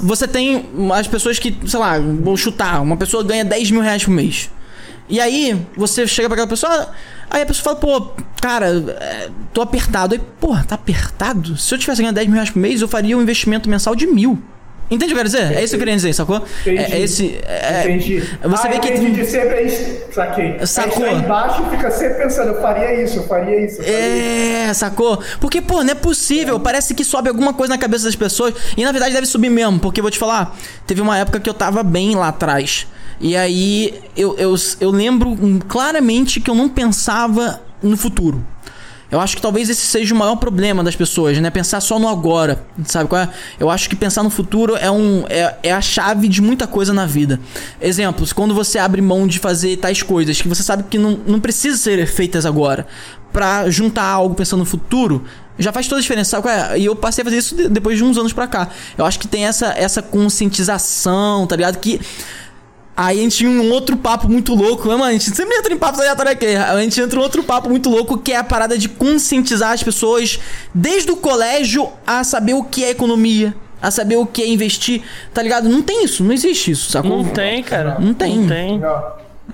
[0.03, 4.05] você tem as pessoas que, sei lá, vou chutar, uma pessoa ganha 10 mil reais
[4.05, 4.51] por mês.
[5.09, 6.91] E aí, você chega pra aquela pessoa.
[7.31, 8.67] Aí a pessoa fala, pô, cara,
[9.01, 10.15] é, tô apertado.
[10.15, 11.57] Aí, pô, tá apertado?
[11.57, 14.07] Se eu tivesse ganhando 10 mil reais por mês, eu faria um investimento mensal de
[14.07, 14.39] mil.
[14.93, 15.45] Entende o que eu quero dizer?
[15.45, 15.59] Entendi.
[15.59, 16.45] É isso que eu queria dizer, sacou?
[16.61, 16.79] Entendi.
[16.79, 18.21] É, esse, é, Entendi.
[18.43, 18.89] Você ah, vê que.
[18.91, 19.25] Entendi.
[19.25, 20.13] Sempre é isso.
[20.13, 20.67] Saquei.
[20.67, 21.05] Sacou?
[21.07, 23.81] Aí embaixo fica sempre pensando, eu faria isso, eu faria isso.
[23.81, 24.81] Eu faria é, isso.
[24.81, 25.19] sacou?
[25.41, 26.57] Porque, pô, não é possível.
[26.57, 26.61] É.
[26.61, 28.55] Parece que sobe alguma coisa na cabeça das pessoas.
[28.77, 29.81] E na verdade deve subir mesmo.
[29.81, 30.55] Porque vou te falar,
[30.87, 32.87] teve uma época que eu tava bem lá atrás.
[33.19, 35.35] E aí eu, eu, eu lembro
[35.69, 38.45] claramente que eu não pensava no futuro.
[39.13, 41.51] Eu acho que talvez esse seja o maior problema das pessoas, né?
[41.51, 43.29] Pensar só no agora, sabe qual é?
[43.61, 46.95] Eu acho que pensar no futuro é, um, é, é a chave de muita coisa
[46.95, 47.39] na vida.
[47.79, 51.41] Exemplos, quando você abre mão de fazer tais coisas que você sabe que não, não
[51.41, 52.87] precisa ser feitas agora,
[53.31, 55.25] para juntar algo pensando no futuro,
[55.59, 56.79] já faz toda a diferença, sabe é?
[56.79, 58.71] E eu passei a fazer isso depois de uns anos pra cá.
[58.97, 61.79] Eu acho que tem essa, essa conscientização, tá ligado?
[61.79, 62.01] Que
[62.95, 65.05] Aí a gente tinha um outro papo muito louco, né, mano?
[65.05, 66.55] A gente sempre entra em papos aleatórios aqui.
[66.55, 69.83] A gente entra em outro papo muito louco que é a parada de conscientizar as
[69.83, 70.39] pessoas
[70.75, 75.03] desde o colégio a saber o que é economia, a saber o que é investir,
[75.33, 75.71] tá ligado?
[75.71, 77.23] Não tem isso, não existe isso, sacou?
[77.23, 77.99] Não tem, cara.
[77.99, 78.39] Não tem.
[78.39, 78.83] Não tem.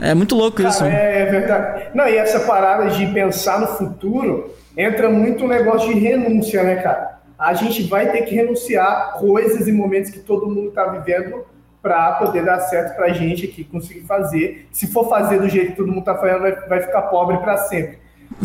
[0.01, 0.85] É muito louco cara, isso.
[0.85, 1.90] É, é verdade.
[1.94, 6.77] Não, e essa parada de pensar no futuro entra muito um negócio de renúncia, né,
[6.77, 7.19] cara?
[7.39, 11.44] A gente vai ter que renunciar coisas e momentos que todo mundo tá vivendo
[11.82, 14.68] para poder dar certo para a gente aqui conseguir fazer.
[14.72, 17.56] Se for fazer do jeito que todo mundo está fazendo, vai, vai ficar pobre para
[17.56, 17.98] sempre.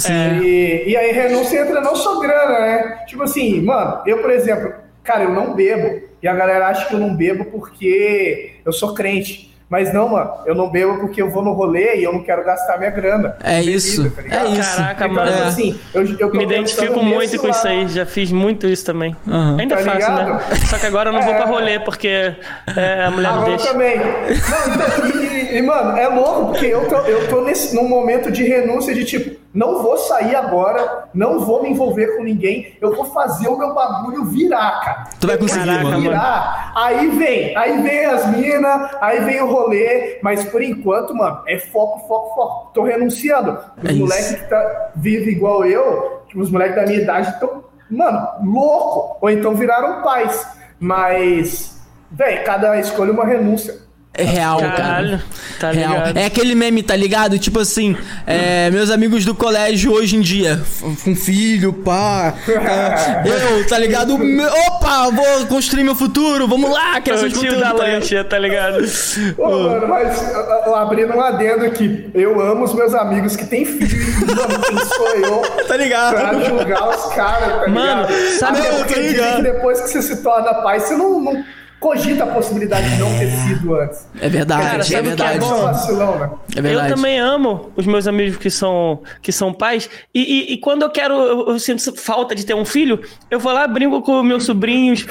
[0.09, 0.37] É.
[0.37, 3.03] E, e aí renúncia entra não só grana, né?
[3.07, 4.73] Tipo assim, mano, eu, por exemplo,
[5.03, 6.01] cara, eu não bebo.
[6.21, 9.52] E a galera acha que eu não bebo porque eu sou crente.
[9.73, 12.45] Mas não, mano, eu não bebo porque eu vou no rolê e eu não quero
[12.45, 13.35] gastar minha grana.
[13.43, 14.07] É bebida, isso.
[14.11, 14.75] Tá é isso.
[14.75, 15.31] Caraca, então, mano.
[15.31, 15.47] É.
[15.47, 17.51] Assim, eu, eu Me identifico muito com lá.
[17.51, 17.87] isso aí.
[17.87, 19.15] Já fiz muito isso também.
[19.25, 19.57] Uhum.
[19.57, 20.23] Ainda tá faço, né?
[20.25, 20.33] ligado?
[20.35, 20.55] né?
[20.69, 21.25] Só que agora eu não é...
[21.25, 23.71] vou pra rolê porque é, a mulher agora não deixa.
[23.71, 23.97] também.
[23.97, 28.31] Não, então, e, e, mano, é louco porque eu tô, eu tô nesse, num momento
[28.31, 32.95] de renúncia de tipo, não vou sair agora, não vou me envolver com ninguém, eu
[32.95, 35.03] vou fazer o meu bagulho virar, cara.
[35.19, 36.01] Tu vai conseguir, Caraca, mano.
[36.01, 41.41] Virar, aí vem, aí vem as minas, aí vem o rolê, mas por enquanto, mano,
[41.47, 42.71] é foco, foco, foco.
[42.73, 43.59] Tô renunciando.
[43.77, 48.27] Os é moleques que tá, vivem igual eu, os moleques da minha idade estão, mano,
[48.43, 49.17] louco.
[49.21, 50.47] Ou então viraram pais.
[50.79, 51.79] Mas,
[52.11, 53.82] velho, cada escolha é uma renúncia.
[54.15, 55.23] É real, Caralho, cara.
[55.59, 55.93] Tá real.
[55.93, 56.17] Ligado.
[56.17, 57.39] É aquele meme, tá ligado?
[57.39, 60.61] Tipo assim, é, meus amigos do colégio hoje em dia,
[61.03, 62.35] com filho, pá.
[62.47, 63.23] É,
[63.57, 64.15] eu, tá ligado?
[64.67, 68.37] Opa, vou construir meu futuro, vamos lá, que é o tio da tá lancha, tá
[68.37, 68.85] ligado?
[69.35, 70.35] Ô, mano, mas
[70.75, 75.41] abrindo um adendo aqui, eu amo os meus amigos que têm filho mano, sou eu?
[75.67, 76.15] Tá ligado?
[76.15, 77.71] Pra julgar os caras, tá ligado?
[77.71, 78.07] Mano,
[78.39, 78.59] sabe?
[78.59, 79.35] Não, tá ligado.
[79.37, 81.43] Que depois que você se torna pai, você não, não
[81.83, 84.07] cogita a possibilidade de não ter sido antes.
[84.21, 85.39] É verdade, Cara, é verdade.
[85.39, 85.61] Que é, bom?
[85.63, 86.29] Vacilão, né?
[86.55, 86.89] é verdade.
[86.89, 89.89] Eu também amo os meus amigos que são, que são pais.
[90.15, 93.37] E, e, e quando eu quero, eu, eu, sinto falta de ter um filho, eu
[93.37, 95.05] vou lá, brinco com meus sobrinhos,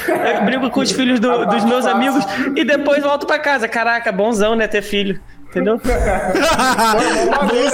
[0.46, 2.24] brinco com os filhos do, dos meus amigos
[2.56, 3.68] e depois volto para casa.
[3.68, 5.20] Caraca, bonzão, né, ter filho.
[5.52, 5.78] Entendeu?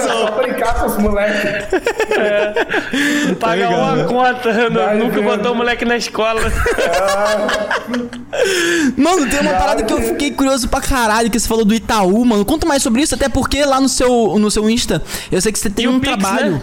[0.03, 1.79] Só brincar com os moleques.
[2.11, 2.65] É.
[3.35, 4.69] Pagar uma conta.
[4.95, 6.41] nunca botou o moleque na escola.
[8.97, 12.25] mano, tem uma parada que eu fiquei curioso pra caralho, que você falou do Itaú,
[12.25, 12.43] mano.
[12.43, 15.01] Conta mais sobre isso, até porque lá no seu, no seu Insta,
[15.31, 16.51] eu sei que você tem um Pix, trabalho.
[16.51, 16.61] Né?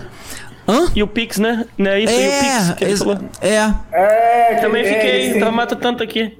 [0.68, 0.92] Hã?
[0.94, 1.64] E o Pix, né?
[1.78, 2.12] Não é isso?
[2.12, 3.18] É, e o Pix que ele falou.
[3.40, 3.72] É.
[3.90, 6.38] é Também fiquei, é, mato tanto aqui.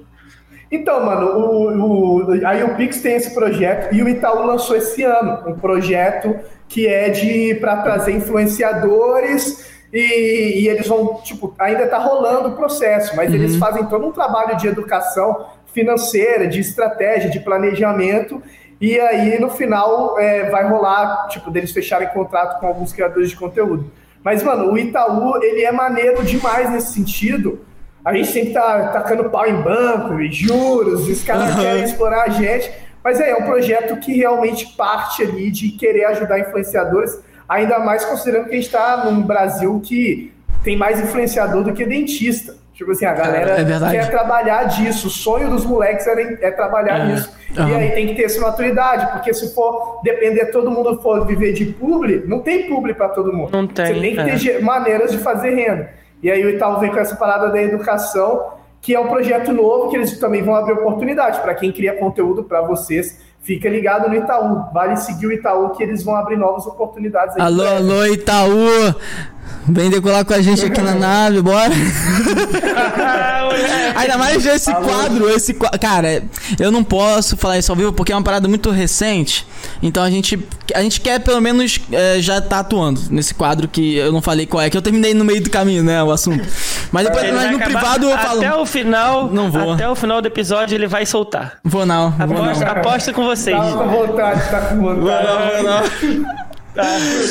[0.71, 5.01] Então, mano, o, o, aí o Pix tem esse projeto e o Itaú lançou esse
[5.03, 6.35] ano um projeto
[6.67, 12.55] que é de para trazer influenciadores e, e, eles vão, tipo, ainda está rolando o
[12.57, 13.35] processo, mas uhum.
[13.35, 18.41] eles fazem todo um trabalho de educação financeira, de estratégia, de planejamento
[18.79, 23.37] e aí no final é, vai rolar, tipo, deles fecharem contrato com alguns criadores de
[23.37, 23.89] conteúdo.
[24.23, 27.61] Mas, mano, o Itaú, ele é maneiro demais nesse sentido,
[28.03, 31.61] a gente sempre tá tacando pau em banco, e juros, e os caras uhum.
[31.61, 32.71] querem explorar a gente.
[33.03, 38.03] Mas é, é um projeto que realmente parte ali de querer ajudar influenciadores, ainda mais
[38.05, 40.33] considerando que a gente está num Brasil que
[40.63, 42.55] tem mais influenciador do que dentista.
[42.73, 45.07] Tipo assim, a galera é quer trabalhar disso.
[45.07, 47.05] O sonho dos moleques é, é trabalhar é.
[47.07, 47.31] nisso.
[47.57, 47.69] Uhum.
[47.69, 51.53] E aí tem que ter essa maturidade, porque se for depender, todo mundo for viver
[51.53, 53.49] de publi, não tem publi para todo mundo.
[53.51, 53.85] Não tem.
[53.85, 54.59] Você tem que ter é.
[54.59, 55.89] maneiras de fazer renda.
[56.21, 59.89] E aí o Itaú vem com essa parada da educação, que é um projeto novo
[59.89, 63.19] que eles também vão abrir oportunidade para quem cria conteúdo para vocês.
[63.41, 64.65] Fica ligado no Itaú.
[64.73, 67.37] Vale seguir o Itaú que eles vão abrir novas oportunidades.
[67.37, 68.95] alô, alô, Itaú!
[69.69, 71.71] Vem decolar com a gente aqui na nave, bora.
[73.95, 75.79] Ainda mais esse quadro, esse quadro.
[75.79, 76.23] Cara,
[76.59, 79.45] eu não posso falar isso ao vivo porque é uma parada muito recente.
[79.81, 80.39] Então a gente,
[80.73, 84.45] a gente quer pelo menos é, já tá atuando nesse quadro que eu não falei
[84.45, 86.01] qual é, que eu terminei no meio do caminho, né?
[86.03, 86.45] O assunto.
[86.91, 88.39] Mas depois mas no privado eu falo.
[88.39, 89.27] Até o final.
[89.31, 89.73] Não vou.
[89.73, 91.57] Até o final do episódio ele vai soltar.
[91.63, 92.11] Vou não.
[92.11, 92.71] Vou aposta, não.
[92.71, 93.57] aposta com vocês.
[93.57, 94.99] Tá com vontade, tá com vontade.
[94.99, 96.46] Vou não, vou não.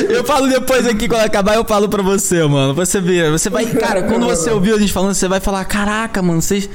[0.09, 2.74] Eu falo depois aqui, quando acabar, eu falo pra você, mano.
[2.74, 3.66] Você vê, você vai.
[3.66, 6.68] Cara, quando você ouvir a gente falando, você vai falar: Caraca, mano, vocês.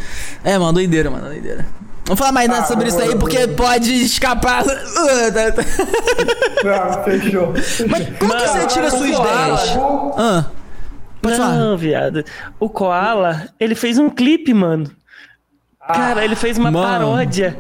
[0.44, 1.66] É, mano, doideira, mano, doideira.
[2.06, 4.66] Vamos falar mais nada ah, sobre isso aí, porque pode escapar.
[4.66, 4.74] Não,
[7.04, 7.54] fechou.
[7.88, 9.78] Mas como que você tira suas ideias?
[10.18, 10.46] Ah,
[11.22, 11.78] pode não, falar.
[11.78, 12.26] viado.
[12.60, 14.92] O Koala, ele fez um clipe, mano.
[15.88, 16.86] Cara, ele fez uma mano.
[16.86, 17.58] paródia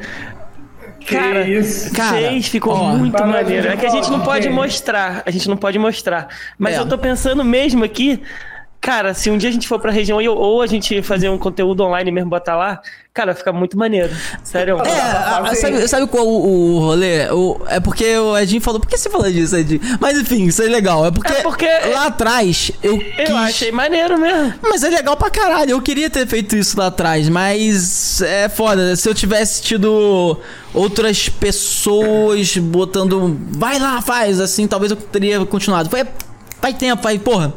[1.05, 1.93] Cara, isso?
[1.93, 3.67] Cara, fez, ficou ó, muito maneiro.
[3.67, 6.27] É que a gente não pode mostrar, a gente não pode mostrar.
[6.57, 6.79] Mas é.
[6.79, 8.21] eu tô pensando mesmo aqui,
[8.81, 11.83] cara, se um dia a gente for pra região ou a gente fazer um conteúdo
[11.83, 12.81] online mesmo, botar lá,
[13.13, 14.09] Cara, fica muito maneiro.
[14.41, 14.77] Sério.
[14.79, 17.29] É, sabe, sabe qual o, o rolê?
[17.29, 18.79] O, é porque o Edinho falou.
[18.79, 19.81] Por que você falou disso, Edinho?
[19.99, 21.05] Mas enfim, isso é legal.
[21.05, 22.93] É porque, é porque lá atrás eu.
[22.93, 23.35] Eu quis...
[23.35, 24.53] achei maneiro mesmo.
[24.61, 25.71] Mas é legal pra caralho.
[25.71, 28.95] Eu queria ter feito isso lá atrás, mas é foda.
[28.95, 30.39] Se eu tivesse tido
[30.73, 33.37] outras pessoas botando.
[33.49, 35.89] Vai lá, faz, assim, talvez eu teria continuado.
[35.89, 36.07] Foi.
[36.61, 37.53] Faz tempo, aí, porra.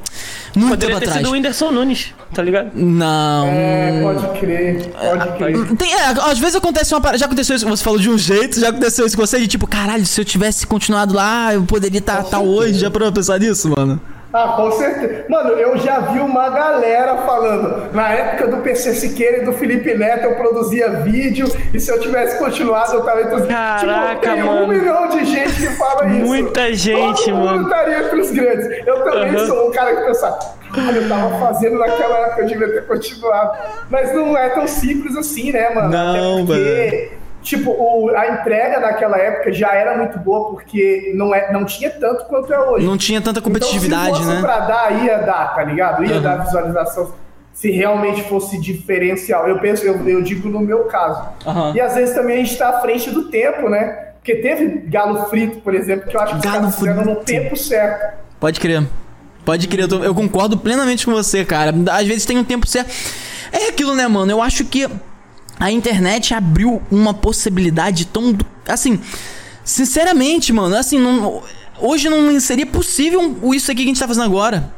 [0.56, 1.18] Muito Poderia ter atrás.
[1.18, 2.70] sido o Whindersson Nunes, tá ligado?
[2.74, 3.46] Não.
[3.48, 5.76] É, pode crer, pode crer.
[5.76, 7.18] Tem, é, às vezes acontece uma parada.
[7.18, 9.66] Já aconteceu isso, você falou de um jeito, já aconteceu isso com você, de tipo,
[9.66, 12.78] caralho, se eu tivesse continuado lá, eu poderia estar tá, tá hoje.
[12.78, 14.00] Já pra pensar nisso, mano?
[14.34, 15.26] Ah, com certeza.
[15.28, 17.94] Mano, eu já vi uma galera falando.
[17.94, 21.46] Na época do PC Siqueira e do Felipe Neto, eu produzia vídeo.
[21.72, 24.64] E se eu tivesse continuado, eu tava entre Caraca, tipo, tem mano.
[24.64, 26.26] um milhão de gente que fala isso.
[26.26, 27.58] Muita gente, Todo mano.
[27.58, 28.66] Mundo estaria entre os grandes.
[28.84, 29.46] Eu também uhum.
[29.46, 30.38] sou um cara que pensa,
[30.96, 33.56] eu tava fazendo naquela época, eu devia ter continuado.
[33.88, 35.90] Mas não é tão simples assim, né, mano?
[35.90, 41.52] Não, mano tipo, o, a entrega naquela época já era muito boa, porque não, é,
[41.52, 42.86] não tinha tanto quanto é hoje.
[42.86, 44.42] Não tinha tanta competitividade, então, se fosse né?
[44.42, 46.04] pra dar, ia dar, tá ligado?
[46.04, 46.22] Ia uhum.
[46.22, 47.12] dar visualização
[47.52, 49.46] se realmente fosse diferencial.
[49.46, 51.28] Eu penso, eu, eu digo no meu caso.
[51.46, 51.74] Uhum.
[51.76, 54.14] E às vezes também a gente tá à frente do tempo, né?
[54.14, 57.56] Porque teve galo frito, por exemplo, que eu acho que galo os caras no tempo
[57.56, 58.18] certo.
[58.40, 58.82] Pode crer.
[59.44, 61.72] Pode crer, eu, tô, eu concordo plenamente com você, cara.
[61.92, 62.90] Às vezes tem um tempo certo.
[63.52, 64.32] É aquilo, né, mano?
[64.32, 64.88] Eu acho que
[65.64, 68.36] a internet abriu uma possibilidade tão.
[68.68, 69.00] Assim,
[69.64, 71.42] sinceramente, mano, assim, não,
[71.80, 74.74] hoje não seria possível isso aqui que a gente tá fazendo agora.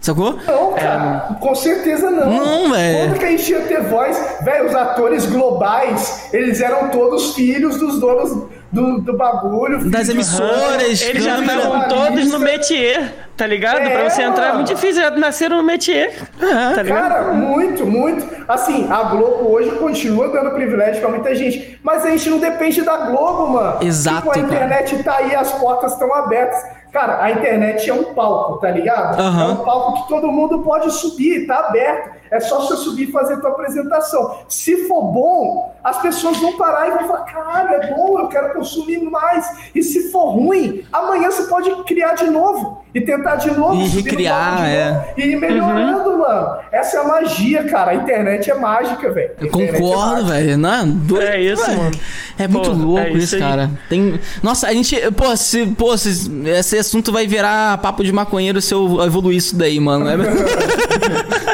[0.00, 0.38] Sacou?
[0.46, 2.32] Não, cara, é, com certeza não.
[2.32, 3.08] Não, velho.
[3.10, 7.76] Quando que a gente ia ter voz, velho, os atores globais, eles eram todos filhos
[7.76, 9.90] dos donos do, do bagulho.
[9.90, 11.02] Das emissoras.
[11.02, 13.80] Eles já estavam todos no métier, tá ligado?
[13.80, 16.14] É, pra você entrar é muito difícil, é nasceram no métier.
[16.40, 17.08] É, tá ligado?
[17.08, 18.26] Cara, muito, muito.
[18.48, 22.80] Assim, a Globo hoje continua dando privilégio pra muita gente, mas a gente não depende
[22.82, 23.78] da Globo, mano.
[23.82, 24.28] Exato.
[24.28, 25.04] Tipo, a internet cara.
[25.04, 26.79] tá aí, as portas estão abertas.
[26.92, 29.20] Cara, a internet é um palco, tá ligado?
[29.20, 29.40] Uhum.
[29.40, 32.19] É um palco que todo mundo pode subir, tá aberto.
[32.30, 34.38] É só você subir e fazer a tua apresentação.
[34.48, 38.54] Se for bom, as pessoas vão parar e vão falar: caralho, é bom, eu quero
[38.54, 39.70] consumir mais.
[39.74, 43.82] E se for ruim, amanhã você pode criar de novo e tentar de novo.
[43.82, 44.92] E recriar, é.
[44.92, 46.18] Novo, e ir melhorando, uhum.
[46.18, 46.58] mano.
[46.70, 47.92] Essa é a magia, cara.
[47.92, 49.32] A internet é mágica, velho.
[49.40, 50.58] Eu concordo, é velho.
[50.58, 51.90] Não, é isso, mano.
[52.38, 53.70] É muito pô, louco é isso, isso cara.
[53.88, 54.20] Tem...
[54.42, 54.96] Nossa, a gente.
[55.12, 59.56] Pô, se, pô se, esse assunto vai virar papo de maconheiro se eu evoluir isso
[59.56, 60.08] daí, mano.
[60.08, 60.16] É...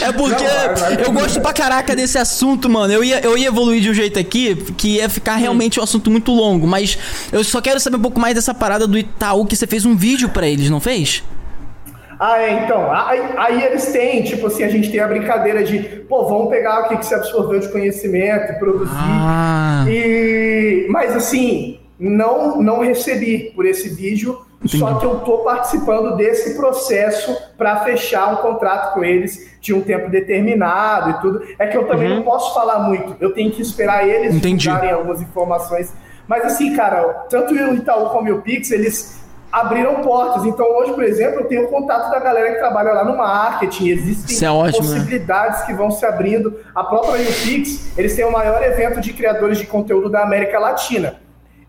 [0.00, 2.92] É porque não, vai, vai, eu gosto pra caraca desse assunto, mano.
[2.92, 6.10] Eu ia, eu ia evoluir de um jeito aqui que ia ficar realmente um assunto
[6.10, 6.98] muito longo, mas
[7.32, 9.96] eu só quero saber um pouco mais dessa parada do Itaú que você fez um
[9.96, 11.22] vídeo para eles, não fez?
[12.18, 12.90] Ah, é, então.
[12.92, 15.78] Aí, aí, eles têm, tipo assim, a gente tem a brincadeira de,
[16.08, 18.92] pô, vamos pegar o que, que você absorveu de conhecimento e produzir.
[18.94, 19.84] Ah.
[19.88, 24.78] E, mas assim, não, não recebi por esse vídeo Entendi.
[24.78, 29.82] Só que eu estou participando desse processo para fechar um contrato com eles de um
[29.82, 31.42] tempo determinado e tudo.
[31.58, 32.16] É que eu também uhum.
[32.16, 33.14] não posso falar muito.
[33.20, 35.92] Eu tenho que esperar eles darem algumas informações.
[36.26, 39.22] Mas assim, cara, tanto o Itaú como o Pix, eles
[39.52, 40.46] abriram portas.
[40.46, 43.88] Então hoje, por exemplo, eu tenho contato da galera que trabalha lá no marketing.
[43.88, 44.94] Existem é ótimo, né?
[44.94, 45.66] possibilidades né?
[45.66, 46.58] que vão se abrindo.
[46.74, 51.16] A própria UPix, eles têm o maior evento de criadores de conteúdo da América Latina.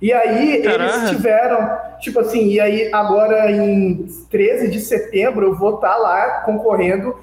[0.01, 0.97] E aí Caraca.
[0.97, 5.97] eles tiveram, tipo assim, e aí agora em 13 de setembro eu vou estar tá
[5.97, 7.15] lá concorrendo,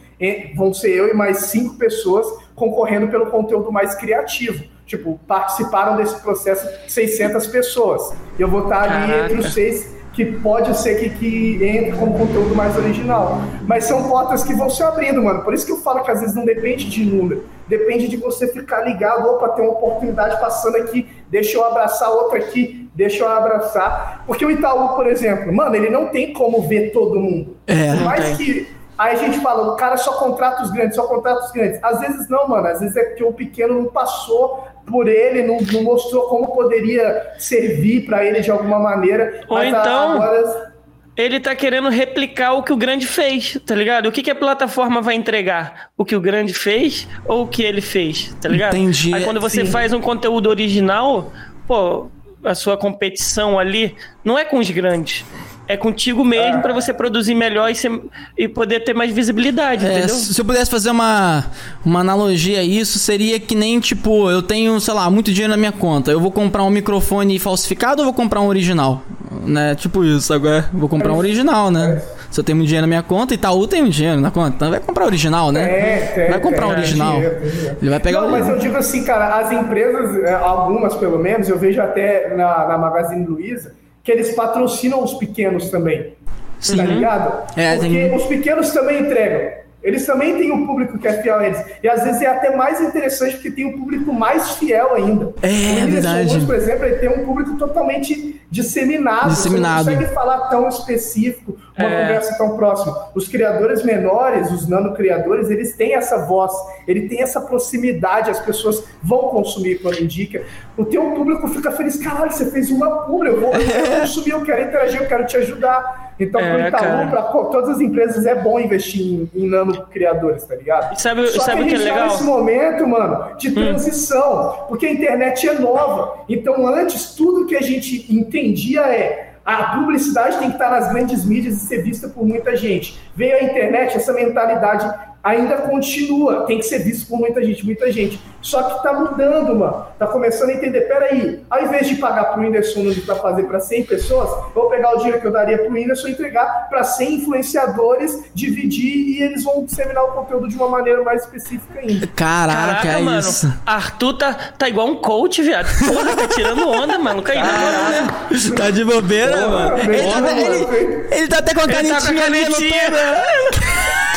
[0.56, 4.64] vão ser eu e mais cinco pessoas concorrendo pelo conteúdo mais criativo.
[4.86, 8.12] Tipo, participaram desse processo 600 pessoas.
[8.38, 12.18] Eu vou estar tá ali entre os seis que pode ser que, que entre como
[12.18, 13.38] conteúdo mais original.
[13.66, 15.42] Mas são portas que vão se abrindo, mano.
[15.42, 17.44] Por isso que eu falo que às vezes não depende de número.
[17.66, 19.26] Depende de você ficar ligado.
[19.26, 24.22] Opa, tem uma oportunidade passando aqui, deixa eu abraçar outra aqui, deixa eu abraçar.
[24.26, 27.56] Porque o Itaú, por exemplo, mano, ele não tem como ver todo mundo.
[27.66, 31.04] É, Por mais que Aí a gente fala, o cara só contrata os grandes, só
[31.08, 31.82] contrata os grandes.
[31.82, 32.68] Às vezes não, mano.
[32.68, 37.32] Às vezes é porque o pequeno não passou por ele, não, não mostrou como poderia
[37.38, 39.40] servir para ele de alguma maneira.
[39.48, 40.71] Ou então, agora...
[41.16, 44.06] ele tá querendo replicar o que o grande fez, tá ligado?
[44.06, 45.90] O que, que a plataforma vai entregar?
[45.96, 48.74] O que o grande fez ou o que ele fez, tá ligado?
[48.74, 49.12] Entendi.
[49.14, 49.70] Aí quando você Sim.
[49.70, 51.32] faz um conteúdo original,
[51.66, 52.08] pô,
[52.42, 53.94] a sua competição ali
[54.24, 55.24] não é com os grandes
[55.68, 58.00] é contigo mesmo para você produzir melhor e, ser,
[58.36, 60.14] e, poder ter mais visibilidade, é, entendeu?
[60.14, 61.44] Se eu pudesse fazer uma,
[61.84, 65.56] uma analogia a isso, seria que nem, tipo, eu tenho, sei lá, muito dinheiro na
[65.56, 66.10] minha conta.
[66.10, 69.02] Eu vou comprar um microfone falsificado ou vou comprar um original?
[69.44, 69.74] Né?
[69.74, 72.02] Tipo isso, agora vou comprar um original, né?
[72.30, 74.70] Se eu tenho muito dinheiro na minha conta, Itaú tem muito dinheiro na conta, então
[74.70, 75.62] vai comprar original, né?
[75.62, 77.16] É, é, vai comprar um original.
[77.18, 81.18] Ele vai pegar Não, o mas eu digo assim, cara, as empresas, é, algumas pelo
[81.18, 86.14] menos, eu vejo até na, na Magazine Luiza, que eles patrocinam os pequenos também.
[86.58, 86.76] Sim.
[86.76, 87.58] Tá ligado?
[87.58, 88.16] É, Porque tem...
[88.16, 89.61] os pequenos também entregam.
[89.82, 91.62] Eles também têm um público que é fiel a eles.
[91.82, 95.34] E às vezes é até mais interessante porque tem um público mais fiel ainda.
[95.42, 96.46] É, o verdade.
[96.46, 99.30] por exemplo, ele tem um público totalmente disseminado.
[99.30, 99.84] disseminado.
[99.84, 102.02] Você não consegue falar tão específico, uma é.
[102.02, 103.08] conversa tão próxima.
[103.14, 106.52] Os criadores menores, os nano-criadores, eles têm essa voz,
[106.86, 110.44] ele tem essa proximidade, as pessoas vão consumir quando indica.
[110.76, 114.30] O teu público fica feliz, caralho, você fez uma publi, eu vou, eu vou consumir,
[114.30, 116.11] eu quero interagir, eu quero te ajudar.
[116.22, 120.54] Então, é, Itaú, para todas as empresas, é bom investir em, em nano criadores, tá
[120.54, 120.98] ligado?
[120.98, 122.08] Sabe, Só sabe que a gente que é legal?
[122.08, 123.54] tá nesse momento, mano, de hum.
[123.54, 124.64] transição, hum.
[124.68, 126.24] porque a internet é nova.
[126.28, 131.24] Então, antes, tudo que a gente entendia é a publicidade tem que estar nas grandes
[131.24, 133.00] mídias e ser vista por muita gente.
[133.14, 134.88] Veio a internet, essa mentalidade
[135.22, 138.20] ainda continua, tem que ser visto por muita gente, muita gente.
[138.40, 139.86] Só que tá mudando, mano.
[139.98, 143.60] Tá começando a entender, peraí, ao invés de pagar pro Whindersson Nunes para fazer para
[143.60, 147.14] 100 pessoas, vou pegar o dinheiro que eu daria pro Whindersson e entregar para 100
[147.14, 152.06] influenciadores, dividir e eles vão disseminar o conteúdo de uma maneira mais específica ainda.
[152.08, 153.20] Caraca, Caraca é mano.
[153.20, 153.52] Isso.
[153.64, 155.68] Arthur tá, tá igual um coach, viado.
[155.86, 157.22] Porra, tá tirando onda, mano.
[157.22, 158.08] Caiu né?
[158.56, 159.78] Tá de bobeira, Porra, mano.
[159.78, 162.76] Ele, tá, ele, ele, tá até com a canetinha, tá com a canetinha.
[162.76, 164.02] é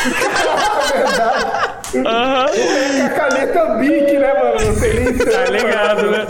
[0.94, 1.65] verdade.
[1.95, 3.06] Uhum.
[3.06, 4.65] a caneta Bic, né, mano?
[4.65, 6.26] Não tem nem Tá ligado, né?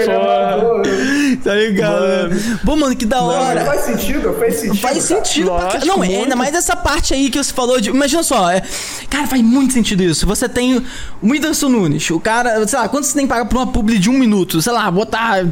[0.00, 1.36] É?
[1.42, 2.58] Tá ligado, né?
[2.62, 3.60] Bom, mano, que da hora.
[3.60, 4.80] Não, faz sentido, faz sentido.
[4.80, 6.12] Faz sentido Lógico, Não, muito.
[6.12, 7.90] ainda mais essa parte aí que você falou de.
[7.90, 8.62] Imagina só, é...
[9.08, 10.26] cara, faz muito sentido isso.
[10.26, 10.82] Você tem o
[11.22, 14.10] Whindersson Nunes, o cara, sei lá, quanto você tem que pagar por uma publi de
[14.10, 14.60] um minuto?
[14.60, 15.44] Sei lá, botar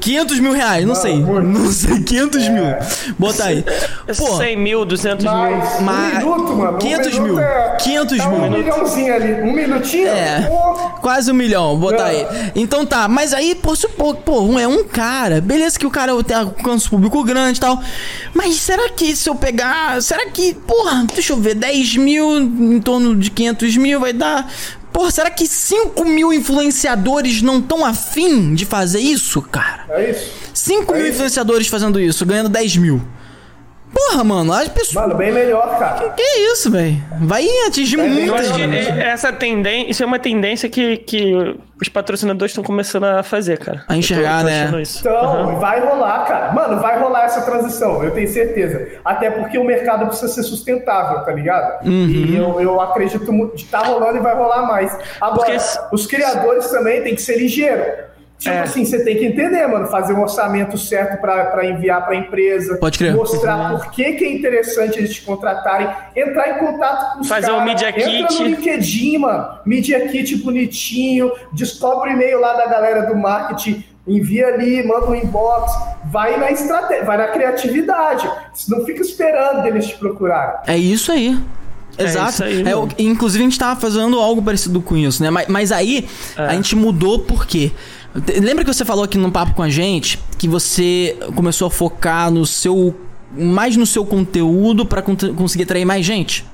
[0.00, 1.16] 500 mil reais, não, não sei.
[1.16, 1.46] Muito.
[1.46, 2.50] Não sei, 500 é.
[2.50, 2.64] mil.
[3.18, 3.64] Botar aí.
[4.16, 5.80] Pô, 100 mil, 200 mas, mil.
[5.82, 6.78] Mas, um minuto, mano.
[6.78, 7.40] 500 um mil.
[7.40, 8.38] É, 500 é mil.
[8.38, 9.32] Um milhãozinho ali.
[9.42, 10.08] Um minutinho?
[10.08, 10.50] É.
[11.00, 12.26] Quase um milhão, botar aí.
[12.54, 15.40] Então tá, mas aí, por supor, pô, é um cara.
[15.40, 17.82] Beleza que o cara tem alcance público grande e tal.
[18.34, 20.02] Mas será que se eu pegar.
[20.02, 24.52] Será que, porra, deixa eu ver, 10 mil em torno de 500 mil vai dar.
[24.92, 29.86] Porra, será que 5 mil influenciadores não estão afim de fazer isso, cara?
[29.88, 30.30] É isso.
[30.52, 31.14] 5 é mil isso.
[31.14, 33.02] influenciadores fazendo isso, ganhando 10 mil.
[33.94, 35.06] Porra, mano, as pessoas.
[35.06, 35.94] Mano, bem melhor, cara.
[35.94, 36.96] Que, que é isso, velho?
[37.20, 38.34] Vai atingir é, muito.
[38.34, 38.62] Acho que
[39.00, 39.90] essa tendência.
[39.90, 43.84] Isso é uma tendência que, que os patrocinadores estão começando a fazer, cara.
[43.88, 44.82] A enxergar, tô, né?
[44.98, 45.58] Então, uhum.
[45.58, 46.52] vai rolar, cara.
[46.52, 48.88] Mano, vai rolar essa transição, eu tenho certeza.
[49.04, 51.86] Até porque o mercado precisa ser sustentável, tá ligado?
[51.86, 52.08] Uhum.
[52.08, 54.96] E eu, eu acredito que tá rolando e vai rolar mais.
[55.20, 55.94] Agora, porque...
[55.94, 58.13] os criadores também têm que ser ligeiros.
[58.44, 58.60] Tipo é.
[58.60, 62.76] assim, você tem que entender, mano, fazer um orçamento certo para enviar para a empresa.
[62.76, 63.14] Pode crer.
[63.14, 63.78] Mostrar uhum.
[63.78, 65.88] por que, que é interessante eles te contratarem.
[66.14, 68.06] Entrar em contato com os Fazer cara, um Media Kit.
[68.06, 69.48] Entra no LinkedIn, mano.
[69.64, 71.32] Media Kit bonitinho.
[71.54, 73.82] Descobre o e-mail lá da galera do marketing.
[74.06, 75.72] Envia ali, manda um inbox.
[76.12, 78.30] Vai na estratégia, vai na criatividade.
[78.68, 80.56] Não fica esperando eles te procurarem.
[80.66, 81.34] É isso aí.
[81.96, 82.42] É Exato.
[82.42, 85.30] É aí, é, inclusive, a gente tava fazendo algo parecido com isso, né?
[85.30, 86.06] Mas, mas aí
[86.36, 86.42] é.
[86.42, 87.72] a gente mudou por quê?
[88.40, 92.30] Lembra que você falou aqui num papo com a gente que você começou a focar
[92.30, 92.94] no seu
[93.36, 96.46] mais no seu conteúdo para conseguir atrair mais gente?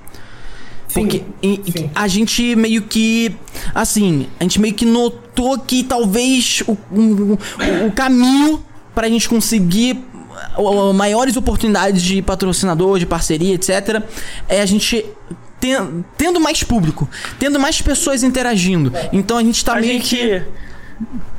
[0.88, 1.90] Sim, Porque sim.
[1.94, 3.36] a gente meio que
[3.74, 7.38] assim, a gente meio que notou que talvez o, o,
[7.86, 8.64] o caminho
[8.94, 10.02] para a gente conseguir
[10.94, 14.02] maiores oportunidades de patrocinador, de parceria, etc,
[14.48, 15.04] é a gente
[16.16, 17.08] tendo mais público,
[17.38, 18.92] tendo mais pessoas interagindo.
[19.12, 20.16] Então a gente tá a meio gente...
[20.16, 20.42] que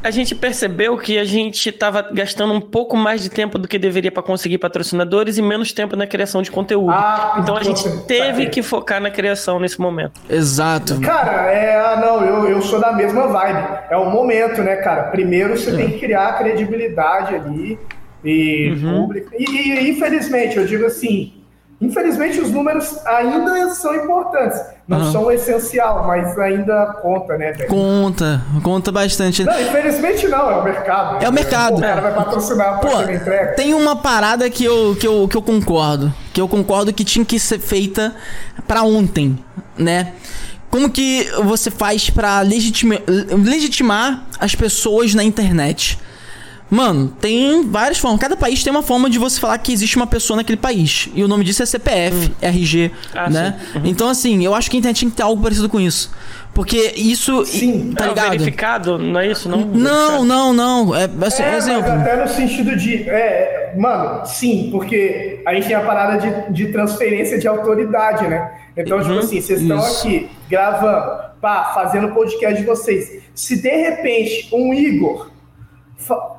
[0.03, 3.77] a gente percebeu que a gente estava gastando um pouco mais de tempo do que
[3.77, 6.91] deveria para conseguir patrocinadores e menos tempo na criação de conteúdo.
[6.91, 10.19] Ah, então a gente teve que focar na criação nesse momento.
[10.29, 10.99] Exato.
[11.01, 13.79] Cara, é, ah, não, eu, eu sou da mesma vibe.
[13.89, 15.03] É o momento, né, cara?
[15.03, 15.75] Primeiro você é.
[15.75, 17.77] tem que criar credibilidade ali
[18.23, 19.01] e uhum.
[19.01, 19.31] público.
[19.37, 21.40] E, e infelizmente, eu digo assim,
[21.81, 24.61] Infelizmente, os números ainda são importantes.
[24.87, 25.11] Não uhum.
[25.11, 27.69] são essencial, mas ainda conta, né, velho?
[27.69, 29.43] Conta, conta bastante.
[29.43, 31.23] Não, infelizmente não, é o mercado.
[31.25, 31.73] É o mercado.
[31.73, 33.53] Pô, o cara vai patrocinar Pô, a entrega.
[33.55, 36.13] Tem uma parada que eu, que, eu, que eu concordo.
[36.31, 38.13] Que eu concordo que tinha que ser feita
[38.67, 39.39] para ontem,
[39.75, 40.13] né?
[40.69, 45.97] Como que você faz para legitima, legitimar as pessoas na internet?
[46.71, 48.21] Mano, tem várias formas.
[48.21, 51.09] Cada país tem uma forma de você falar que existe uma pessoa naquele país.
[51.13, 52.33] E o nome disso é CPF, hum.
[52.41, 53.59] RG, ah, né?
[53.75, 53.81] Uhum.
[53.83, 56.09] Então, assim, eu acho que a internet tinha que ter algo parecido com isso.
[56.53, 57.45] Porque isso.
[57.45, 58.31] Sim, tá ligado?
[58.31, 59.49] verificado, não é isso?
[59.49, 60.53] Não, não, não.
[60.53, 60.95] não.
[60.95, 61.91] É, assim, é, exemplo.
[61.91, 63.09] até no sentido de.
[63.09, 68.49] É, mano, sim, porque a gente tem a parada de, de transferência de autoridade, né?
[68.77, 73.21] Então, tipo uhum, tipo assim, vocês estão aqui gravando, pá, fazendo o podcast de vocês.
[73.35, 75.30] Se de repente um Igor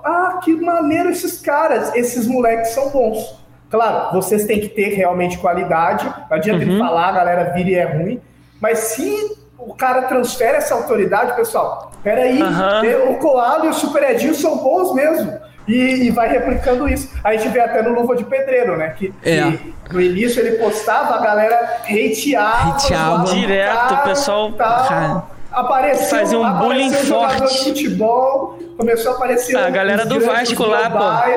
[0.04, 3.40] ah, que maneiro esses caras, esses moleques são bons.
[3.70, 6.70] Claro, vocês têm que ter realmente qualidade, não adianta uhum.
[6.72, 8.20] ele falar, a galera vira e é ruim,
[8.60, 13.12] mas se o cara transfere essa autoridade, pessoal, peraí, uhum.
[13.12, 15.40] o Coalo e o Super Edinho são bons mesmo.
[15.66, 17.08] E, e, vai replicando isso.
[17.22, 18.94] A gente vê até no Luva de Pedreiro, né?
[18.98, 19.52] Que, é.
[19.52, 22.70] que no início ele postava, a galera hateava.
[22.70, 24.52] Hateava direto, o pessoal.
[24.52, 27.52] Tal, apareceu, fazia um bullying forte.
[27.52, 31.32] De futebol, começou a aparecer a galera do Vasco lá, pô.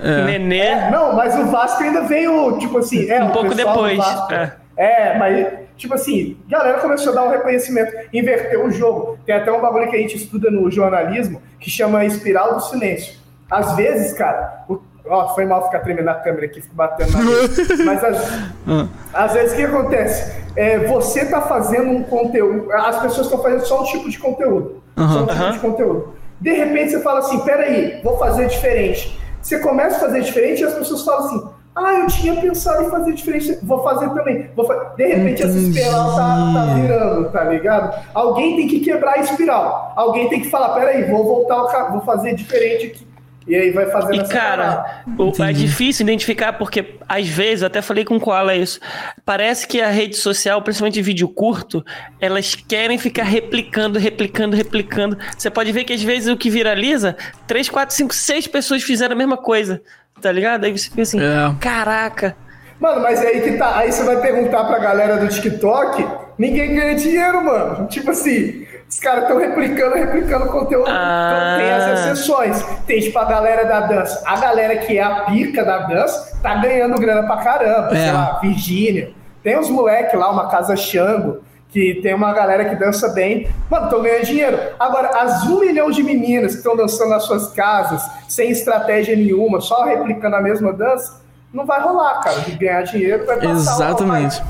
[0.00, 0.24] É.
[0.24, 0.58] Nenê.
[0.58, 3.08] É, não, mas o Vasco ainda veio, tipo assim.
[3.08, 4.00] É, um pouco depois.
[4.30, 4.52] É.
[4.76, 5.46] é, mas,
[5.76, 9.18] tipo assim, galera começou a dar um reconhecimento, inverteu o jogo.
[9.24, 13.14] Tem até um bagulho que a gente estuda no jornalismo que chama espiral do silêncio.
[13.50, 17.20] Às vezes, cara, o Ó, foi mal ficar tremendo a câmera aqui, fico batendo na.
[17.84, 18.32] Mas às,
[18.66, 18.88] ah.
[19.12, 20.42] às vezes o que acontece?
[20.56, 24.82] É, você tá fazendo um conteúdo, as pessoas estão fazendo só um tipo de conteúdo.
[24.96, 25.08] Uhum.
[25.08, 25.52] Só um tipo uhum.
[25.52, 26.14] de conteúdo.
[26.40, 29.18] De repente você fala assim, peraí, vou fazer diferente.
[29.42, 32.90] Você começa a fazer diferente e as pessoas falam assim, ah, eu tinha pensado em
[32.90, 34.48] fazer diferente, vou fazer também.
[34.54, 34.66] Vou
[34.96, 38.06] De repente essa espiral tá, tá, virando, tá ligado?
[38.14, 39.92] Alguém tem que quebrar a espiral.
[39.96, 43.13] Alguém tem que falar, peraí, vou voltar, vou fazer diferente aqui.
[43.46, 47.66] E aí vai fazendo e essa cara, o, é difícil identificar porque às vezes, eu
[47.66, 48.80] até falei com o Koala isso,
[49.24, 51.84] parece que a rede social, principalmente vídeo curto,
[52.18, 55.18] elas querem ficar replicando, replicando, replicando.
[55.36, 57.16] Você pode ver que às vezes o que viraliza,
[57.46, 59.82] 3, 4, 5, 6 pessoas fizeram a mesma coisa,
[60.22, 60.64] tá ligado?
[60.64, 61.54] Aí você fica assim, é.
[61.60, 62.34] caraca.
[62.80, 66.06] Mano, mas aí que tá, aí você vai perguntar pra galera do TikTok,
[66.38, 67.86] ninguém ganha dinheiro, mano.
[67.88, 70.88] Tipo assim, os caras estão replicando, replicando conteúdo.
[70.88, 71.56] Ah.
[71.56, 72.64] Então tem as exceções.
[72.86, 74.22] Tem tipo a galera da dança.
[74.24, 77.88] A galera que é a pica da dança tá ganhando grana pra caramba.
[77.92, 77.96] É.
[77.96, 79.10] Sei lá, Virgínia.
[79.42, 83.48] Tem uns moleques lá, uma casa Xango, que tem uma galera que dança bem.
[83.68, 84.58] Mano, estão ganhando dinheiro.
[84.78, 89.60] Agora, as um milhão de meninas que estão dançando nas suas casas, sem estratégia nenhuma,
[89.60, 91.20] só replicando a mesma dança,
[91.52, 92.38] não vai rolar, cara.
[92.42, 93.74] De ganhar dinheiro vai passar.
[93.74, 94.40] Exatamente.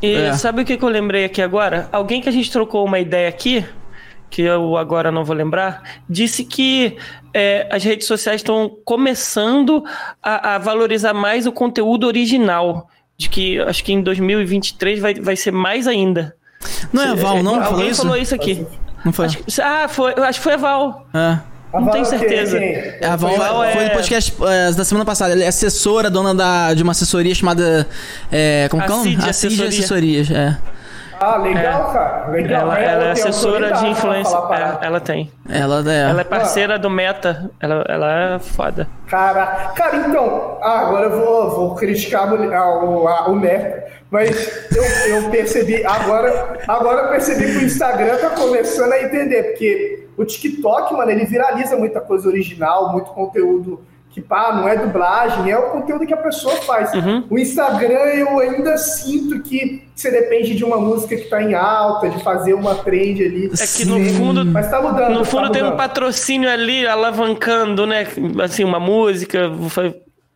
[0.00, 0.32] E é.
[0.32, 1.86] sabe o que, que eu lembrei aqui agora?
[1.92, 3.62] Alguém que a gente trocou uma ideia aqui,
[4.30, 6.96] que eu agora não vou lembrar, disse que
[7.34, 9.84] é, as redes sociais estão começando
[10.22, 12.88] a, a, valorizar mais o conteúdo original.
[13.18, 16.34] De que acho que em 2023 vai, vai ser mais ainda.
[16.90, 17.56] Não é a Val, não?
[17.56, 18.66] Alguém falou isso, falou isso aqui.
[19.04, 19.26] Não foi?
[19.26, 21.06] Acho, ah, foi, acho que foi a Val.
[21.12, 21.38] É.
[21.72, 22.58] Não tenho certeza.
[23.02, 23.72] A Val, Val é...
[23.72, 25.32] foi no podcast é, da semana passada.
[25.32, 27.86] Ela é assessora, dona da, de uma assessoria chamada.
[28.32, 29.28] É, como que é?
[29.28, 29.68] Assessoria.
[29.68, 30.30] Assessorias.
[30.30, 30.58] É.
[31.20, 31.92] Ah, legal, é.
[31.92, 32.28] cara.
[32.28, 32.62] Legal.
[32.62, 34.34] Ela, ela é assessora de influência.
[34.36, 35.30] É, ela tem.
[35.46, 36.10] Ela é.
[36.10, 36.78] Ela é parceira ah.
[36.78, 37.50] do Meta.
[37.60, 38.88] Ela, ela é foda.
[39.06, 43.84] Cara, cara, então, ah, agora eu vou, vou criticar o, o, o Meta.
[44.10, 44.82] Mas eu,
[45.14, 50.24] eu percebi, agora, agora eu percebi que o Instagram tá começando a entender, porque o
[50.24, 53.80] TikTok, mano, ele viraliza muita coisa original, muito conteúdo
[54.10, 56.92] que pá, não é dublagem, é o conteúdo que a pessoa faz.
[56.92, 57.24] Uhum.
[57.30, 62.10] O Instagram eu ainda sinto que você depende de uma música que tá em alta,
[62.10, 63.46] de fazer uma trend ali.
[63.46, 65.14] É que no fundo, mas tá mudando.
[65.14, 68.06] No fundo tá tem um patrocínio ali alavancando, né?
[68.42, 69.70] Assim, uma música, vou,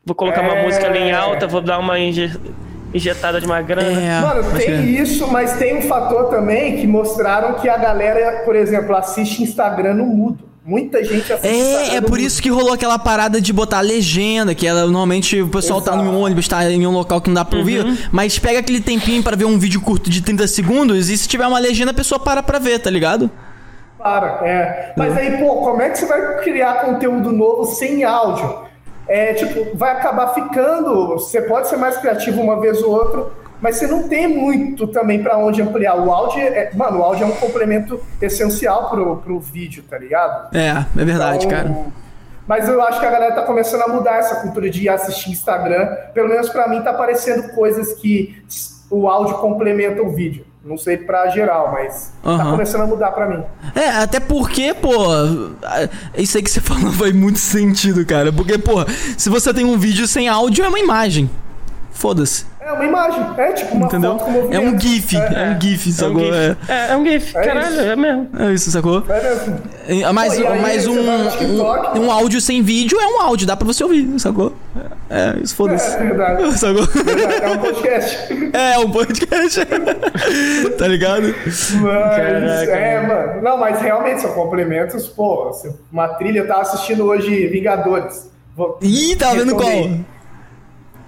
[0.05, 0.53] vou colocar é...
[0.53, 4.01] uma música ali em alta, vou dar uma injetada de uma grana.
[4.01, 8.55] É, Mano, tem isso, mas tem um fator também que mostraram que a galera, por
[8.55, 10.54] exemplo, assiste Instagram no mudo.
[10.67, 11.31] Muita gente.
[11.43, 15.49] É, é por isso que rolou aquela parada de botar legenda, que ela, normalmente o
[15.49, 15.99] pessoal Exato.
[15.99, 17.97] tá no ônibus, tá em um local que não dá pra ouvir, uhum.
[18.11, 21.47] mas pega aquele tempinho para ver um vídeo curto de 30 segundos e se tiver
[21.47, 23.31] uma legenda a pessoa para pra ver, tá ligado?
[23.99, 24.93] Para, é.
[24.97, 28.65] Mas aí, pô, como é que você vai criar conteúdo novo sem áudio?
[29.07, 31.09] É, tipo, vai acabar ficando.
[31.09, 33.27] Você pode ser mais criativo uma vez ou outra,
[33.61, 35.97] mas você não tem muito também para onde ampliar.
[35.97, 40.55] O áudio, é, mano, o áudio é um complemento essencial pro, pro vídeo, tá ligado?
[40.55, 41.75] É, é verdade, então, cara.
[42.47, 45.87] Mas eu acho que a galera tá começando a mudar essa cultura de assistir Instagram.
[46.13, 48.37] Pelo menos para mim tá aparecendo coisas que
[48.91, 50.45] o áudio complementa o vídeo.
[50.63, 52.39] Não sei pra geral, mas uhum.
[52.39, 53.45] tá começando a mudar pra mim.
[53.75, 54.93] É, até porque, pô,
[56.17, 58.33] isso aí que você falou faz muito sentido, cara.
[58.33, 58.85] Porque, pô,
[59.17, 61.31] se você tem um vídeo sem áudio, é uma imagem.
[61.93, 62.47] Foda-se.
[62.65, 64.13] É uma imagem, é tipo uma Entendeu?
[64.13, 64.55] foto com movimento.
[64.55, 66.21] É um GIF, é, é um GIF, sacou?
[66.23, 66.71] É um GIF.
[66.71, 68.29] É, é um GIF, é caralho, é mesmo.
[68.39, 69.05] É isso, sacou?
[69.07, 70.15] É mesmo.
[70.15, 73.85] Mas, Pô, mas um, um, um, áudio sem vídeo é um áudio, dá pra você
[73.85, 74.55] ouvir, sacou?
[75.11, 75.95] É, isso foda-se.
[75.95, 76.53] É, verdade.
[76.59, 76.87] Sacou?
[76.87, 77.45] Verdade.
[77.45, 78.35] É um podcast.
[78.55, 79.61] É, um podcast.
[80.79, 81.35] tá ligado?
[81.45, 82.73] Mas, Caraca.
[82.73, 83.43] é, mano.
[83.43, 85.51] Não, mas realmente são complementos, pô.
[85.93, 88.31] Uma trilha, eu tava assistindo hoje Vingadores.
[88.57, 88.79] Vou...
[88.81, 89.71] Ih, tava vendo qual?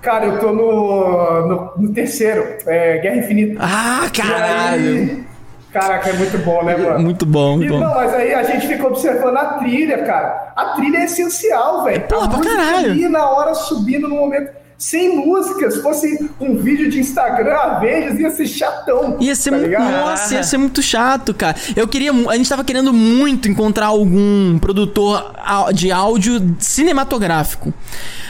[0.06, 3.58] Cara, eu tô no, no, no terceiro, é, Guerra Infinita.
[3.60, 4.84] Ah, caralho!
[4.84, 5.24] Aí,
[5.72, 7.00] caraca, é muito bom, né, mano?
[7.00, 7.80] Muito bom, muito e, bom.
[7.80, 10.52] Não, mas aí a gente fica observando a trilha, cara.
[10.54, 12.02] A trilha é essencial, velho.
[12.02, 12.92] Porra, pra caralho.
[12.92, 14.52] Ali na hora subindo no momento.
[14.78, 19.16] sem música, se fosse um vídeo de Instagram a vezes, ia ser chatão.
[19.20, 19.78] Ia ser tá muito.
[19.78, 21.56] Nossa, ia ser muito chato, cara.
[21.74, 22.12] Eu queria.
[22.12, 25.34] A gente tava querendo muito encontrar algum produtor
[25.74, 27.72] de áudio cinematográfico.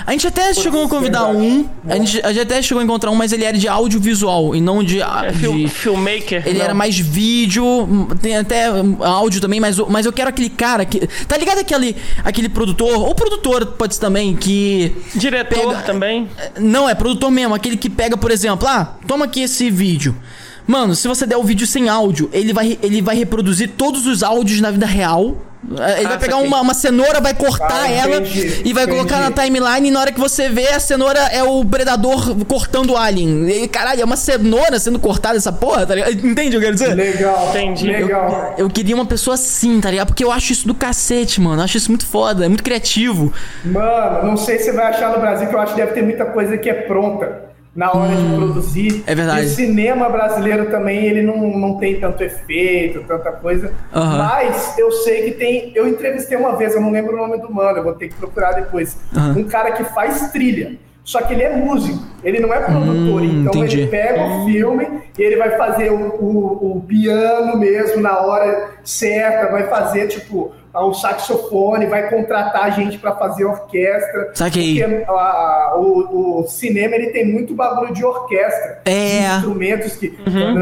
[0.07, 1.45] A gente até chegou a convidar verdade.
[1.45, 1.69] um.
[1.89, 4.61] A gente, a gente, até chegou a encontrar um, mas ele era de audiovisual e
[4.61, 5.03] não de.
[5.03, 6.47] É, de filmmaker.
[6.47, 6.65] Ele não.
[6.65, 8.67] era mais vídeo, tem até
[9.01, 11.05] áudio também, mas, mas eu quero aquele cara que.
[11.27, 14.95] Tá ligado aquele, aquele produtor, ou produtor pode ser também, que.
[15.13, 16.29] Diretor pega, também.
[16.57, 20.15] Não, é produtor mesmo, aquele que pega, por exemplo, ah, toma aqui esse vídeo.
[20.67, 24.23] Mano, se você der o vídeo sem áudio, ele vai, ele vai reproduzir todos os
[24.23, 25.37] áudios na vida real
[25.79, 28.85] é, ele ah, vai pegar uma, uma, cenoura, vai cortar ah, ela entendi, e vai
[28.85, 28.99] entendi.
[28.99, 29.89] colocar na timeline.
[29.89, 33.49] E na hora que você vê, a cenoura é o predador cortando o alien.
[33.49, 36.13] E, caralho, é uma cenoura sendo cortada essa porra, tá ligado?
[36.13, 36.95] Entende o que eu quero dizer?
[36.95, 37.49] Legal.
[37.51, 37.89] Entendi.
[37.89, 38.55] Legal.
[38.57, 40.09] Eu, eu, queria uma pessoa assim, tá ligado?
[40.09, 41.61] Porque eu acho isso do cacete, mano.
[41.61, 43.33] Eu acho isso muito foda, é muito criativo.
[43.65, 46.03] Mano, não sei se você vai achar no Brasil que eu acho que deve ter
[46.03, 47.46] muita coisa que é pronta
[47.77, 49.05] na hora hum, de produzir.
[49.07, 49.43] É verdade.
[49.43, 53.73] E o cinema brasileiro também, ele não, não tem tanto efeito, tanta coisa.
[53.95, 54.17] Uhum.
[54.17, 55.73] Mas eu sei que tem.
[55.75, 58.15] Eu entrevistei uma vez, eu não lembro o nome do mano, eu vou ter que
[58.15, 58.97] procurar depois.
[59.15, 59.41] Uhum.
[59.41, 60.77] Um cara que faz trilha.
[61.05, 63.23] Só que ele é músico, ele não é produtor.
[63.23, 63.83] Hum, então entendi.
[63.83, 68.71] ele pega o filme e ele vai fazer o, o, o piano mesmo na hora
[68.83, 70.53] certa, vai fazer tipo
[70.85, 74.31] um saxofone, vai contratar a gente para fazer orquestra.
[74.35, 74.83] Saquei.
[74.83, 78.81] Porque a, a, o, o, cinema ele tem muito bagulho de orquestra.
[78.85, 79.21] É.
[79.21, 80.09] De instrumentos que.
[80.27, 80.55] Uhum.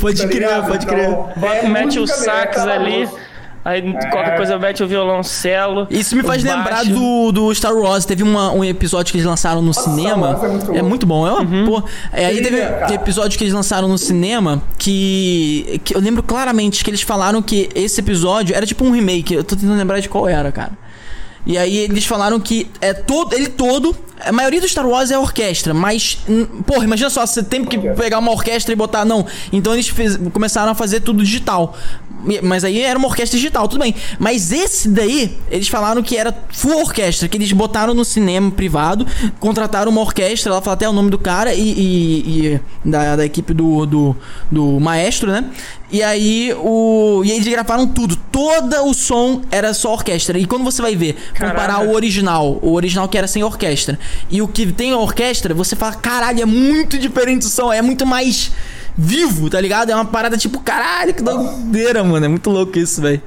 [0.00, 1.08] Pode tá crer, pode crer.
[1.08, 3.08] Então, é mete o sax ali.
[3.66, 4.10] Aí é.
[4.10, 5.88] qualquer coisa mete o violoncelo.
[5.90, 8.04] Isso me faz lembrar do, do Star Wars.
[8.04, 10.38] Teve uma, um episódio que eles lançaram no Nossa, cinema.
[10.40, 11.26] É muito, é muito bom.
[11.26, 11.66] É uma, uhum.
[11.66, 11.82] pô,
[12.12, 16.84] é, aí teve um episódio que eles lançaram no cinema que, que eu lembro claramente
[16.84, 19.34] que eles falaram que esse episódio era tipo um remake.
[19.34, 20.85] Eu tô tentando lembrar de qual era, cara.
[21.46, 25.18] E aí eles falaram que é todo, ele todo, a maioria do Star Wars é
[25.18, 29.24] orquestra, mas hum, porra, imagina só, você tem que pegar uma orquestra e botar não.
[29.52, 31.76] Então eles fez, começaram a fazer tudo digital.
[32.42, 33.94] Mas aí era uma orquestra digital, tudo bem.
[34.18, 39.06] Mas esse daí, eles falaram que era full orquestra, que eles botaram no cinema privado,
[39.38, 43.24] contrataram uma orquestra, ela fala até o nome do cara e, e, e da, da
[43.24, 44.16] equipe do, do,
[44.50, 45.44] do maestro, né?
[45.90, 47.22] E aí o.
[47.24, 48.16] E eles gravaram tudo.
[48.16, 50.38] Todo o som era só orquestra.
[50.38, 53.98] E quando você vai ver, comparar o original, o original que era sem orquestra,
[54.30, 57.80] e o que tem a orquestra, você fala, caralho, é muito diferente o som, é
[57.80, 58.50] muito mais
[58.96, 59.90] vivo, tá ligado?
[59.90, 62.26] É uma parada tipo, caralho, que doideira, mano.
[62.26, 63.22] É muito louco isso, velho.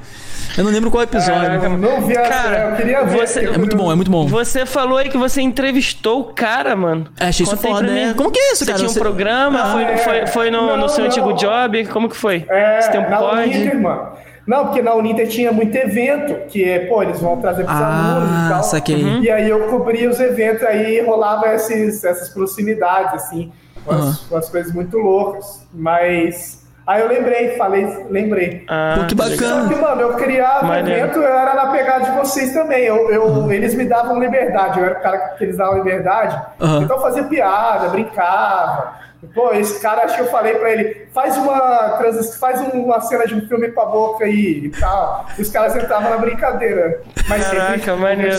[0.60, 1.49] Eu não lembro qual episódio.
[1.49, 3.26] É, não vi a cara, eu queria ver.
[3.26, 4.27] Você, é muito bom, é muito bom.
[4.27, 7.07] Você falou aí que você entrevistou o cara, mano.
[7.18, 8.14] É, achei isso foda, né?
[8.14, 8.77] Como que é isso, você cara?
[8.77, 8.99] Tinha um você...
[8.99, 9.98] programa, ah, foi, é...
[9.98, 11.06] foi, foi no, não, no seu não.
[11.06, 11.86] antigo job?
[11.86, 12.45] Como que foi?
[12.49, 13.49] É, Esse tempo na pode?
[13.49, 14.10] Uninter, mano.
[14.45, 18.15] Não, porque na Uninter tinha muito evento, que é, pô, eles vão trazer pros ah,
[18.15, 18.64] alunos e tal.
[18.64, 19.03] Saquei.
[19.03, 19.23] Uhum.
[19.23, 23.52] E aí eu cobria os eventos, aí rolava esses, essas proximidades, assim
[23.86, 24.27] umas, uhum.
[24.31, 25.65] umas coisas muito loucas.
[25.73, 26.68] Mas.
[26.90, 28.66] Aí eu lembrei, falei, lembrei.
[28.68, 29.61] Ah, que bacana.
[29.61, 32.84] Só que, mano, eu criava evento, eu era na pegada de vocês também.
[32.84, 33.52] Eu, eu uhum.
[33.52, 36.36] Eles me davam liberdade, eu era o cara que eles davam liberdade.
[36.60, 36.82] Uhum.
[36.82, 38.95] Então eu fazia piada, brincava.
[39.36, 41.99] Pô, esse cara, acho que eu falei pra ele, faz uma
[42.40, 45.28] faz uma cena de um filme com a boca aí e tal.
[45.38, 47.03] E os caras entravam na brincadeira.
[47.28, 48.36] Mas Caraca, maneiro.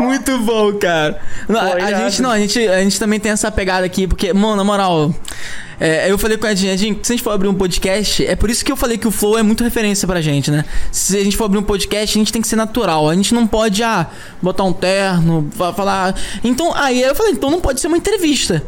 [0.00, 1.20] Muito bom, cara.
[1.46, 4.06] Não, Pô, a, a gente não, a gente, a gente também tem essa pegada aqui,
[4.06, 5.10] porque, mano, na moral.
[5.80, 8.50] É, eu falei com a gente, se a gente for abrir um podcast, é por
[8.50, 10.64] isso que eu falei que o Flow é muito referência pra gente, né?
[10.90, 13.08] Se a gente for abrir um podcast, a gente tem que ser natural.
[13.08, 14.06] A gente não pode, ah,
[14.40, 16.14] botar um terno, falar.
[16.44, 18.62] Então, aí eu falei, então não pode ser uma entrevista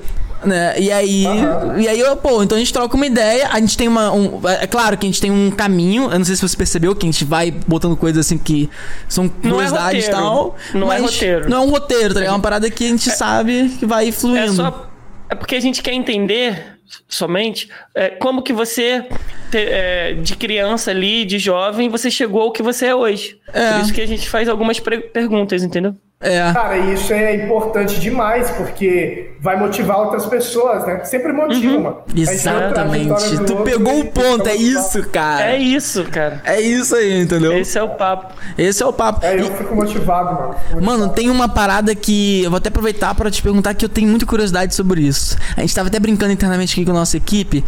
[0.47, 0.79] né?
[0.79, 1.81] E aí, uhum.
[1.81, 4.13] e aí, eu, pô, então a gente troca uma ideia, a gente tem uma.
[4.13, 6.95] Um, é claro que a gente tem um caminho, eu não sei se você percebeu,
[6.95, 8.69] que a gente vai botando coisas assim que
[9.09, 10.57] são é curiosidades e é tal.
[10.73, 11.49] Não é roteiro.
[11.49, 12.35] Não é um roteiro, tá ligado?
[12.35, 14.53] É uma parada que a gente é, sabe que vai fluindo.
[14.53, 14.91] É, só,
[15.29, 16.74] é porque a gente quer entender
[17.09, 19.07] somente é, como que você
[19.53, 23.39] é, de criança ali, de jovem, você chegou ao que você é hoje.
[23.53, 23.73] É.
[23.73, 25.97] Por isso que a gente faz algumas perguntas, entendeu?
[26.21, 26.53] É.
[26.53, 31.05] Cara, isso é importante demais, porque vai motivar outras pessoas, né?
[31.05, 31.83] Sempre motiva, uhum.
[31.83, 31.99] mano.
[32.17, 33.45] Exatamente.
[33.45, 35.53] Tu pegou o ponto, é isso, cara.
[35.53, 36.41] É isso, cara.
[36.45, 37.59] É isso aí, entendeu?
[37.59, 38.35] Esse é o papo.
[38.57, 39.25] Esse é o papo.
[39.25, 40.49] É, eu fico motivado, mano.
[40.49, 40.83] Motivado.
[40.83, 44.09] Mano, tem uma parada que eu vou até aproveitar para te perguntar que eu tenho
[44.09, 45.37] muita curiosidade sobre isso.
[45.57, 47.63] A gente tava até brincando internamente aqui com a nossa equipe.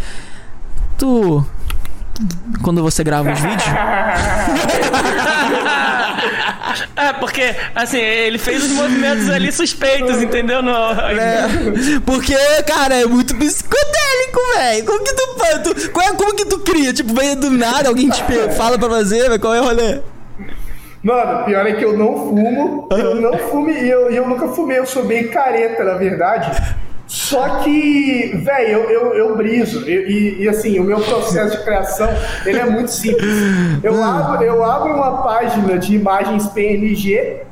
[0.96, 1.44] Tu
[2.62, 3.64] quando você grava os vídeos?
[6.96, 10.62] é, porque, assim, ele fez os movimentos ali suspeitos, entendeu?
[10.62, 10.72] No...
[10.72, 11.46] É,
[12.04, 14.84] porque, cara, é muito psicodélico, velho.
[14.84, 16.92] Como que tu, tu qual é, como que tu cria?
[16.92, 18.22] Tipo, vem do nada, alguém te
[18.56, 20.00] fala pra fazer, qual é o rolê?
[21.02, 22.88] Mano, pior é que eu não fumo.
[22.90, 24.78] Eu não fumo e eu, eu nunca fumei.
[24.78, 26.50] Eu sou bem careta, na verdade.
[27.06, 29.88] Só que, velho, eu, eu, eu, briso.
[29.88, 32.08] E, e, assim, o meu processo de criação,
[32.44, 33.32] ele é muito simples.
[33.82, 37.42] Eu abro, eu abro uma página de imagens PNG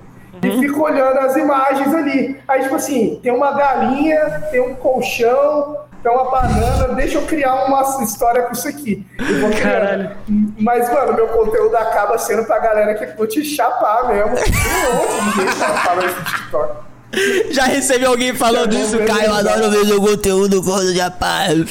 [0.43, 0.61] e uhum.
[0.61, 2.37] fico olhando as imagens ali.
[2.49, 7.65] Aí, tipo assim, tem uma galinha, tem um colchão, tem uma banana, deixa eu criar
[7.65, 9.07] uma história com isso aqui.
[9.19, 10.11] Eu vou Caralho.
[10.59, 14.35] Mas, mano, meu conteúdo acaba sendo pra galera que vou te chapar mesmo.
[14.45, 16.94] Tem um monte de gente que fala TikTok.
[17.51, 21.65] Já recebi alguém falando isso, Caio, eu adoro ver o conteúdo quando já passa.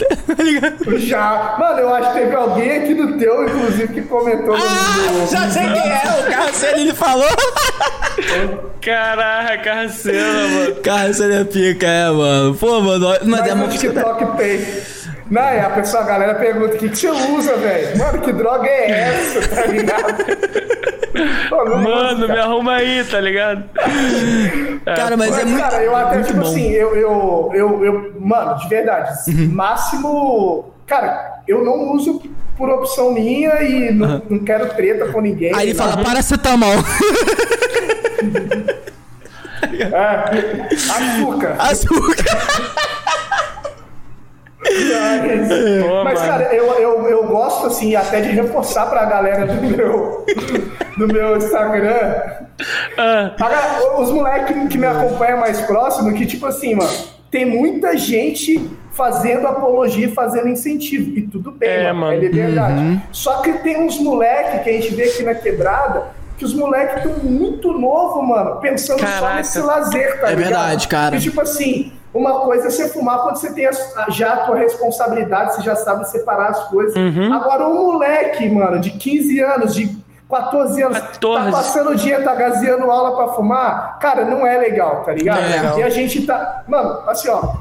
[0.98, 1.56] já.
[1.60, 5.50] Mano, eu acho que teve alguém aqui do teu, inclusive, que comentou ah, no Já
[5.50, 7.30] sei quem é, o Carcelo, ele falou.
[8.82, 10.76] Caraca, Carcelo, mano.
[10.76, 12.56] Carcelo é pica, é, mano.
[12.56, 13.78] Pô, mano, mas, mas é muito...
[13.78, 15.03] TikTok tem.
[15.30, 17.98] Não, e a pessoa, a galera pergunta: o que, que você usa, velho?
[17.98, 20.26] Mano, que droga é essa, tá ligado?
[21.50, 23.64] Pô, Mano, me arruma aí, tá ligado?
[24.86, 25.62] Cara, mas, mas é muito.
[25.62, 26.48] Cara, eu até, muito tipo bom.
[26.48, 28.14] assim, eu, eu, eu, eu.
[28.20, 29.50] Mano, de verdade, uhum.
[29.54, 30.74] máximo.
[30.86, 32.22] Cara, eu não uso
[32.58, 34.22] por opção minha e não, uhum.
[34.30, 35.56] não quero treta com ninguém.
[35.56, 36.74] Aí ele fala: para paracetamol.
[39.80, 41.56] é, açúcar.
[41.60, 42.93] Açúcar.
[46.04, 50.26] Mas, mas cara, eu, eu, eu gosto, assim, até de reforçar pra galera do meu,
[50.98, 52.22] do meu Instagram.
[52.98, 53.36] Ah.
[53.98, 56.92] Os moleques que me acompanham mais próximo, que, tipo assim, mano,
[57.30, 61.18] tem muita gente fazendo apologia, fazendo incentivo.
[61.18, 62.80] E tudo bem, é, mano, é verdade.
[62.80, 63.02] Uhum.
[63.12, 67.06] Só que tem uns moleques que a gente vê aqui na quebrada que os moleques
[67.06, 69.20] estão muito novos, mano, pensando Caraca.
[69.20, 70.32] só nesse lazer, tá é ligado?
[70.32, 71.16] É verdade, cara.
[71.16, 73.72] E tipo assim, uma coisa é você fumar quando você tem a,
[74.10, 76.96] já a tua responsabilidade, você já sabe separar as coisas.
[76.96, 77.34] Uhum.
[77.34, 81.46] Agora, um moleque, mano, de 15 anos, de 14 anos, 14.
[81.46, 85.40] tá passando o dia, tá gazeando aula pra fumar, cara, não é legal, tá ligado?
[85.40, 85.80] É legal.
[85.80, 86.64] E a gente tá.
[86.68, 87.54] Mano, assim, ó,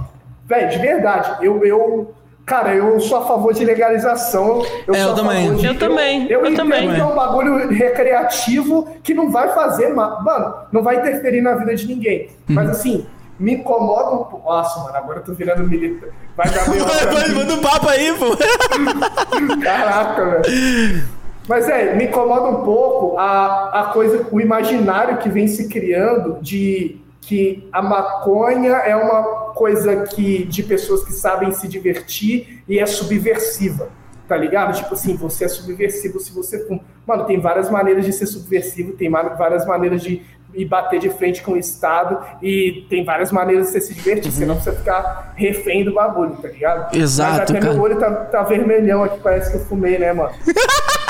[0.44, 4.64] velho, de verdade, eu, eu Cara, eu sou a favor de legalização.
[4.86, 5.54] Eu, é, eu também.
[5.54, 6.26] De, eu, eu, também.
[6.30, 6.92] Eu, eu também.
[6.92, 11.74] que é um bagulho recreativo que não vai fazer, mano, não vai interferir na vida
[11.74, 12.28] de ninguém.
[12.48, 12.54] Uhum.
[12.56, 13.06] Mas assim,
[13.38, 14.50] me incomoda um pouco.
[14.50, 16.10] Nossa, mano, agora eu tô virando militar.
[16.36, 16.84] Vai dar meio.
[16.84, 18.36] vai, manda um papo aí, pô.
[19.62, 21.02] Caraca, velho.
[21.48, 26.38] Mas é, me incomoda um pouco a, a coisa, o imaginário que vem se criando
[26.40, 32.80] de que a maconha é uma coisa que de pessoas que sabem se divertir e
[32.80, 33.88] é subversiva,
[34.28, 34.76] tá ligado?
[34.76, 36.80] Tipo assim, você é subversivo se você fuma.
[37.06, 40.20] Mano, tem várias maneiras de ser subversivo, tem várias maneiras de
[40.52, 44.26] ir bater de frente com o Estado e tem várias maneiras de você se divertir,
[44.26, 44.32] uhum.
[44.32, 46.94] você não precisa ficar refém do bagulho, tá ligado?
[46.94, 47.72] Exato, Mas até cara.
[47.72, 50.34] meu olho tá, tá vermelhão aqui, parece que eu fumei, né, mano?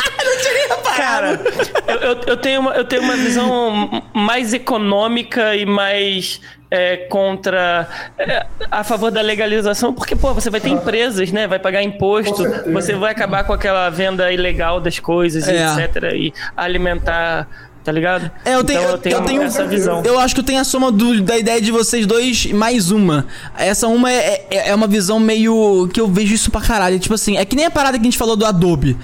[0.96, 1.40] Cara,
[1.86, 6.40] eu, eu, eu, tenho uma, eu tenho uma visão mais econômica e mais
[6.70, 7.86] é, contra
[8.18, 11.46] é, a favor da legalização, porque pô, você vai ter empresas, né?
[11.46, 12.42] Vai pagar imposto,
[12.72, 15.66] você vai acabar com aquela venda ilegal das coisas, é.
[15.66, 16.14] etc.
[16.14, 17.46] E alimentar
[17.84, 18.30] tá ligado?
[18.44, 20.02] É, eu tenho, então, eu tenho, eu tenho essa visão.
[20.04, 23.26] Eu acho que eu tenho a soma do, da ideia de vocês dois mais uma.
[23.56, 26.98] Essa uma é, é, é, uma visão meio que eu vejo isso pra caralho.
[26.98, 28.96] Tipo assim, é que nem a parada que a gente falou do Adobe.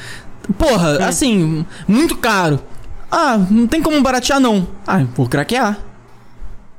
[0.57, 2.61] Porra, assim, muito caro.
[3.11, 4.67] Ah, não tem como baratear, não.
[4.87, 5.79] Ah, vou craquear.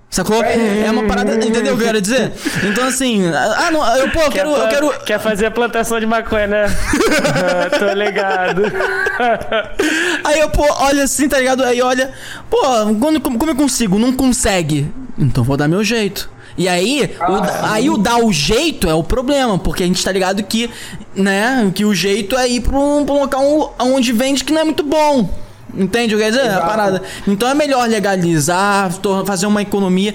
[0.10, 0.44] Sacou?
[0.44, 1.36] É, é uma parada.
[1.36, 2.34] Entendeu o que eu quero dizer?
[2.64, 3.28] Então, assim.
[3.28, 3.86] Ah, não.
[3.96, 5.00] Eu, pô, eu quero, eu quero.
[5.06, 6.66] Quer fazer a plantação de maconha, né?
[7.78, 8.64] Tô ligado.
[10.26, 11.64] Aí eu, pô, olha assim, tá ligado?
[11.64, 12.12] Aí olha.
[12.50, 12.58] Pô,
[13.00, 14.00] quando, como eu consigo?
[14.00, 14.92] Não consegue.
[15.18, 16.30] Então vou dar meu jeito.
[16.60, 20.04] E aí, ah, o, aí o dar o jeito é o problema, porque a gente
[20.04, 20.70] tá ligado que,
[21.16, 24.60] né, que o jeito é ir pra um, pra um local onde vende que não
[24.60, 25.30] é muito bom.
[25.76, 26.50] Entende o que quer dizer?
[26.52, 27.02] A parada.
[27.28, 28.92] Então é melhor legalizar,
[29.26, 30.14] fazer uma economia,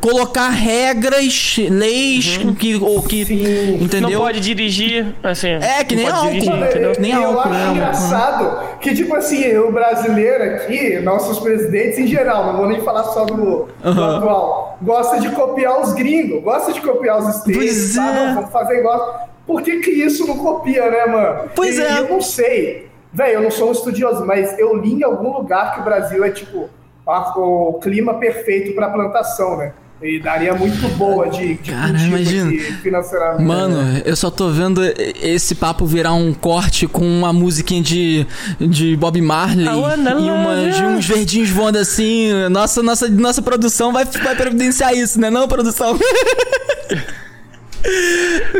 [0.00, 2.54] colocar regras, leis uhum.
[2.54, 3.24] que, ou que.
[3.24, 3.78] Sim.
[3.82, 4.10] Entendeu?
[4.10, 5.48] Não pode dirigir, assim.
[5.48, 6.30] É, que nem álcool.
[6.30, 6.92] Dirigir, entendeu?
[6.98, 7.72] Nem eu álcool, acho né?
[7.72, 13.04] engraçado que, tipo assim, o brasileiro aqui, nossos presidentes em geral, não vou nem falar
[13.04, 13.94] só do, uhum.
[13.94, 18.18] do atual, gosta de copiar os gringos, gosta de copiar os sabe?
[18.18, 18.34] É.
[18.34, 19.28] Vamos fazer igual.
[19.46, 21.50] Por que, que isso não copia, né, mano?
[21.54, 22.00] Pois e, é.
[22.00, 22.88] Eu não sei.
[23.16, 26.22] Velho, eu não sou um estudioso, mas eu li em algum lugar que o Brasil
[26.22, 26.68] é tipo
[27.06, 29.72] o clima perfeito para plantação, né?
[30.02, 32.50] E daria muito boa de, de Cara, imagina.
[32.82, 33.42] financeiramente.
[33.42, 34.82] Mano, eu só tô vendo
[35.22, 38.26] esse papo virar um corte com uma musiquinha de,
[38.60, 42.30] de Bob Marley e umas, uns verdinhos voando assim.
[42.50, 45.30] Nossa, nossa, nossa produção vai, vai providenciar isso, né?
[45.30, 45.98] Não, produção?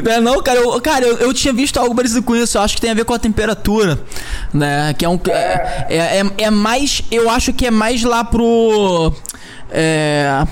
[0.04, 0.60] É não, cara?
[0.60, 2.56] Eu, cara, eu, eu tinha visto algo parecido com isso.
[2.56, 3.98] Eu acho que tem a ver com a temperatura,
[4.52, 4.94] né?
[4.94, 5.18] Que é um...
[5.28, 7.02] É, é, é, é mais...
[7.10, 9.12] Eu acho que é mais lá pro...
[9.70, 10.44] É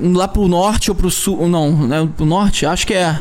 [0.00, 1.48] lá pro norte ou pro sul.
[1.48, 2.08] Não, né?
[2.16, 2.66] Pro norte?
[2.66, 3.18] Acho que é.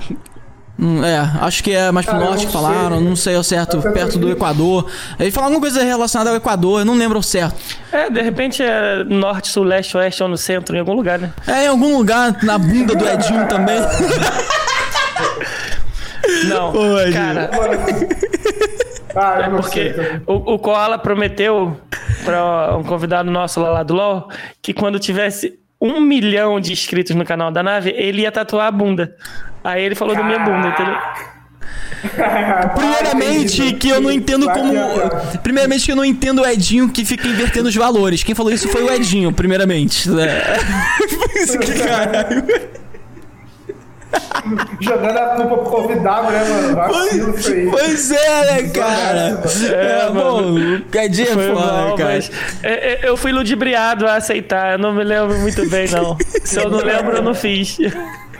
[0.79, 4.19] Hum, é, acho que é mais pro norte que falaram, não sei ao certo, perto
[4.19, 4.85] do Equador.
[5.19, 7.55] Ele falou alguma coisa relacionada ao Equador, eu não lembro ao certo.
[7.91, 11.33] É, de repente é norte, sul, leste, oeste ou no centro, em algum lugar, né?
[11.47, 13.79] É, em algum lugar, na bunda do Edinho também.
[16.49, 16.79] Não, Pô,
[17.13, 17.49] cara.
[19.15, 19.95] Ah, é porque
[20.27, 21.79] o, o Koala prometeu
[22.23, 24.29] para um convidado nosso lá, lá do LOL
[24.61, 28.71] que quando tivesse um milhão de inscritos no canal da nave, ele ia tatuar a
[28.71, 29.15] bunda.
[29.63, 30.33] Aí ele falou Caraca.
[30.33, 30.95] da minha bunda, entendeu?
[32.75, 34.73] Primeiramente que eu não entendo como.
[35.43, 38.23] Primeiramente que eu não entendo o Edinho que fica invertendo os valores.
[38.23, 40.07] Quem falou isso foi o Edinho, primeiramente.
[40.17, 41.41] É.
[41.41, 42.43] Isso que caralho.
[44.79, 46.75] Jogando a culpa pro convidado, né, mano?
[46.75, 47.69] Vacilo pois, aí.
[47.69, 49.41] Pois é, né, cara?
[49.69, 50.55] É, é bom,
[50.91, 52.15] cadinha é foda, cara.
[52.15, 52.31] Mas,
[52.63, 56.17] é, é, eu fui ludibriado a aceitar, eu não me lembro muito bem, não.
[56.43, 57.77] Se eu não lembro, eu não fiz.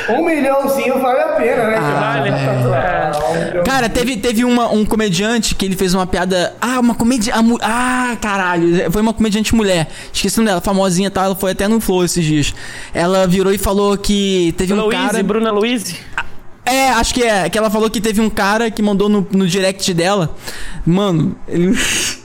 [0.08, 1.76] ah, um, um, milhãozinho vale a pena, né?
[1.76, 2.30] Ah, vale.
[2.30, 3.58] É.
[3.58, 3.62] é.
[3.62, 6.54] Cara, teve, teve uma, um comediante que ele fez uma piada.
[6.60, 7.34] Ah, uma comédia.
[7.60, 8.90] Ah, caralho.
[8.90, 9.88] Foi uma comediante mulher.
[10.12, 11.24] Esqueci dela, famosinha tá?
[11.24, 12.54] Ela foi até no Flow esses dias.
[12.94, 15.22] Ela virou e falou que teve um cara.
[15.22, 15.96] Bruna Luiz?
[16.64, 17.50] É, acho que é.
[17.50, 20.36] Que ela falou que teve um cara que mandou no, no direct dela.
[20.86, 21.76] Mano, ele.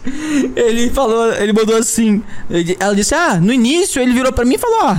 [0.55, 1.34] ele falou.
[1.34, 2.22] Ele mandou assim.
[2.49, 4.97] Ele, ela disse: Ah, no início ele virou pra mim e falou: Ó.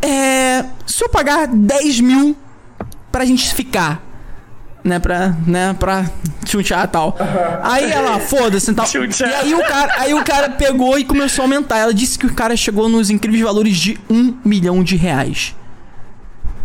[0.00, 2.36] É, se eu pagar 10 mil
[3.10, 4.02] pra gente ficar,
[4.84, 6.06] né, pra, né, pra
[6.46, 7.16] chutear e tal.
[7.18, 7.60] Uhum.
[7.62, 8.86] Aí ela, foda-se, tal.
[8.86, 11.78] E aí o, cara, aí o cara pegou e começou a aumentar.
[11.78, 15.54] Ela disse que o cara chegou nos incríveis valores de um milhão de reais.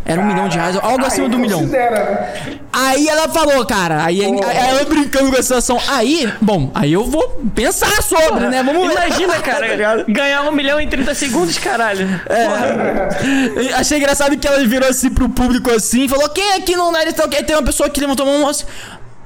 [0.06, 1.62] Era um milhão de reais, algo acima do milhão.
[1.62, 2.60] Né?
[2.74, 5.80] Aí ela falou, cara, aí, aí ela brincando com a situação.
[5.88, 8.64] Aí, bom, aí eu vou pensar sobre, Porra, né?
[8.64, 8.94] Vamos ver.
[8.94, 12.08] Imagina, cara, ganhar um milhão em 30 segundos, caralho.
[12.30, 13.74] É.
[13.76, 17.12] Achei engraçado que ela virou assim pro público assim e falou: quem aqui não é
[17.14, 17.30] tal?
[17.30, 18.66] Tem uma pessoa que levantou a mão assim.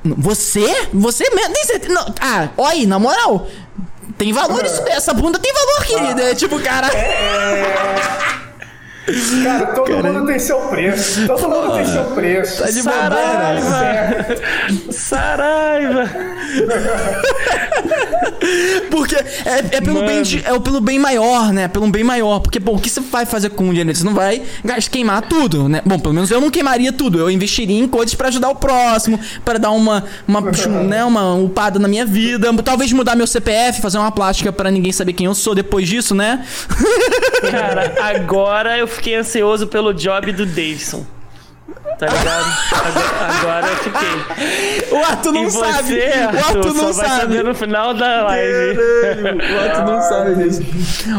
[0.03, 0.87] Você?
[0.93, 1.53] Você mesmo?
[1.53, 1.89] Nem.
[1.89, 2.13] Não.
[2.21, 3.47] Ah, olha aí, na moral.
[4.17, 4.81] Tem valor isso.
[4.87, 6.31] Essa bunda tem valor, querida.
[6.31, 6.35] Ah.
[6.35, 6.87] Tipo, cara.
[6.87, 8.46] É.
[9.43, 11.25] Cara, todo Cara, mundo tem seu preço.
[11.27, 12.61] Todo mundo tem seu preço.
[12.61, 14.25] Tá de Saraiva!
[14.91, 16.09] Saraiva!
[18.91, 21.69] Porque é, é pelo bem de, é pelo bem maior, né?
[21.69, 22.39] Pelo bem maior.
[22.39, 23.95] Porque, bom, o que você vai fazer com o dinheiro?
[23.95, 24.41] Você não vai
[24.91, 25.81] queimar tudo, né?
[25.85, 27.17] Bom, pelo menos eu não queimaria tudo.
[27.19, 30.41] Eu investiria em coisas para ajudar o próximo, para dar uma, uma,
[30.83, 32.51] né, uma upada na minha vida.
[32.61, 36.13] Talvez mudar meu CPF, fazer uma plástica para ninguém saber quem eu sou depois disso,
[36.13, 36.45] né?
[37.49, 41.05] Cara, agora eu fiquei ansioso pelo job do Davidson.
[41.99, 43.39] Tá ligado?
[43.39, 44.97] Agora, eu fiquei.
[44.97, 45.95] O Arthur não e sabe.
[45.95, 47.09] Você, Arthur, o Arthur não sabe.
[47.09, 48.77] Vai saber no final da live.
[48.77, 50.61] o Arthur não sabe disso.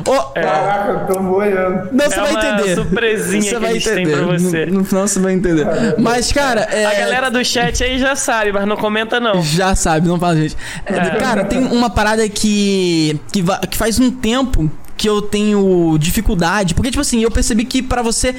[0.06, 0.42] Oh, é.
[0.42, 1.88] Caraca, eu tô boiando.
[1.92, 2.74] Não, você é vai entender.
[2.76, 4.16] surpresinha você que vai a gente entender.
[4.16, 4.66] tem pra você.
[4.66, 5.66] No, no final você vai entender.
[5.98, 6.60] Mas, cara.
[6.60, 6.86] É...
[6.86, 9.42] A galera do chat aí já sabe, mas não comenta, não.
[9.42, 10.56] Já sabe, não fala, gente.
[10.86, 11.10] É.
[11.16, 16.74] Cara, tem uma parada que, que, que faz um tempo que eu tenho dificuldade.
[16.74, 18.34] Porque, tipo assim, eu percebi que para você.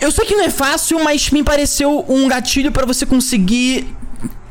[0.00, 3.86] Eu sei que não é fácil, mas me pareceu um gatilho para você conseguir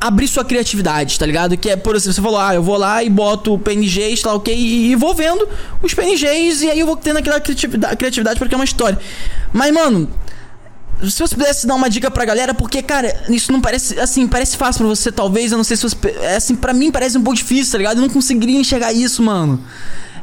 [0.00, 1.56] abrir sua criatividade, tá ligado?
[1.56, 4.56] Que é, por exemplo, você falou, ah, eu vou lá e boto PNGs, tá ok,
[4.56, 5.46] e, vou vendo
[5.82, 8.98] os PNGs e aí eu vou tendo aquela criatividade, criatividade porque é uma história.
[9.52, 10.08] Mas, mano,
[11.02, 14.56] se você pudesse dar uma dica pra galera, porque, cara, isso não parece, assim, parece
[14.56, 17.22] fácil pra você, talvez, eu não sei se você, é, assim, pra mim parece um
[17.22, 17.98] pouco difícil, tá ligado?
[17.98, 19.62] Eu não conseguiria enxergar isso, mano.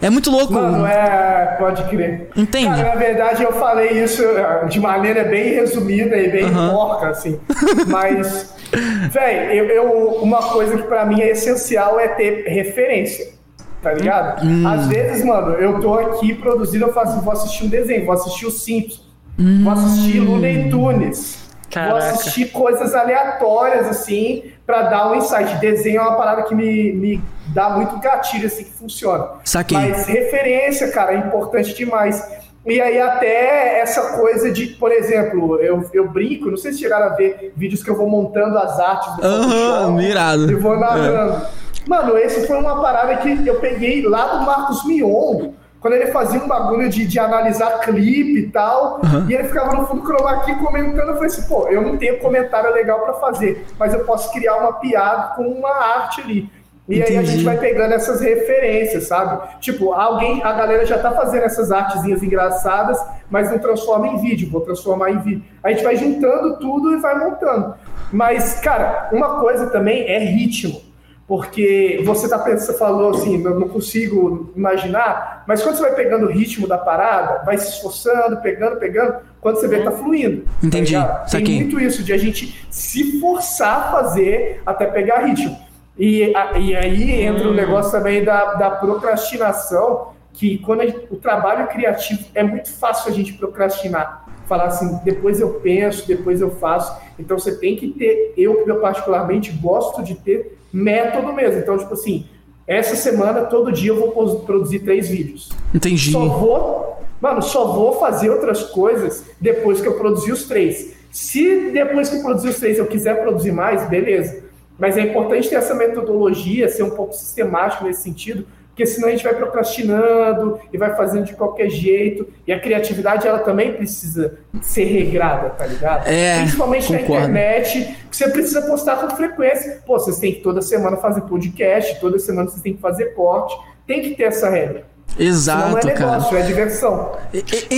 [0.02, 0.54] É muito louco.
[0.54, 1.56] Mano, é.
[1.60, 2.30] Pode crer.
[2.36, 2.68] Entende?
[2.68, 6.70] Cara, na verdade, eu falei isso eh, de maneira bem resumida e bem uhum.
[6.70, 7.40] porca, assim.
[7.88, 8.54] Mas,
[9.12, 13.34] velho, eu, eu, uma coisa que pra mim é essencial é ter referência.
[13.82, 14.44] Tá ligado?
[14.44, 14.68] Hum.
[14.68, 18.48] Às vezes, mano, eu tô aqui produzindo, eu faço, vou assistir um desenho, vou assistir
[18.48, 19.06] o Simpsons,
[19.38, 19.64] hum.
[19.64, 21.45] vou assistir Looney Tunes.
[21.70, 21.92] Caraca.
[21.92, 25.58] Vou assistir coisas aleatórias, assim, para dar um insight.
[25.58, 29.28] Desenho é uma parada que me, me dá muito gatilho, assim, que funciona.
[29.44, 29.78] Saquei.
[29.78, 32.24] Mas referência, cara, é importante demais.
[32.66, 37.08] E aí até essa coisa de, por exemplo, eu, eu brinco, não sei se chegaram
[37.08, 40.52] a ver vídeos que eu vou montando as artes do Aham, mirado.
[40.52, 41.44] E vou narrando.
[41.44, 41.66] É.
[41.88, 45.52] Mano, esse foi uma parada que eu peguei lá do Marcos Mion,
[45.86, 49.30] quando ele fazia um bagulho de, de analisar clipe e tal, uhum.
[49.30, 52.18] e ele ficava no fundo chroma key comentando, eu falei assim, pô, eu não tenho
[52.18, 56.50] comentário legal para fazer, mas eu posso criar uma piada com uma arte ali.
[56.90, 57.12] E Entendi.
[57.12, 59.60] aí a gente vai pegando essas referências, sabe?
[59.60, 63.00] Tipo, alguém, a galera já tá fazendo essas artezinhas engraçadas,
[63.30, 65.44] mas não transforma em vídeo, vou transformar em vídeo.
[65.62, 67.76] A gente vai juntando tudo e vai montando.
[68.12, 70.82] Mas, cara, uma coisa também é ritmo.
[71.28, 75.96] Porque você tá pensando, você falou assim, eu não consigo imaginar, mas quando você vai
[75.96, 80.44] pegando o ritmo da parada, vai se esforçando, pegando, pegando, quando você vê, tá fluindo.
[80.44, 80.94] Tá Entendi.
[80.94, 85.58] Tá Tem muito isso de a gente se forçar a fazer até pegar ritmo.
[85.98, 87.56] E, a, e aí entra o hum.
[87.56, 93.16] negócio também da, da procrastinação, que quando gente, o trabalho criativo é muito fácil a
[93.16, 94.26] gente procrastinar.
[94.46, 96.96] Falar assim, depois eu penso, depois eu faço.
[97.18, 101.60] Então você tem que ter, eu, eu particularmente gosto de ter método mesmo.
[101.60, 102.26] Então, tipo assim,
[102.68, 105.50] essa semana, todo dia eu vou produzir três vídeos.
[105.74, 106.12] Entendi.
[106.12, 110.94] Só vou, mano, só vou fazer outras coisas depois que eu produzir os três.
[111.12, 114.44] Se depois que eu produzir os três eu quiser produzir mais, beleza.
[114.78, 118.46] Mas é importante ter essa metodologia, ser um pouco sistemático nesse sentido,
[118.76, 122.28] porque senão a gente vai procrastinando e vai fazendo de qualquer jeito.
[122.46, 126.06] E a criatividade, ela também precisa ser regrada, tá ligado?
[126.10, 127.14] É, Principalmente concordo.
[127.14, 129.82] na internet, que você precisa postar com frequência.
[129.86, 133.56] Pô, vocês têm que toda semana fazer podcast, toda semana vocês têm que fazer corte.
[133.88, 134.86] Tem que ter essa regra.
[135.18, 136.44] Exato, não é negócio, cara.
[136.44, 137.18] é diversão.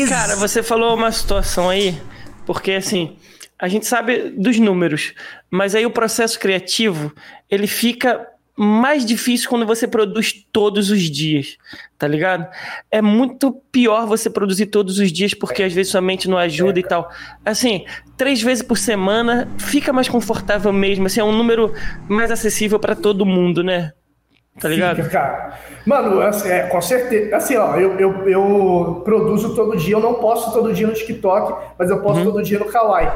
[0.09, 1.95] Cara, você falou uma situação aí,
[2.43, 3.17] porque assim,
[3.59, 5.13] a gente sabe dos números,
[5.51, 7.13] mas aí o processo criativo,
[7.51, 11.57] ele fica mais difícil quando você produz todos os dias,
[11.95, 12.47] tá ligado?
[12.89, 16.79] É muito pior você produzir todos os dias porque às vezes sua mente não ajuda
[16.79, 17.07] e tal.
[17.45, 17.85] Assim,
[18.17, 21.71] três vezes por semana fica mais confortável mesmo, assim, é um número
[22.09, 23.93] mais acessível para todo mundo, né?
[24.59, 25.03] Tá ligado?
[25.03, 25.59] Fica, cara.
[25.85, 27.35] Mano, assim, é, com certeza.
[27.35, 31.75] Assim, ó, eu, eu, eu, produzo todo dia, eu não posto todo dia no TikTok,
[31.77, 32.31] mas eu posto uhum.
[32.31, 33.07] todo dia no Kawaii.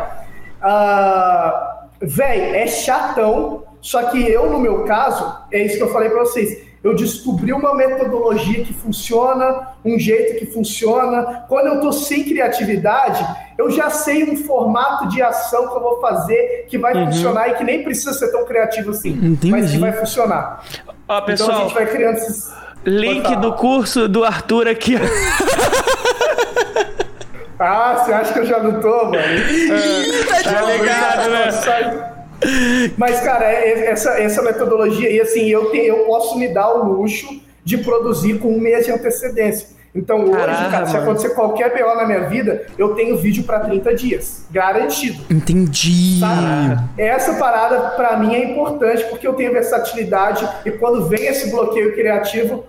[0.61, 6.10] Uh, Véi, é chatão só que eu, no meu caso, é isso que eu falei
[6.10, 6.69] para vocês.
[6.84, 11.45] Eu descobri uma metodologia que funciona, um jeito que funciona.
[11.48, 13.23] Quando eu estou sem criatividade,
[13.57, 17.07] eu já sei um formato de ação que eu vou fazer que vai uhum.
[17.07, 19.52] funcionar e que nem precisa ser tão criativo assim, Entendi.
[19.52, 20.64] mas que vai funcionar.
[21.07, 22.52] Ó, pessoal, então a gente vai criando esses...
[22.84, 24.95] Link do curso do Arthur aqui.
[27.68, 29.18] ah, você acha que eu já não tô, mano?
[30.32, 32.12] É, tá ligado, né?
[32.98, 36.74] Mas, cara, é, é, essa, essa metodologia, e assim, eu, te, eu posso me dar
[36.74, 37.28] o luxo
[37.64, 39.68] de produzir com um mês de antecedência.
[39.94, 43.60] Então, Caraca, hoje, cara, se acontecer qualquer BO na minha vida, eu tenho vídeo para
[43.60, 44.46] 30 dias.
[44.50, 45.22] Garantido.
[45.30, 46.20] Entendi.
[46.20, 46.82] Sabe?
[46.98, 51.94] Essa parada, para mim, é importante, porque eu tenho versatilidade e quando vem esse bloqueio
[51.94, 52.66] criativo,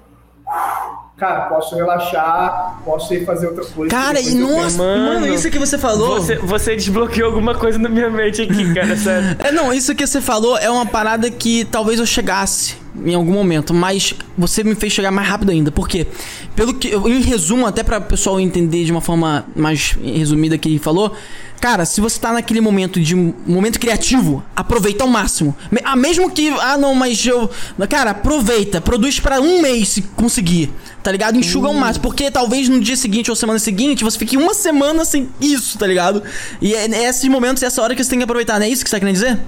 [1.17, 3.91] cara, posso relaxar, posso ir fazer outra coisa.
[3.91, 6.21] Cara, e nossa, mano, mano, isso que você falou.
[6.21, 9.37] Você, você, desbloqueou alguma coisa na minha mente aqui, cara, sério.
[9.43, 13.33] é, não, isso que você falou é uma parada que talvez eu chegasse em algum
[13.33, 15.71] momento, mas você me fez chegar mais rápido ainda.
[15.71, 16.07] Por quê?
[16.55, 20.69] Pelo que, em resumo, até para o pessoal entender de uma forma mais resumida que
[20.69, 21.15] ele falou,
[21.63, 25.57] cara, se você tá naquele momento de momento criativo, aproveita ao máximo.
[25.85, 27.49] Ah, mesmo que, ah, não, mas eu,
[27.89, 30.73] cara, aproveita, produz para um mês se conseguir.
[31.05, 31.39] Tá ligado?
[31.39, 35.05] Enxuga ao máximo, porque talvez no dia seguinte ou semana seguinte você fique uma semana
[35.05, 36.25] sem isso, tá ligado?
[36.61, 38.83] E é, é esses momentos, essa hora que você tem que aproveitar, não é isso
[38.83, 39.39] que você tá querendo dizer?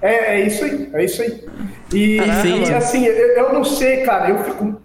[0.00, 1.44] É, é isso aí, é isso aí.
[1.92, 4.80] E, e assim, eu, eu, não sei, cara, eu fico.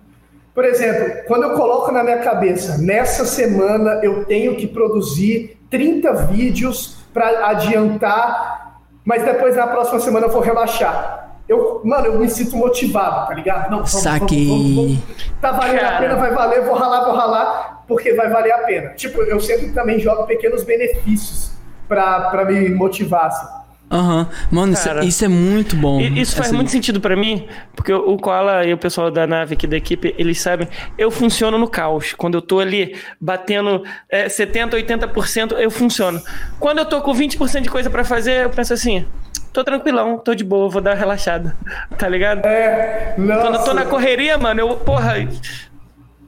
[0.56, 6.14] Por exemplo, quando eu coloco na minha cabeça, nessa semana eu tenho que produzir 30
[6.28, 11.30] vídeos para adiantar, mas depois na próxima semana eu vou relaxar.
[11.48, 13.72] Eu, mano, eu me sinto motivado, tá ligado?
[13.72, 14.48] Não, vamos, Saquei.
[14.48, 15.00] Vamos, vamos,
[15.42, 15.96] tá valendo Cara.
[15.96, 18.90] a pena, vai valer, vou ralar, vou ralar, porque vai valer a pena.
[18.92, 21.52] Tipo, eu sempre também jogo pequenos benefícios
[21.88, 23.61] para me motivar, assim.
[23.92, 24.20] Aham.
[24.20, 24.28] Uhum.
[24.52, 26.00] Mano, isso, é, isso, é muito bom.
[26.00, 26.56] Isso faz assim.
[26.56, 27.46] muito sentido para mim,
[27.76, 31.58] porque o Koala e o pessoal da nave aqui da equipe, eles sabem, eu funciono
[31.58, 32.14] no caos.
[32.14, 36.22] Quando eu tô ali batendo é, 70%, 80%, eu funciono.
[36.60, 39.06] Quando eu tô com 20% de coisa para fazer, eu penso assim,
[39.52, 41.56] tô tranquilão, tô de boa, vou dar uma relaxada.
[41.98, 42.46] Tá ligado?
[42.46, 43.42] É, nossa.
[43.42, 45.16] Quando eu tô na correria, mano, eu, porra,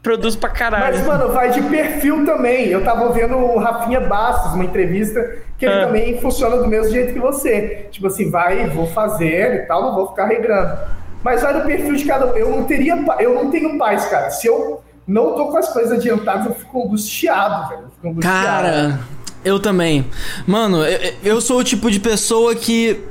[0.03, 0.97] produzo pra caralho.
[0.97, 2.67] Mas, mano, vai de perfil também.
[2.67, 5.85] Eu tava vendo o Rafinha Bastos, uma entrevista, que ele ah.
[5.85, 7.87] também funciona do mesmo jeito que você.
[7.89, 10.77] Tipo assim, vai, vou fazer e tal, não vou ficar regrando.
[11.23, 12.35] Mas vai do perfil de cada um.
[12.35, 14.29] Eu não teria, eu não tenho paz, cara.
[14.29, 17.83] Se eu não tô com as coisas adiantadas, eu fico angustiado, velho.
[17.95, 18.45] Fico angustiado.
[18.45, 18.99] Cara,
[19.45, 20.05] eu também.
[20.45, 23.01] Mano, eu, eu sou o tipo de pessoa que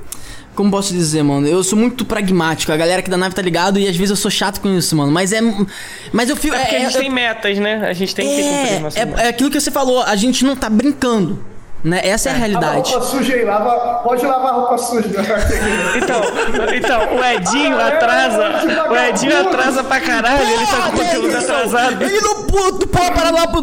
[0.55, 1.47] como posso dizer, mano?
[1.47, 2.73] Eu sou muito pragmático.
[2.73, 4.95] A galera aqui da nave tá ligado e às vezes eu sou chato com isso,
[4.95, 5.11] mano.
[5.11, 5.41] Mas é.
[6.13, 6.55] Mas eu fico.
[6.55, 7.87] É, porque é, a gente é, tem metas, né?
[7.89, 10.69] A gente tem que é, é, é aquilo que você falou, a gente não tá
[10.69, 11.53] brincando.
[11.85, 12.01] Né?
[12.05, 12.91] Essa é a realidade.
[12.91, 15.09] A roupa suja aí, lava, pode lavar a roupa suja.
[15.97, 16.21] então,
[16.77, 18.43] então, o Edinho ah, é, atrasa.
[18.45, 22.03] É, o Edinho atrasa pra caralho, ele tá com conteúdo atrasado.
[22.05, 23.63] Ele não pode parar lá pro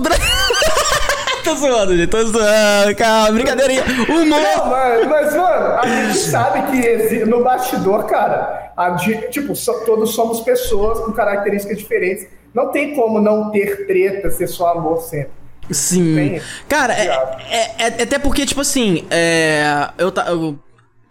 [1.43, 2.09] tô zoando, gente.
[2.09, 2.95] Tô zoando.
[2.95, 3.83] Calma, brincadeirinha.
[4.09, 4.39] Humor.
[4.41, 8.95] Não, mas, mas, mano, a gente sabe que no bastidor, cara, a,
[9.29, 12.27] tipo, so, todos somos pessoas com características diferentes.
[12.53, 15.31] Não tem como não ter treta, ser só amor sempre.
[15.69, 16.41] Sim.
[16.67, 17.07] Cara, é,
[17.51, 20.59] é, é, até porque, tipo assim, é, eu, eu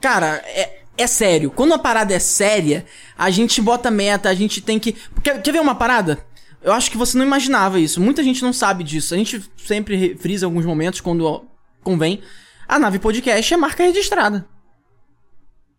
[0.01, 1.51] Cara, é, é sério.
[1.51, 2.85] Quando a parada é séria,
[3.17, 4.95] a gente bota meta, a gente tem que.
[5.23, 6.19] Quer, quer ver uma parada?
[6.63, 8.01] Eu acho que você não imaginava isso.
[8.01, 9.15] Muita gente não sabe disso.
[9.15, 11.45] A gente sempre frisa alguns momentos quando
[11.83, 12.21] convém.
[12.67, 14.47] A nave podcast é marca registrada.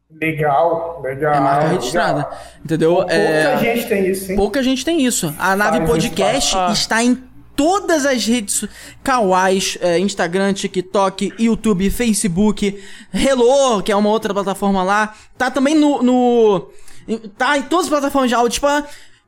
[0.10, 1.36] Legal, legal.
[1.36, 2.18] É marca registrada.
[2.18, 2.40] Legal.
[2.64, 2.96] Entendeu?
[2.96, 3.58] Pouca é...
[3.60, 4.38] gente tem isso, hein?
[4.38, 5.34] Pouca gente tem isso.
[5.38, 6.72] A nave podcast ah.
[6.72, 8.66] está em todas as redes
[9.04, 12.82] kawais, é, Instagram, TikTok, YouTube, Facebook,
[13.14, 15.14] Hello, que é uma outra plataforma lá.
[15.38, 16.70] Tá também no, no
[17.38, 18.68] tá em todas as plataformas de áudio, tipo,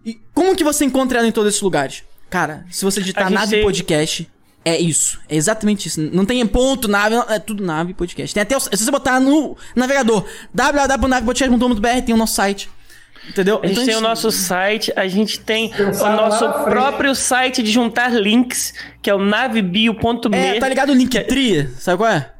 [0.05, 2.03] e como que você encontra ela em todos esses lugares?
[2.29, 3.63] Cara, se você digitar nave tem...
[3.63, 4.29] podcast,
[4.63, 5.19] é isso.
[5.27, 6.01] É exatamente isso.
[6.01, 8.33] Não tem ponto, nave, é tudo nave podcast.
[8.33, 12.69] Tem até o, se você botar no navegador www.navepodcast.com.br tem o nosso site.
[13.27, 13.59] Entendeu?
[13.61, 17.71] A gente então, tem o nosso site, a gente tem o nosso próprio site de
[17.71, 20.37] juntar links, que é o navebio.me.
[20.37, 21.69] É, tá ligado o Linktree?
[21.77, 22.30] Sabe qual é?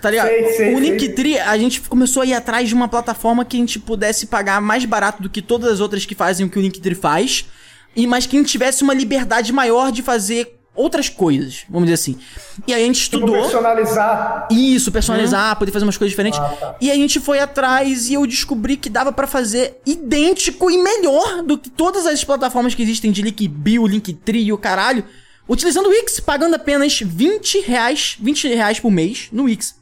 [0.00, 0.28] Tá ligado?
[0.28, 3.60] Sei, sei, o Linktree, a gente começou a ir atrás de uma plataforma que a
[3.60, 6.62] gente pudesse pagar mais barato do que todas as outras que fazem o que o
[6.62, 7.46] Linktree faz,
[7.94, 11.94] e mas que a gente tivesse uma liberdade maior de fazer outras coisas, vamos dizer
[11.94, 12.18] assim.
[12.66, 13.42] E aí a gente tipo estudou.
[13.42, 14.48] personalizar.
[14.50, 15.58] Isso, personalizar, hum.
[15.58, 16.38] poder fazer umas coisas diferentes.
[16.38, 16.76] Ah, tá.
[16.80, 21.42] E a gente foi atrás e eu descobri que dava para fazer idêntico e melhor
[21.42, 25.04] do que todas as plataformas que existem de Linkbill, Linktree e o caralho.
[25.50, 29.74] Utilizando o Wix, pagando apenas 20 reais, 20 reais por mês no Wix.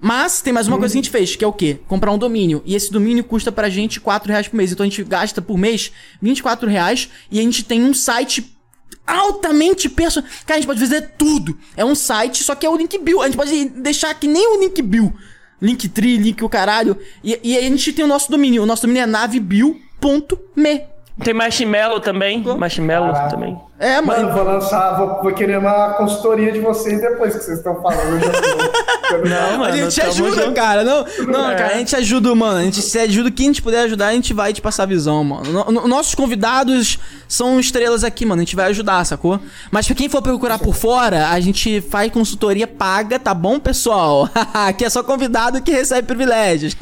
[0.00, 1.78] Mas tem mais uma coisa que a gente fez, que é o quê?
[1.86, 2.60] Comprar um domínio.
[2.66, 4.72] E esse domínio custa pra gente 4 reais por mês.
[4.72, 8.58] Então a gente gasta por mês 24 reais e a gente tem um site
[9.06, 10.28] altamente personal.
[10.44, 11.56] Cara, a gente pode fazer tudo.
[11.76, 13.22] É um site, só que é o link bill.
[13.22, 15.14] A gente pode deixar que nem o link bill.
[15.62, 16.98] Linktree, link o caralho.
[17.22, 18.64] E, e a gente tem o nosso domínio.
[18.64, 20.96] O nosso domínio é navebill.me.
[21.22, 22.42] Tem Marshmallow também.
[22.42, 23.30] Marshmallow Caraca.
[23.30, 23.58] também.
[23.78, 24.22] É, mano.
[24.22, 28.20] Mano, vou lançar, vou, vou, querer uma consultoria de vocês depois que vocês estão falando.
[29.28, 29.64] não, mano.
[29.64, 30.54] A gente ajuda, junto.
[30.54, 30.82] cara.
[30.82, 31.54] Não, não é.
[31.56, 32.58] cara, a gente ajuda, mano.
[32.58, 33.30] A gente se ajuda.
[33.30, 35.64] Quem a gente puder ajudar, a gente vai te passar a visão, mano.
[35.70, 36.98] No, nossos convidados
[37.28, 38.40] são estrelas aqui, mano.
[38.40, 39.38] A gente vai ajudar, sacou?
[39.70, 44.26] Mas pra quem for procurar por fora, a gente faz consultoria paga, tá bom, pessoal?
[44.54, 46.74] Aqui é só convidado que recebe privilégios.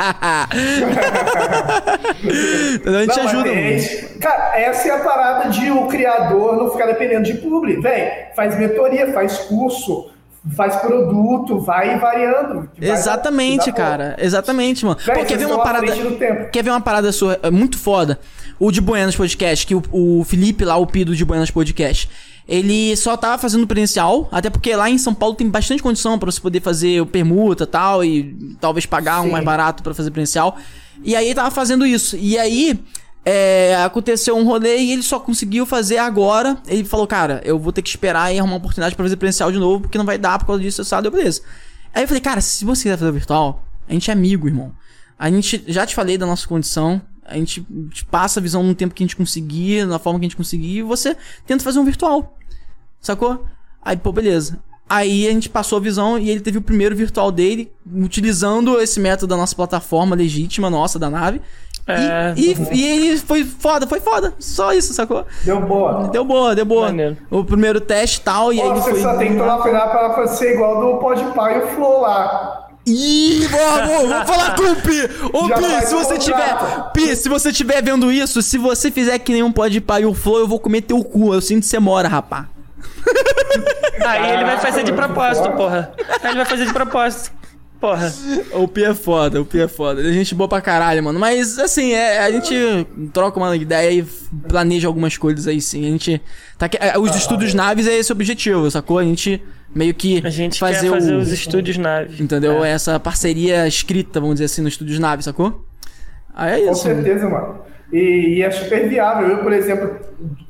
[2.75, 4.21] então a gente não, ajuda, mano.
[4.21, 7.83] Cara, essa é a parada de o criador não ficar dependendo de público.
[7.83, 10.11] Vem, faz mentoria, faz curso,
[10.57, 12.69] faz produto, vai variando.
[12.81, 14.17] Exatamente, vai, cara.
[14.19, 14.99] Exatamente, mano.
[15.05, 15.87] Véi, Pô, quer ver uma parada.
[16.53, 18.19] Quer ver uma parada sua é muito foda?
[18.59, 22.09] O de Buenas Podcast, que o, o Felipe lá, o Pido de Buenas Podcast.
[22.47, 26.31] Ele só tava fazendo presencial, até porque lá em São Paulo tem bastante condição para
[26.31, 29.29] você poder fazer permuta tal, e talvez pagar Sim.
[29.29, 30.59] um mais barato para fazer presencial.
[31.03, 32.17] E aí ele tava fazendo isso.
[32.17, 32.79] E aí
[33.25, 36.59] é, aconteceu um rolê e ele só conseguiu fazer agora.
[36.67, 39.51] Ele falou, cara, eu vou ter que esperar e arrumar uma oportunidade para fazer presencial
[39.51, 41.09] de novo, porque não vai dar por causa disso, sabe?
[41.09, 41.41] Beleza.
[41.95, 44.73] Aí eu falei, cara, se você quiser fazer virtual, a gente é amigo, irmão.
[45.19, 48.75] A gente, já te falei da nossa condição, a gente te passa a visão no
[48.75, 51.79] tempo que a gente conseguir, na forma que a gente conseguir, e você tenta fazer
[51.79, 52.37] um virtual.
[53.01, 53.47] Sacou?
[53.81, 54.59] Aí, pô, beleza.
[54.89, 59.01] Aí a gente passou a visão e ele teve o primeiro virtual dele, utilizando esse
[59.01, 61.41] método da nossa plataforma legítima, nossa, da nave.
[61.87, 64.33] É, e, e, e, foi foda, foi foda.
[64.39, 65.27] Só isso, sacou?
[65.45, 66.09] Deu boa.
[66.09, 66.87] Deu boa, deu boa.
[66.87, 67.17] Maneiro.
[67.31, 69.01] O primeiro teste e tal, e Pô, aí ele você foi...
[69.03, 72.69] só tem que tomar cuidado pra ser igual do Podpah e o Flow lá.
[72.87, 75.11] Ih, vamos, vamos falar com o Pi.
[75.33, 76.57] Ô, Já Pi, se você tiver.
[76.93, 80.15] Pi, se você tiver vendo isso, se você fizer que nem um Podpah e o
[80.15, 81.35] Flow, eu vou comer teu cu.
[81.35, 82.47] Eu sinto que você mora, rapá.
[84.07, 85.93] Aí ele vai fazer de propósito, porra.
[86.23, 87.44] Aí ele vai fazer de propósito
[87.85, 88.13] porra.
[88.53, 90.01] O Pi é foda, o Pi é foda.
[90.01, 91.21] A gente boa pra caralho, mano.
[91.21, 92.55] Mas, assim, é, a gente
[93.13, 94.03] troca uma ideia e
[94.49, 95.87] planeja algumas coisas aí, sim.
[95.87, 96.23] A gente.
[96.57, 97.57] Tá, é, os ah, estudos é.
[97.57, 98.99] naves é esse o objetivo, sacou?
[98.99, 99.43] A gente
[99.75, 100.23] meio que.
[100.25, 102.19] A gente fazer, quer fazer o, os estudos naves.
[102.19, 102.65] Entendeu?
[102.65, 102.71] É.
[102.71, 105.67] Essa parceria escrita, vamos dizer assim, no estúdios naves, sacou?
[106.35, 106.69] Aí é isso.
[106.69, 107.59] Com certeza, mano.
[107.93, 109.29] E, e, é super viável.
[109.29, 109.95] Eu, por exemplo,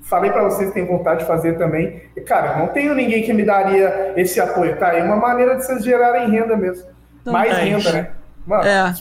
[0.02, 2.00] falei para vocês que tem vontade de fazer também.
[2.16, 4.96] E, cara, não tenho ninguém que me daria esse apoio, tá?
[4.96, 6.94] É uma maneira de vocês gerarem renda mesmo.
[7.24, 8.10] Mais renda, né?
[8.46, 8.94] Mano, é.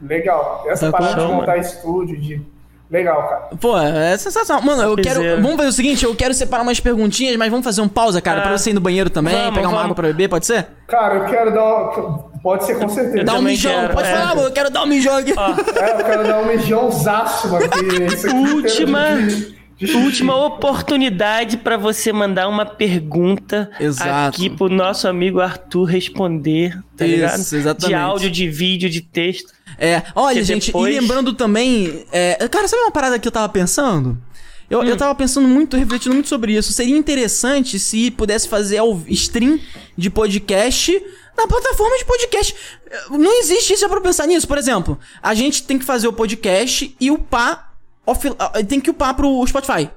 [0.00, 0.64] legal.
[0.68, 2.40] Essa tá parada de montar estúdio, de
[2.88, 3.40] Legal, cara.
[3.60, 4.62] Pô, é sensacional.
[4.62, 5.20] Mano, eu quero.
[5.42, 8.38] Vamos fazer o seguinte: eu quero separar umas perguntinhas, mas vamos fazer um pausa, cara,
[8.38, 8.42] ah.
[8.42, 9.84] pra você ir no banheiro também, vamos, pegar uma vamos.
[9.84, 10.68] água pra beber, pode ser?
[10.86, 11.90] Cara, eu quero dar.
[12.42, 13.24] Pode ser com certeza.
[13.24, 14.12] Dar um mijão, quero, pode é.
[14.12, 15.32] falar, mano, eu quero dar um mijão aqui.
[15.32, 18.32] É, eu quero dar um mijãozaço aqui.
[18.54, 19.00] Última.
[19.94, 24.36] Última oportunidade para você mandar uma pergunta Exato.
[24.36, 27.40] aqui pro nosso amigo Arthur responder, tá Isso, ligado?
[27.40, 27.86] Exatamente.
[27.88, 29.52] De áudio, de vídeo, de texto.
[29.78, 30.94] É, olha, gente, depois...
[30.94, 32.06] e lembrando também.
[32.10, 34.16] É, cara, sabe uma parada que eu tava pensando?
[34.70, 34.84] Eu, hum.
[34.84, 36.72] eu tava pensando muito, refletindo muito sobre isso.
[36.72, 39.60] Seria interessante se pudesse fazer stream
[39.96, 40.92] de podcast
[41.36, 42.54] na plataforma de podcast.
[43.10, 44.48] Não existe isso é pra pensar nisso.
[44.48, 47.65] Por exemplo, a gente tem que fazer o podcast e upar.
[48.06, 48.28] Off,
[48.68, 49.90] tem que upar pro Spotify.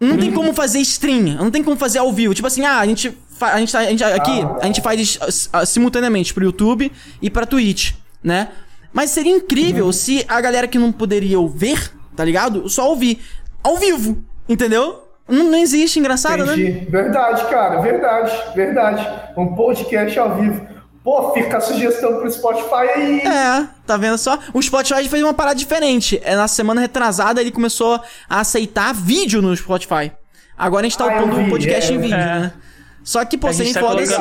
[0.00, 2.34] Não tem como fazer stream, não tem como fazer ao vivo.
[2.34, 5.18] Tipo assim, ah, a gente, a gente, a gente aqui, a gente faz
[5.66, 8.48] simultaneamente pro YouTube e pra Twitch né?
[8.92, 9.92] Mas seria incrível uhum.
[9.92, 12.68] se a galera que não poderia ver, tá ligado?
[12.68, 13.20] Só ouvir
[13.62, 15.04] ao vivo, entendeu?
[15.28, 16.54] Não, não existe, engraçado, né?
[16.54, 16.72] Entendi.
[16.72, 16.86] né?
[16.88, 19.06] Verdade, cara, verdade, verdade.
[19.36, 20.66] Um podcast ao vivo.
[21.08, 23.20] Pô, fica a sugestão pro Spotify aí.
[23.20, 24.38] É, tá vendo só?
[24.52, 26.20] O Spotify fez uma parada diferente.
[26.22, 27.98] É, na semana retrasada ele começou
[28.28, 30.12] a aceitar vídeo no Spotify.
[30.54, 32.40] Agora a gente tá ah, upando um podcast é, em vídeo, é.
[32.40, 32.52] né?
[33.02, 34.14] Só que, pô, seria tá foda, se,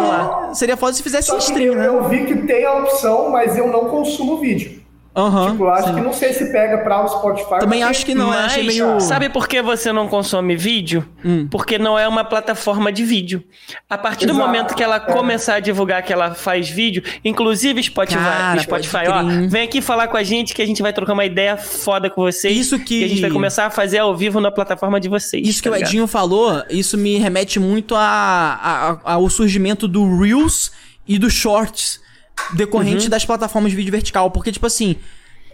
[0.53, 1.87] seria foda se fizesse Só stream, né?
[1.87, 4.81] Eu vi que tem a opção, mas eu não consumo vídeo.
[5.17, 5.95] Uhum, tipo, acho sim.
[5.95, 7.59] que não sei se pega pra o Spotify.
[7.59, 8.99] Também acho que não, mas, meio...
[8.99, 11.03] Sabe por que você não consome vídeo?
[11.25, 11.47] Hum.
[11.49, 13.43] Porque não é uma plataforma de vídeo.
[13.89, 14.39] A partir Exato.
[14.39, 14.99] do momento que ela é.
[14.99, 20.07] começar a divulgar que ela faz vídeo, inclusive Spotify, Cara, Spotify, ó, vem aqui falar
[20.07, 22.55] com a gente que a gente vai trocar uma ideia foda com vocês.
[22.55, 22.99] Isso que...
[22.99, 25.47] que a gente vai começar a fazer ao vivo na plataforma de vocês.
[25.47, 25.87] Isso tá que ligado?
[25.87, 30.71] o Edinho falou, isso me remete muito a, a, a, ao surgimento do Reels
[31.07, 32.05] e do Shorts
[32.53, 33.09] decorrente uhum.
[33.09, 34.31] das plataformas de vídeo vertical.
[34.31, 34.95] Porque, tipo assim,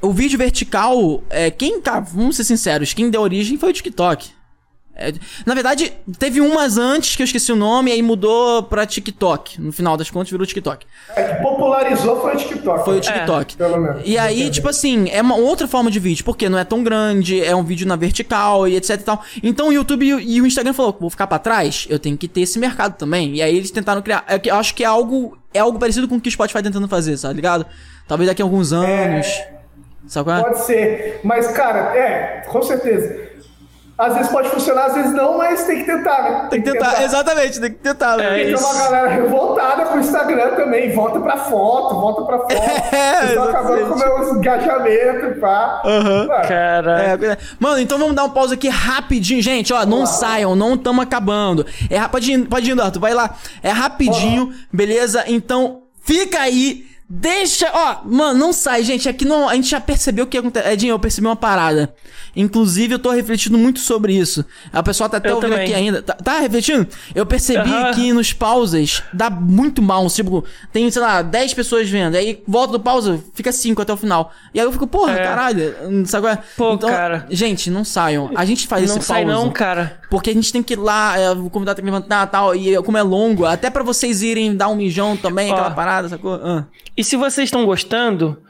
[0.02, 4.30] o vídeo vertical, é, quem, cara, vamos ser sinceros, quem deu origem foi o TikTok.
[4.96, 5.12] É,
[5.44, 9.60] na verdade, teve umas antes que eu esqueci o nome, e aí mudou pra TikTok.
[9.60, 10.86] No final das contas, virou TikTok.
[11.16, 12.86] É que popularizou foi o TikTok.
[12.86, 13.56] Foi o TikTok.
[13.56, 14.02] É, pelo menos.
[14.06, 14.52] E aí, Entendi.
[14.52, 17.64] tipo assim, é uma outra forma de vídeo, porque não é tão grande, é um
[17.64, 19.24] vídeo na vertical e etc e tal.
[19.42, 22.42] Então o YouTube e o Instagram falou: vou ficar pra trás, eu tenho que ter
[22.42, 23.36] esse mercado também.
[23.36, 24.24] E aí eles tentaram criar.
[24.28, 26.64] É eu acho que é algo, é algo parecido com o que o Spotify tá
[26.64, 27.66] tentando fazer, tá ligado?
[28.08, 28.76] Talvez daqui a alguns é.
[28.76, 29.26] anos.
[29.26, 29.54] É...
[30.06, 30.44] Sabe qual é?
[30.44, 31.22] Pode ser.
[31.24, 33.33] Mas, cara, é, com certeza.
[33.96, 36.48] Às vezes pode funcionar, às vezes não, mas tem que tentar, né?
[36.50, 36.90] Tem, que tentar.
[36.90, 38.18] tentar, exatamente, tem que tentar.
[38.18, 38.42] Né?
[38.42, 42.54] É, tem uma galera revoltada com o Instagram também, volta pra foto, volta pra foto.
[42.94, 45.82] É, Estão acabando com o meu engajamento, pá.
[45.86, 46.28] Uhum.
[46.28, 47.26] Caraca.
[47.26, 51.04] É, mano, então vamos dar um pausa aqui rapidinho, gente, ó, não saiam, não estamos
[51.04, 51.66] acabando.
[51.90, 53.36] É rapidinho, pode ir, Arthur, vai lá.
[53.62, 55.24] É rapidinho, beleza?
[55.28, 56.86] Então, fica aí
[57.16, 59.08] Deixa, ó, mano, não sai, gente.
[59.08, 60.68] Aqui não, a gente já percebeu o que acontece.
[60.68, 61.94] Edinho, eu percebi uma parada.
[62.36, 64.44] Inclusive, eu tô refletindo muito sobre isso.
[64.72, 65.66] A pessoa tá até eu ouvindo também.
[65.66, 66.02] aqui ainda.
[66.02, 66.88] Tá, tá, refletindo?
[67.14, 67.92] Eu percebi uhum.
[67.94, 70.10] que nos pausas dá muito mal.
[70.10, 72.16] Tipo, tem, sei lá, 10 pessoas vendo.
[72.16, 74.34] Aí volta do pausa, fica 5 até o final.
[74.52, 75.24] E aí eu fico, porra, é.
[75.24, 75.76] caralho.
[76.08, 76.40] Sabe qual é?
[76.58, 77.28] Pô, então, cara.
[77.30, 78.32] Gente, não saiam.
[78.34, 79.24] A gente faz não esse pausa.
[79.24, 80.00] Não sai não, cara.
[80.10, 82.56] Porque a gente tem que ir lá, é, o convidado tem que levantar e tal.
[82.56, 86.10] E como é longo, até para vocês irem dar um mijão também, Ó, aquela parada,
[86.10, 86.40] sacou?
[86.44, 86.66] Ah.
[87.04, 88.42] E se vocês estão gostando,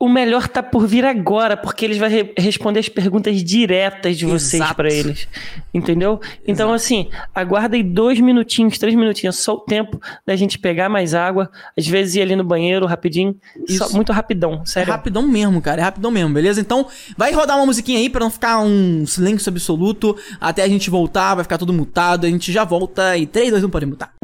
[0.00, 4.24] o melhor tá por vir agora, porque eles vão re responder as perguntas diretas de
[4.24, 5.28] vocês para eles.
[5.74, 6.18] Entendeu?
[6.46, 6.72] Então, Exato.
[6.72, 11.50] assim, aguarda aí dois minutinhos, três minutinhos, só o tempo da gente pegar mais água.
[11.76, 13.36] Às vezes ir ali no banheiro rapidinho.
[13.68, 14.88] Só, muito rapidão, sério.
[14.88, 15.82] É rapidão mesmo, cara.
[15.82, 16.62] É rapidão mesmo, beleza?
[16.62, 20.16] Então, vai rodar uma musiquinha aí pra não ficar um silêncio absoluto.
[20.40, 22.24] Até a gente voltar, vai ficar tudo mutado.
[22.24, 24.14] A gente já volta e 3, 2, 1, pode mutar.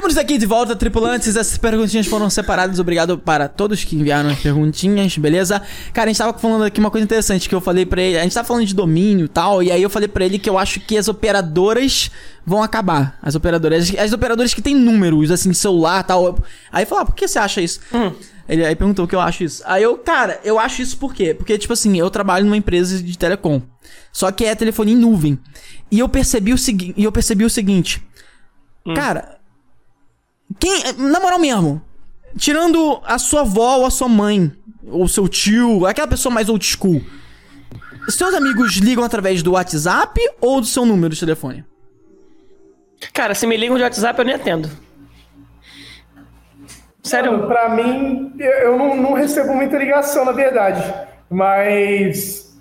[0.00, 1.36] Estamos aqui de volta, tripulantes.
[1.36, 2.78] Essas perguntinhas foram separadas.
[2.78, 5.60] Obrigado para todos que enviaram as perguntinhas, beleza?
[5.92, 8.18] Cara, a gente tava falando aqui uma coisa interessante que eu falei para ele.
[8.18, 10.48] A gente tava falando de domínio e tal, e aí eu falei para ele que
[10.48, 12.10] eu acho que as operadoras
[12.46, 13.18] vão acabar.
[13.20, 16.38] As operadoras, as operadoras que têm números, assim, celular e tal.
[16.72, 17.80] Aí falei, ah, por que você acha isso?
[17.92, 18.10] Hum.
[18.48, 19.62] Ele aí perguntou o que eu acho isso.
[19.66, 21.34] Aí eu, cara, eu acho isso por quê?
[21.34, 23.60] Porque, tipo assim, eu trabalho numa empresa de telecom.
[24.10, 25.38] Só que é telefonia em nuvem.
[25.90, 26.94] E eu percebi o seguinte.
[26.96, 28.02] E eu percebi o seguinte.
[28.86, 28.94] Hum.
[28.94, 29.39] Cara,
[30.58, 30.92] quem.
[30.96, 31.82] Na moral mesmo.
[32.36, 34.52] Tirando a sua avó ou a sua mãe,
[34.86, 37.02] ou seu tio, aquela pessoa mais old school.
[38.08, 41.64] Seus amigos ligam através do WhatsApp ou do seu número de telefone?
[43.12, 44.70] Cara, se me ligam de WhatsApp, eu nem atendo.
[47.02, 47.32] Sério?
[47.32, 50.82] Não, pra mim, eu não, não recebo muita ligação, na verdade.
[51.28, 52.56] Mas.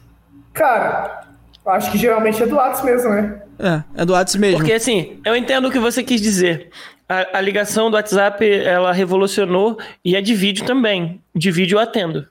[0.53, 1.27] Cara,
[1.65, 3.41] acho que geralmente é do WhatsApp mesmo, né?
[3.59, 4.57] É, é do WhatsApp mesmo.
[4.59, 6.69] Porque assim, eu entendo o que você quis dizer.
[7.09, 11.19] A, a, ligação do WhatsApp, ela revolucionou e é de vídeo também.
[11.33, 12.27] De vídeo eu atendo.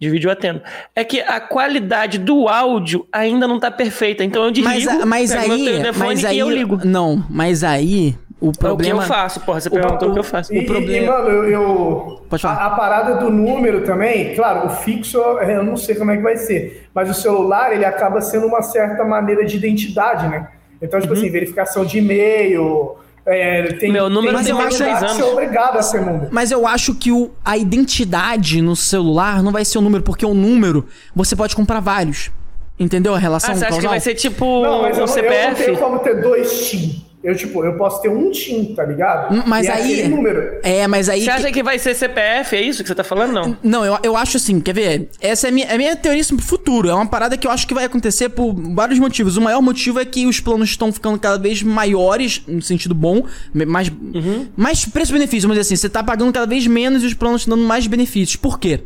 [0.00, 0.62] De vídeo eu atendo.
[0.94, 5.32] É que a qualidade do áudio ainda não tá perfeita, então eu desligo, mas, mas
[5.32, 6.78] aí, mas aí, e eu ligo.
[6.84, 9.02] Não, mas aí o problema...
[9.02, 9.60] É o que eu faço, porra.
[9.60, 10.54] Você perguntou o, o que eu faço.
[10.54, 11.04] E, o problema...
[11.04, 11.44] E, mano, eu...
[11.44, 12.54] eu Pode falar.
[12.58, 16.22] A, a, parada do número também, claro, o fixo eu não sei como é que
[16.22, 20.50] vai ser, mas o celular, ele acaba sendo uma certa maneira de identidade, né?
[20.80, 21.18] Então, tipo uhum.
[21.18, 23.01] assim, verificação de e-mail...
[23.24, 25.12] É, tem, Meu número tem, tem mais de anos.
[25.12, 26.28] Ser obrigado a ser número.
[26.30, 30.26] Mas eu acho que o, a identidade no celular não vai ser o número, porque
[30.26, 32.30] o número você pode comprar vários.
[32.78, 33.80] Entendeu a relação ah, você acha causal?
[33.82, 35.44] que vai ser tipo não, mas um eu, CPF?
[35.44, 37.11] Eu não tenho como ter dois TIM.
[37.22, 39.44] Eu, tipo, eu posso ter um TIM, tá ligado?
[39.46, 40.08] Mas e é aí.
[40.08, 40.58] número.
[40.62, 41.22] É, mas aí.
[41.22, 42.56] Você acha que vai ser CPF?
[42.56, 43.32] É isso que você tá falando?
[43.32, 43.56] Não.
[43.62, 45.08] Não, eu, eu acho assim, quer ver?
[45.20, 46.88] Essa é a minha, é minha teoria pro futuro.
[46.88, 49.36] É uma parada que eu acho que vai acontecer por vários motivos.
[49.36, 53.24] O maior motivo é que os planos estão ficando cada vez maiores, no sentido bom,
[53.54, 54.48] mais, uhum.
[54.56, 55.76] mais preço-benefício, vamos dizer assim.
[55.76, 58.34] Você tá pagando cada vez menos e os planos estão dando mais benefícios.
[58.34, 58.80] Por quê?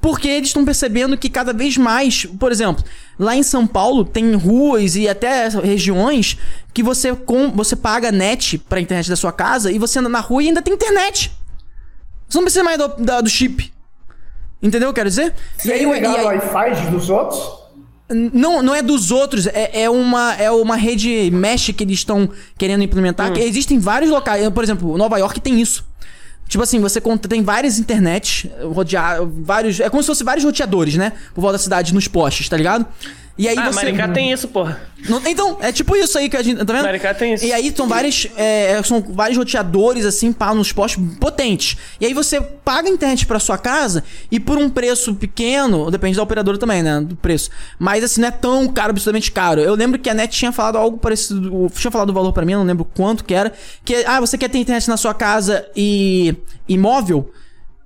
[0.00, 2.84] Porque eles estão percebendo que cada vez mais, por exemplo,
[3.18, 6.38] lá em São Paulo tem ruas e até regiões
[6.72, 10.20] que você com você paga net para internet da sua casa e você anda na
[10.20, 11.32] rua e ainda tem internet.
[12.28, 13.72] Você não precisa mais do, do, do chip.
[14.62, 15.34] Entendeu o que eu quero dizer?
[15.56, 17.58] Você e aí, e aí, Wi-Fi dos outros?
[18.10, 22.28] Não, não é dos outros, é, é, uma, é uma rede mesh que eles estão
[22.56, 23.30] querendo implementar.
[23.30, 23.34] Hum.
[23.34, 24.48] Que existem vários locais.
[24.50, 25.87] Por exemplo, Nova York tem isso.
[26.48, 29.78] Tipo assim, você tem várias internet, rodear, vários.
[29.80, 31.12] É como se fosse vários roteadores, né?
[31.34, 32.86] Por volta da cidade nos postes, tá ligado?
[33.38, 33.76] E aí ah, você...
[33.76, 34.80] Maricá tem isso, porra.
[35.08, 36.64] Não, então, é tipo isso aí que a gente.
[36.64, 36.82] Tá vendo?
[36.82, 37.44] Maricá tem isso.
[37.44, 38.26] E aí são vários.
[38.36, 41.76] É, são vários roteadores, assim, pá, nos postes potentes.
[42.00, 46.16] E aí você paga a internet pra sua casa e por um preço pequeno, depende
[46.16, 47.00] da operadora também, né?
[47.00, 47.48] Do preço.
[47.78, 49.60] Mas assim, não é tão caro, absolutamente caro.
[49.60, 51.70] Eu lembro que a net tinha falado algo parecido.
[51.72, 53.52] Tinha falado o valor para mim, não lembro quanto que era.
[53.84, 56.34] Que, ah, você quer ter internet na sua casa e.
[56.68, 57.30] imóvel?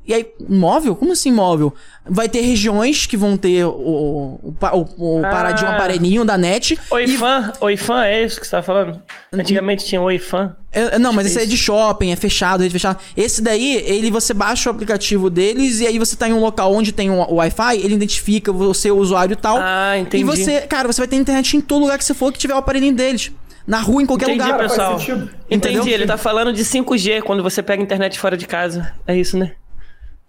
[0.05, 0.97] E aí, móvel?
[0.97, 1.73] Como assim móvel?
[2.05, 5.31] Vai ter regiões que vão ter o, o, o, o ah.
[5.31, 6.77] paradinho aparelhinho da net.
[6.91, 7.65] Oifan, e...
[7.65, 9.01] Oifan é isso que você tá falando?
[9.33, 10.57] Antigamente tinha Oifan.
[10.73, 12.99] É, não, mas esse é de shopping, é fechado, é fechado.
[13.17, 16.73] Esse daí, ele você baixa o aplicativo deles e aí você tá em um local
[16.75, 19.59] onde tem um Wi-Fi, ele identifica você, o usuário e tal.
[19.61, 20.23] Ah, entendi.
[20.23, 22.55] E você, cara, você vai ter internet em todo lugar que você for que tiver
[22.55, 23.31] o aparelhinho deles.
[23.65, 24.59] Na rua, em qualquer Entendi, lugar.
[24.59, 25.01] pessoal.
[25.49, 28.93] Entendi, ele tá falando de 5G quando você pega internet fora de casa.
[29.07, 29.53] É isso, né?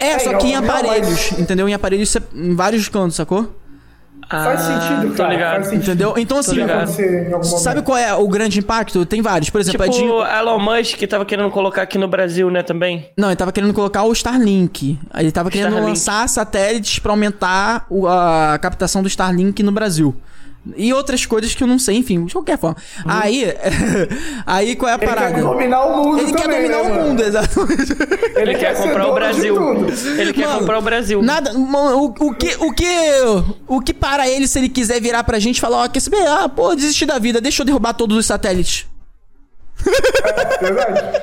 [0.03, 1.40] É, é só que em aparelhos, mas...
[1.40, 1.67] entendeu?
[1.67, 3.56] Em aparelhos em vários cantos, sacou?
[4.30, 5.33] Ah, faz sentido, cara.
[5.33, 5.56] Ligado.
[5.56, 5.83] Faz sentido.
[5.83, 6.14] Entendeu?
[6.17, 9.06] Então, assim, sabe qual é o grande impacto?
[9.06, 9.49] Tem vários.
[9.49, 13.09] Por exemplo, tipo, o Elon Musk que tava querendo colocar aqui no Brasil, né, também?
[13.17, 14.99] Não, ele tava querendo colocar o Starlink.
[15.15, 15.90] Ele tava querendo Starlink.
[15.90, 20.15] lançar satélites para aumentar a captação do Starlink no Brasil.
[20.77, 22.77] E outras coisas que eu não sei, enfim, de qualquer forma.
[23.00, 23.03] Hum.
[23.06, 23.53] Aí,
[24.45, 25.27] aí qual é a ele parada?
[25.27, 27.92] Ele quer dominar o mundo Ele também, quer dominar né, o mundo, exatamente.
[27.92, 29.56] Ele, ele quer, quer comprar o Brasil.
[30.17, 31.22] Ele quer mano, comprar o Brasil.
[31.22, 32.85] Nada, o, o, que, o que
[33.67, 36.25] o que para ele se ele quiser virar pra gente e falar, ó, quer saber?
[36.25, 38.85] Ah, pô, desistir da vida, deixa eu derrubar todos os satélites.
[39.85, 41.22] É, verdade.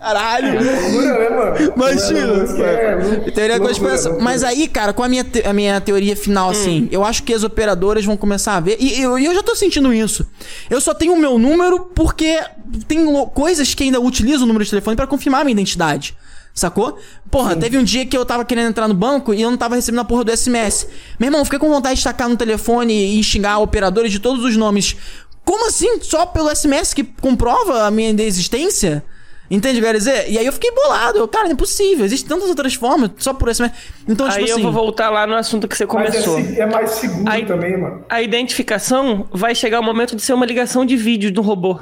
[0.00, 0.54] Caralho!
[0.64, 1.72] loucura, né, mano?
[1.76, 2.64] Imagina!
[2.64, 4.18] É, teoria conspiração.
[4.18, 6.52] Mas aí, cara, com a minha, te a minha teoria final, hum.
[6.52, 8.78] assim, eu acho que as operadoras vão começar a ver.
[8.80, 10.26] E eu, eu já tô sentindo isso.
[10.70, 12.40] Eu só tenho o meu número porque
[12.88, 13.04] tem
[13.34, 16.16] coisas que ainda utilizam o número de telefone para confirmar a minha identidade.
[16.54, 16.98] Sacou?
[17.30, 17.60] Porra, Sim.
[17.60, 20.00] teve um dia que eu tava querendo entrar no banco e eu não tava recebendo
[20.00, 20.86] a porra do SMS.
[21.18, 24.56] Meu irmão, fiquei com vontade de tacar no telefone e xingar operadores de todos os
[24.56, 24.96] nomes.
[25.44, 26.00] Como assim?
[26.02, 29.04] Só pelo SMS que comprova a minha existência?
[29.50, 30.30] Entende o que eu quero dizer?
[30.30, 31.18] E aí eu fiquei bolado.
[31.18, 32.04] Eu, cara, não é possível.
[32.04, 33.62] Existem tantas outras formas, só por esse.
[34.08, 34.52] Então, tipo aí assim.
[34.52, 36.38] eu vou voltar lá no assunto que você começou.
[36.38, 38.04] Mas é, é mais seguro a, também, mano.
[38.08, 41.80] A identificação vai chegar o momento de ser uma ligação de vídeo do robô.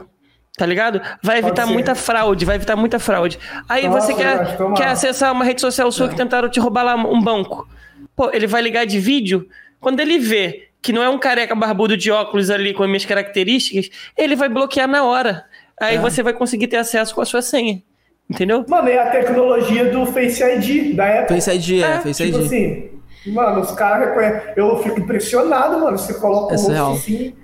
[0.56, 1.00] Tá ligado?
[1.22, 3.38] Vai evitar muita fraude, vai evitar muita fraude.
[3.68, 6.08] Aí Nossa, você quer, quer acessar uma rede social sua é.
[6.08, 7.68] que tentaram te roubar lá um banco.
[8.16, 9.46] Pô, ele vai ligar de vídeo.
[9.78, 13.04] Quando ele vê que não é um careca barbudo de óculos ali com as minhas
[13.04, 15.44] características, ele vai bloquear na hora.
[15.80, 15.98] Aí é.
[15.98, 17.82] você vai conseguir ter acesso com a sua senha.
[18.28, 18.64] Entendeu?
[18.68, 21.40] Mano, é a tecnologia do Face ID da Apple.
[21.40, 22.44] Face ID, é, é Face tipo ID.
[22.44, 22.90] assim,
[23.32, 24.52] mano, os caras reconhecem.
[24.54, 25.96] Eu fico impressionado, mano.
[25.96, 27.34] Você coloca o rosto assim.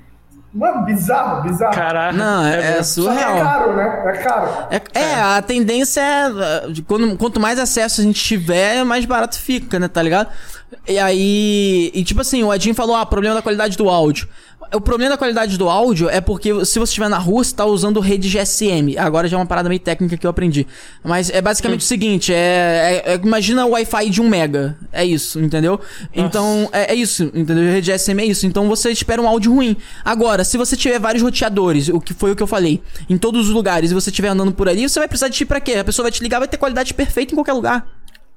[0.53, 1.75] Mano, bizarro, bizarro.
[1.75, 2.17] Caraca.
[2.17, 3.37] Não, é, é surreal.
[3.37, 4.03] é caro, né?
[4.07, 4.51] É caro.
[4.71, 6.83] É, é, a tendência é.
[6.87, 9.89] Quando, quanto mais acesso a gente tiver, mais barato fica, né?
[9.89, 10.29] Tá ligado?
[10.87, 11.91] E aí.
[11.95, 14.29] E tipo assim, o Edinho falou: ah, problema da qualidade do áudio.
[14.73, 17.65] o problema da qualidade do áudio é porque se você estiver na rua, você tá
[17.65, 18.99] usando rede GSM.
[18.99, 20.67] Agora já é uma parada meio técnica que eu aprendi.
[21.03, 21.85] Mas é basicamente hum.
[21.85, 24.77] o seguinte: é, é, é imagina o Wi-Fi de 1 mega.
[24.93, 25.73] É isso, entendeu?
[25.73, 26.09] Nossa.
[26.15, 27.65] Então, é, é, isso, entendeu?
[27.65, 28.47] Rede GSM é isso.
[28.47, 29.77] Então você espera um áudio ruim.
[30.05, 33.49] Agora, se você tiver vários roteadores, o que foi o que eu falei, em todos
[33.49, 35.75] os lugares, e você estiver andando por ali, você vai precisar de ti pra quê?
[35.75, 37.87] A pessoa vai te ligar, vai ter qualidade perfeita em qualquer lugar.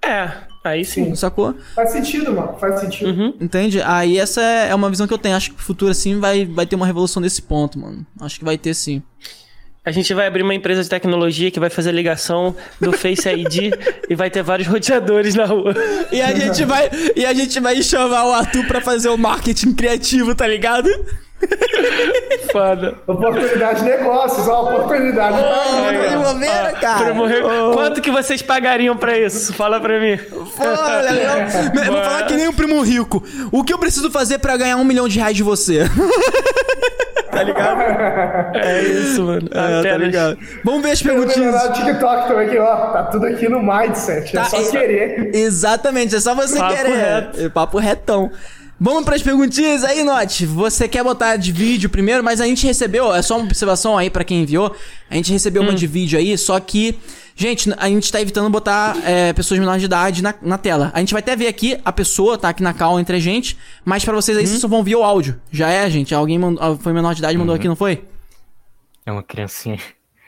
[0.04, 0.32] É,
[0.64, 1.14] aí sim.
[1.16, 1.56] Sacou?
[1.76, 2.58] Faz sentido, mano.
[2.60, 3.10] Faz sentido.
[3.10, 3.34] Uhum.
[3.42, 3.82] Entende?
[3.82, 5.36] Aí essa é uma visão que eu tenho.
[5.36, 8.06] Acho que o futuro, assim, vai, vai ter uma revolução nesse ponto, mano.
[8.22, 9.02] Acho que vai ter sim.
[9.88, 13.74] A gente vai abrir uma empresa de tecnologia que vai fazer ligação do Face ID
[14.10, 15.74] e vai ter vários roteadores na rua.
[16.12, 19.72] E a gente vai, e a gente vai chamar o Arthur para fazer o marketing
[19.74, 20.90] criativo, tá ligado?
[22.52, 22.98] Foda.
[23.08, 25.38] Oportunidade de negócios, ó, oportunidade.
[25.40, 27.16] Oh, de bobeira, cara.
[27.16, 27.72] Oh.
[27.72, 29.54] Quanto que vocês pagariam pra isso?
[29.54, 30.18] Fala pra mim.
[30.18, 31.14] Foda,
[31.86, 33.24] eu vou falar que nem o primo rico.
[33.54, 35.84] O que eu preciso fazer pra ganhar um milhão de reais de você?
[37.38, 37.78] tá ligado?
[38.58, 39.50] É isso, mano.
[39.52, 40.38] É, tá ligado.
[40.64, 41.64] Vamos ver as perguntinhas.
[41.64, 42.76] Eu TikTok também, aqui, ó.
[42.92, 44.36] Tá tudo aqui no mindset.
[44.36, 45.36] É tá, só querer.
[45.36, 46.96] Exatamente, é só você Papo querer.
[46.96, 47.42] Reto.
[47.42, 48.32] É papo retão.
[48.80, 50.46] Vamos para as perguntinhas aí, Note.
[50.46, 54.08] Você quer botar de vídeo primeiro, mas a gente recebeu, é só uma observação aí
[54.08, 54.76] para quem enviou.
[55.10, 55.66] A gente recebeu hum.
[55.66, 56.96] uma de vídeo aí, só que,
[57.36, 60.92] gente, a gente tá evitando botar é, pessoas menores de idade na, na, tela.
[60.94, 63.58] A gente vai até ver aqui a pessoa, tá aqui na cal entre a gente,
[63.84, 64.48] mas para vocês aí hum.
[64.48, 65.42] vocês só vão ver o áudio.
[65.52, 66.14] Já é, gente?
[66.14, 67.60] Alguém mandou, ah, foi menor de idade e mandou uhum.
[67.60, 68.06] aqui, não foi?
[69.08, 69.80] É uma criancinha.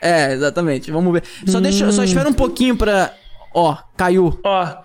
[0.01, 0.89] É, exatamente.
[0.89, 1.23] Vamos ver.
[1.45, 3.13] Só deixa, só espera um pouquinho pra.
[3.53, 4.39] Ó, caiu.
[4.43, 4.77] Ó,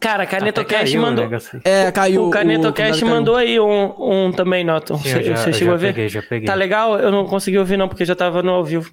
[0.00, 1.28] Cara, CanetoCast mandou.
[1.64, 2.26] É, caiu.
[2.26, 4.98] O CanetoCast mandou aí um, um também, Noto.
[4.98, 5.94] Você, já, chegou já a ver?
[5.94, 6.46] Peguei, já peguei.
[6.46, 6.98] Tá legal?
[6.98, 8.92] Eu não consegui ouvir, não, porque já tava no ao vivo.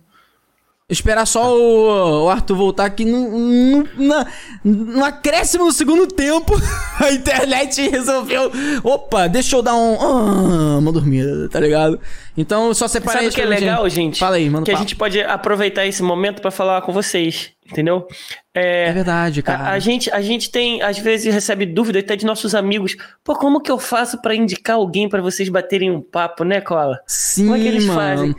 [0.90, 4.28] Esperar só o, o Arthur voltar aqui no, no, na,
[4.64, 6.54] no acréscimo no segundo tempo.
[7.00, 8.52] A internet resolveu.
[8.84, 9.96] Opa, deixa eu dar um.
[9.96, 12.00] Ah, uma dormida, tá ligado?
[12.38, 14.20] Então só separei Sabe o que é legal, gente?
[14.20, 14.66] Fala aí, mano.
[14.66, 18.08] Que a gente pode aproveitar esse momento para falar com vocês entendeu?
[18.54, 19.64] É, é verdade, cara.
[19.64, 22.96] A, a, gente, a gente tem, às vezes, recebe dúvida até de nossos amigos.
[23.24, 27.00] Pô, como que eu faço para indicar alguém para vocês baterem um papo, né, Cola?
[27.08, 28.00] Sim, como é que eles mano.
[28.00, 28.36] fazem?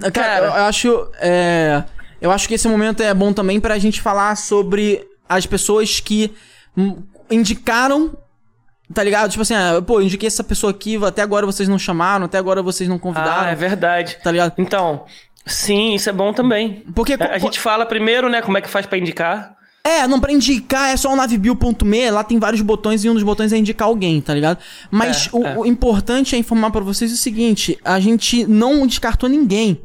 [0.00, 1.10] Cara, cara eu, eu acho.
[1.20, 1.84] É,
[2.20, 6.32] eu acho que esse momento é bom também pra gente falar sobre as pessoas que
[7.30, 8.16] indicaram
[8.92, 9.30] Tá ligado?
[9.30, 12.36] Tipo assim, ah, pô, eu indiquei essa pessoa aqui, até agora vocês não chamaram, até
[12.36, 13.44] agora vocês não convidaram.
[13.44, 14.18] Ah, é verdade.
[14.22, 14.52] Tá ligado?
[14.58, 15.06] Então,
[15.44, 16.84] Sim, isso é bom também.
[16.94, 19.56] Porque a, a gente fala primeiro, né, como é que faz para indicar.
[19.84, 23.24] É, não, pra indicar é só o navebuild.me, lá tem vários botões e um dos
[23.24, 24.58] botões é indicar alguém, tá ligado?
[24.90, 25.58] Mas é, o, é.
[25.58, 29.82] o, importante é informar para vocês o seguinte: a gente não descartou ninguém.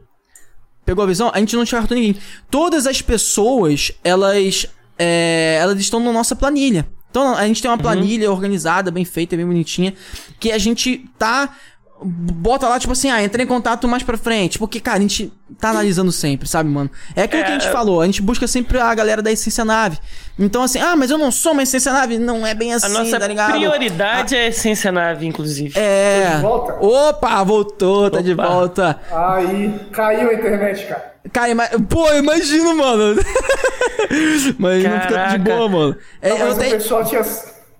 [0.85, 1.31] Pegou a visão?
[1.33, 2.15] A gente não descartou ninguém.
[2.49, 4.67] Todas as pessoas, elas.
[4.99, 6.87] É, elas estão na nossa planilha.
[7.09, 7.81] Então a gente tem uma uhum.
[7.81, 8.35] planilha uhum.
[8.35, 9.93] organizada, bem feita, bem bonitinha,
[10.39, 11.55] que a gente tá
[12.03, 14.59] bota lá, tipo assim, ah, entra em contato mais pra frente.
[14.59, 16.89] Porque, cara, a gente tá analisando sempre, sabe, mano?
[17.15, 17.71] É aquilo é, que a gente é...
[17.71, 19.97] falou, a gente busca sempre a galera da Essência Nave.
[20.37, 22.17] Então, assim, ah, mas eu não sou uma Essência Nave.
[22.17, 23.53] Não é bem assim, a nossa tá ligado?
[23.53, 25.77] prioridade ah, é a Essência Nave, inclusive.
[25.77, 26.35] É.
[26.35, 26.73] de volta?
[26.79, 28.23] Opa, voltou, tá Opa.
[28.23, 28.99] de volta.
[29.11, 31.17] Aí, caiu a internet, cara.
[31.33, 33.15] Cai, mas, pô, imagino, mano.
[34.59, 34.99] mas Caraca.
[34.99, 35.97] não fica de boa, mano.
[36.21, 37.23] É, não, mas eu o pessoal tinha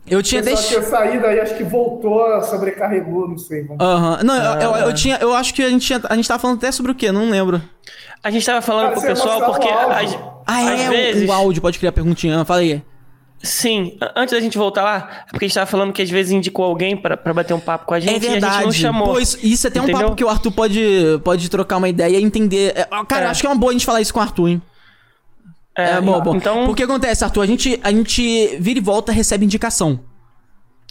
[0.10, 0.68] eu tinha deixado.
[0.68, 3.68] tinha saído aí, acho que voltou, sobrecarregou, não sei.
[3.80, 4.18] Aham.
[4.18, 4.24] Uhum.
[4.24, 4.60] Não, ah.
[4.61, 5.18] eu, eu, eu, tinha.
[5.18, 7.11] Eu acho que a gente, tinha, a gente tava falando até sobre o quê?
[7.11, 7.61] Não lembro.
[8.24, 9.68] A gente tava falando Cara, pro pessoal porque.
[9.68, 11.30] As, ah, é, vezes...
[11.30, 12.44] o, áudio, pode criar perguntinha.
[12.45, 12.82] Fala aí.
[13.44, 16.32] Sim, antes da gente voltar lá, é porque a gente tava falando que às vezes
[16.32, 18.45] indicou alguém para bater um papo com a gente é verdade.
[18.45, 19.14] e a gente não chamou.
[19.14, 19.98] Pô, isso, isso é até Entendeu?
[19.98, 20.82] um papo que o Arthur pode,
[21.24, 22.74] pode trocar uma ideia e entender.
[22.76, 23.27] É, cara, é.
[23.27, 24.61] acho que é uma boa a gente falar isso com o Arthur, hein?
[25.77, 26.35] É, é bom, bom.
[26.35, 26.65] Então...
[26.65, 29.99] Porque acontece, Arthur, a gente, a gente vira e volta recebe indicação.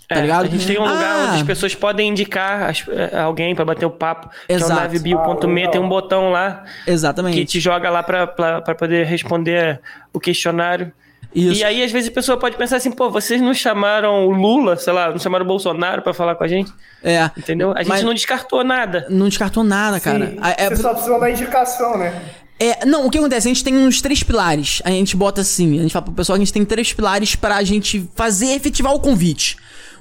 [0.08, 0.44] Tá é, ligado?
[0.44, 1.26] A gente tem um lugar ah.
[1.26, 4.30] onde as pessoas podem indicar as, é, alguém para bater o papo.
[4.48, 4.66] Exato.
[4.66, 6.62] Que é o navebio.me, ah, tem um botão lá.
[6.86, 7.36] Exatamente.
[7.36, 9.80] Que te joga lá para poder responder
[10.12, 10.92] o questionário.
[11.34, 11.60] Isso.
[11.60, 14.76] E aí, às vezes, a pessoa pode pensar assim, pô, vocês não chamaram o Lula,
[14.76, 16.72] sei lá, não chamaram o Bolsonaro para falar com a gente?
[17.02, 17.28] É.
[17.36, 17.74] Entendeu?
[17.76, 19.06] A gente não descartou nada.
[19.10, 20.28] Não descartou nada, cara.
[20.28, 20.38] Sim.
[20.56, 22.22] É, Você só precisa da indicação, né?
[22.58, 23.48] É, não, o que acontece?
[23.48, 24.80] A gente tem uns três pilares.
[24.84, 27.34] A gente bota assim, a gente fala pro pessoal que a gente tem três pilares
[27.34, 29.56] para a gente fazer efetivar o convite.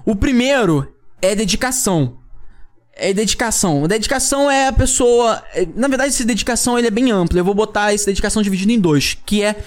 [0.05, 0.87] O primeiro
[1.21, 2.17] é dedicação.
[2.93, 3.87] É dedicação.
[3.87, 5.43] Dedicação é a pessoa.
[5.53, 7.37] É, na verdade, esse dedicação ele é bem amplo.
[7.37, 9.57] Eu vou botar essa dedicação dividida em dois, que é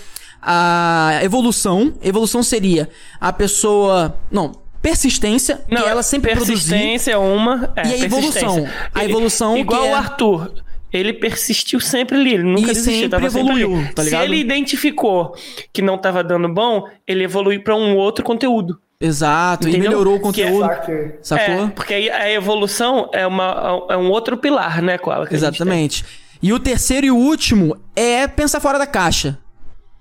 [0.41, 1.93] a evolução.
[2.03, 2.89] Evolução seria
[3.21, 4.19] a pessoa.
[4.31, 7.71] Não, persistência, não, que ela sempre persistência é uma.
[7.77, 8.67] É, e a evolução.
[8.95, 9.59] A evolução.
[9.59, 9.91] Igual é...
[9.91, 10.53] o Arthur.
[10.93, 14.21] Ele persistiu sempre ali, ele nunca e desistiu, sempre evoluiu, sempre tá ligado?
[14.21, 15.35] Se ele identificou
[15.73, 18.81] que não estava dando bom, ele evoluiu para um outro conteúdo.
[19.01, 19.87] Exato, Entendeu?
[19.87, 20.65] e melhorou o conteúdo.
[20.65, 21.67] É, sacou?
[21.67, 25.29] É, porque aí a evolução é, uma, é um outro pilar, né, Koala?
[25.31, 26.05] Exatamente.
[26.43, 29.39] E o terceiro e o último é pensar fora da caixa.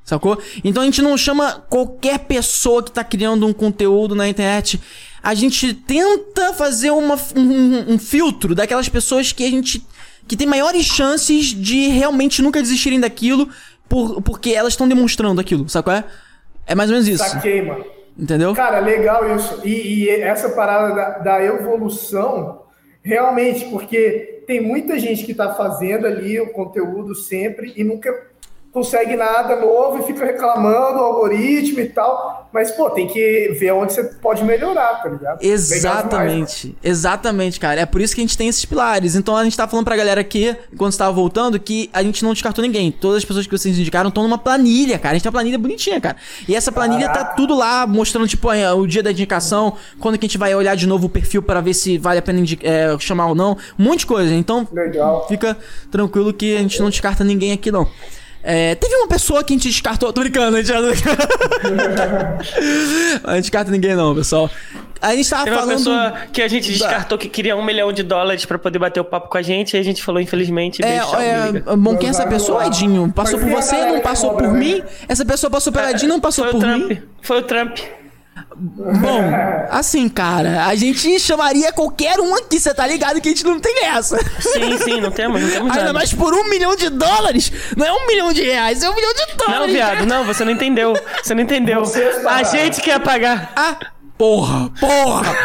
[0.04, 0.42] Sacou?
[0.64, 4.80] Então a gente não chama qualquer pessoa que tá criando um conteúdo na internet.
[5.22, 9.86] A gente tenta fazer uma, um, um filtro daquelas pessoas que a gente.
[10.28, 13.50] Que tem maiores chances de realmente nunca desistirem daquilo
[13.88, 15.94] por, porque elas estão demonstrando aquilo, sacou?
[15.94, 16.04] É?
[16.66, 17.24] é mais ou menos isso.
[17.24, 17.86] Saquei, mano.
[18.18, 18.54] Entendeu?
[18.54, 19.62] Cara, legal isso.
[19.64, 22.64] E, e essa parada da, da, evolução,
[23.04, 28.12] realmente, porque tem muita gente que está fazendo ali o conteúdo sempre e nunca
[28.78, 32.48] consegue nada novo e fica reclamando o algoritmo e tal.
[32.54, 35.42] Mas, pô, tem que ver onde você pode melhorar, tá ligado?
[35.42, 36.68] Exatamente.
[36.68, 37.82] Demais, Exatamente, cara.
[37.82, 39.16] É por isso que a gente tem esses pilares.
[39.16, 42.34] Então a gente tá falando pra galera aqui, quando estava voltando, que a gente não
[42.34, 42.92] descartou ninguém.
[42.92, 45.14] Todas as pessoas que vocês indicaram estão numa planilha, cara.
[45.14, 46.18] A gente tem uma planilha bonitinha, cara.
[46.48, 47.30] E essa planilha tá Caraca.
[47.32, 50.76] tá tudo lá, mostrando, tipo, o dia da indicação, quando que a gente vai olhar
[50.76, 53.58] de novo o perfil para ver se vale a pena é, chamar ou não.
[53.78, 54.34] Um monte de coisa.
[54.34, 55.28] Então, Legal.
[55.28, 55.58] fica
[55.90, 57.88] tranquilo que a gente não descarta ninguém aqui, não.
[58.50, 60.14] É, teve uma pessoa que a gente descartou.
[60.14, 60.80] Tô brincando, a gente já.
[63.26, 64.50] a gente descarta ninguém, não, pessoal.
[65.02, 65.70] A gente tava teve falando.
[65.70, 69.02] uma pessoa que a gente descartou que queria um milhão de dólares pra poder bater
[69.02, 72.12] o papo com a gente e a gente falou, infelizmente, é, é, Bom, quem é
[72.12, 73.12] essa pessoa, Edinho?
[73.12, 74.82] Passou por você, não passou por mim?
[75.10, 77.02] Essa pessoa passou pela Edinho, não passou por mim?
[77.22, 77.78] Foi o Trump.
[78.56, 79.22] Bom,
[79.70, 83.60] assim, cara, a gente chamaria qualquer um aqui, você tá ligado que a gente não
[83.60, 84.18] tem essa.
[84.40, 85.94] Sim, sim, não temos, não temos Ainda nada.
[85.94, 87.52] mais por um milhão de dólares.
[87.76, 89.60] Não é um milhão de reais, é um milhão de dólares.
[89.60, 90.94] Não, viado, não, você não entendeu.
[91.24, 91.84] Você não entendeu.
[92.28, 93.52] a gente quer pagar.
[93.56, 93.78] Ah,
[94.18, 95.36] porra, porra.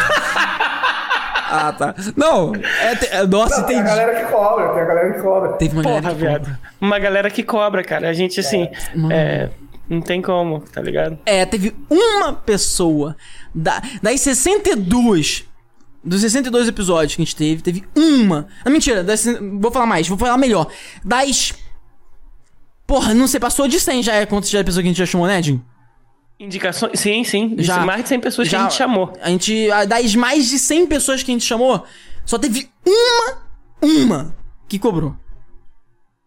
[1.50, 1.94] ah, tá.
[2.16, 3.76] Não, é, é nossa, não, tem.
[3.76, 5.52] Tem a galera que cobra, tem a galera que cobra.
[5.54, 6.44] Teve uma Porra, galera que viado.
[6.44, 6.60] Cobra.
[6.80, 8.08] Uma galera que cobra, cara.
[8.08, 8.68] A gente, assim.
[9.10, 9.50] É, é
[9.88, 11.18] não tem como, tá ligado?
[11.26, 13.16] É, teve uma pessoa
[13.54, 15.46] da, das 62
[16.04, 18.48] dos 62 episódios que a gente teve, teve uma.
[18.64, 19.24] Não, mentira, das,
[19.60, 20.66] vou falar mais, vou falar melhor.
[21.04, 21.54] Das.
[22.86, 24.98] Porra, não sei, passou de 100 já é quantas já é pessoa que a gente
[24.98, 25.62] já chamou, né, Jim?
[26.38, 27.54] Indicações, sim, sim.
[27.58, 29.12] Já, mais de 100 pessoas já, que a gente chamou.
[29.22, 31.84] A gente, das mais de 100 pessoas que a gente chamou,
[32.26, 33.38] só teve uma,
[33.80, 34.36] uma
[34.68, 35.14] que cobrou.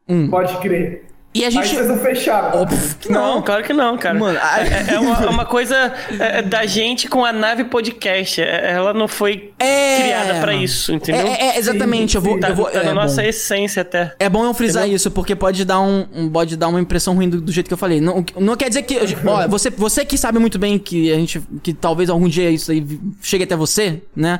[0.08, 0.30] Um.
[0.30, 1.06] Pode crer.
[1.36, 1.64] E a gente.
[1.64, 2.62] Aí vocês não fecharam.
[2.62, 3.36] Óbvio que não.
[3.36, 4.18] não, claro que não, cara.
[4.18, 8.42] Mano, é, é, uma, é uma, coisa é, da gente com a nave podcast.
[8.42, 10.02] É, ela não foi é...
[10.02, 11.28] criada para isso, entendeu?
[11.28, 12.14] É, exatamente.
[12.14, 12.40] Sim, eu vou.
[12.40, 13.28] Tá, eu vou tá na nossa bom.
[13.28, 14.16] essência até.
[14.18, 14.96] É bom eu frisar entendeu?
[14.96, 17.74] isso, porque pode dar, um, um, pode dar uma impressão ruim do, do, jeito que
[17.74, 18.00] eu falei.
[18.00, 18.98] Não, não quer dizer que.
[19.28, 21.42] ó, você, você que sabe muito bem que a gente.
[21.62, 22.82] que talvez algum dia isso aí
[23.22, 24.40] chegue até você, né?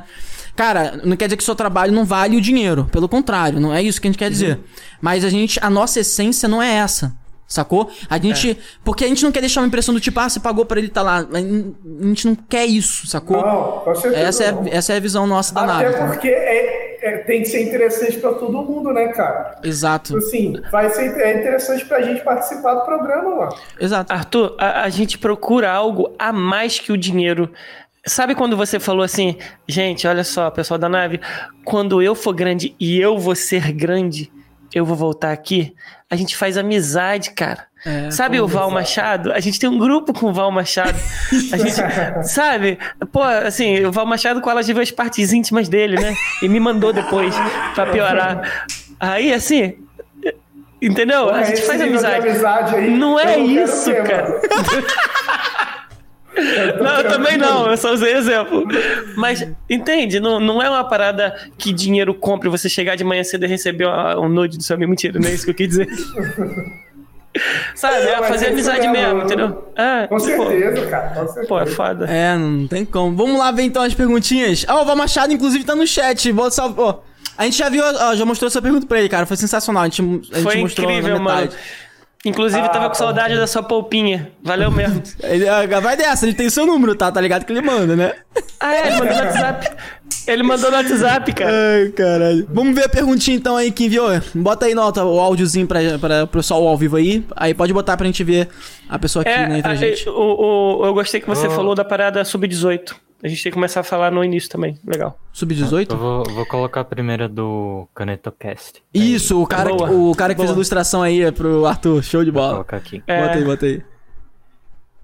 [0.56, 2.88] Cara, não quer dizer que o seu trabalho não vale o dinheiro.
[2.90, 4.56] Pelo contrário, não é isso que a gente quer dizer.
[4.56, 4.62] Uhum.
[5.00, 7.12] Mas a gente, a nossa essência não é essa.
[7.46, 7.90] Sacou?
[8.10, 8.52] A gente.
[8.52, 8.56] É.
[8.84, 10.88] Porque a gente não quer deixar uma impressão do tipo, ah, você pagou pra ele
[10.88, 11.26] estar tá lá.
[11.32, 13.40] A gente não quer isso, sacou?
[13.40, 14.26] Não, com certeza.
[14.26, 14.66] Essa é, não.
[14.66, 15.94] essa é a visão nossa da nave.
[15.94, 19.60] Até porque é, é, tem que ser interessante pra todo mundo, né, cara?
[19.62, 20.14] Exato.
[20.14, 23.56] Tipo assim, vai ser é interessante pra gente participar do programa, mano.
[23.78, 24.12] Exato.
[24.12, 27.52] Arthur, a, a gente procura algo a mais que o dinheiro.
[28.06, 29.36] Sabe quando você falou assim,
[29.66, 31.20] gente, olha só, pessoal da nave,
[31.64, 34.30] quando eu for grande e eu vou ser grande,
[34.72, 35.74] eu vou voltar aqui?
[36.08, 37.66] A gente faz amizade, cara.
[37.84, 39.32] É, sabe o Val Machado?
[39.32, 40.98] A gente tem um grupo com o Val Machado.
[41.52, 42.78] A gente, sabe?
[43.12, 46.14] Pô, assim, o Val Machado com elas viu as partes íntimas dele, né?
[46.42, 47.34] E me mandou depois
[47.74, 48.66] pra piorar.
[48.98, 49.76] Aí, assim,
[50.80, 51.30] entendeu?
[51.30, 52.28] a gente faz amizade.
[52.28, 54.40] amizade aí, Não é isso, cara.
[56.82, 58.64] Não, eu também não, eu só usei exemplo.
[59.16, 60.20] Mas, entende?
[60.20, 63.88] Não, não é uma parada que dinheiro compre você chegar de manhã cedo e receber
[64.18, 64.90] um nude do seu amigo.
[64.90, 65.88] Mentira, não é isso que eu quis dizer.
[67.74, 67.96] Sabe?
[67.96, 69.70] É, fazer amizade mesmo, entendeu?
[69.76, 71.08] É, com certeza, cara.
[71.10, 71.46] Com certeza.
[71.46, 72.06] Pô, é foda.
[72.06, 73.14] É, não tem como.
[73.14, 74.64] Vamos lá ver então as perguntinhas.
[74.66, 76.32] Ah, o Val Machado, inclusive, tá no chat.
[76.32, 76.94] Vou salvar.
[76.94, 77.00] Oh,
[77.36, 79.26] a gente já viu, ó, já mostrou essa pergunta pra ele, cara.
[79.26, 79.82] Foi sensacional.
[79.82, 81.50] A gente, a gente Foi mostrou incrível, mano.
[82.26, 84.32] Inclusive, ah, tava com saudade da sua polpinha.
[84.42, 85.02] Valeu mesmo.
[85.48, 87.10] Ah, vai dessa, ele tem o seu número, tá?
[87.10, 88.14] Tá ligado que ele manda, né?
[88.58, 89.76] Ah, é, ele mandou no WhatsApp.
[90.26, 91.52] Ele mandou no WhatsApp, cara.
[91.52, 92.48] Ai, caralho.
[92.50, 94.08] Vamos ver a perguntinha então aí que enviou.
[94.34, 97.24] Bota aí nota o áudiozinho pra, pra, pro pessoal ao vivo aí.
[97.36, 98.48] Aí pode botar pra gente ver
[98.88, 100.08] a pessoa aqui, é, né, entre a, gente.
[100.08, 101.50] O, o, eu gostei que você oh.
[101.50, 102.94] falou da parada sub-18.
[103.22, 104.78] A gente tem que começar a falar no início também.
[104.86, 105.18] Legal.
[105.32, 105.90] Sub-18?
[105.90, 108.82] Eu vou, vou, colocar a primeira do CanetoCast.
[108.92, 110.46] Isso, o cara, o cara que Boa.
[110.46, 112.02] fez a ilustração aí é pro Arthur.
[112.02, 112.48] Show de bola.
[112.48, 113.02] Vou colocar aqui.
[113.06, 113.22] É...
[113.22, 113.82] Bota aí, bota aí.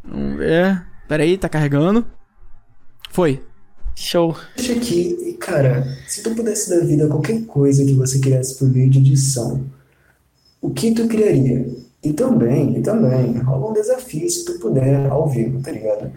[0.04, 0.86] Vamos ver.
[1.08, 2.06] Pera aí, tá carregando.
[3.10, 3.42] Foi.
[3.94, 4.36] Show.
[4.56, 8.68] Deixa aqui, cara, se tu pudesse dar vida a qualquer coisa que você criasse por
[8.68, 9.64] meio de edição,
[10.60, 11.66] o que tu criaria?
[12.02, 16.10] E também, e também, rola um desafio se tu puder ao vivo, tá ligado?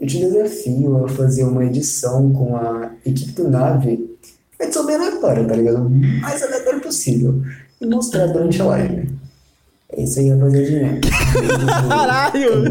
[0.00, 4.16] Eu te desafio a fazer uma edição com a equipe do Nave,
[4.60, 5.86] edição bem aleatória, tá ligado?
[5.86, 7.42] O mais aleatório possível.
[7.80, 9.08] E mostrar durante a live.
[9.90, 11.00] É isso aí, rapaziadinha.
[11.88, 12.64] Caralho!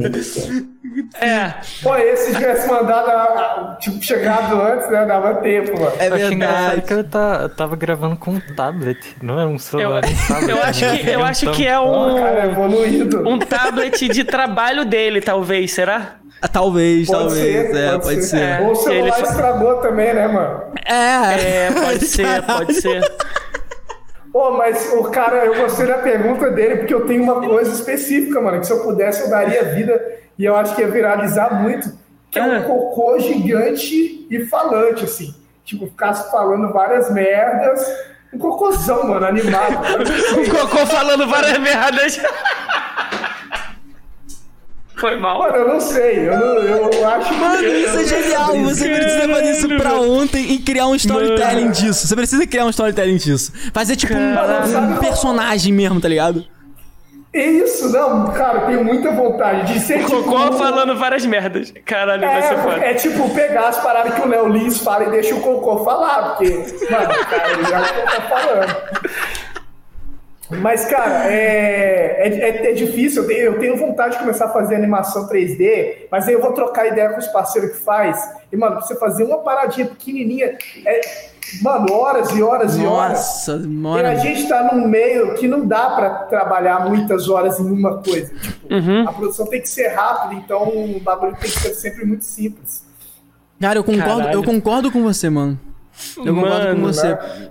[1.19, 1.53] É.
[1.81, 5.05] Pô, esse tivesse mandado, tipo, chegado antes, né?
[5.05, 5.93] Dava tempo, mano.
[5.99, 6.81] É verdade.
[6.81, 10.03] que eu, tá, eu tava gravando com um tablet, não era um celular.
[10.03, 12.13] Eu, um tablet, eu acho, que, eu acho que é um.
[12.13, 13.27] Oh, cara, evoluído.
[13.27, 16.17] Um tablet de trabalho dele, talvez, será?
[16.41, 17.71] Ah, talvez, pode talvez.
[17.71, 18.27] Ser, é, pode, pode ser.
[18.27, 18.41] ser.
[18.41, 19.27] É, Ou o celular ele...
[19.27, 20.63] estragou também, né, mano?
[20.85, 23.11] É, é pode ser, pode ser.
[24.31, 28.39] Pô, mas o cara, eu gostei da pergunta dele, porque eu tenho uma coisa específica,
[28.39, 29.99] mano, que se eu pudesse eu daria vida
[30.37, 31.91] e eu acho que ia viralizar muito,
[32.29, 32.61] que é um é.
[32.61, 35.33] cocô gigante e falante, assim.
[35.63, 37.85] Tipo, ficasse falando várias merdas.
[38.33, 39.73] Um cocôzão, mano, animado.
[40.37, 42.21] um cocô falando várias merdas.
[44.97, 45.39] Foi mal.
[45.39, 46.27] Mano, eu não sei.
[46.27, 47.65] Eu, não, eu acho Mano, que.
[47.65, 48.57] isso é genial.
[48.63, 51.71] Você precisa fazer isso pra ontem e criar um storytelling Mano.
[51.71, 52.07] disso.
[52.07, 53.53] Você precisa criar um storytelling disso.
[53.73, 56.45] Fazer tipo um, um personagem mesmo, tá ligado?
[57.33, 59.99] Isso, não, cara, tenho muita vontade de ser.
[60.01, 61.73] O tipo, Cocô falando várias merdas.
[61.85, 62.85] Caralho, é, vai ser foda.
[62.85, 66.35] É tipo pegar as paradas que o Léo Lins fala e deixa o Cocô falar,
[66.35, 66.49] porque,
[66.89, 69.37] mano, cara, ele já tá falando.
[70.49, 73.23] Mas, cara, é, é, é, é difícil.
[73.23, 76.53] Eu tenho, eu tenho, vontade de começar a fazer animação 3D, mas aí eu vou
[76.53, 78.17] trocar ideia com os parceiros que faz.
[78.51, 81.01] E, mano, pra você fazer uma paradinha pequenininha, é,
[81.61, 83.19] mano, horas e horas Nossa, e horas.
[83.19, 83.99] Nossa, mano.
[83.99, 87.97] E a gente tá num meio que não dá para trabalhar muitas horas em uma
[87.97, 88.33] coisa.
[88.33, 89.07] Tipo, uhum.
[89.07, 92.85] A produção tem que ser rápida, então o bagulho tem que ser sempre muito simples.
[93.59, 95.59] Cara, eu concordo, eu concordo com você, mano.
[96.17, 97.07] Eu mano, concordo com você.
[97.07, 97.49] Né?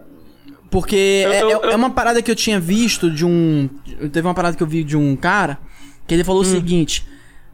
[0.70, 3.68] Porque eu, é, eu, é, é, uma parada que eu tinha visto de um.
[4.12, 5.58] Teve uma parada que eu vi de um cara
[6.06, 6.44] que ele falou hum.
[6.44, 7.06] o seguinte: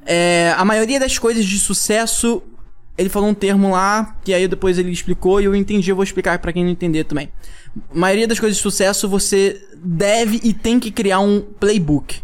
[0.04, 2.42] é, a maioria das coisas de sucesso.
[2.96, 6.04] Ele falou um termo lá, que aí depois ele explicou e eu entendi, eu vou
[6.04, 7.30] explicar para quem não entender também.
[7.90, 12.20] A maioria das coisas de sucesso você deve e tem que criar um playbook.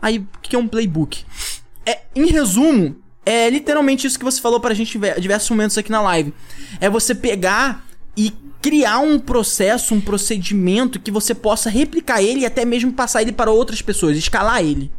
[0.00, 1.24] Aí, o que é um playbook?
[1.86, 5.90] É, em resumo, é literalmente isso que você falou pra gente em diversos momentos aqui
[5.90, 6.32] na live.
[6.80, 7.84] É você pegar
[8.16, 13.22] e criar um processo, um procedimento que você possa replicar ele e até mesmo passar
[13.22, 14.90] ele para outras pessoas, escalar ele.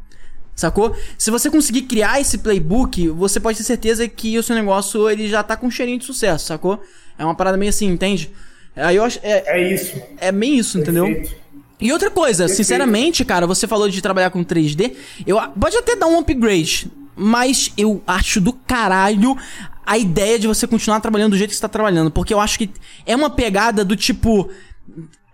[0.60, 0.94] Sacou?
[1.18, 5.30] Se você conseguir criar esse playbook, você pode ter certeza que o seu negócio ele
[5.30, 6.84] já tá com um cheirinho de sucesso, sacou?
[7.18, 8.30] É uma parada meio assim, entende?
[8.76, 9.20] Aí eu acho.
[9.24, 9.94] É, é isso.
[10.18, 11.06] É bem isso, Perfeito.
[11.08, 11.40] entendeu?
[11.80, 12.58] E outra coisa, Perfeito.
[12.58, 14.96] sinceramente, cara, você falou de trabalhar com 3D.
[15.26, 19.38] Eu, pode até dar um upgrade, mas eu acho do caralho
[19.86, 22.12] a ideia de você continuar trabalhando do jeito que você tá trabalhando.
[22.12, 22.70] Porque eu acho que
[23.06, 24.50] é uma pegada do tipo.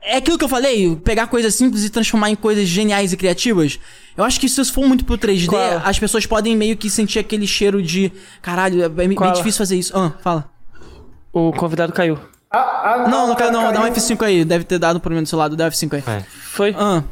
[0.05, 3.79] É aquilo que eu falei, pegar coisas simples e transformar em coisas geniais e criativas.
[4.15, 5.81] Eu acho que se isso for muito pro 3D, Qual?
[5.83, 8.11] as pessoas podem meio que sentir aquele cheiro de.
[8.41, 9.97] Caralho, é bem, bem difícil fazer isso.
[9.97, 10.49] Ah, fala.
[11.33, 12.17] O convidado caiu.
[12.51, 14.45] Ah, ah, não, não, não, caiu, não, dá um F5 aí.
[14.45, 16.03] Deve ter dado um problema do seu lado, dá um F5 aí.
[16.07, 16.23] É.
[16.51, 16.75] Foi?
[16.77, 17.03] Ah,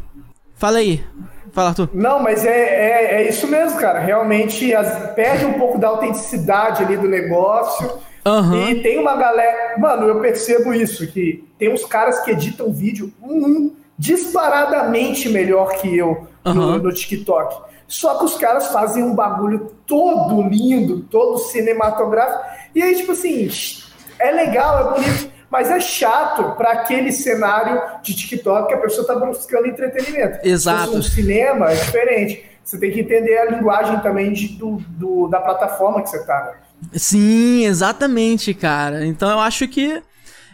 [0.56, 1.04] fala aí.
[1.52, 1.90] Fala, Arthur.
[1.94, 4.00] Não, mas é, é, é isso mesmo, cara.
[4.00, 8.00] Realmente as, perde um pouco da autenticidade ali do negócio.
[8.26, 8.70] Uhum.
[8.70, 9.78] E tem uma galera.
[9.78, 15.98] Mano, eu percebo isso, que tem uns caras que editam vídeo um, disparadamente melhor que
[15.98, 16.54] eu uhum.
[16.54, 17.72] no, no TikTok.
[17.88, 22.44] Só que os caras fazem um bagulho todo lindo, todo cinematográfico.
[22.74, 23.50] E aí, tipo assim,
[24.20, 29.02] é legal, é bonito mas é chato para aquele cenário de TikTok que a pessoa
[29.04, 30.40] está buscando entretenimento.
[30.44, 30.98] Exato.
[30.98, 32.44] O cinema é diferente.
[32.64, 36.46] Você tem que entender a linguagem também de, do, do, da plataforma que você está.
[36.46, 36.54] Né?
[36.94, 39.06] Sim, exatamente, cara.
[39.06, 40.02] Então eu acho que.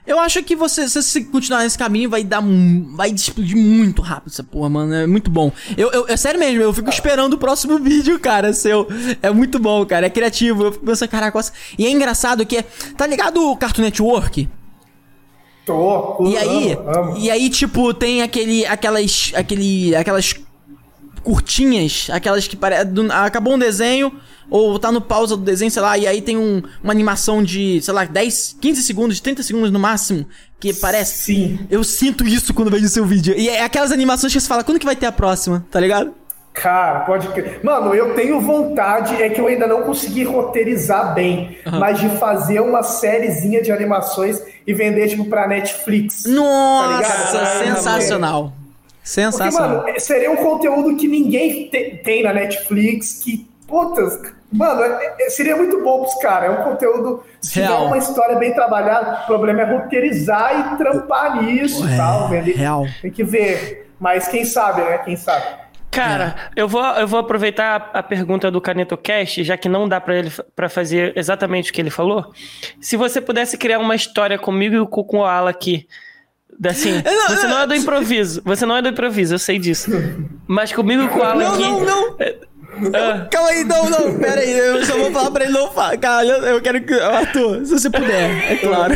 [0.08, 2.42] Eu acho que você, se você continuar nesse caminho, vai dar.
[2.96, 4.94] Vai explodir muito rápido essa porra, mano.
[4.94, 5.52] É muito bom.
[5.78, 8.88] Eu, eu, é sério mesmo, eu fico esperando o próximo vídeo, cara, seu.
[9.22, 10.08] É muito bom, cara.
[10.08, 10.64] É criativo.
[10.64, 11.40] Eu fico pensando, caraca,
[11.78, 12.66] e é engraçado que é.
[12.98, 14.50] Tá ligado o Cartoon Network?
[15.70, 17.18] Tô, e aí, amo, amo.
[17.18, 20.34] e aí tipo tem aquele aquelas aquele aquelas
[21.24, 24.12] curtinhas, aquelas que parece acabou um desenho
[24.50, 27.80] ou tá no pausa do desenho, sei lá, e aí tem um, uma animação de,
[27.82, 30.26] sei lá, 10, 15 segundos, 30 segundos no máximo,
[30.60, 31.24] que parece.
[31.24, 31.60] Sim.
[31.70, 33.36] Eu sinto isso quando vejo o seu vídeo.
[33.38, 36.14] E é aquelas animações que você fala, quando que vai ter a próxima, tá ligado?
[36.52, 37.60] Cara, pode crer.
[37.64, 41.80] Mano, eu tenho vontade, é que eu ainda não consegui roteirizar bem, uhum.
[41.80, 46.24] mas de fazer uma sériezinha de animações e vender, tipo, pra Netflix.
[46.24, 48.54] Tá Nossa, tá sensacional.
[49.10, 49.78] Sensacional.
[49.78, 54.22] Porque, mano, seria um conteúdo que ninguém te, tem na Netflix, que, putas,
[54.54, 56.52] mano, é, é, seria muito bom pros caras.
[56.52, 57.74] É um conteúdo, se Real.
[57.74, 62.86] tiver uma história bem trabalhada, o problema é roteirizar e trampar nisso e tal, Real.
[63.02, 63.92] Tem que ver.
[64.00, 65.00] Mas quem sabe, né?
[65.00, 65.44] Quem sabe.
[65.90, 66.62] Cara, é.
[66.62, 70.32] eu, vou, eu vou aproveitar a, pergunta do CanetoCast, já que não dá para ele
[70.56, 72.32] para fazer exatamente o que ele falou.
[72.80, 75.88] Se você pudesse criar uma história comigo e com o Ala aqui,
[76.68, 79.90] assim, você não é do improviso, você não é do improviso, eu sei disso.
[80.48, 81.62] Mas comigo e com o Ala não, aqui.
[81.62, 82.18] Não, não,
[82.80, 83.30] não.
[83.30, 85.98] Calma aí, não, não, pera aí, eu só vou falar pra ele não falar.
[85.98, 86.94] Cara, eu quero que.
[86.94, 88.96] Arthur, se você puder, é claro.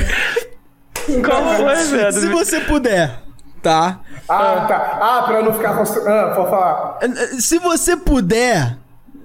[1.26, 2.12] Qual foi, velho?
[2.14, 3.20] Se você puder,
[3.62, 4.00] tá?
[4.30, 4.98] Ah, tá.
[5.02, 5.72] Ah, pra não ficar.
[5.72, 7.00] Ah, pode falar.
[7.40, 8.78] Se você puder,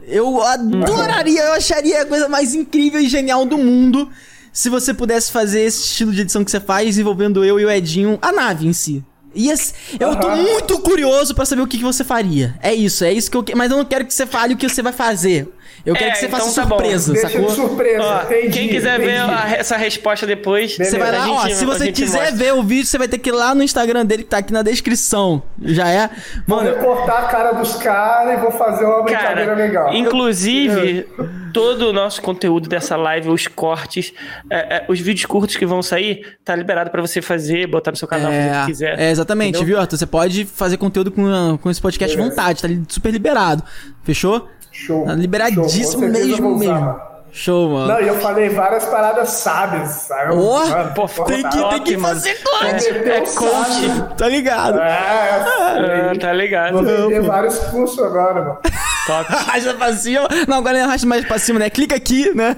[0.07, 4.10] eu adoraria, eu acharia a coisa mais incrível e genial do mundo
[4.58, 7.70] se você pudesse fazer esse estilo de edição que você faz envolvendo eu e o
[7.70, 9.04] Edinho, a nave em si.
[9.32, 12.56] E esse, eu tô muito curioso para saber o que, que, você faria.
[12.60, 13.56] É isso, é isso que eu quero.
[13.56, 15.48] Mas eu não quero que você fale o que você vai fazer.
[15.86, 17.20] Eu quero é, que você então faça tá surpresa, bom.
[17.20, 17.40] sacou?
[17.40, 19.12] Deixa surpresa, ó, entendi, Quem quiser entendi.
[19.12, 22.36] ver a, essa resposta depois, você vai lá, gente, ó, se você quiser mostra.
[22.36, 24.52] ver o vídeo, você vai ter que ir lá no Instagram dele que tá aqui
[24.52, 25.40] na descrição.
[25.62, 26.10] Já é?
[26.48, 29.94] Mano, vou recortar a cara dos caras e vou fazer uma brincadeira cara, legal.
[29.94, 31.06] Inclusive,
[31.52, 34.12] todo o nosso conteúdo dessa live, os cortes,
[34.51, 37.97] é, é, os vídeos curtos que vão sair, tá liberado para você fazer, botar no
[37.97, 38.99] seu canal é, se quiser.
[38.99, 39.67] É, exatamente, entendeu?
[39.67, 39.99] viu, Arthur?
[39.99, 43.62] Você pode fazer conteúdo com, com esse podcast à vontade, tá super liberado.
[44.02, 44.49] Fechou?
[44.70, 45.05] Show.
[45.05, 46.10] Tá liberadíssimo show.
[46.10, 47.09] mesmo, mesmo.
[47.31, 47.89] Show, mano.
[47.89, 50.35] Não, e eu falei várias paradas sábias, sabe?
[50.35, 52.89] Oh, mano, pô, tem, que, tem que fazer coach.
[52.89, 54.17] É, coach.
[54.17, 54.81] Tá ligado?
[54.81, 56.73] É, é tá ligado.
[56.73, 58.59] Vou vender vários cursos agora, mano.
[59.08, 59.24] Top.
[59.32, 60.28] Arrasta pra cima.
[60.46, 61.70] Não, agora arrasta mais pra cima, né?
[61.70, 62.54] Clica aqui, né?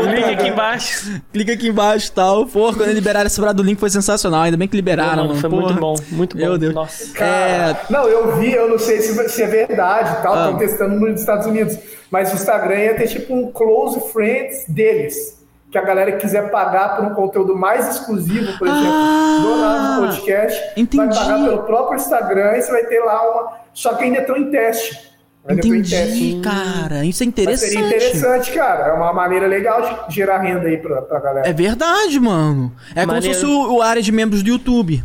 [0.00, 1.20] o link aqui embaixo.
[1.32, 2.46] Clica aqui embaixo e tal.
[2.46, 4.42] Pô, quando liberaram esse do link foi sensacional.
[4.42, 5.40] Ainda bem que liberaram, mano.
[5.40, 5.62] Foi Porra.
[5.62, 6.44] muito bom, muito bom.
[6.44, 6.72] Meu Deus.
[6.72, 7.12] Nossa.
[7.12, 7.76] Cara, é...
[7.90, 10.36] Não, eu vi, eu não sei se, se é verdade e tal.
[10.36, 10.58] Estão ah.
[10.58, 11.76] testando nos Estados Unidos.
[12.08, 15.44] Mas o Instagram ia ter tipo um close friends deles.
[15.72, 19.56] Que a galera que quiser pagar por um conteúdo mais exclusivo, por exemplo, ah, do
[19.56, 20.96] nosso podcast, entendi.
[20.96, 23.52] vai pagar pelo próprio Instagram e você vai ter lá uma.
[23.74, 25.05] Só que ainda estão em teste.
[25.48, 27.04] Entendi, cara.
[27.04, 27.70] Isso é interessante.
[27.70, 28.88] seria interessante, cara.
[28.88, 31.48] É uma maneira legal de gerar renda aí pra, pra galera.
[31.48, 32.72] É verdade, mano.
[32.94, 35.04] É como se fosse o, o área de membros do YouTube.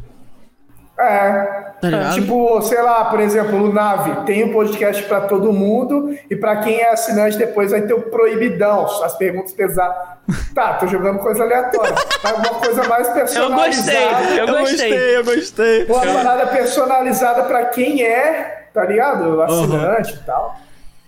[0.99, 1.71] É.
[1.81, 6.35] Tá tipo, sei lá, por exemplo, o Nave tem um podcast para todo mundo e
[6.35, 9.97] para quem é assinante depois vai ter o proibidão, as perguntas pesadas.
[10.53, 11.95] Tá, tô jogando coisa aleatória.
[12.23, 14.35] Alguma coisa mais personalizada.
[14.35, 15.81] Eu gostei, eu gostei.
[15.81, 19.41] Eu gostei, Uma parada personalizada para quem é, tá ligado?
[19.41, 20.17] Assinante uhum.
[20.17, 20.61] e tal.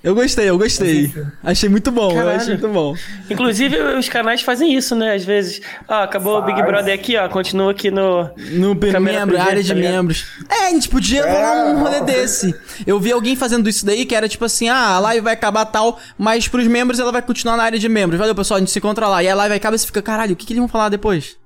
[0.03, 1.13] Eu gostei, eu gostei.
[1.41, 2.31] Achei muito bom, Caralho.
[2.31, 2.93] eu achei muito bom.
[3.29, 5.15] Inclusive, os canais fazem isso, né?
[5.15, 6.43] Às vezes, ó, acabou Faz.
[6.43, 8.29] o Big Brother aqui, ó, continua aqui no...
[8.51, 10.25] No membro, área de tá membros.
[10.49, 11.31] É, a gente podia é.
[11.31, 12.53] rolar um rolê desse.
[12.85, 15.65] Eu vi alguém fazendo isso daí, que era tipo assim, ah, a live vai acabar
[15.67, 18.19] tal, mas pros membros ela vai continuar na área de membros.
[18.19, 19.23] Valeu, pessoal, a gente se encontra lá.
[19.23, 21.37] E a live acaba e você fica, caralho, o que, que eles vão falar depois?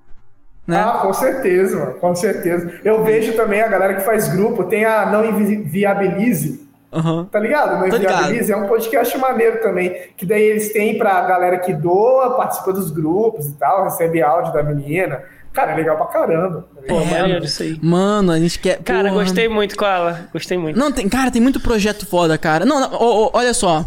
[0.68, 0.78] Né?
[0.78, 2.74] Ah, com certeza, mano, com certeza.
[2.84, 7.26] Eu vejo também a galera que faz grupo, tem a Não Inviabilize, Uhum.
[7.26, 7.80] Tá ligado?
[7.80, 9.94] No Inviabilize é um podcast maneiro também.
[10.16, 14.54] Que daí eles têm pra galera que doa, participa dos grupos e tal, recebe áudio
[14.54, 15.22] da menina.
[15.52, 16.68] Cara, é legal pra caramba.
[16.88, 17.80] Tá é, maneiro isso aí.
[17.82, 18.78] Mano, a gente quer.
[18.84, 19.24] Cara, porra.
[19.24, 20.28] gostei muito com ela.
[20.32, 20.78] Gostei muito.
[20.78, 22.66] Não, tem, cara, tem muito projeto foda, cara.
[22.66, 23.84] Não, não oh, oh, olha só.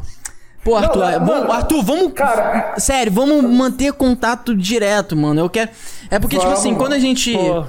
[0.63, 2.13] Pô, Arthur, não, vamos, mano, Arthur, vamos.
[2.13, 5.41] Cara, sério, vamos manter contato direto, mano.
[5.41, 5.71] Eu quero.
[6.11, 7.33] É porque, vamos, tipo assim, quando a gente.
[7.33, 7.65] Pô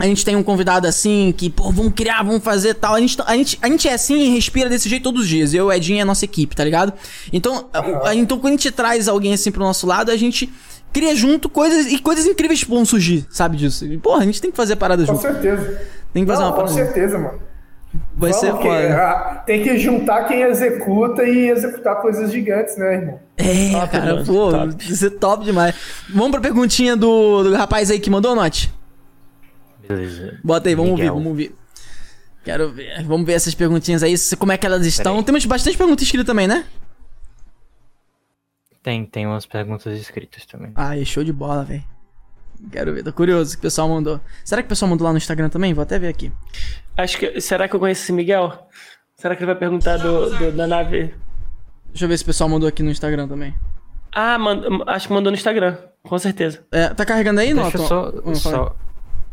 [0.00, 2.94] a gente tem um convidado assim, que, pô, vamos criar, vamos fazer tal.
[2.94, 5.52] A gente, a gente, a gente é assim e respira desse jeito todos os dias.
[5.52, 6.90] Eu, Edinho e a nossa equipe, tá ligado?
[7.30, 10.50] Então, a, então quando a gente traz alguém assim pro nosso lado, a gente
[10.90, 13.84] cria junto coisas e coisas incríveis vão surgir, sabe disso?
[13.84, 15.26] E, porra, a gente tem que fazer parada com junto.
[15.26, 15.82] Com certeza.
[16.14, 16.72] Tem que fazer Não, uma parada.
[16.72, 17.38] Com certeza, mano.
[18.20, 19.02] Vai Vamos, ser foda.
[19.02, 23.20] Ah, tem que juntar quem executa e executar coisas gigantes, né, irmão?
[23.38, 24.92] É, top, cara, mano, pô, top.
[24.92, 25.74] isso é top demais.
[26.10, 28.70] Vamos pra perguntinha do, do rapaz aí que mandou, Note?
[29.88, 30.38] Beleza.
[30.44, 31.14] Bota aí, vamos Miguel.
[31.14, 31.54] ver, vamos ver.
[32.44, 33.02] Quero ver.
[33.04, 35.22] Vamos ver essas perguntinhas aí, como é que elas estão.
[35.22, 36.66] Temos bastante perguntas escritas também, né?
[38.82, 40.72] Tem, tem umas perguntas escritas também.
[40.74, 41.84] Ah, show de bola, velho.
[42.70, 44.20] Quero ver, tô curioso o que o pessoal mandou.
[44.44, 45.72] Será que o pessoal mandou lá no Instagram também?
[45.72, 46.32] Vou até ver aqui.
[46.96, 47.40] Acho que.
[47.40, 48.68] Será que eu conheço esse Miguel?
[49.16, 51.14] Será que ele vai perguntar do, do da nave?
[51.88, 53.54] Deixa eu ver se o pessoal mandou aqui no Instagram também.
[54.12, 54.62] Ah, mand...
[54.86, 56.64] acho que mandou no Instagram, com certeza.
[56.70, 58.76] É, tá carregando aí, Deixa Só, só,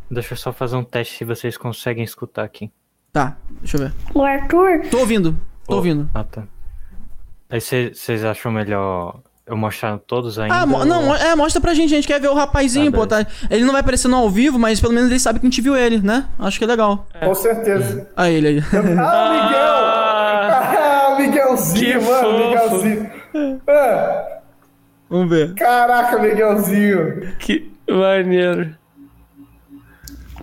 [0.10, 2.72] Deixa eu só fazer um teste se vocês conseguem escutar aqui.
[3.12, 3.94] Tá, deixa eu ver.
[4.14, 4.88] O Arthur?
[4.90, 5.34] Tô ouvindo,
[5.66, 6.10] tô oh, ouvindo.
[6.14, 6.44] Ah, tá.
[7.50, 10.54] Aí vocês acham melhor eu mostrar todos ainda?
[10.54, 13.08] Ah, mo não, é, mostra pra gente, a gente quer ver o rapazinho, tá, pô,
[13.08, 13.26] tá?
[13.50, 15.62] Ele não vai aparecer no ao vivo, mas pelo menos ele sabe que a gente
[15.62, 16.26] viu ele, né?
[16.38, 17.08] Acho que é legal.
[17.14, 17.26] É.
[17.26, 18.10] Com certeza.
[18.16, 18.64] Aí ele aí.
[19.00, 20.08] Ah, Miguel!
[21.10, 22.86] Ah, Miguelzinho, que mano, fofo.
[22.86, 23.12] Miguelzinho.
[23.68, 24.40] É.
[25.10, 25.56] Vamos ver.
[25.56, 27.34] Caraca, Miguelzinho.
[27.40, 28.76] Que maneiro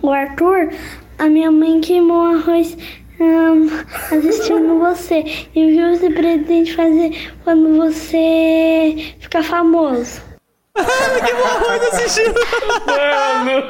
[0.05, 0.69] o Arthur,
[1.17, 2.77] a minha mãe queimou arroz
[3.19, 3.69] hum,
[4.11, 5.23] assistindo você.
[5.55, 10.21] E o que você pretende fazer quando você ficar famoso?
[10.75, 12.35] que bom assistindo.
[12.85, 13.63] Mano,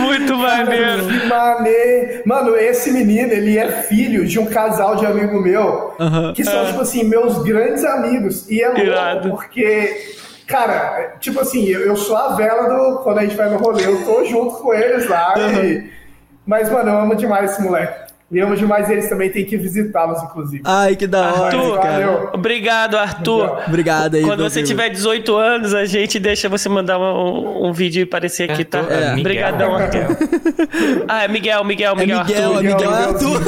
[0.00, 1.06] muito maneiro.
[1.06, 2.22] Que maneiro.
[2.26, 5.94] Mano, esse menino, ele é filho de um casal de amigo meu,
[6.34, 8.50] que são, tipo assim, meus grandes amigos.
[8.50, 9.30] E é louco, Irado.
[9.30, 10.14] porque,
[10.46, 12.98] cara, tipo assim, eu, eu sou a vela do.
[12.98, 15.34] Quando a gente vai no rolê, eu tô junto com eles lá.
[15.64, 15.88] e-
[16.46, 18.05] mas, mano, eu amo demais esse moleque.
[18.28, 20.60] E amo demais eles também, tem que visitá-los, inclusive.
[20.64, 22.06] Ai, que da hora, Arthur, cara.
[22.06, 22.30] Valeu.
[22.32, 23.62] Obrigado, Arthur.
[23.68, 24.22] Obrigado aí.
[24.24, 28.50] Quando você tiver 18 anos, a gente deixa você mandar um, um vídeo e aparecer
[28.50, 28.80] aqui, tá?
[28.80, 29.20] Arthur, é Miguel.
[29.20, 30.16] Obrigadão, Arthur.
[31.08, 32.62] Ah, é Miguel, Miguel, É Miguel, Miguel, é Arthur.
[32.62, 33.40] Miguel, é Miguel, Arthur.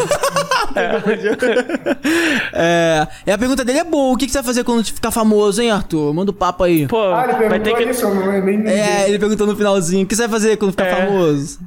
[2.53, 4.15] É, e a pergunta dele é boa.
[4.15, 6.15] O que que você vai fazer quando ficar famoso, hein, Arthur?
[6.15, 6.87] Manda o papo aí.
[6.87, 7.83] Pô, Ah, ele vai ter que...
[7.85, 10.05] isso, não, nem nem É, ele perguntou no finalzinho.
[10.05, 11.07] O que você vai fazer quando ficar É.
[11.07, 11.59] famoso?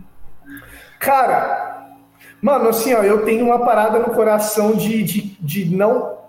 [0.99, 1.80] Cara,
[2.41, 6.19] mano, assim, ó, eu tenho uma parada no coração de, de, de não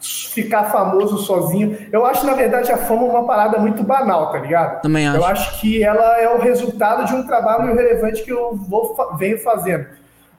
[0.00, 1.76] ficar famoso sozinho.
[1.90, 4.82] Eu acho, na verdade, a fama uma parada muito banal, tá ligado?
[4.82, 5.16] Também acho.
[5.18, 9.38] Eu acho que ela é o resultado de um trabalho relevante que eu vou, venho
[9.42, 9.86] fazendo.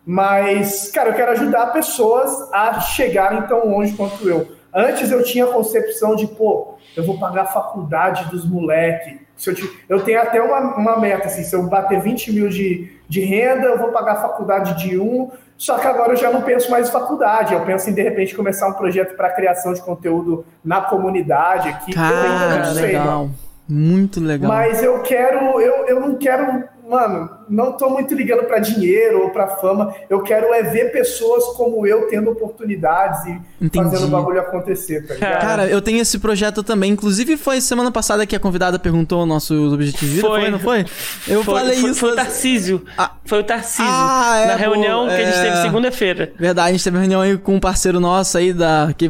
[0.06, 4.48] Mas, cara, eu quero ajudar pessoas a chegarem tão longe quanto eu.
[4.74, 9.18] Antes eu tinha a concepção de, pô, eu vou pagar a faculdade dos moleques.
[9.46, 12.97] Eu, ti- eu tenho até uma, uma meta, assim, se eu bater 20 mil de,
[13.08, 15.30] de renda, eu vou pagar a faculdade de um.
[15.58, 18.36] Só que agora eu já não penso mais em faculdade, eu penso em, de repente,
[18.36, 21.94] começar um projeto para criação de conteúdo na comunidade aqui.
[21.94, 23.06] Cara, sei, legal.
[23.06, 23.36] mano.
[23.68, 24.50] Muito legal.
[24.50, 29.30] Mas eu quero, eu, eu não quero, mano, não tô muito ligando pra dinheiro ou
[29.30, 29.94] pra fama.
[30.10, 33.90] Eu quero é ver pessoas como eu tendo oportunidades e Entendi.
[33.90, 35.42] fazendo o bagulho acontecer, tá ligado?
[35.42, 36.92] Cara, eu tenho esse projeto também.
[36.92, 40.28] Inclusive, foi semana passada que a convidada perguntou nossos objetivos de vida.
[40.28, 40.42] Foi.
[40.42, 40.86] Foi, não foi?
[41.28, 42.00] Eu foi, falei foi, isso.
[42.00, 42.86] Foi o Tarcísio.
[42.98, 43.12] Ah.
[43.26, 43.86] Foi o Tarcísio.
[43.88, 45.44] Ah, é, na reunião pô, que a gente é.
[45.44, 46.34] teve segunda-feira.
[46.40, 48.94] Verdade, a gente teve uma reunião aí com um parceiro nosso aí da.
[48.98, 49.10] Que,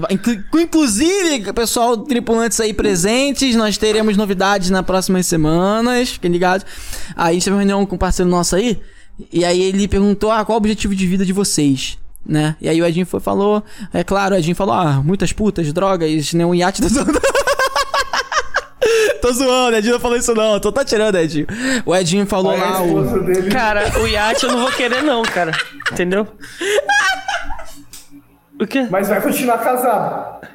[0.55, 6.65] inclusive, pessoal, tripulantes aí presentes, nós teremos novidades nas próximas semanas, fiquem ligados.
[7.15, 8.79] Aí a gente teve uma reunião com um parceiro nosso aí,
[9.31, 11.97] e aí ele perguntou: ah, qual o objetivo de vida de vocês?
[12.25, 12.55] Né?
[12.59, 16.33] E aí o Edinho foi, falou, é claro, o Edinho falou, ah, muitas putas, drogas,
[16.33, 16.89] né, um iate do
[19.21, 21.47] Tô zoando, Edinho não falou isso não, tô tá tirando, Edinho.
[21.85, 23.23] O Edinho falou lá o.
[23.23, 23.49] dele.
[23.49, 25.51] Cara, o iate eu não vou querer não, cara.
[25.91, 26.27] Entendeu?
[28.59, 28.87] O quê?
[28.89, 30.47] Mas vai continuar casado.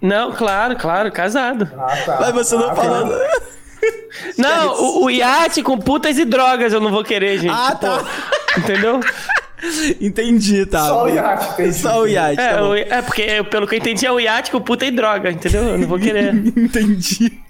[0.00, 1.70] Não, claro, claro, casado.
[1.76, 2.18] Ah, tá.
[2.20, 3.08] Mas você não Ah, falou.
[3.08, 3.40] tá.
[4.38, 7.52] Não, o, o iate com putas e drogas eu não vou querer, gente.
[7.54, 7.98] Ah, tá.
[7.98, 8.06] Pô,
[8.60, 9.00] entendeu?
[10.00, 10.86] Entendi, tá.
[10.86, 11.74] Só o iate, entendi.
[11.74, 12.40] Só o iate.
[12.40, 12.70] É, tá bom.
[12.70, 15.62] o- é porque, pelo que eu entendi, é o iate com puta e droga, entendeu?
[15.64, 16.34] Eu não vou querer.
[16.56, 17.40] Entendi.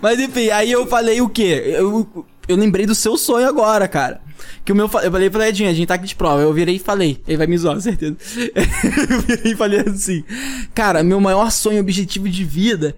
[0.00, 1.62] Mas enfim, aí eu falei o quê?
[1.78, 4.20] Eu, eu lembrei do seu sonho agora, cara.
[4.64, 4.86] Que o meu.
[4.86, 6.42] Eu falei pra Edinho, a gente tá aqui de prova.
[6.42, 7.20] Eu virei e falei.
[7.26, 8.16] Ele vai me zoar, certeza.
[9.10, 10.24] eu virei e falei assim.
[10.74, 12.96] Cara, meu maior sonho, objetivo de vida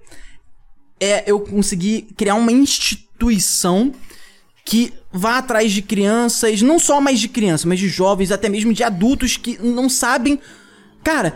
[1.00, 3.92] é eu conseguir criar uma instituição
[4.64, 8.72] que vá atrás de crianças, não só mais de crianças, mas de jovens, até mesmo
[8.72, 10.38] de adultos que não sabem.
[11.02, 11.34] Cara,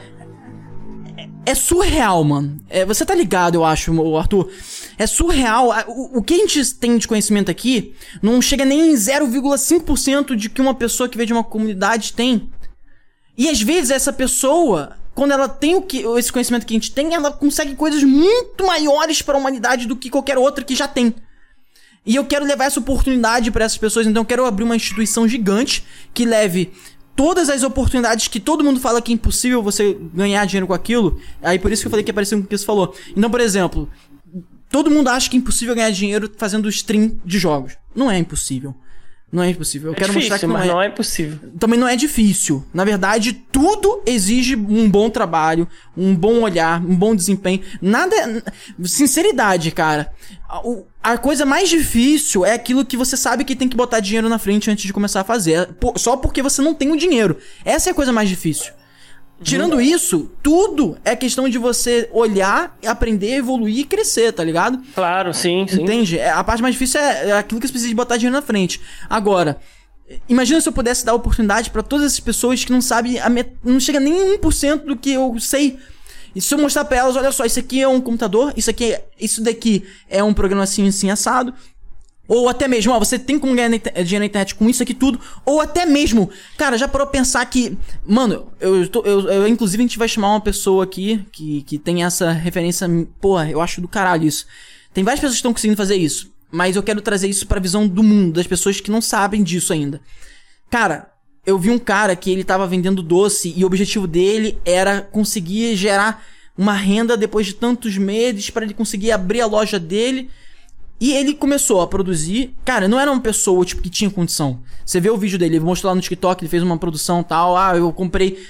[1.45, 2.59] é surreal, mano.
[2.69, 4.51] É, você tá ligado, eu acho, Arthur.
[4.97, 5.71] É surreal.
[5.89, 10.49] O, o que a gente tem de conhecimento aqui não chega nem em 0,5% de
[10.49, 12.49] que uma pessoa que veio de uma comunidade tem.
[13.37, 16.93] E às vezes essa pessoa, quando ela tem o que, esse conhecimento que a gente
[16.93, 20.87] tem, ela consegue coisas muito maiores para a humanidade do que qualquer outra que já
[20.87, 21.15] tem.
[22.05, 25.27] E eu quero levar essa oportunidade para essas pessoas, então eu quero abrir uma instituição
[25.27, 26.73] gigante que leve
[27.16, 31.20] todas as oportunidades que todo mundo fala que é impossível você ganhar dinheiro com aquilo.
[31.42, 32.94] Aí por isso que eu falei que parecido com o que você falou.
[33.16, 33.89] Então, por exemplo,
[34.70, 37.76] todo mundo acha que é impossível ganhar dinheiro fazendo stream de jogos.
[37.94, 38.74] Não é impossível.
[39.33, 39.89] Não é impossível.
[39.89, 41.39] Eu É quero difícil, mostrar que não mas é não é impossível.
[41.59, 42.62] também não é difícil.
[42.75, 47.62] Na verdade, tudo exige um bom trabalho, um bom olhar, um bom desempenho.
[47.81, 48.44] Nada.
[48.85, 50.12] Sinceridade, cara.
[51.02, 54.39] A, coisa mais difícil é aquilo que você sabe que tem que botar dinheiro na
[54.39, 55.52] frente antes de começar a fazer.
[55.52, 57.39] É Só porque você não tem o dinheiro.
[57.65, 58.73] Essa é a coisa mais difícil.
[59.43, 64.81] Tirando isso, tudo é questão de você olhar, aprender, evoluir e crescer, tá ligado?
[64.95, 65.83] Claro, sim, sim.
[65.83, 66.19] Entende?
[66.19, 68.43] É, A parte mais difícil é é aquilo que você precisa de botar dinheiro na
[68.43, 68.81] frente.
[69.09, 69.59] Agora,
[70.29, 73.53] imagina se eu pudesse dar oportunidade pra todas essas pessoas que não sabem, a met-
[73.65, 75.79] não chega nem em 1% do que eu sei.
[76.35, 78.93] E se eu mostrar pra elas, olha só, isso aqui é um computador, isso aqui,
[78.95, 81.53] é- isso daqui é um programa assim, assim, assado.
[82.35, 84.94] Ou até mesmo, ó, você tem como ganhar inter- dinheiro na internet com isso aqui
[84.94, 85.20] tudo.
[85.44, 87.77] Ou até mesmo, cara, já parou pensar que.
[88.07, 91.78] Mano, eu, tô, eu, eu- inclusive a gente vai chamar uma pessoa aqui que, que
[91.78, 92.89] tem essa referência.
[93.20, 94.47] Porra, eu acho do caralho isso.
[94.94, 96.31] Tem várias pessoas que estão conseguindo fazer isso.
[96.51, 99.73] mas eu quero trazer isso pra visão do mundo, das pessoas que não sabem disso
[99.73, 100.01] ainda.
[100.70, 101.11] Cara,
[101.47, 105.77] eu vi um cara que ele tava vendendo doce e o objetivo dele era conseguir
[105.77, 106.25] gerar
[106.57, 110.31] uma renda depois de tantos meses para ele conseguir abrir a loja dele.
[111.03, 112.55] E ele começou a produzir.
[112.65, 114.61] Cara, não era uma pessoa tipo que tinha condição.
[114.87, 117.57] Você vê o vídeo dele, ele mostrou lá no TikTok, ele fez uma produção tal.
[117.57, 118.41] Ah, eu comprei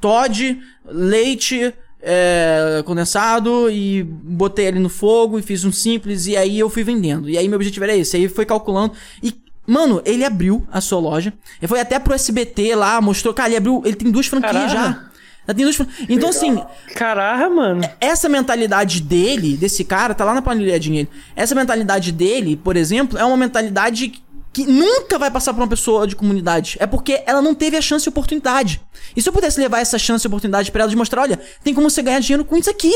[0.00, 6.58] Todd, leite, é, condensado e botei ele no fogo e fiz um simples e aí
[6.58, 7.28] eu fui vendendo.
[7.28, 8.16] E aí meu objetivo era esse.
[8.16, 9.34] Aí foi calculando e
[9.66, 11.30] Mano, ele abriu a sua loja.
[11.60, 13.34] Ele foi até pro SBT lá, mostrou.
[13.34, 13.82] Cara, ele abriu.
[13.84, 15.07] Ele tem duas franquias já.
[15.48, 15.78] Já tem duas
[16.08, 16.62] Então, assim.
[16.94, 17.80] Caraca, mano.
[17.98, 21.08] Essa mentalidade dele, desse cara, tá lá na planilha dinheiro.
[21.34, 24.12] Essa mentalidade dele, por exemplo, é uma mentalidade
[24.52, 26.76] que nunca vai passar pra uma pessoa de comunidade.
[26.80, 28.78] É porque ela não teve a chance e oportunidade.
[29.16, 31.72] E se eu pudesse levar essa chance e oportunidade pra ela de mostrar, olha, tem
[31.72, 32.92] como você ganhar dinheiro com isso aqui.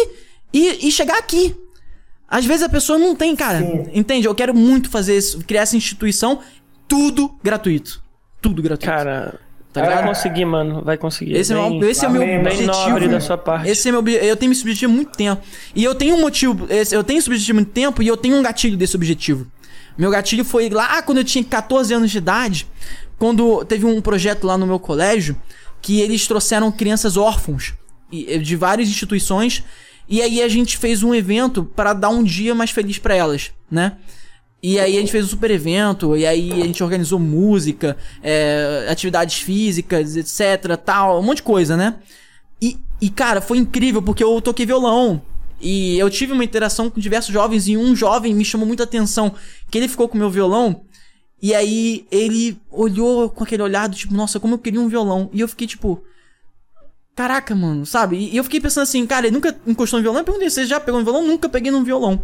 [0.52, 1.56] E, e chegar aqui.
[2.28, 3.60] Às vezes a pessoa não tem, cara.
[3.60, 3.90] Sim.
[3.94, 4.26] Entende?
[4.26, 6.40] Eu quero muito fazer isso, criar essa instituição
[6.86, 8.02] tudo gratuito.
[8.42, 8.94] Tudo gratuito.
[8.94, 9.40] Cara,
[9.80, 10.82] tá vai conseguir, mano.
[10.82, 11.36] Vai conseguir.
[11.36, 13.08] Esse, bem, é, meu, esse é o meu objetivo.
[13.08, 13.68] da sua parte.
[13.68, 15.42] Esse é meu Eu tenho esse objetivo há muito tempo.
[15.74, 16.66] E eu tenho um motivo.
[16.68, 19.46] Esse, eu tenho esse objetivo há muito tempo e eu tenho um gatilho desse objetivo.
[19.96, 22.66] Meu gatilho foi lá quando eu tinha 14 anos de idade.
[23.18, 25.36] Quando teve um projeto lá no meu colégio
[25.80, 27.74] que eles trouxeram crianças órfãos
[28.10, 29.64] de várias instituições.
[30.08, 33.52] E aí a gente fez um evento para dar um dia mais feliz para elas,
[33.70, 33.96] né?
[34.62, 38.86] E aí a gente fez um super evento, e aí a gente organizou música, é,
[38.88, 41.96] atividades físicas, etc, tal, um monte de coisa, né?
[42.60, 45.20] E, e, cara, foi incrível porque eu toquei violão.
[45.60, 49.34] E eu tive uma interação com diversos jovens e um jovem me chamou muita atenção,
[49.68, 50.82] que ele ficou com o meu violão,
[51.42, 55.28] e aí ele olhou com aquele olhar do tipo, nossa, como eu queria um violão.
[55.32, 56.04] E eu fiquei tipo,
[57.16, 58.16] caraca, mano, sabe?
[58.16, 60.20] E eu fiquei pensando assim, cara, ele nunca encostou no violão.
[60.20, 61.26] Eu perguntei, você já pegou um violão?
[61.26, 62.22] Nunca peguei num violão.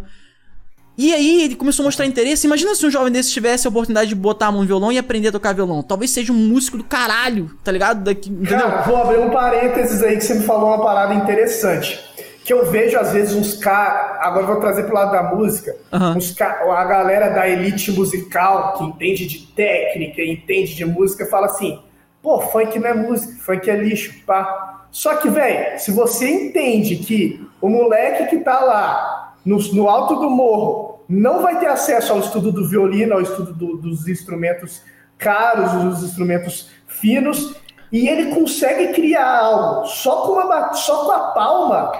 [0.99, 2.45] E aí ele começou a mostrar interesse.
[2.45, 4.97] Imagina se um jovem desse tivesse a oportunidade de botar a mão no violão e
[4.97, 5.81] aprender a tocar violão.
[5.81, 8.03] Talvez seja um músico do caralho, tá ligado?
[8.03, 8.67] Daqui, entendeu?
[8.67, 11.97] Cara, vou abrir um parênteses aí que você me falou uma parada interessante.
[12.43, 14.17] Que eu vejo às vezes uns caras.
[14.19, 15.73] Agora vou trazer pro lado da música.
[15.93, 16.17] Uhum.
[16.17, 21.79] Uns a galera da elite musical, que entende de técnica, entende de música, fala assim:
[22.21, 24.83] pô, funk não é música, funk é lixo, pá.
[24.91, 30.15] Só que, velho, se você entende que o moleque que tá lá no, no alto
[30.15, 34.83] do morro, não vai ter acesso ao estudo do violino, ao estudo do, dos instrumentos
[35.17, 37.55] caros, dos instrumentos finos,
[37.91, 41.91] e ele consegue criar algo só com, uma, só com a palma.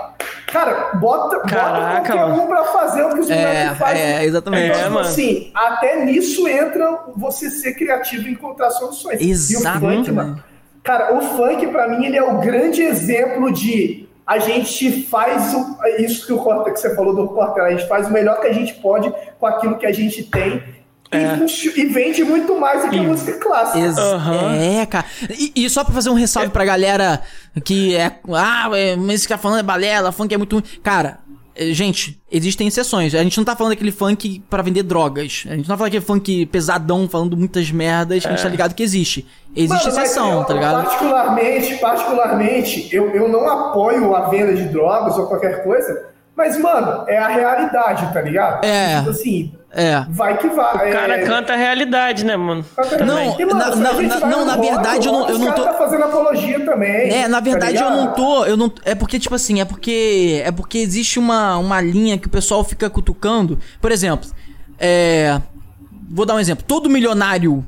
[0.46, 4.02] Cara, bota, Caraca, bota qualquer um pra fazer o que os é, moleques fazem.
[4.02, 4.78] É, exatamente.
[4.78, 9.20] Então, tipo assim, até nisso entra você ser criativo e encontrar soluções.
[9.22, 9.96] Exatamente.
[9.98, 10.44] E o funk, mano,
[10.84, 15.76] cara, o funk, pra mim, ele é o grande exemplo de a gente faz o,
[15.98, 18.54] isso que, o que você falou do Corta, a gente faz o melhor que a
[18.54, 20.62] gente pode com aquilo que a gente tem.
[21.12, 21.36] É.
[21.44, 23.80] E, e, vende muito mais do que e, música clássica.
[23.80, 24.52] Ex uhum.
[24.52, 25.08] É, cara.
[25.32, 26.52] E, e, só pra fazer um ressalve é.
[26.52, 27.24] pra galera
[27.66, 28.20] que é.
[28.32, 30.64] Ah, mas que tá falando é balela, funk é muito.
[30.84, 31.18] Cara,
[31.74, 33.14] gente, existem exceções.
[33.14, 35.44] A gente não tá falando daquele funk para vender drogas.
[35.46, 38.48] A gente não tá falando daquele funk pesadão, falando muitas merdas, que a gente tá
[38.48, 38.52] é.
[38.52, 39.28] ligado que existe.
[39.56, 40.86] Existe Mano, exceção, eu, tá ligado?
[40.86, 47.04] Particularmente, particularmente, eu, eu não apoio a venda de drogas ou qualquer coisa, mas, mano,
[47.08, 48.64] é a realidade, tá ligado?
[48.64, 49.00] É.
[49.00, 50.04] Tipo assim, é.
[50.10, 50.90] Vai que vai.
[50.90, 51.26] O cara é...
[51.26, 52.66] canta a realidade, né, mano?
[53.06, 55.64] Não, mano, na, na, na, não, na verdade eu não, eu não tô.
[55.64, 57.12] tá fazendo apologia também.
[57.12, 60.42] É, na verdade tá eu não tô, eu não, é porque tipo assim, é porque
[60.44, 63.60] é porque existe uma, uma linha que o pessoal fica cutucando.
[63.80, 64.30] Por exemplo,
[64.80, 65.40] é
[66.10, 66.66] vou dar um exemplo.
[66.68, 67.64] Todo milionário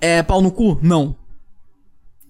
[0.00, 0.78] é pau no cu?
[0.82, 1.14] Não.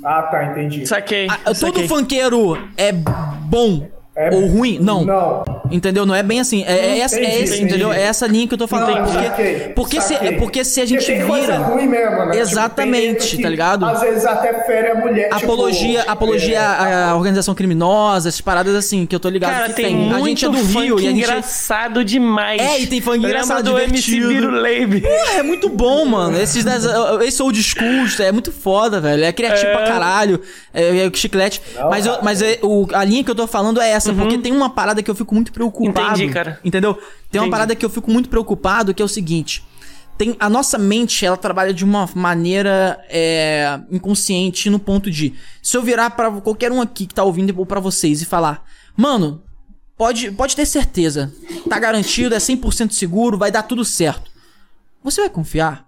[0.02, 0.86] Ah, tá, entendi.
[0.86, 1.28] Saquei.
[1.28, 3.86] A, todo funkeiro é bom
[4.20, 4.78] é, Ou ruim?
[4.78, 5.02] Não.
[5.02, 5.42] Não.
[5.70, 6.05] Entendeu?
[6.05, 6.62] Não é bem assim.
[6.65, 7.90] É, é essa, entendi, é esse, entendeu?
[7.90, 8.97] É essa linha que eu tô falando.
[8.97, 10.28] Não, porque, saquei, porque, saquei.
[10.28, 11.57] Se, porque se a gente porque vira.
[11.57, 12.39] ruim mesmo, né?
[12.39, 13.86] Exatamente, tipo, tá ligado?
[13.86, 15.31] Às vezes até fere a mulher.
[15.31, 19.52] Tipo, apologia, tipo, apologia é, à organização criminosa, essas paradas assim, que eu tô ligado
[19.52, 19.97] Cara, que tem.
[19.97, 20.12] tem.
[20.12, 21.23] A gente é do Rio e a gente.
[21.23, 22.60] engraçado demais.
[22.60, 24.26] É, e tem funk engraçado do divertido.
[24.26, 25.02] MC Biro Leibe.
[25.34, 26.39] É muito bom, mano.
[26.39, 26.66] Esses,
[27.26, 29.24] esse old school, é muito foda, velho.
[29.24, 29.76] É criativo é.
[29.76, 30.42] pra caralho.
[30.74, 31.62] É, é chiclete.
[31.74, 34.19] Não, mas eu, mas é, o, a linha que eu tô falando é essa, uhum.
[34.19, 36.17] porque tem uma parada que eu fico muito preocupado.
[36.17, 36.61] Entendi, cara.
[36.65, 36.95] Entendeu?
[36.95, 37.45] Tem Entendi.
[37.45, 39.65] uma parada que eu fico muito preocupado, que é o seguinte.
[40.17, 45.35] Tem, a nossa mente, ela trabalha de uma maneira é, inconsciente no ponto de...
[45.63, 48.65] Se eu virar para qualquer um aqui que tá ouvindo ou para vocês e falar...
[48.97, 49.43] Mano,
[49.97, 51.33] pode, pode ter certeza.
[51.69, 54.31] Tá garantido, é 100% seguro, vai dar tudo certo.
[55.03, 55.87] Você vai confiar?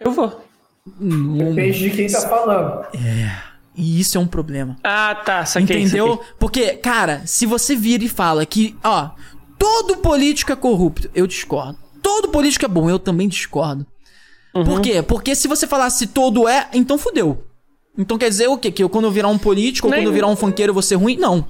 [0.00, 0.44] Eu vou.
[0.84, 2.86] Depende de quem tá falando.
[2.96, 3.49] É...
[3.80, 4.76] E isso é um problema.
[4.84, 5.82] Ah, tá, saquei.
[5.82, 6.10] Entendeu?
[6.10, 6.26] Saquei.
[6.38, 9.10] Porque, cara, se você vira e fala que, ó,
[9.58, 11.10] todo político é corrupto.
[11.14, 11.78] Eu discordo.
[12.02, 12.90] Todo político é bom.
[12.90, 13.86] Eu também discordo.
[14.54, 14.64] Uhum.
[14.64, 15.00] Por quê?
[15.00, 17.44] Porque se você falasse todo é, então fudeu.
[17.96, 18.70] Então quer dizer o quê?
[18.70, 19.98] Que eu, quando eu virar um político Nem...
[19.98, 21.16] ou quando eu virar um funkeiro eu vou ser ruim?
[21.16, 21.46] Não.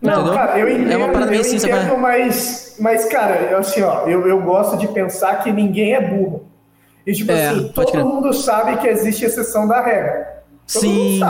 [0.00, 0.34] Não, Entendeu?
[0.34, 4.26] cara, eu entendo, é uma parada eu assim, entendo, mas, mas, cara, assim, ó, eu,
[4.26, 6.48] eu gosto de pensar que ninguém é burro.
[7.06, 8.04] E, tipo é, assim, todo crer.
[8.04, 10.37] mundo sabe que existe exceção da regra.
[10.70, 11.20] Todo Sim,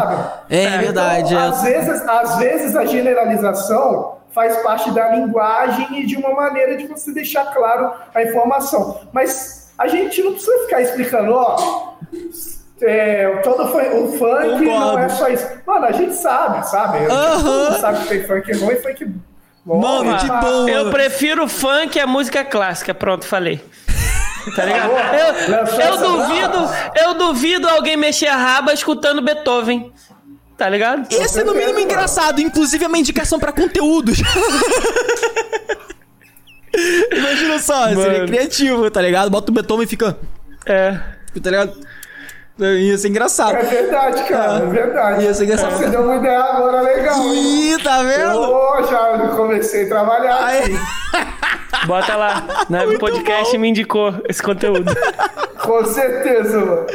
[0.51, 1.33] é, é verdade.
[1.33, 1.49] Então, é.
[1.49, 6.87] Às, vezes, às vezes a generalização faz parte da linguagem e de uma maneira de
[6.87, 9.01] você deixar claro a informação.
[9.13, 11.95] Mas a gente não precisa ficar explicando, ó,
[12.83, 15.47] é, todo o funk não é só isso.
[15.65, 16.99] Mano, a gente sabe, sabe?
[16.99, 17.07] Uhum.
[17.07, 17.81] -huh.
[17.81, 19.15] sabe que tem funk ruim e funk
[19.65, 19.81] bom.
[19.81, 20.71] Mano, de boa.
[20.71, 22.93] Eu prefiro funk a música clássica.
[22.93, 23.61] Pronto, falei.
[24.55, 24.91] Tá ligado?
[24.91, 25.35] Eu,
[25.85, 26.59] eu duvido,
[26.97, 29.93] eu duvido alguém mexer a raba escutando Beethoven.
[30.57, 31.07] Tá ligado?
[31.13, 34.19] Esse é no mínimo engraçado, inclusive é uma indicação pra conteúdos.
[37.13, 38.03] Imagina só, Mano.
[38.03, 39.31] seria criativo, tá ligado?
[39.31, 40.19] Bota o Beethoven e fica.
[40.67, 40.99] É.
[41.43, 41.79] Tá ligado?
[42.59, 43.55] Ia ser engraçado.
[43.55, 45.25] É verdade, cara, é, é verdade.
[45.25, 45.77] Ia ser engraçado.
[45.77, 47.21] Você deu uma ideia agora legal.
[47.33, 48.87] Ih, tá vendo?
[48.91, 50.77] Já comecei a trabalhar Aí.
[51.87, 52.99] Bota lá, na né?
[52.99, 53.61] podcast bom.
[53.61, 54.93] me indicou esse conteúdo.
[55.63, 56.87] Com certeza, mano.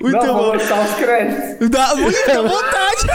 [0.00, 0.42] Muito Não, bom.
[0.44, 1.68] Vou botar os créditos.
[1.68, 3.06] Dá muita vontade.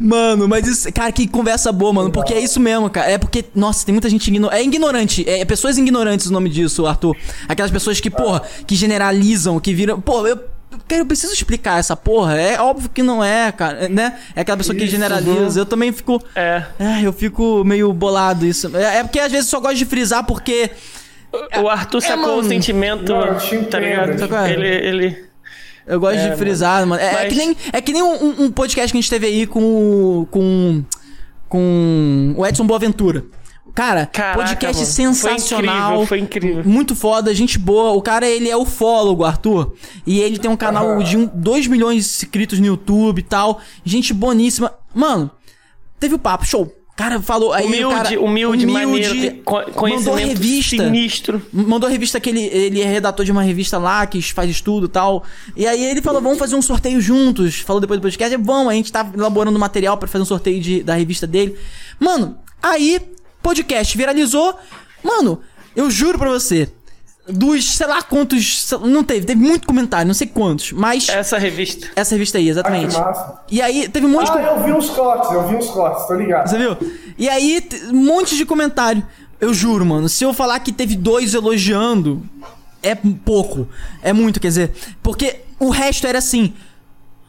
[0.00, 2.10] Mano, mas isso, cara, que conversa boa, mano.
[2.10, 3.10] Porque é isso mesmo, cara.
[3.10, 4.56] É porque, nossa, tem muita gente ignorante.
[4.56, 5.28] É ignorante.
[5.28, 7.16] É, pessoas ignorantes o nome disso, Arthur.
[7.48, 10.00] Aquelas pessoas que, porra, que generalizam, que viram.
[10.00, 10.38] Pô, eu.
[10.88, 12.36] Cara, eu preciso explicar essa porra.
[12.36, 14.18] É óbvio que não é, cara, né?
[14.34, 15.58] É aquela pessoa isso, que generaliza.
[15.58, 15.58] Uhum.
[15.58, 16.22] Eu também fico.
[16.34, 16.64] É.
[16.78, 17.02] é.
[17.02, 18.76] Eu fico meio bolado isso.
[18.76, 20.70] É, é porque às vezes eu só gosto de frisar porque.
[21.60, 23.12] O Arthur é, sacou o sentimento.
[23.12, 24.46] Não, tá ligado?
[24.48, 24.68] Ele.
[24.68, 25.24] ele...
[25.86, 26.90] Eu gosto é, de frisar, mano.
[26.90, 27.02] mano.
[27.02, 27.22] É, Mas...
[27.22, 30.26] é, que nem, é que nem um, um, podcast que a gente teve aí com
[30.30, 30.84] com,
[31.48, 33.24] com o Edson Boaventura.
[33.74, 35.14] Cara, Caraca, podcast mano.
[35.14, 36.06] sensacional.
[36.06, 36.72] Foi incrível, foi incrível.
[36.72, 37.90] Muito foda, gente boa.
[37.90, 39.74] O cara, ele é ufólogo, Arthur.
[40.06, 43.60] E ele tem um canal de 2 milhões de inscritos no YouTube e tal.
[43.84, 44.72] Gente boníssima.
[44.94, 45.28] Mano,
[45.98, 49.42] teve o papo, show cara falou aí humilde, o cara, humilde, humilde maneiro,
[49.76, 51.42] mandou revista, sinistro.
[51.52, 54.88] Mandou revista que ele, ele é redator de uma revista lá que faz estudo e
[54.88, 55.24] tal.
[55.56, 57.60] E aí ele falou: "Vamos fazer um sorteio juntos".
[57.60, 60.82] Falou depois do podcast: "Vamos, a gente tá elaborando material para fazer um sorteio de,
[60.82, 61.56] da revista dele".
[61.98, 63.00] Mano, aí
[63.42, 64.54] podcast viralizou.
[65.02, 65.40] Mano,
[65.74, 66.68] eu juro pra você,
[67.28, 68.70] dos, sei lá quantos.
[68.82, 71.08] Não teve, teve muito comentário, não sei quantos, mas.
[71.08, 71.88] Essa revista.
[71.96, 72.96] Essa revista aí, exatamente.
[72.96, 74.38] Ah, e aí teve um monte ah, de.
[74.38, 76.48] Ah, eu vi uns cortes, eu vi uns cortes, tô ligado.
[76.48, 76.76] Você viu?
[77.16, 79.04] E aí, um monte de comentário.
[79.40, 82.22] Eu juro, mano, se eu falar que teve dois elogiando,
[82.82, 83.68] é pouco.
[84.02, 84.72] É muito, quer dizer.
[85.02, 86.54] Porque o resto era assim.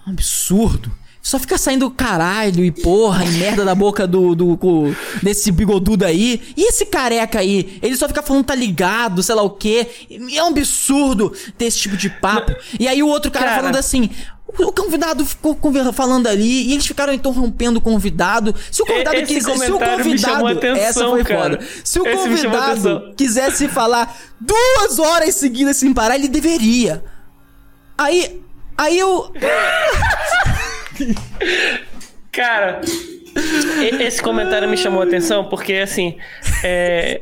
[0.05, 0.91] Absurdo.
[1.25, 6.05] Só fica saindo caralho e porra e merda da boca do, do, do, desse bigodudo
[6.05, 6.39] aí.
[6.55, 7.79] E esse careca aí?
[7.81, 9.87] Ele só fica falando tá ligado, sei lá o quê.
[10.31, 12.55] É um absurdo ter esse tipo de papo.
[12.79, 13.57] E aí o outro cara, cara.
[13.57, 14.11] falando assim.
[14.59, 15.57] O convidado ficou
[15.91, 18.53] falando ali e eles ficaram interrompendo o convidado.
[18.71, 19.65] Se o convidado Esse quisesse.
[19.65, 20.47] Se o convidado.
[20.47, 21.41] Atenção, essa foi cara.
[21.41, 21.59] foda.
[21.83, 27.03] Se o Esse convidado quisesse falar duas horas seguidas sem parar, ele deveria.
[27.97, 28.43] Aí.
[28.77, 29.33] Aí eu.
[32.31, 32.81] Cara,
[33.99, 36.17] esse comentário me chamou a atenção porque, assim,
[36.63, 37.21] é,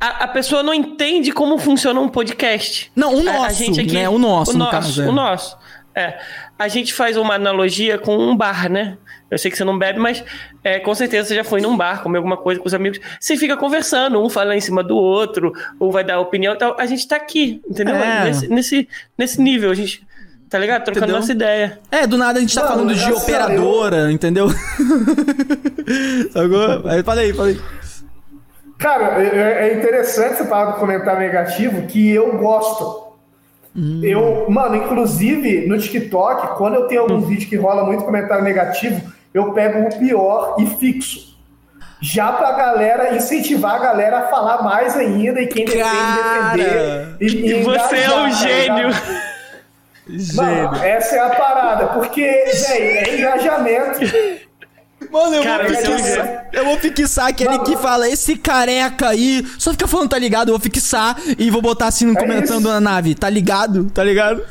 [0.00, 2.90] a, a, pessoa não entende como funciona um podcast.
[2.94, 4.08] Não, o nosso, a, a gente aqui, né?
[4.08, 5.02] O nosso, o no nosso, caso.
[5.02, 5.06] É.
[5.06, 5.58] O nosso.
[5.94, 6.18] É.
[6.58, 8.96] A gente faz uma analogia com um bar, né?
[9.30, 10.24] Eu sei que você não bebe, mas
[10.64, 12.98] é, com certeza você já foi num bar, comer alguma coisa com os amigos.
[13.20, 16.76] Você fica conversando, um fala em cima do outro, um vai dar opinião e tal.
[16.78, 17.96] A gente tá aqui, entendeu?
[17.96, 18.24] É.
[18.24, 19.70] Nesse, nesse, nesse nível.
[19.70, 20.04] A gente
[20.52, 20.84] Tá ligado?
[20.84, 21.20] Trocando entendeu?
[21.20, 21.78] nossa ideia.
[21.90, 24.10] É, do nada a gente tá falando de operadora, eu...
[24.10, 24.50] entendeu?
[26.30, 26.90] Sacou?
[26.90, 27.58] Aí, falei, falei.
[28.76, 33.14] Cara, é, é interessante você falar do comentário negativo que eu gosto.
[33.74, 34.00] Hum.
[34.04, 37.22] Eu, mano, inclusive no TikTok, quando eu tenho algum hum.
[37.22, 39.00] vídeo que rola muito comentário negativo,
[39.32, 41.32] eu pego o pior e fixo.
[41.98, 47.16] Já pra galera incentivar a galera a falar mais ainda e quem Cara, defender.
[47.22, 48.90] E, e você é um tá gênio.
[48.90, 49.31] Tá
[50.06, 54.00] Mano, essa é a parada, porque, velho, é engajamento.
[55.10, 57.64] Mano, eu Cara, vou fixar, eu vou fixar aquele Mano.
[57.64, 60.48] que fala, esse careca aí, só fica falando, tá ligado?
[60.48, 62.68] Eu vou fixar e vou botar assim no é comentando isso.
[62.68, 63.90] na nave, tá ligado?
[63.90, 64.44] Tá ligado?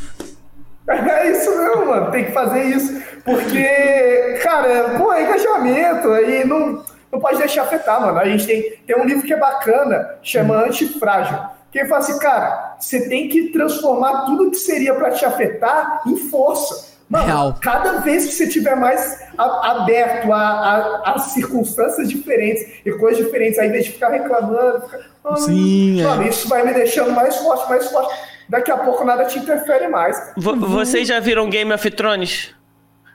[0.87, 3.01] É isso mesmo, mano, tem que fazer isso.
[3.23, 8.17] Porque, cara, pô, é engajamento aí não, não pode deixar afetar, mano.
[8.17, 10.65] A gente tem, tem um livro que é bacana, chama hum.
[10.65, 11.37] Antifrágil
[11.71, 16.01] que ele fala assim, cara, você tem que transformar tudo que seria para te afetar
[16.05, 16.91] em força.
[17.09, 17.57] Mano, Real.
[17.61, 23.59] cada vez que você tiver mais aberto a, a, a, circunstâncias diferentes e coisas diferentes,
[23.59, 26.29] aí vez de ficar reclamando, ficar, Sim, mano, é.
[26.29, 28.13] isso vai me deixando mais forte, mais forte.
[28.47, 30.33] Daqui a pouco nada te interfere mais.
[30.37, 32.55] V vocês já viram Game of Thrones?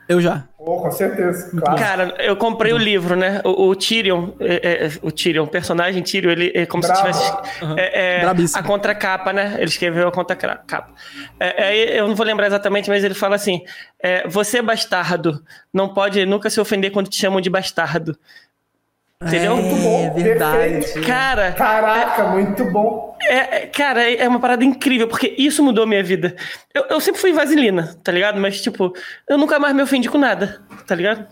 [0.09, 0.45] Eu já.
[0.69, 1.79] Oh, com certeza, claro.
[1.79, 3.41] Cara, eu comprei o livro, né?
[3.45, 6.97] O, o Tyrion, é, é, o Tyrion, o personagem Tyrion, ele é como Bravo.
[6.97, 7.77] se tivesse uhum.
[7.79, 8.23] é,
[8.53, 9.55] a contracapa, né?
[9.59, 10.93] Ele escreveu a contracapa.
[11.39, 13.63] É, eu não vou lembrar exatamente, mas ele fala assim:
[14.29, 15.41] você bastardo
[15.73, 18.19] não pode nunca se ofender quando te chamam de bastardo.
[19.23, 19.53] Entendeu?
[19.53, 20.15] É, muito bom.
[20.15, 21.01] verdade.
[21.01, 21.53] Cara.
[21.53, 23.17] Caraca, é, muito bom.
[23.23, 26.37] É, cara, é uma parada incrível, porque isso mudou a minha vida.
[26.75, 28.39] Eu, eu sempre fui vaselina, tá ligado?
[28.39, 28.93] Mas, tipo,
[29.29, 31.27] eu nunca mais me ofendi com nada, tá ligado?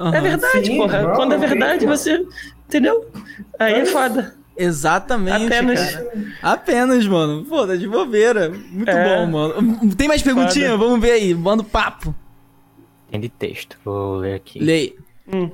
[0.00, 1.02] Uhum, é verdade, sim, porra.
[1.02, 2.26] Não, Quando é verdade, você.
[2.66, 3.10] Entendeu?
[3.58, 4.34] Aí é foda.
[4.56, 5.44] Exatamente.
[5.44, 5.94] Apenas.
[5.94, 6.12] Cara.
[6.42, 7.44] Apenas, mano.
[7.44, 8.48] Pô, tá de bobeira.
[8.48, 9.04] Muito é.
[9.04, 9.94] bom, mano.
[9.94, 10.70] Tem mais perguntinha?
[10.70, 10.78] Foda.
[10.78, 11.34] Vamos ver aí.
[11.34, 12.14] Manda papo.
[13.10, 13.78] Tem de texto.
[13.84, 14.58] Vou ler aqui.
[14.58, 14.92] Leia.
[15.32, 15.50] Hum.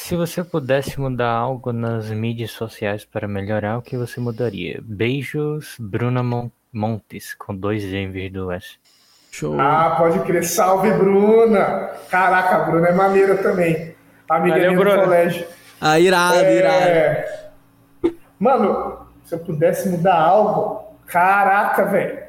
[0.00, 4.80] Se você pudesse mudar algo nas mídias sociais para melhorar, o que você mudaria?
[4.82, 6.22] Beijos, Bruna
[6.72, 8.78] Montes, com dois Z em vez do S.
[9.30, 9.60] Show.
[9.60, 10.44] Ah, pode crer.
[10.44, 11.90] Salve, Bruna!
[12.08, 13.94] Caraca, a Bruna é maneira também.
[14.30, 15.46] Amiga do colégio.
[15.78, 16.56] Ah, irado, é...
[16.56, 18.14] irado.
[18.38, 22.27] Mano, se eu pudesse mudar algo, caraca, velho.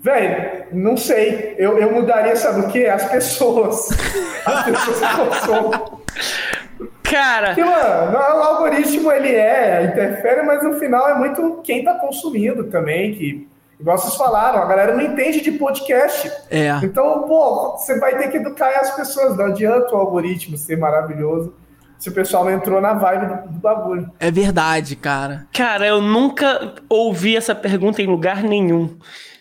[0.00, 1.54] Velho, não sei.
[1.58, 2.86] Eu, eu mudaria, sabe o quê?
[2.86, 3.88] As pessoas.
[4.46, 5.80] As pessoas que consomem.
[7.02, 7.48] Cara.
[7.48, 12.64] Porque, mano, o algoritmo ele é, interfere, mas no final é muito quem tá consumindo
[12.64, 13.48] também, que.
[13.80, 16.28] Igual vocês falaram, a galera não entende de podcast.
[16.50, 16.80] É.
[16.82, 19.36] Então, pô, você vai ter que educar as pessoas.
[19.36, 21.54] Não adianta o algoritmo ser maravilhoso
[21.96, 24.10] se o pessoal não entrou na vibe do, do bagulho.
[24.18, 25.46] É verdade, cara.
[25.52, 28.96] Cara, eu nunca ouvi essa pergunta em lugar nenhum.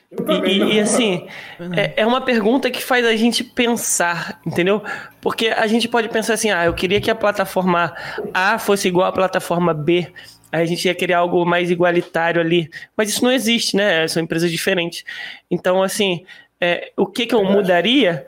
[0.10, 1.27] E, e, assim,
[1.76, 4.82] é, é, uma pergunta que faz a gente pensar, entendeu?
[5.19, 7.94] Porque a gente pode pensar assim, ah, eu queria que a plataforma
[8.34, 10.08] A fosse igual à plataforma B,
[10.50, 12.69] aí a gente ia querer algo mais igualitário ali.
[12.95, 14.08] Mas isso não existe, né?
[14.08, 15.03] São empresas diferentes.
[15.52, 16.24] Então, assim,
[16.60, 18.26] é, o que, que eu mudaria?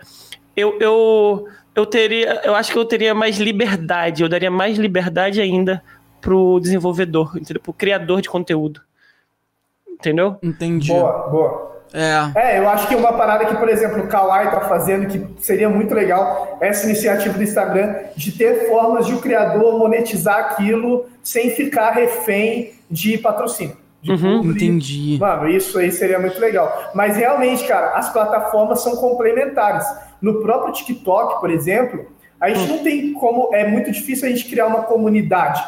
[0.58, 5.40] Eu, eu, eu teria, eu acho que eu teria mais liberdade, eu daria mais liberdade
[5.40, 5.82] ainda
[6.20, 7.62] pro desenvolvedor, entendeu?
[7.62, 8.82] Pro criador de conteúdo.
[10.00, 10.38] Entendeu?
[10.42, 10.92] Entendi.
[10.94, 11.70] Boa, boa.
[11.94, 12.32] É.
[12.36, 15.68] é, eu acho que uma parada que, por exemplo, o Kawaii tá fazendo, que seria
[15.68, 21.50] muito legal, essa iniciativa do Instagram, de ter formas de o criador monetizar aquilo sem
[21.50, 23.76] ficar refém de patrocínio.
[24.02, 25.18] De uhum, entendi.
[25.20, 26.92] Mano, isso aí seria muito legal.
[26.94, 29.86] Mas realmente, cara, as plataformas são complementares.
[30.22, 32.06] No próprio TikTok, por exemplo,
[32.40, 32.78] a gente uhum.
[32.78, 33.54] não tem como.
[33.54, 35.62] É muito difícil a gente criar uma comunidade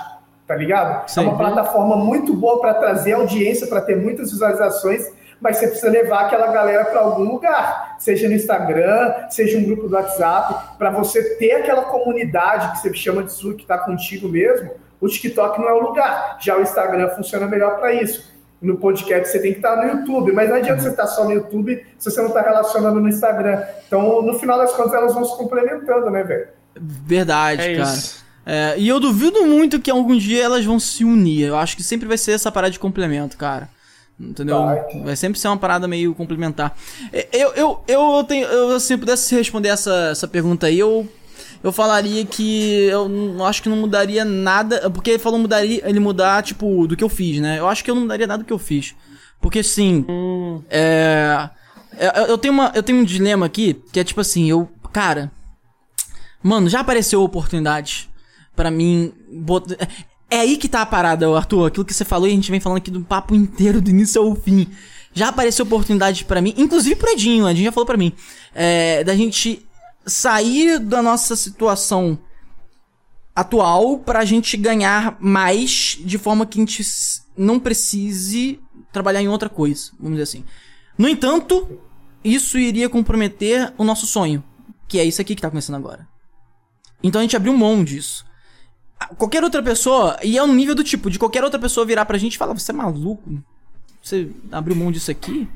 [0.51, 1.09] tá ligado?
[1.09, 1.21] Sim.
[1.21, 5.89] É uma plataforma muito boa para trazer audiência, para ter muitas visualizações, mas você precisa
[5.89, 10.89] levar aquela galera para algum lugar, seja no Instagram, seja um grupo do WhatsApp, para
[10.89, 14.71] você ter aquela comunidade que você chama de sua, que está contigo mesmo.
[14.99, 18.29] O TikTok não é o lugar, já o Instagram funciona melhor para isso.
[18.61, 21.23] No podcast você tem que estar tá no YouTube, mas não adianta você estar só
[21.23, 23.63] no YouTube se você não está relacionando no Instagram.
[23.87, 26.47] Então, no final das contas, elas vão se complementando, né, velho?
[26.75, 27.89] Verdade, é cara.
[27.89, 28.20] Isso.
[28.45, 31.47] É, e eu duvido muito que algum dia elas vão se unir.
[31.47, 33.69] Eu acho que sempre vai ser essa parada de complemento, cara.
[34.19, 34.63] Entendeu?
[35.03, 36.75] Vai, sempre ser uma parada meio complementar.
[37.11, 38.45] É, eu, eu, eu, tenho.
[38.47, 41.07] Eu, se eu pudesse responder essa, essa pergunta aí, eu.
[41.63, 44.89] Eu falaria que eu não, acho que não mudaria nada.
[44.89, 47.59] Porque ele falou mudaria, ele mudar, tipo, do que eu fiz, né?
[47.59, 48.95] Eu acho que eu não mudaria nada do que eu fiz.
[49.39, 50.05] Porque sim.
[50.09, 50.61] Hum.
[50.69, 51.49] É.
[51.99, 54.69] Eu, eu, tenho uma, eu tenho um dilema aqui que é tipo assim, eu.
[54.91, 55.31] Cara.
[56.43, 58.10] Mano, já apareceu oportunidade
[58.61, 59.11] para mim.
[59.27, 59.75] Bot...
[60.29, 61.65] É aí que tá a parada, Arthur.
[61.65, 64.21] Aquilo que você falou e a gente vem falando aqui do papo inteiro, do início
[64.21, 64.67] ao fim.
[65.13, 68.13] Já apareceu oportunidade para mim, inclusive pro Edinho, Edinho já falou para mim,
[68.55, 69.67] é, da gente
[70.05, 72.17] sair da nossa situação
[73.35, 76.81] atual pra gente ganhar mais de forma que a gente
[77.35, 78.57] não precise
[78.93, 80.45] trabalhar em outra coisa, vamos dizer assim.
[80.97, 81.67] No entanto,
[82.23, 84.41] isso iria comprometer o nosso sonho,
[84.87, 86.07] que é isso aqui que tá começando agora.
[87.03, 88.30] Então a gente abriu mão disso
[89.17, 92.17] qualquer outra pessoa, e é um nível do tipo, de qualquer outra pessoa virar pra
[92.17, 93.41] gente e falar, você é maluco?
[94.01, 95.47] Você abriu mão disso aqui?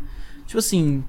[0.45, 1.03] Tipo assim,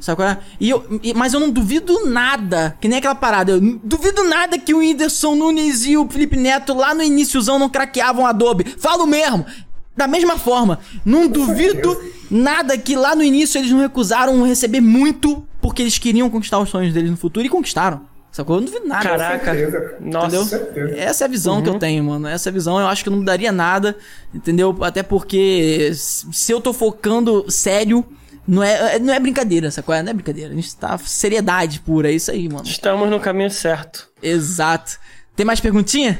[0.00, 0.38] sabe qual é?
[0.60, 4.58] E eu, e, mas eu não duvido nada, que nem aquela parada, eu duvido nada
[4.58, 8.64] que o Whindersson Nunes e o Felipe Neto lá no iníciozão não craqueavam Adobe.
[8.78, 9.46] Falo mesmo!
[9.94, 15.46] Da mesma forma, não duvido nada que lá no início eles não recusaram receber muito
[15.60, 18.00] porque eles queriam conquistar os sonhos deles no futuro e conquistaram.
[18.32, 18.56] Sacou?
[18.56, 19.02] Eu não duvido nada.
[19.04, 19.98] Caraca.
[20.00, 20.56] Nossa.
[20.56, 20.96] Entendeu?
[20.96, 21.62] Essa é a visão uhum.
[21.62, 21.78] que eu uhum.
[21.78, 22.26] tenho, mano.
[22.26, 23.94] Essa é a visão eu acho que não mudaria nada.
[24.34, 24.74] Entendeu?
[24.80, 28.04] Até porque se eu tô focando sério
[28.48, 30.50] Não é, é não é brincadeira, essa coisa não é brincadeira.
[30.50, 32.66] A gente tá seriedade pura, é isso aí, mano.
[32.66, 34.08] Estamos no caminho certo.
[34.22, 34.98] Exato.
[35.36, 36.18] Tem mais perguntinha?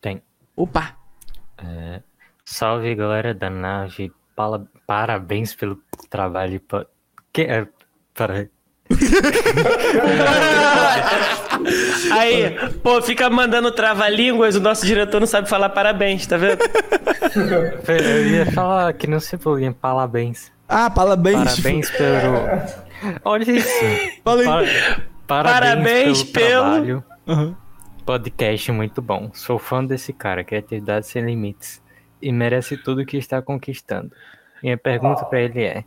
[0.00, 0.20] Tem.
[0.56, 0.96] Opa.
[1.58, 2.02] É,
[2.44, 4.12] salve, galera da nave.
[4.86, 5.80] Parabéns pelo
[6.10, 6.60] trabalho.
[7.32, 7.66] Que, é,
[8.12, 8.48] para,
[12.12, 16.58] Aí, pô, fica mandando trava-línguas, o nosso diretor não sabe falar parabéns, tá vendo?
[17.88, 20.52] Eu ia falar que não se problema, parabéns.
[20.68, 21.56] Ah, parabéns.
[21.56, 22.36] Parabéns pelo.
[23.24, 23.68] Olha isso.
[24.22, 24.46] Falei.
[24.46, 26.62] Parabéns, parabéns pelo, pelo...
[26.62, 27.04] trabalho.
[27.26, 27.54] Uhum.
[28.04, 29.30] Podcast muito bom.
[29.32, 31.82] Sou fã desse cara, criatividade sem limites.
[32.20, 34.12] E merece tudo que está conquistando.
[34.62, 35.84] Minha pergunta para ele é: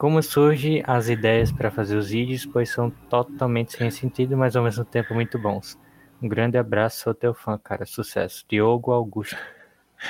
[0.00, 4.64] como surgem as ideias para fazer os vídeos, pois são totalmente sem sentido, mas ao
[4.64, 5.78] mesmo tempo muito bons.
[6.22, 7.84] Um grande abraço, sou teu fã, cara.
[7.84, 8.42] Sucesso.
[8.48, 9.36] Diogo Augusto.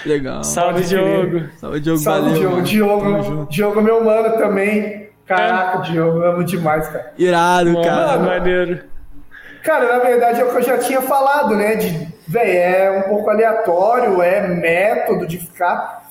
[0.06, 0.44] Legal.
[0.44, 1.48] Salve, Diogo.
[1.58, 1.98] Salve, Diogo.
[1.98, 2.62] Salve, valeu, Diogo.
[2.62, 5.10] Diogo, Diogo, meu mano também.
[5.26, 5.90] Caraca, é.
[5.90, 7.12] Diogo, amo demais, cara.
[7.18, 8.18] Irado, mano, cara.
[8.20, 8.84] Maneiro.
[9.64, 11.74] Cara, na verdade é o que eu já tinha falado, né?
[11.74, 16.08] De, véi, é um pouco aleatório, é método de ficar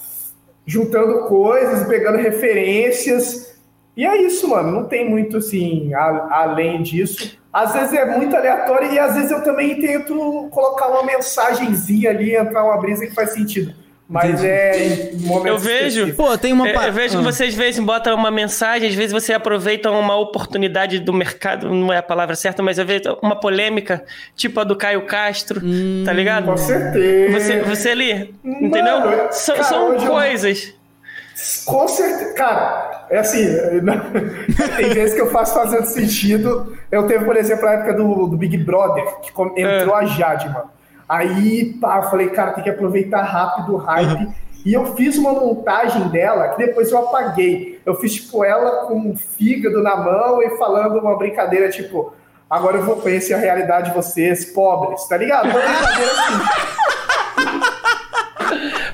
[0.66, 3.49] juntando coisas, pegando referências
[4.00, 4.72] e é isso, mano.
[4.72, 7.38] Não tem muito assim, a, além disso.
[7.52, 12.34] Às vezes é muito aleatório e às vezes eu também tento colocar uma mensagenzinha ali,
[12.34, 13.74] entrar uma brisa que faz sentido.
[14.08, 15.11] Mas é
[15.45, 16.16] Eu vejo.
[16.16, 16.69] Pô, tem uma.
[16.69, 17.30] Eu, eu vejo que ah.
[17.30, 21.92] vocês às vezes botam uma mensagem, às vezes você aproveita uma oportunidade do mercado, não
[21.92, 26.03] é a palavra certa, mas às vezes uma polêmica, tipo a do Caio Castro, hum,
[26.06, 26.45] tá ligado?
[26.45, 27.34] Com certeza.
[27.38, 29.02] Você, você ali, entendeu?
[29.02, 30.68] Mano, são, cara, são coisas.
[30.68, 30.80] Eu
[31.66, 32.34] com certeza.
[32.34, 33.44] Cara, é assim,
[34.78, 36.78] tem vezes que eu faço fazendo sentido.
[36.92, 40.04] Eu teve, por exemplo, a época do, do Big Brother, que entrou é.
[40.04, 40.70] a Jade, mano.
[41.08, 44.26] Aí, pá, eu falei, cara, tem que aproveitar rápido o hype.
[44.26, 44.34] Uhum.
[44.64, 47.82] E eu fiz uma montagem dela que depois eu apaguei.
[47.84, 52.14] Eu fiz, tipo, ela com um fígado na mão e falando uma brincadeira, tipo,
[52.48, 55.46] agora eu vou conhecer a realidade de vocês, pobres, tá ligado?
[55.46, 56.89] Uma brincadeira assim.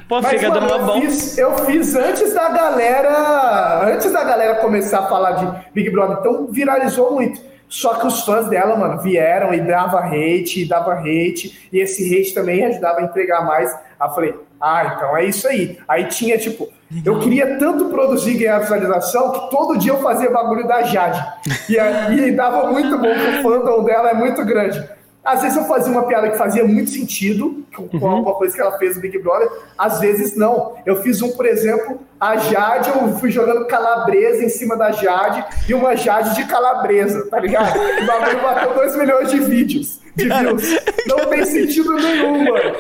[0.08, 1.02] Pô, Mas, fígado mano, eu bom.
[1.02, 3.92] Fiz, eu fiz antes da galera.
[3.92, 7.42] Antes da galera começar a falar de Big Brother, então viralizou muito.
[7.68, 12.16] Só que os fãs dela, mano, vieram e dava hate, e dava hate, e esse
[12.16, 13.74] hate também ajudava a entregar mais.
[14.00, 15.78] Aí eu falei, ah, então é isso aí.
[15.88, 16.70] Aí tinha, tipo,
[17.04, 21.26] eu queria tanto produzir e ganhar visualização que todo dia eu fazia bagulho da Jade.
[21.68, 21.76] E,
[22.14, 24.88] e dava muito bom, porque o fandom dela é muito grande.
[25.26, 28.08] Às vezes eu fazia uma piada que fazia muito sentido com, uhum.
[28.08, 30.76] alguma coisa que ela fez no Big Brother, às vezes não.
[30.86, 35.44] Eu fiz um, por exemplo, a Jade, eu fui jogando calabresa em cima da Jade
[35.68, 37.76] e uma Jade de calabresa, tá ligado?
[37.76, 40.64] O bagulho bateu 2 milhões de vídeos, de views.
[41.08, 42.76] Não tem sentido nenhum, mano.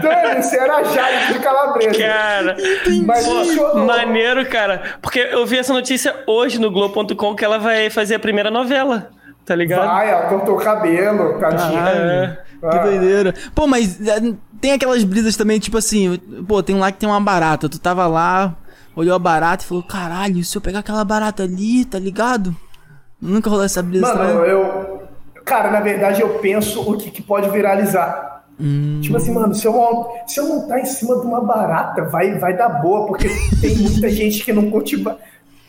[0.00, 1.98] Dane-se, era a Jade de calabresa.
[1.98, 2.56] Cara,
[3.04, 4.98] Mas pô, maneiro, cara.
[5.02, 9.10] Porque eu vi essa notícia hoje no Globo.com que ela vai fazer a primeira novela.
[9.44, 9.86] Tá ligado?
[9.86, 11.80] Vai, ela cortou o cabelo, tadinha.
[11.80, 12.38] É.
[12.70, 13.34] Que doideira.
[13.54, 14.20] Pô, mas é,
[14.60, 17.68] tem aquelas brisas também, tipo assim, pô, tem um lá que tem uma barata.
[17.68, 18.54] Tu tava lá,
[18.94, 22.54] olhou a barata e falou, caralho, se eu pegar aquela barata ali, tá ligado?
[23.20, 24.14] Nunca rolou essa brisa.
[24.14, 25.02] Mano, eu.
[25.44, 28.44] Cara, na verdade eu penso o que, que pode viralizar.
[28.60, 29.00] Hum.
[29.02, 29.74] Tipo assim, mano, se eu,
[30.26, 33.28] se eu montar em cima de uma barata, vai, vai dar boa, porque
[33.60, 34.96] tem muita gente que não curte.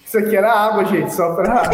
[0.05, 1.63] Isso aqui era água, gente, só pra.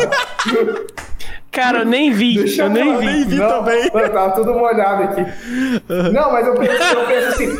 [1.52, 2.36] Cara, eu nem vi.
[2.36, 3.06] Deixa eu nem vi.
[3.06, 3.90] nem vi não, também.
[3.94, 5.22] Mano, tava tudo molhado aqui.
[5.22, 6.12] Uhum.
[6.12, 7.58] Não, mas eu penso, eu penso assim.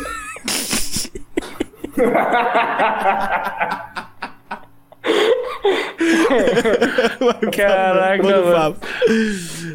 [7.56, 8.76] Caraca, mano.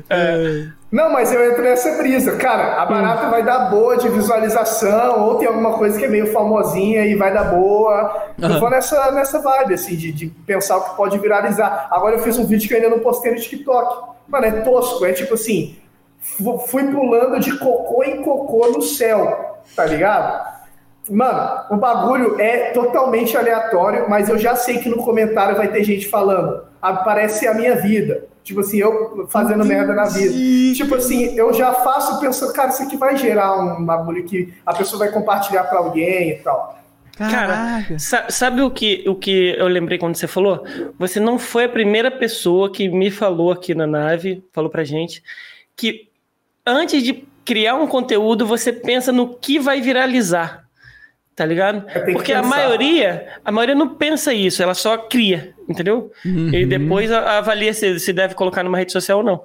[0.10, 0.68] É.
[0.96, 2.38] Não, mas eu entro nessa brisa.
[2.38, 3.30] Cara, a barata hum.
[3.30, 7.34] vai dar boa de visualização, ou tem alguma coisa que é meio famosinha e vai
[7.34, 8.32] dar boa.
[8.42, 8.50] Uhum.
[8.50, 11.90] Eu vou nessa, nessa vibe, assim, de, de pensar o que pode viralizar.
[11.92, 14.14] Agora eu fiz um vídeo que eu ainda não postei no TikTok.
[14.26, 15.76] Mano, é tosco, é tipo assim,
[16.66, 20.56] fui pulando de cocô em cocô no céu, tá ligado?
[21.10, 25.84] Mano, o bagulho é totalmente aleatório, mas eu já sei que no comentário vai ter
[25.84, 28.34] gente falando, ah, parece a minha vida.
[28.46, 29.74] Tipo assim, eu fazendo Entendi.
[29.74, 30.76] merda na vida.
[30.76, 34.72] Tipo assim, eu já faço pensando, cara, isso aqui vai gerar um bagulho que a
[34.72, 36.80] pessoa vai compartilhar para alguém e tal.
[37.18, 37.84] Cara,
[38.30, 40.64] sabe o que, o que eu lembrei quando você falou?
[41.00, 45.24] Você não foi a primeira pessoa que me falou aqui na nave, falou pra gente,
[45.76, 46.10] que
[46.64, 50.65] antes de criar um conteúdo, você pensa no que vai viralizar.
[51.36, 51.86] Tá ligado?
[52.14, 56.10] Porque a maioria, a maioria não pensa isso, ela só cria, entendeu?
[56.26, 56.54] Uhum.
[56.54, 59.44] E depois avalia se, se deve colocar numa rede social ou não.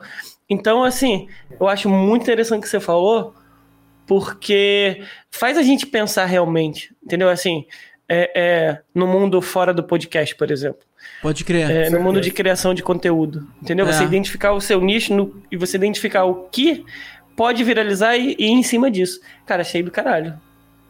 [0.49, 1.29] Então, assim,
[1.59, 3.35] eu acho muito interessante o que você falou,
[4.07, 5.03] porque
[5.33, 7.29] faz a gente pensar realmente, entendeu?
[7.29, 7.67] Assim,
[8.09, 10.81] é, é, no mundo fora do podcast, por exemplo.
[11.23, 11.71] Pode crer.
[11.71, 13.47] É, no mundo de criação de conteúdo.
[13.63, 13.87] Entendeu?
[13.87, 13.93] É.
[13.93, 16.85] Você identificar o seu nicho no, e você identificar o que
[17.37, 19.21] pode viralizar e, e ir em cima disso.
[19.47, 20.35] Cara, cheio do caralho.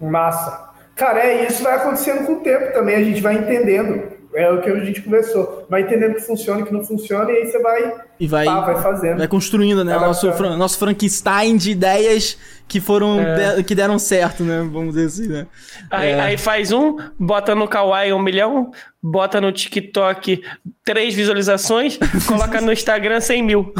[0.00, 0.69] Massa.
[1.00, 4.20] Cara, é isso vai acontecendo com o tempo também, a gente vai entendendo.
[4.34, 5.66] É o que a gente conversou.
[5.68, 8.82] Vai entendendo que funciona, que não funciona, e aí você vai, e vai, tá, vai
[8.82, 9.16] fazendo.
[9.16, 9.96] Vai construindo, né?
[9.96, 12.36] É nosso, fran, nosso Frankenstein de ideias
[12.68, 13.56] que foram é.
[13.56, 14.58] de, que deram certo, né?
[14.70, 15.46] Vamos dizer assim, né?
[15.90, 16.20] Aí, é.
[16.20, 18.70] aí, faz um, bota no Kawaii um milhão,
[19.02, 20.42] bota no TikTok
[20.84, 21.98] três visualizações,
[22.28, 23.72] coloca no Instagram 100 mil.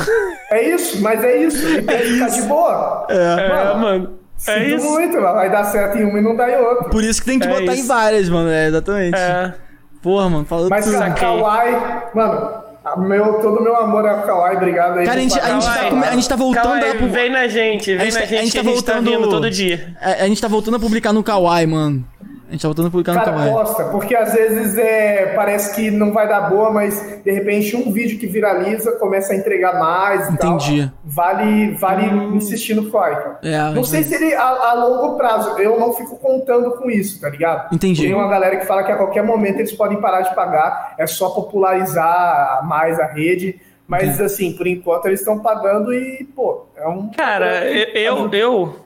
[0.50, 1.68] É isso, mas é isso.
[1.68, 3.07] E tem que ficar de boa.
[3.10, 4.15] É, mano.
[4.16, 4.60] É, mano.
[4.60, 4.91] É isso.
[4.91, 6.89] muito, vai dar certo em uma e não dá em outra.
[6.89, 7.85] Por isso que tem que é botar isso.
[7.85, 8.49] em várias, mano.
[8.51, 9.19] É, exatamente.
[9.19, 9.55] É.
[10.02, 10.99] Porra, mano, falou Mas, tudo.
[10.99, 11.77] Mas, Kawaii,
[12.15, 12.62] mano,
[12.99, 15.05] meu, todo meu amor é Kawaii, obrigado aí.
[15.05, 17.07] Cara, a gente, a, gente tá, a gente tá voltando Kawaii, a...
[17.07, 19.20] Vem na gente, vem a gente, na gente, a gente tá voltando...
[19.20, 19.94] Tá todo dia.
[20.01, 22.05] A, a, gente tá voltando a publicar no Kawaii, mano.
[22.50, 23.52] A gente tá voltando a publicar Cara, no Kawaii.
[23.52, 27.92] gosta, porque às vezes é, parece que não vai dar boa, mas de repente um
[27.92, 30.80] vídeo que viraliza começa a entregar mais e Entendi.
[30.80, 30.98] Tal.
[31.04, 32.34] Vale, vale hum.
[32.34, 33.38] insistir no cara.
[33.40, 37.20] É, não sei se ele a, a, longo prazo, eu não fico contando com isso,
[37.20, 37.72] tá ligado?
[37.72, 38.02] Entendi.
[38.02, 41.06] Tem uma galera que fala que a qualquer momento eles podem parar de pagar, é
[41.06, 43.60] só popularizar mais a rede.
[43.86, 47.10] Mas, assim, por enquanto eles estão pagando e, pô, é um.
[47.10, 48.76] Cara, eu, eu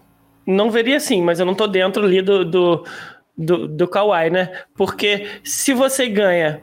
[0.46, 2.84] não veria assim, mas eu não tô dentro ali do, do
[3.36, 4.50] do, do Kawaii, né?
[4.76, 6.60] Porque se você ganha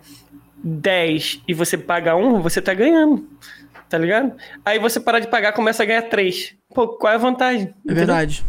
[0.63, 3.27] 10 e você paga 1, você tá ganhando.
[3.89, 4.33] Tá ligado?
[4.65, 6.55] Aí você parar de pagar, começa a ganhar 3.
[6.73, 7.73] Pô, qual é a vantagem?
[7.87, 8.45] É verdade.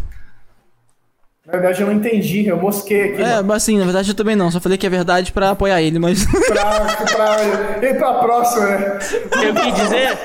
[1.44, 3.23] Na verdade, eu não entendi, eu mosquei aqui.
[3.23, 4.49] É, mas assim, na verdade eu também não.
[4.49, 6.25] Só falei que é verdade pra apoiar ele, mas.
[6.25, 8.99] pra, pra ir pra próxima, né?
[9.44, 10.18] Eu quis dizer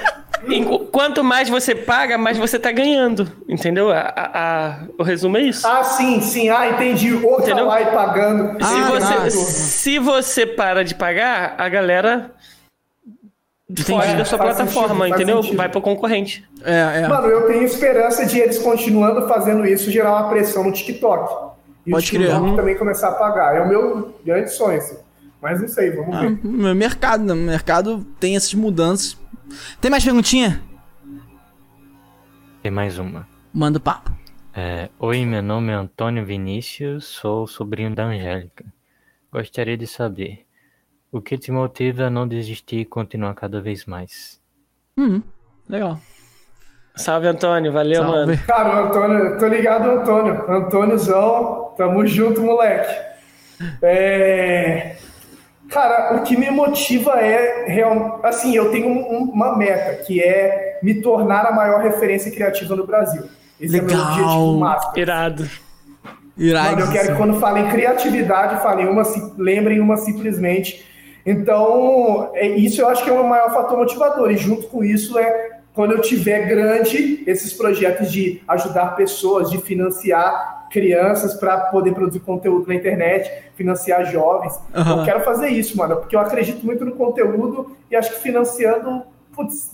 [0.92, 3.32] Quanto mais você paga, mais você tá ganhando.
[3.48, 3.92] Entendeu?
[3.92, 5.67] A, a, a, o resumo é isso.
[5.67, 6.50] Ah, sim, sim.
[6.50, 7.14] Ah, entendi.
[7.14, 7.66] O entendeu?
[7.66, 8.64] lá pagando.
[8.64, 12.32] Se, ah, você, se você para de pagar, a galera
[13.76, 15.42] foge da sua plataforma, sentido, entendeu?
[15.43, 15.58] Sentido.
[15.58, 16.48] Vai pro concorrente.
[16.64, 17.08] É, é.
[17.08, 21.51] Mano, eu tenho esperança de eles continuando fazendo isso gerar uma pressão no TikTok.
[21.85, 23.56] E Pode o TikTok também começar a pagar.
[23.56, 24.98] É o meu grande sonho, assim.
[25.42, 26.74] Mas não sei, vamos ah, ver.
[26.74, 27.34] Mercado, né?
[27.34, 29.17] mercado tem essas mudanças
[29.82, 30.61] tem mais perguntinha?
[32.61, 33.27] Tem mais uma.
[33.53, 34.11] Manda o papo.
[34.53, 38.66] É, Oi, meu nome é Antônio Vinícius, sou sobrinho da Angélica.
[39.32, 40.45] Gostaria de saber
[41.11, 44.42] o que te motiva a não desistir e continuar cada vez mais.
[44.98, 45.22] Hum,
[45.69, 46.00] legal.
[46.95, 47.72] Salve, Antônio.
[47.72, 48.17] Valeu, Salve.
[48.32, 48.38] mano.
[48.48, 50.51] Cara, Antônio, tô ligado, Antônio.
[50.51, 52.93] Antôniozão, tamo junto, moleque.
[53.82, 54.98] É...
[55.70, 60.80] Cara, o que me motiva é real, assim, eu tenho um, uma meta que é
[60.82, 63.24] me tornar a maior referência criativa no Brasil.
[63.60, 63.90] Esse Legal.
[63.90, 64.98] é o meu objetivo máximo.
[64.98, 65.50] Irado.
[66.38, 66.70] Irado.
[66.72, 69.04] Mano, eu quero que quando falem criatividade, falem uma,
[69.38, 70.86] lembrem uma simplesmente.
[71.26, 74.32] Então, é, isso eu acho que é o maior fator motivador.
[74.32, 79.58] E junto com isso é quando eu tiver grande esses projetos de ajudar pessoas, de
[79.58, 84.54] financiar crianças para poder produzir conteúdo na internet, financiar jovens.
[84.76, 85.00] Uhum.
[85.00, 89.04] Eu quero fazer isso, mano, porque eu acredito muito no conteúdo e acho que financiando
[89.38, 89.70] putz,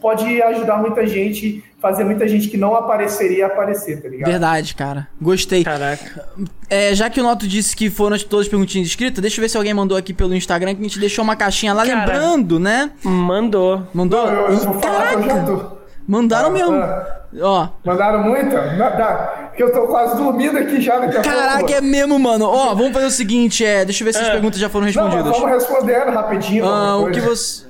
[0.00, 4.30] pode ajudar muita gente, fazer muita gente que não apareceria aparecer, tá ligado?
[4.30, 5.08] Verdade, cara.
[5.20, 5.64] Gostei.
[5.64, 6.24] Caraca.
[6.70, 9.48] É, já que o Noto disse que foram todas as perguntinhas escritas, deixa eu ver
[9.48, 12.60] se alguém mandou aqui pelo Instagram que a gente deixou uma caixinha lá, cara, lembrando,
[12.60, 12.92] né?
[13.02, 13.82] Mandou.
[13.92, 14.24] Mandou?
[14.26, 15.75] Não, eu, eu Caraca!
[16.06, 16.74] Mandaram ah, mesmo.
[16.74, 17.22] Ah.
[17.40, 17.68] Ó.
[17.84, 18.62] Mandaram muita?
[19.48, 22.44] Porque eu tô quase dormindo aqui já daqui a Caraca, pouco, é mesmo, mano.
[22.46, 23.84] Ó, vamos fazer o seguinte, é.
[23.84, 24.32] Deixa eu ver se as é.
[24.32, 25.24] perguntas já foram respondidas.
[25.24, 26.64] Não, vamos respondendo rapidinho.
[26.64, 27.66] Ah, o que você.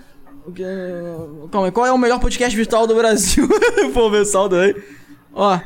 [1.50, 3.48] Calma aí, qual é o melhor podcast virtual do Brasil?
[3.94, 4.74] Pô, ver saldo aí.
[5.34, 5.58] Ó.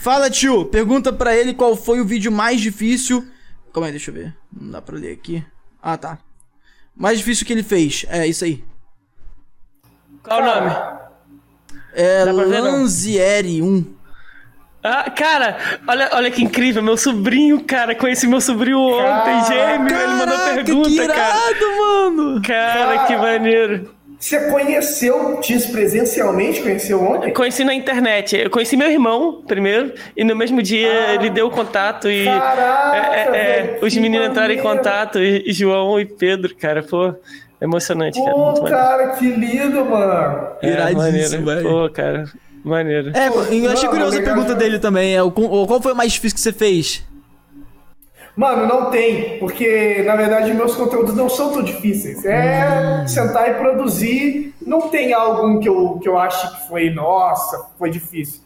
[0.00, 0.64] Fala, tio.
[0.64, 3.26] Pergunta pra ele qual foi o vídeo mais difícil.
[3.72, 4.34] Calma aí, deixa eu ver.
[4.52, 5.44] Não dá pra ler aqui.
[5.82, 6.18] Ah, tá.
[6.96, 8.06] Mais difícil que ele fez.
[8.08, 8.64] É, isso aí.
[10.22, 11.01] Qual o nome?
[11.94, 14.02] É Lanzieri 1.
[14.84, 15.56] Ah, cara,
[15.86, 20.38] olha, olha que incrível, meu sobrinho, cara, conheci meu sobrinho ontem, gêmeo, caraca, ele mandou
[20.54, 22.10] pergunta, que irado, cara.
[22.10, 22.42] mano.
[22.42, 23.94] Cara, que maneiro.
[24.18, 27.32] Você conheceu, diz presencialmente, conheceu ontem?
[27.32, 28.36] Conheci na internet.
[28.36, 32.24] Eu conheci meu irmão primeiro, e no mesmo dia ah, ele deu o contato e
[32.24, 36.82] caraca, é, é, é, os meninos entraram em contato, e, e João e Pedro, cara,
[36.82, 37.14] pô
[37.62, 38.36] emocionante, Pô, cara.
[38.36, 40.48] Pô, cara, que lindo, mano.
[40.60, 41.68] É, Iradíssimo, velho.
[41.68, 42.24] Pô, cara,
[42.64, 43.12] maneiro.
[43.16, 45.14] É, eu achei curiosa a pergunta dele também.
[45.14, 47.04] É, o, qual foi o mais difícil que você fez?
[48.34, 52.24] Mano, não tem, porque na verdade meus conteúdos não são tão difíceis.
[52.24, 53.08] É hum.
[53.08, 54.54] sentar e produzir.
[54.66, 58.40] Não tem algum que eu, que eu ache que foi, nossa, foi difícil.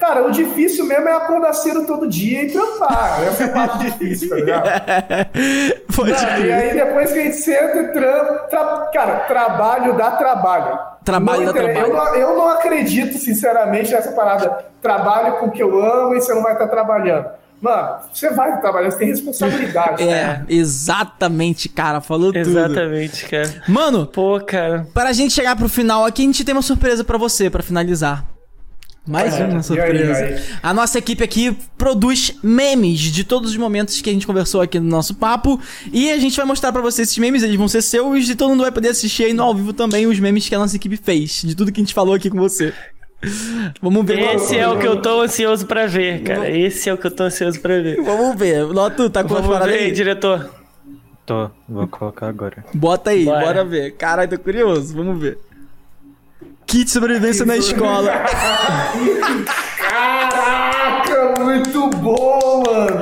[0.00, 3.22] Cara, o difícil mesmo é acordar cedo todo dia e trampar.
[3.22, 4.64] Essa é a parte difícil, tá ligado?
[5.94, 8.34] Pode não, e aí depois que a gente senta e trampa.
[8.48, 8.90] Tra...
[8.94, 10.78] Cara, trabalho dá trabalho.
[11.04, 11.86] Trabalho não dá trabalho.
[11.86, 14.64] Eu não, eu não acredito, sinceramente, nessa parada.
[14.80, 17.26] Trabalho com o que eu amo e você não vai estar trabalhando.
[17.60, 20.02] Mano, você vai trabalhar, você tem responsabilidade.
[20.02, 20.46] É, né?
[20.48, 22.00] exatamente, cara.
[22.00, 22.80] Falou exatamente, tudo.
[22.80, 23.62] Exatamente, cara.
[23.68, 24.86] Mano, pô, cara.
[24.94, 27.62] Para a gente chegar pro final aqui, a gente tem uma surpresa para você, para
[27.62, 28.24] finalizar.
[29.06, 30.12] Mais é, uma surpresa.
[30.12, 30.42] Aí, aí.
[30.62, 34.78] A nossa equipe aqui produz memes de todos os momentos que a gente conversou aqui
[34.78, 35.60] no nosso papo.
[35.92, 38.50] E a gente vai mostrar para vocês esses memes, eles vão ser seus e todo
[38.50, 40.96] mundo vai poder assistir aí no ao vivo também os memes que a nossa equipe
[40.96, 42.72] fez, de tudo que a gente falou aqui com você.
[43.80, 44.34] Vamos ver.
[44.34, 46.50] Esse é o que eu tô ansioso para ver, cara.
[46.50, 48.02] Esse é o que eu tô ansioso para ver.
[48.02, 48.66] Vamos ver.
[48.66, 50.50] Noto, tá com Vamos ver, aí, diretor.
[51.26, 52.64] Tô, vou colocar agora.
[52.74, 53.92] Bota aí, bora, bora ver.
[53.92, 54.94] Caralho, tô curioso.
[54.94, 55.38] Vamos ver.
[56.70, 58.12] Kit de sobrevivência na escola.
[59.76, 63.00] Caraca, muito bom, mano.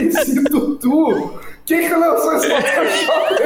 [0.00, 1.38] Esse Tutu.
[1.64, 3.36] Quem que lançou esse Photoshop?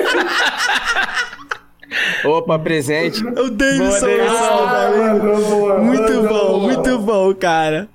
[2.24, 3.22] Opa, presente.
[3.22, 4.06] O Davidson.
[4.30, 7.86] Ah, muito bom, muito bom, cara.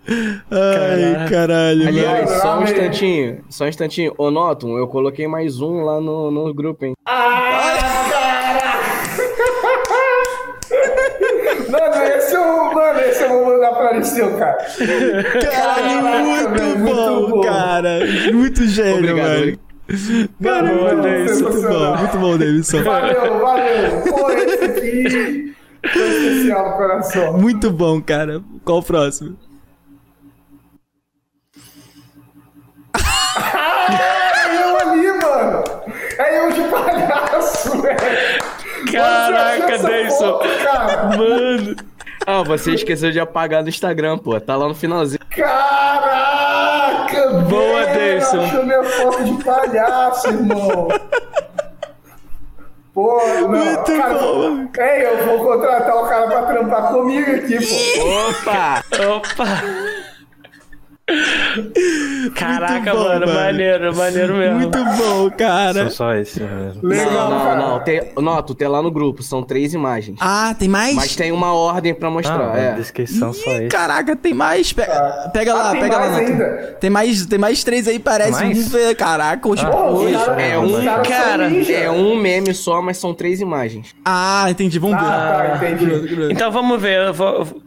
[0.51, 1.87] Ai, caralho.
[1.87, 2.41] Aliás, mano.
[2.41, 3.43] só um instantinho.
[3.49, 4.13] Só um instantinho.
[4.19, 6.93] Ô, Notum, eu coloquei mais um lá no, no grupo, hein?
[7.07, 8.04] Ah,
[12.45, 12.73] Mano, esse é o.
[12.73, 14.57] Mano, esse eu vou mandar pra Liceu, cara.
[15.41, 17.99] Caralho, muito, bom, muito bom, cara.
[18.33, 19.65] Muito gênio, Obrigado, mano.
[20.41, 21.09] Cara, muito, bom,
[21.43, 22.83] muito bom, muito bom, Davidson.
[22.83, 24.01] Valeu, valeu.
[24.01, 25.55] Pô, esse aqui
[25.93, 27.33] foi especial no coração.
[27.37, 28.41] Muito bom, cara.
[28.63, 29.37] Qual o próximo?
[32.95, 33.87] ah,
[34.47, 35.63] é eu ali, mano.
[36.17, 37.97] É eu de palhaço, velho.
[38.91, 40.39] Caraca, Deison.
[41.17, 41.94] Mano.
[42.25, 44.39] Ah, você esqueceu de apagar no Instagram, pô.
[44.39, 45.19] Tá lá no finalzinho.
[45.29, 48.41] Caraca, Boa, Deison.
[48.41, 50.87] Achou minha foto de palhaço, irmão.
[52.93, 53.49] Pô, não.
[53.49, 54.67] Muito cara, bom.
[54.77, 58.29] Ei, eu vou contratar o cara pra trampar comigo aqui, pô.
[58.29, 58.83] Opa!
[59.17, 59.63] Opa!
[62.33, 64.59] Caraca, bom, mano, mano, maneiro, maneiro mesmo.
[64.61, 65.83] Muito bom, cara.
[65.91, 66.81] Só, só esse mesmo.
[66.81, 67.79] Legal, não, não, não.
[67.83, 70.17] Tem, Noto, tem lá no grupo, são três imagens.
[70.19, 70.95] Ah, tem mais?
[70.95, 72.55] Mas tem uma ordem pra mostrar.
[72.55, 72.73] Ah, é.
[72.73, 73.67] descrição só esse.
[73.67, 74.73] Caraca, tem mais.
[74.73, 76.17] Pega, ah, pega lá, ah, pega lá.
[76.17, 76.77] Ainda.
[76.79, 78.31] Tem mais, tem mais três aí, parece.
[78.31, 78.73] Mais?
[78.73, 79.63] Um, caraca, hoje.
[79.63, 80.15] Ah, hoje.
[80.39, 83.95] É um, cara, é um meme só, mas são três imagens.
[84.03, 84.79] Ah, entendi.
[84.79, 85.05] Vamos ver.
[85.05, 86.33] Ah, tá, entendi.
[86.33, 87.07] Então vamos ver.
[87.07, 87.61] Eu vou,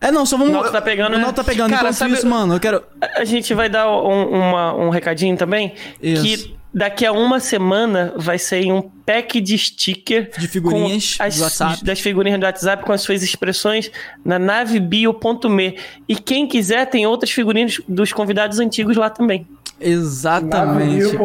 [0.00, 0.52] é, não, só vamos.
[0.52, 1.18] O Noto tá pegando, né?
[1.18, 1.70] O Noto tá pegando.
[1.70, 2.82] Cara, sabe, isso, mano, eu quero.
[3.16, 5.74] A gente vai dar um, uma, um recadinho também.
[6.02, 6.22] Isso.
[6.22, 10.30] Que daqui a uma semana vai sair um pack de sticker.
[10.36, 11.84] De figurinhas as, do WhatsApp.
[11.84, 13.90] Das figurinhas do WhatsApp com as suas expressões
[14.22, 15.78] na navebio.me.
[16.06, 19.46] E quem quiser, tem outras figurinhas dos convidados antigos lá também.
[19.80, 21.16] Exatamente.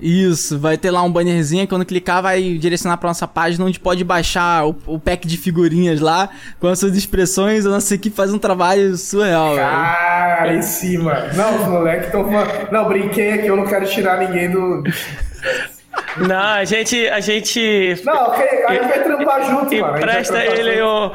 [0.00, 1.66] Isso, vai ter lá um bannerzinho.
[1.68, 6.00] Quando clicar, vai direcionar pra nossa página onde pode baixar o, o pack de figurinhas
[6.00, 7.66] lá com as suas expressões.
[7.66, 9.56] A nossa equipe faz um trabalho surreal.
[9.56, 11.30] Cara, em cima.
[11.34, 12.72] Não, os moleques estão falando.
[12.72, 14.82] Não, brinquei aqui, eu não quero tirar ninguém do.
[16.18, 17.08] Não, a gente.
[17.08, 19.96] A gente não, ok, a gente vai trampar junto, mano.
[19.98, 21.10] Empresta ele um,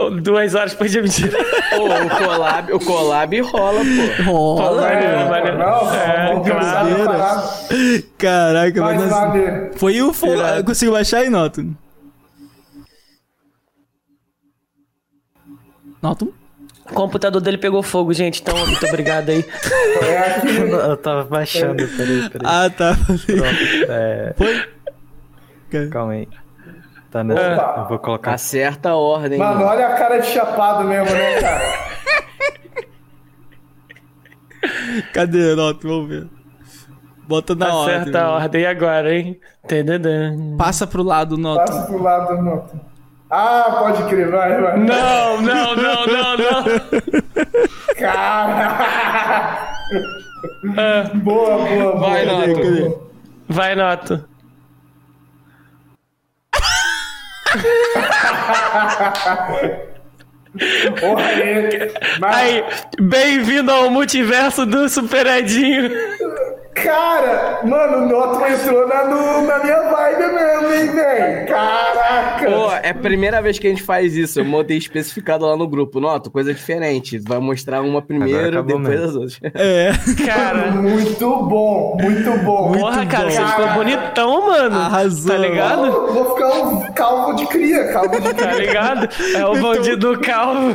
[0.00, 1.36] um, duas horas por dia mentira.
[1.70, 3.80] Pô, o collab, o collab rola,
[4.24, 4.54] pô.
[4.54, 5.58] Rola, é, mano.
[5.58, 8.04] Não, é, claro.
[8.16, 9.78] Caraca, mas.
[9.78, 10.12] Foi o.
[10.12, 11.64] Foi, conseguiu baixar aí, Noto?
[16.00, 16.43] Noto?
[16.90, 18.42] O computador dele pegou fogo, gente.
[18.42, 19.44] Então, muito obrigado aí.
[20.88, 22.44] Eu tava baixando, peraí, peraí.
[22.44, 22.94] Ah, tá.
[22.96, 24.34] Pronto, é...
[24.36, 25.88] Foi?
[25.90, 26.28] Calma aí.
[27.10, 27.54] Tá nessa.
[27.54, 27.80] Opa.
[27.80, 28.34] Eu vou colocar.
[28.34, 29.38] Acerta a ordem.
[29.38, 31.84] Mano, mano, olha a cara de chapado mesmo, né, cara?
[35.12, 35.86] Cadê, Noto?
[35.86, 36.28] Vamos ver.
[37.26, 38.00] Bota na Acerta ordem.
[38.00, 39.40] Acerta a ordem agora, hein?
[40.58, 41.70] Passa pro lado, Noto.
[41.70, 42.93] Passa pro lado, Noto.
[43.30, 44.76] Ah, pode crer, vai, vai.
[44.78, 46.64] Não, não, não, não, não.
[47.98, 49.74] Cara!
[50.76, 51.10] Ah.
[51.14, 52.00] Boa, boa, boa.
[52.00, 53.00] Vai, Nato.
[53.48, 54.24] Vai, Nato.
[61.00, 62.36] Porra, aí, mas...
[62.36, 62.62] aí
[63.00, 65.90] bem-vindo ao multiverso do Superadinho.
[66.74, 71.46] Cara, mano, o Noto entrou na, no, na minha vibe mesmo, hein, velho?
[71.46, 72.50] Caraca!
[72.50, 74.40] Pô, é a primeira vez que a gente faz isso.
[74.40, 76.00] Eu montei especificado lá no grupo.
[76.00, 77.18] Noto, coisa diferente.
[77.18, 79.04] Vai mostrar uma primeiro, depois mesmo.
[79.04, 79.40] as outras.
[79.54, 79.92] É.
[80.26, 80.70] Cara.
[80.72, 82.68] muito bom, muito bom.
[82.68, 83.30] Muito Porra, cara, bom.
[83.30, 84.76] você ficou bonitão, mano.
[84.76, 85.30] Arrasou.
[85.32, 85.92] Tá ligado?
[85.92, 88.34] Vou, vou ficar um calvo de cria, calvo de cria.
[88.34, 89.08] Tá ligado?
[89.34, 90.74] É o bandido calvo.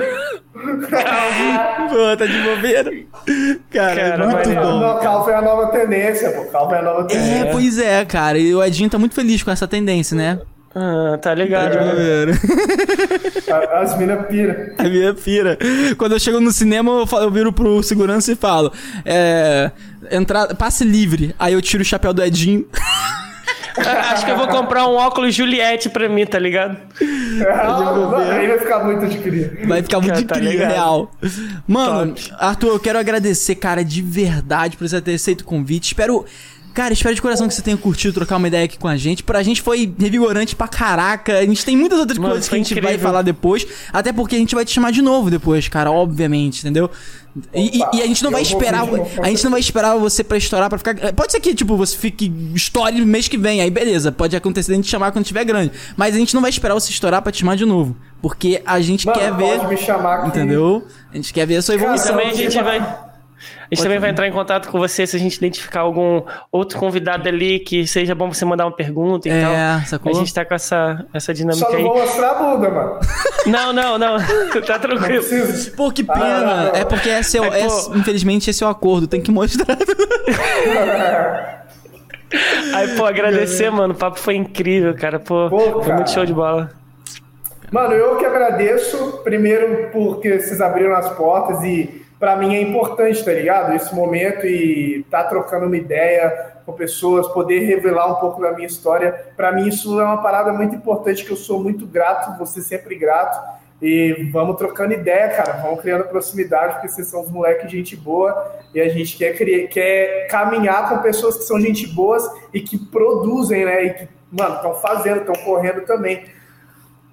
[0.53, 2.92] Pô, tá de bobeira.
[3.69, 4.80] Cara, cara muito bom.
[4.80, 6.45] Não, calvo é a nova tendência, pô.
[6.45, 7.45] Calvo é a nova é, tendência.
[7.48, 8.38] É, pois é, cara.
[8.38, 10.40] E o Edinho tá muito feliz com essa tendência, né?
[10.76, 11.74] Ah, tá ligado.
[11.74, 12.34] Tá né?
[13.82, 14.76] As minas pira.
[14.78, 15.58] A mina pira.
[15.98, 18.72] Quando eu chego no cinema, eu, falo, eu viro pro segurança e falo:
[19.06, 19.72] é.
[20.58, 21.36] Passe livre.
[21.38, 22.66] Aí eu tiro o chapéu do Edinho.
[23.77, 26.77] Acho que eu vou comprar um óculos Juliette pra mim, tá ligado?
[27.01, 29.59] É, aí vai ficar muito de cria.
[29.65, 31.11] Vai ficar muito de tá cria, real.
[31.67, 32.33] Mano, Top.
[32.39, 35.88] Arthur, eu quero agradecer, cara, de verdade por você ter aceito o convite.
[35.88, 36.25] Espero
[36.73, 39.23] Cara, espero de coração que você tenha curtido trocar uma ideia aqui com a gente.
[39.23, 41.38] Pra gente foi revigorante pra caraca.
[41.39, 42.89] A gente tem muitas outras Mano, coisas que a gente incrível.
[42.89, 43.65] vai falar depois.
[43.91, 46.89] Até porque a gente vai te chamar de novo depois, cara, obviamente, entendeu?
[47.53, 48.83] E, Opa, e, a gente não vai esperar.
[49.22, 51.14] A gente não vai esperar você pra estourar pra ficar.
[51.14, 54.11] Pode ser que, tipo, você fique estoure mês que vem, aí beleza.
[54.11, 55.72] Pode acontecer a gente chamar quando tiver grande.
[55.95, 57.95] Mas a gente não vai esperar você estourar pra te chamar de novo.
[58.22, 59.67] Porque a gente Mano, quer ver.
[59.67, 60.27] Me chamar aqui.
[60.30, 60.85] Entendeu?
[61.11, 62.07] A gente quer ver a sua evolução.
[62.14, 63.09] Cara, também a gente vai.
[63.40, 66.77] A gente também vai entrar em contato com você se a gente identificar algum outro
[66.77, 69.85] convidado ali que seja bom você mandar uma pergunta e é, tal.
[69.85, 70.11] Sacou?
[70.11, 71.84] A gente tá com essa, essa dinâmica Só aí.
[71.84, 73.00] Só não vou mostrar a bunda, mano.
[73.48, 74.18] Não, não, não.
[74.68, 75.24] tá tranquilo.
[75.76, 76.19] Pô, que pena.
[76.19, 76.76] Ah, não, não.
[76.76, 77.95] É porque esse é, o, é, pô...
[77.95, 79.77] infelizmente esse é o acordo, tem que mostrar.
[82.76, 83.93] Aí, pô, agradecer, mano.
[83.93, 85.19] O papo foi incrível, cara.
[85.19, 85.95] Pô, pô foi cara.
[85.95, 86.69] muito show de bola.
[87.72, 93.23] Mano, eu que agradeço, primeiro porque vocês abriram as portas e para mim é importante,
[93.23, 93.73] tá ligado?
[93.73, 98.67] Esse momento e tá trocando uma ideia com pessoas, poder revelar um pouco da minha
[98.67, 99.11] história.
[99.38, 102.95] Para mim isso é uma parada muito importante que eu sou muito grato, ser sempre
[102.95, 103.59] grato.
[103.81, 105.61] E vamos trocando ideia, cara.
[105.61, 108.59] Vamos criando proximidade, porque vocês são os moleques de gente boa.
[108.75, 112.77] E a gente quer, criar, quer caminhar com pessoas que são gente boas e que
[112.77, 113.85] produzem, né?
[113.85, 116.25] E que, mano, estão fazendo, estão correndo também.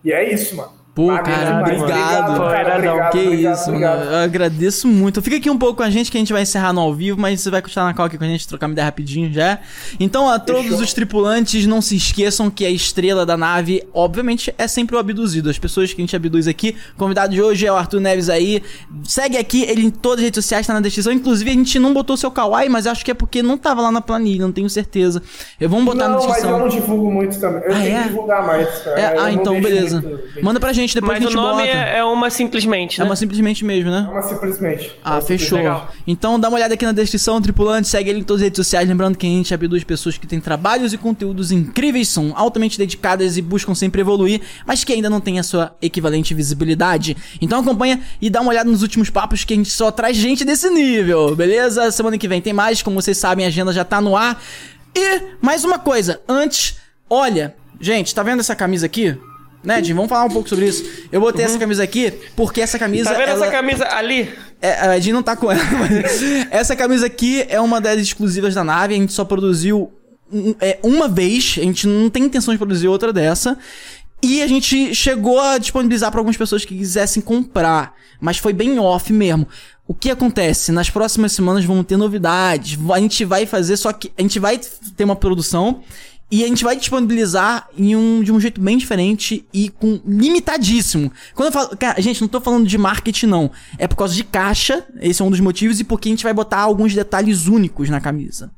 [0.03, 0.76] E é isso, mano.
[0.97, 1.83] Pô, cara, obrigado.
[1.83, 3.99] Obrigado, cara, obrigado, que obrigado, isso, obrigado.
[3.99, 4.11] mano.
[4.13, 5.21] Eu agradeço muito.
[5.21, 7.21] Fica aqui um pouco com a gente que a gente vai encerrar no ao vivo,
[7.21, 9.59] mas você vai continuar na call aqui com a gente, trocar uma ideia rapidinho já.
[10.01, 10.81] Então, a todos Fechou.
[10.81, 15.51] os tripulantes, não se esqueçam que a estrela da nave, obviamente, é sempre o abduzido.
[15.51, 16.75] As pessoas que a gente abduz aqui.
[16.95, 18.63] O convidado de hoje é o Arthur Neves aí.
[19.05, 21.13] Segue aqui, ele em todas as redes sociais, tá na descrição.
[21.13, 23.93] Inclusive, a gente não botou seu kawaii, mas acho que é porque não tava lá
[23.93, 25.23] na planilha, não tenho certeza.
[25.61, 26.53] Eu vou botar não, na descrição.
[26.53, 27.63] Mas eu não divulgo muito também.
[27.65, 28.03] Eu ah, tenho é?
[28.03, 28.87] que divulgar mais.
[28.87, 30.01] É, ah, então, beleza.
[30.01, 30.43] Muito...
[30.43, 33.07] Manda pra gente depois mas a gente bota é, é uma simplesmente, é né?
[33.07, 34.07] É uma simplesmente mesmo, né?
[34.09, 34.93] É uma simplesmente.
[35.05, 35.59] Ah, é fechou.
[35.59, 35.91] Legal.
[36.07, 38.89] Então dá uma olhada aqui na descrição, tripulante, segue ele em todas as redes sociais.
[38.89, 43.37] Lembrando que a gente abduz pessoas que têm trabalhos e conteúdos incríveis, são altamente dedicadas
[43.37, 47.17] e buscam sempre evoluir, mas que ainda não têm a sua equivalente visibilidade.
[47.41, 50.45] Então acompanha e dá uma olhada nos últimos papos que a gente só traz gente
[50.45, 51.91] desse nível, beleza?
[51.91, 54.43] Semana que vem tem mais, como vocês sabem, a agenda já tá no ar.
[54.95, 59.17] E mais uma coisa, antes, olha, gente, tá vendo essa camisa aqui?
[59.67, 59.95] Né, Jim?
[59.95, 60.85] Vamos falar um pouco sobre isso.
[61.11, 61.51] Eu botei uhum.
[61.51, 63.11] essa camisa aqui porque essa camisa.
[63.11, 63.45] Tá vendo ela...
[63.45, 64.33] essa camisa ali?
[64.63, 66.23] É, a Jim não tá com ela, mas.
[66.53, 68.95] essa camisa aqui é uma das exclusivas da nave.
[68.95, 69.93] A gente só produziu
[70.61, 71.57] é, uma vez.
[71.59, 73.59] A gente não tem intenção de produzir outra dessa.
[74.23, 77.93] E a gente chegou a disponibilizar para algumas pessoas que quisessem comprar.
[78.21, 79.49] Mas foi bem off mesmo.
[79.89, 80.71] O que acontece?
[80.71, 82.79] Nas próximas semanas vão ter novidades.
[82.93, 84.61] A gente vai fazer, só que a gente vai
[84.97, 85.83] ter uma produção
[86.29, 91.13] e a gente vai disponibilizar em um, de um jeito bem diferente e com limitadíssimo.
[91.35, 91.77] Quando eu falo.
[91.77, 93.51] Cara, gente, não tô falando de marketing, não.
[93.79, 96.35] É por causa de caixa, esse é um dos motivos, e porque a gente vai
[96.35, 98.51] botar alguns detalhes únicos na camisa.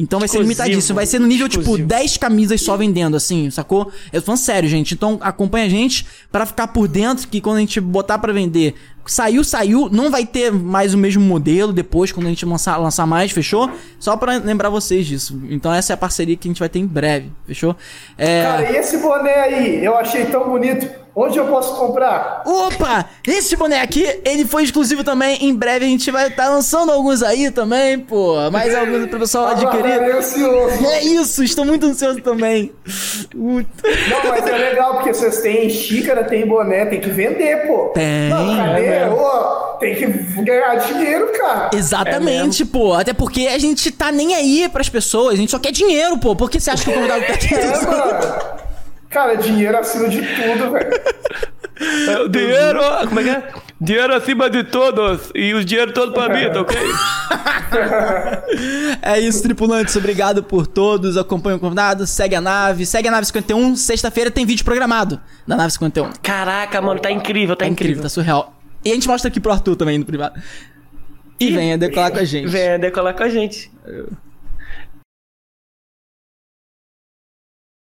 [0.00, 0.54] Então vai Exclusivo.
[0.54, 0.96] ser limitadíssimo.
[0.96, 1.88] Vai ser no nível, tipo, Exclusivo.
[1.88, 3.92] tipo, 10 camisas só vendendo, assim, sacou?
[4.12, 4.94] Eu tô falando sério, gente.
[4.94, 8.74] Então acompanha a gente para ficar por dentro que quando a gente botar para vender,
[9.06, 13.06] saiu, saiu, não vai ter mais o mesmo modelo depois, quando a gente lançar, lançar
[13.06, 13.70] mais, fechou?
[13.98, 15.40] Só para lembrar vocês disso.
[15.50, 17.76] Então essa é a parceria que a gente vai ter em breve, fechou?
[18.16, 18.42] É...
[18.42, 19.84] Cara, e esse boné aí?
[19.84, 20.88] Eu achei tão bonito.
[21.14, 22.42] Onde eu posso comprar?
[22.46, 23.04] Opa!
[23.26, 25.44] Esse boné aqui, ele foi exclusivo também.
[25.44, 28.36] Em breve a gente vai estar tá lançando alguns aí também, pô.
[28.50, 30.00] Mais alguns pro pessoal adquirir.
[30.92, 32.72] É isso, estou muito ansioso também.
[33.34, 37.88] Não, mas é legal, porque vocês têm xícara, tem boné, tem que vender, pô.
[37.88, 38.28] Tem.
[38.28, 38.86] Não, cadê?
[38.86, 39.10] É
[39.80, 40.06] tem que
[40.42, 41.70] ganhar dinheiro, cara.
[41.74, 42.92] Exatamente, é pô.
[42.92, 46.36] Até porque a gente tá nem aí pras pessoas, a gente só quer dinheiro, pô.
[46.36, 47.54] Por que você acha que o convidado tá aqui?
[47.54, 48.69] É, mano.
[49.10, 50.90] Cara, dinheiro acima de tudo, velho.
[51.80, 53.48] É, dinheiro, como é que é?
[53.80, 56.76] Dinheiro acima de todos e os dinheiro todo pra mim, tá ok?
[59.00, 59.96] é isso, tripulantes.
[59.96, 61.16] Obrigado por todos.
[61.16, 63.76] Acompanhe o convidado, segue a nave, segue a nave 51.
[63.76, 66.12] Sexta-feira tem vídeo programado da nave 51.
[66.22, 67.92] Caraca, mano, tá incrível, tá, tá incrível.
[67.92, 68.02] incrível.
[68.02, 68.54] Tá surreal.
[68.84, 70.38] E a gente mostra aqui pro Arthur também no privado.
[71.40, 72.46] E, e venha decolar com a gente.
[72.46, 73.72] Venha decolar com a gente.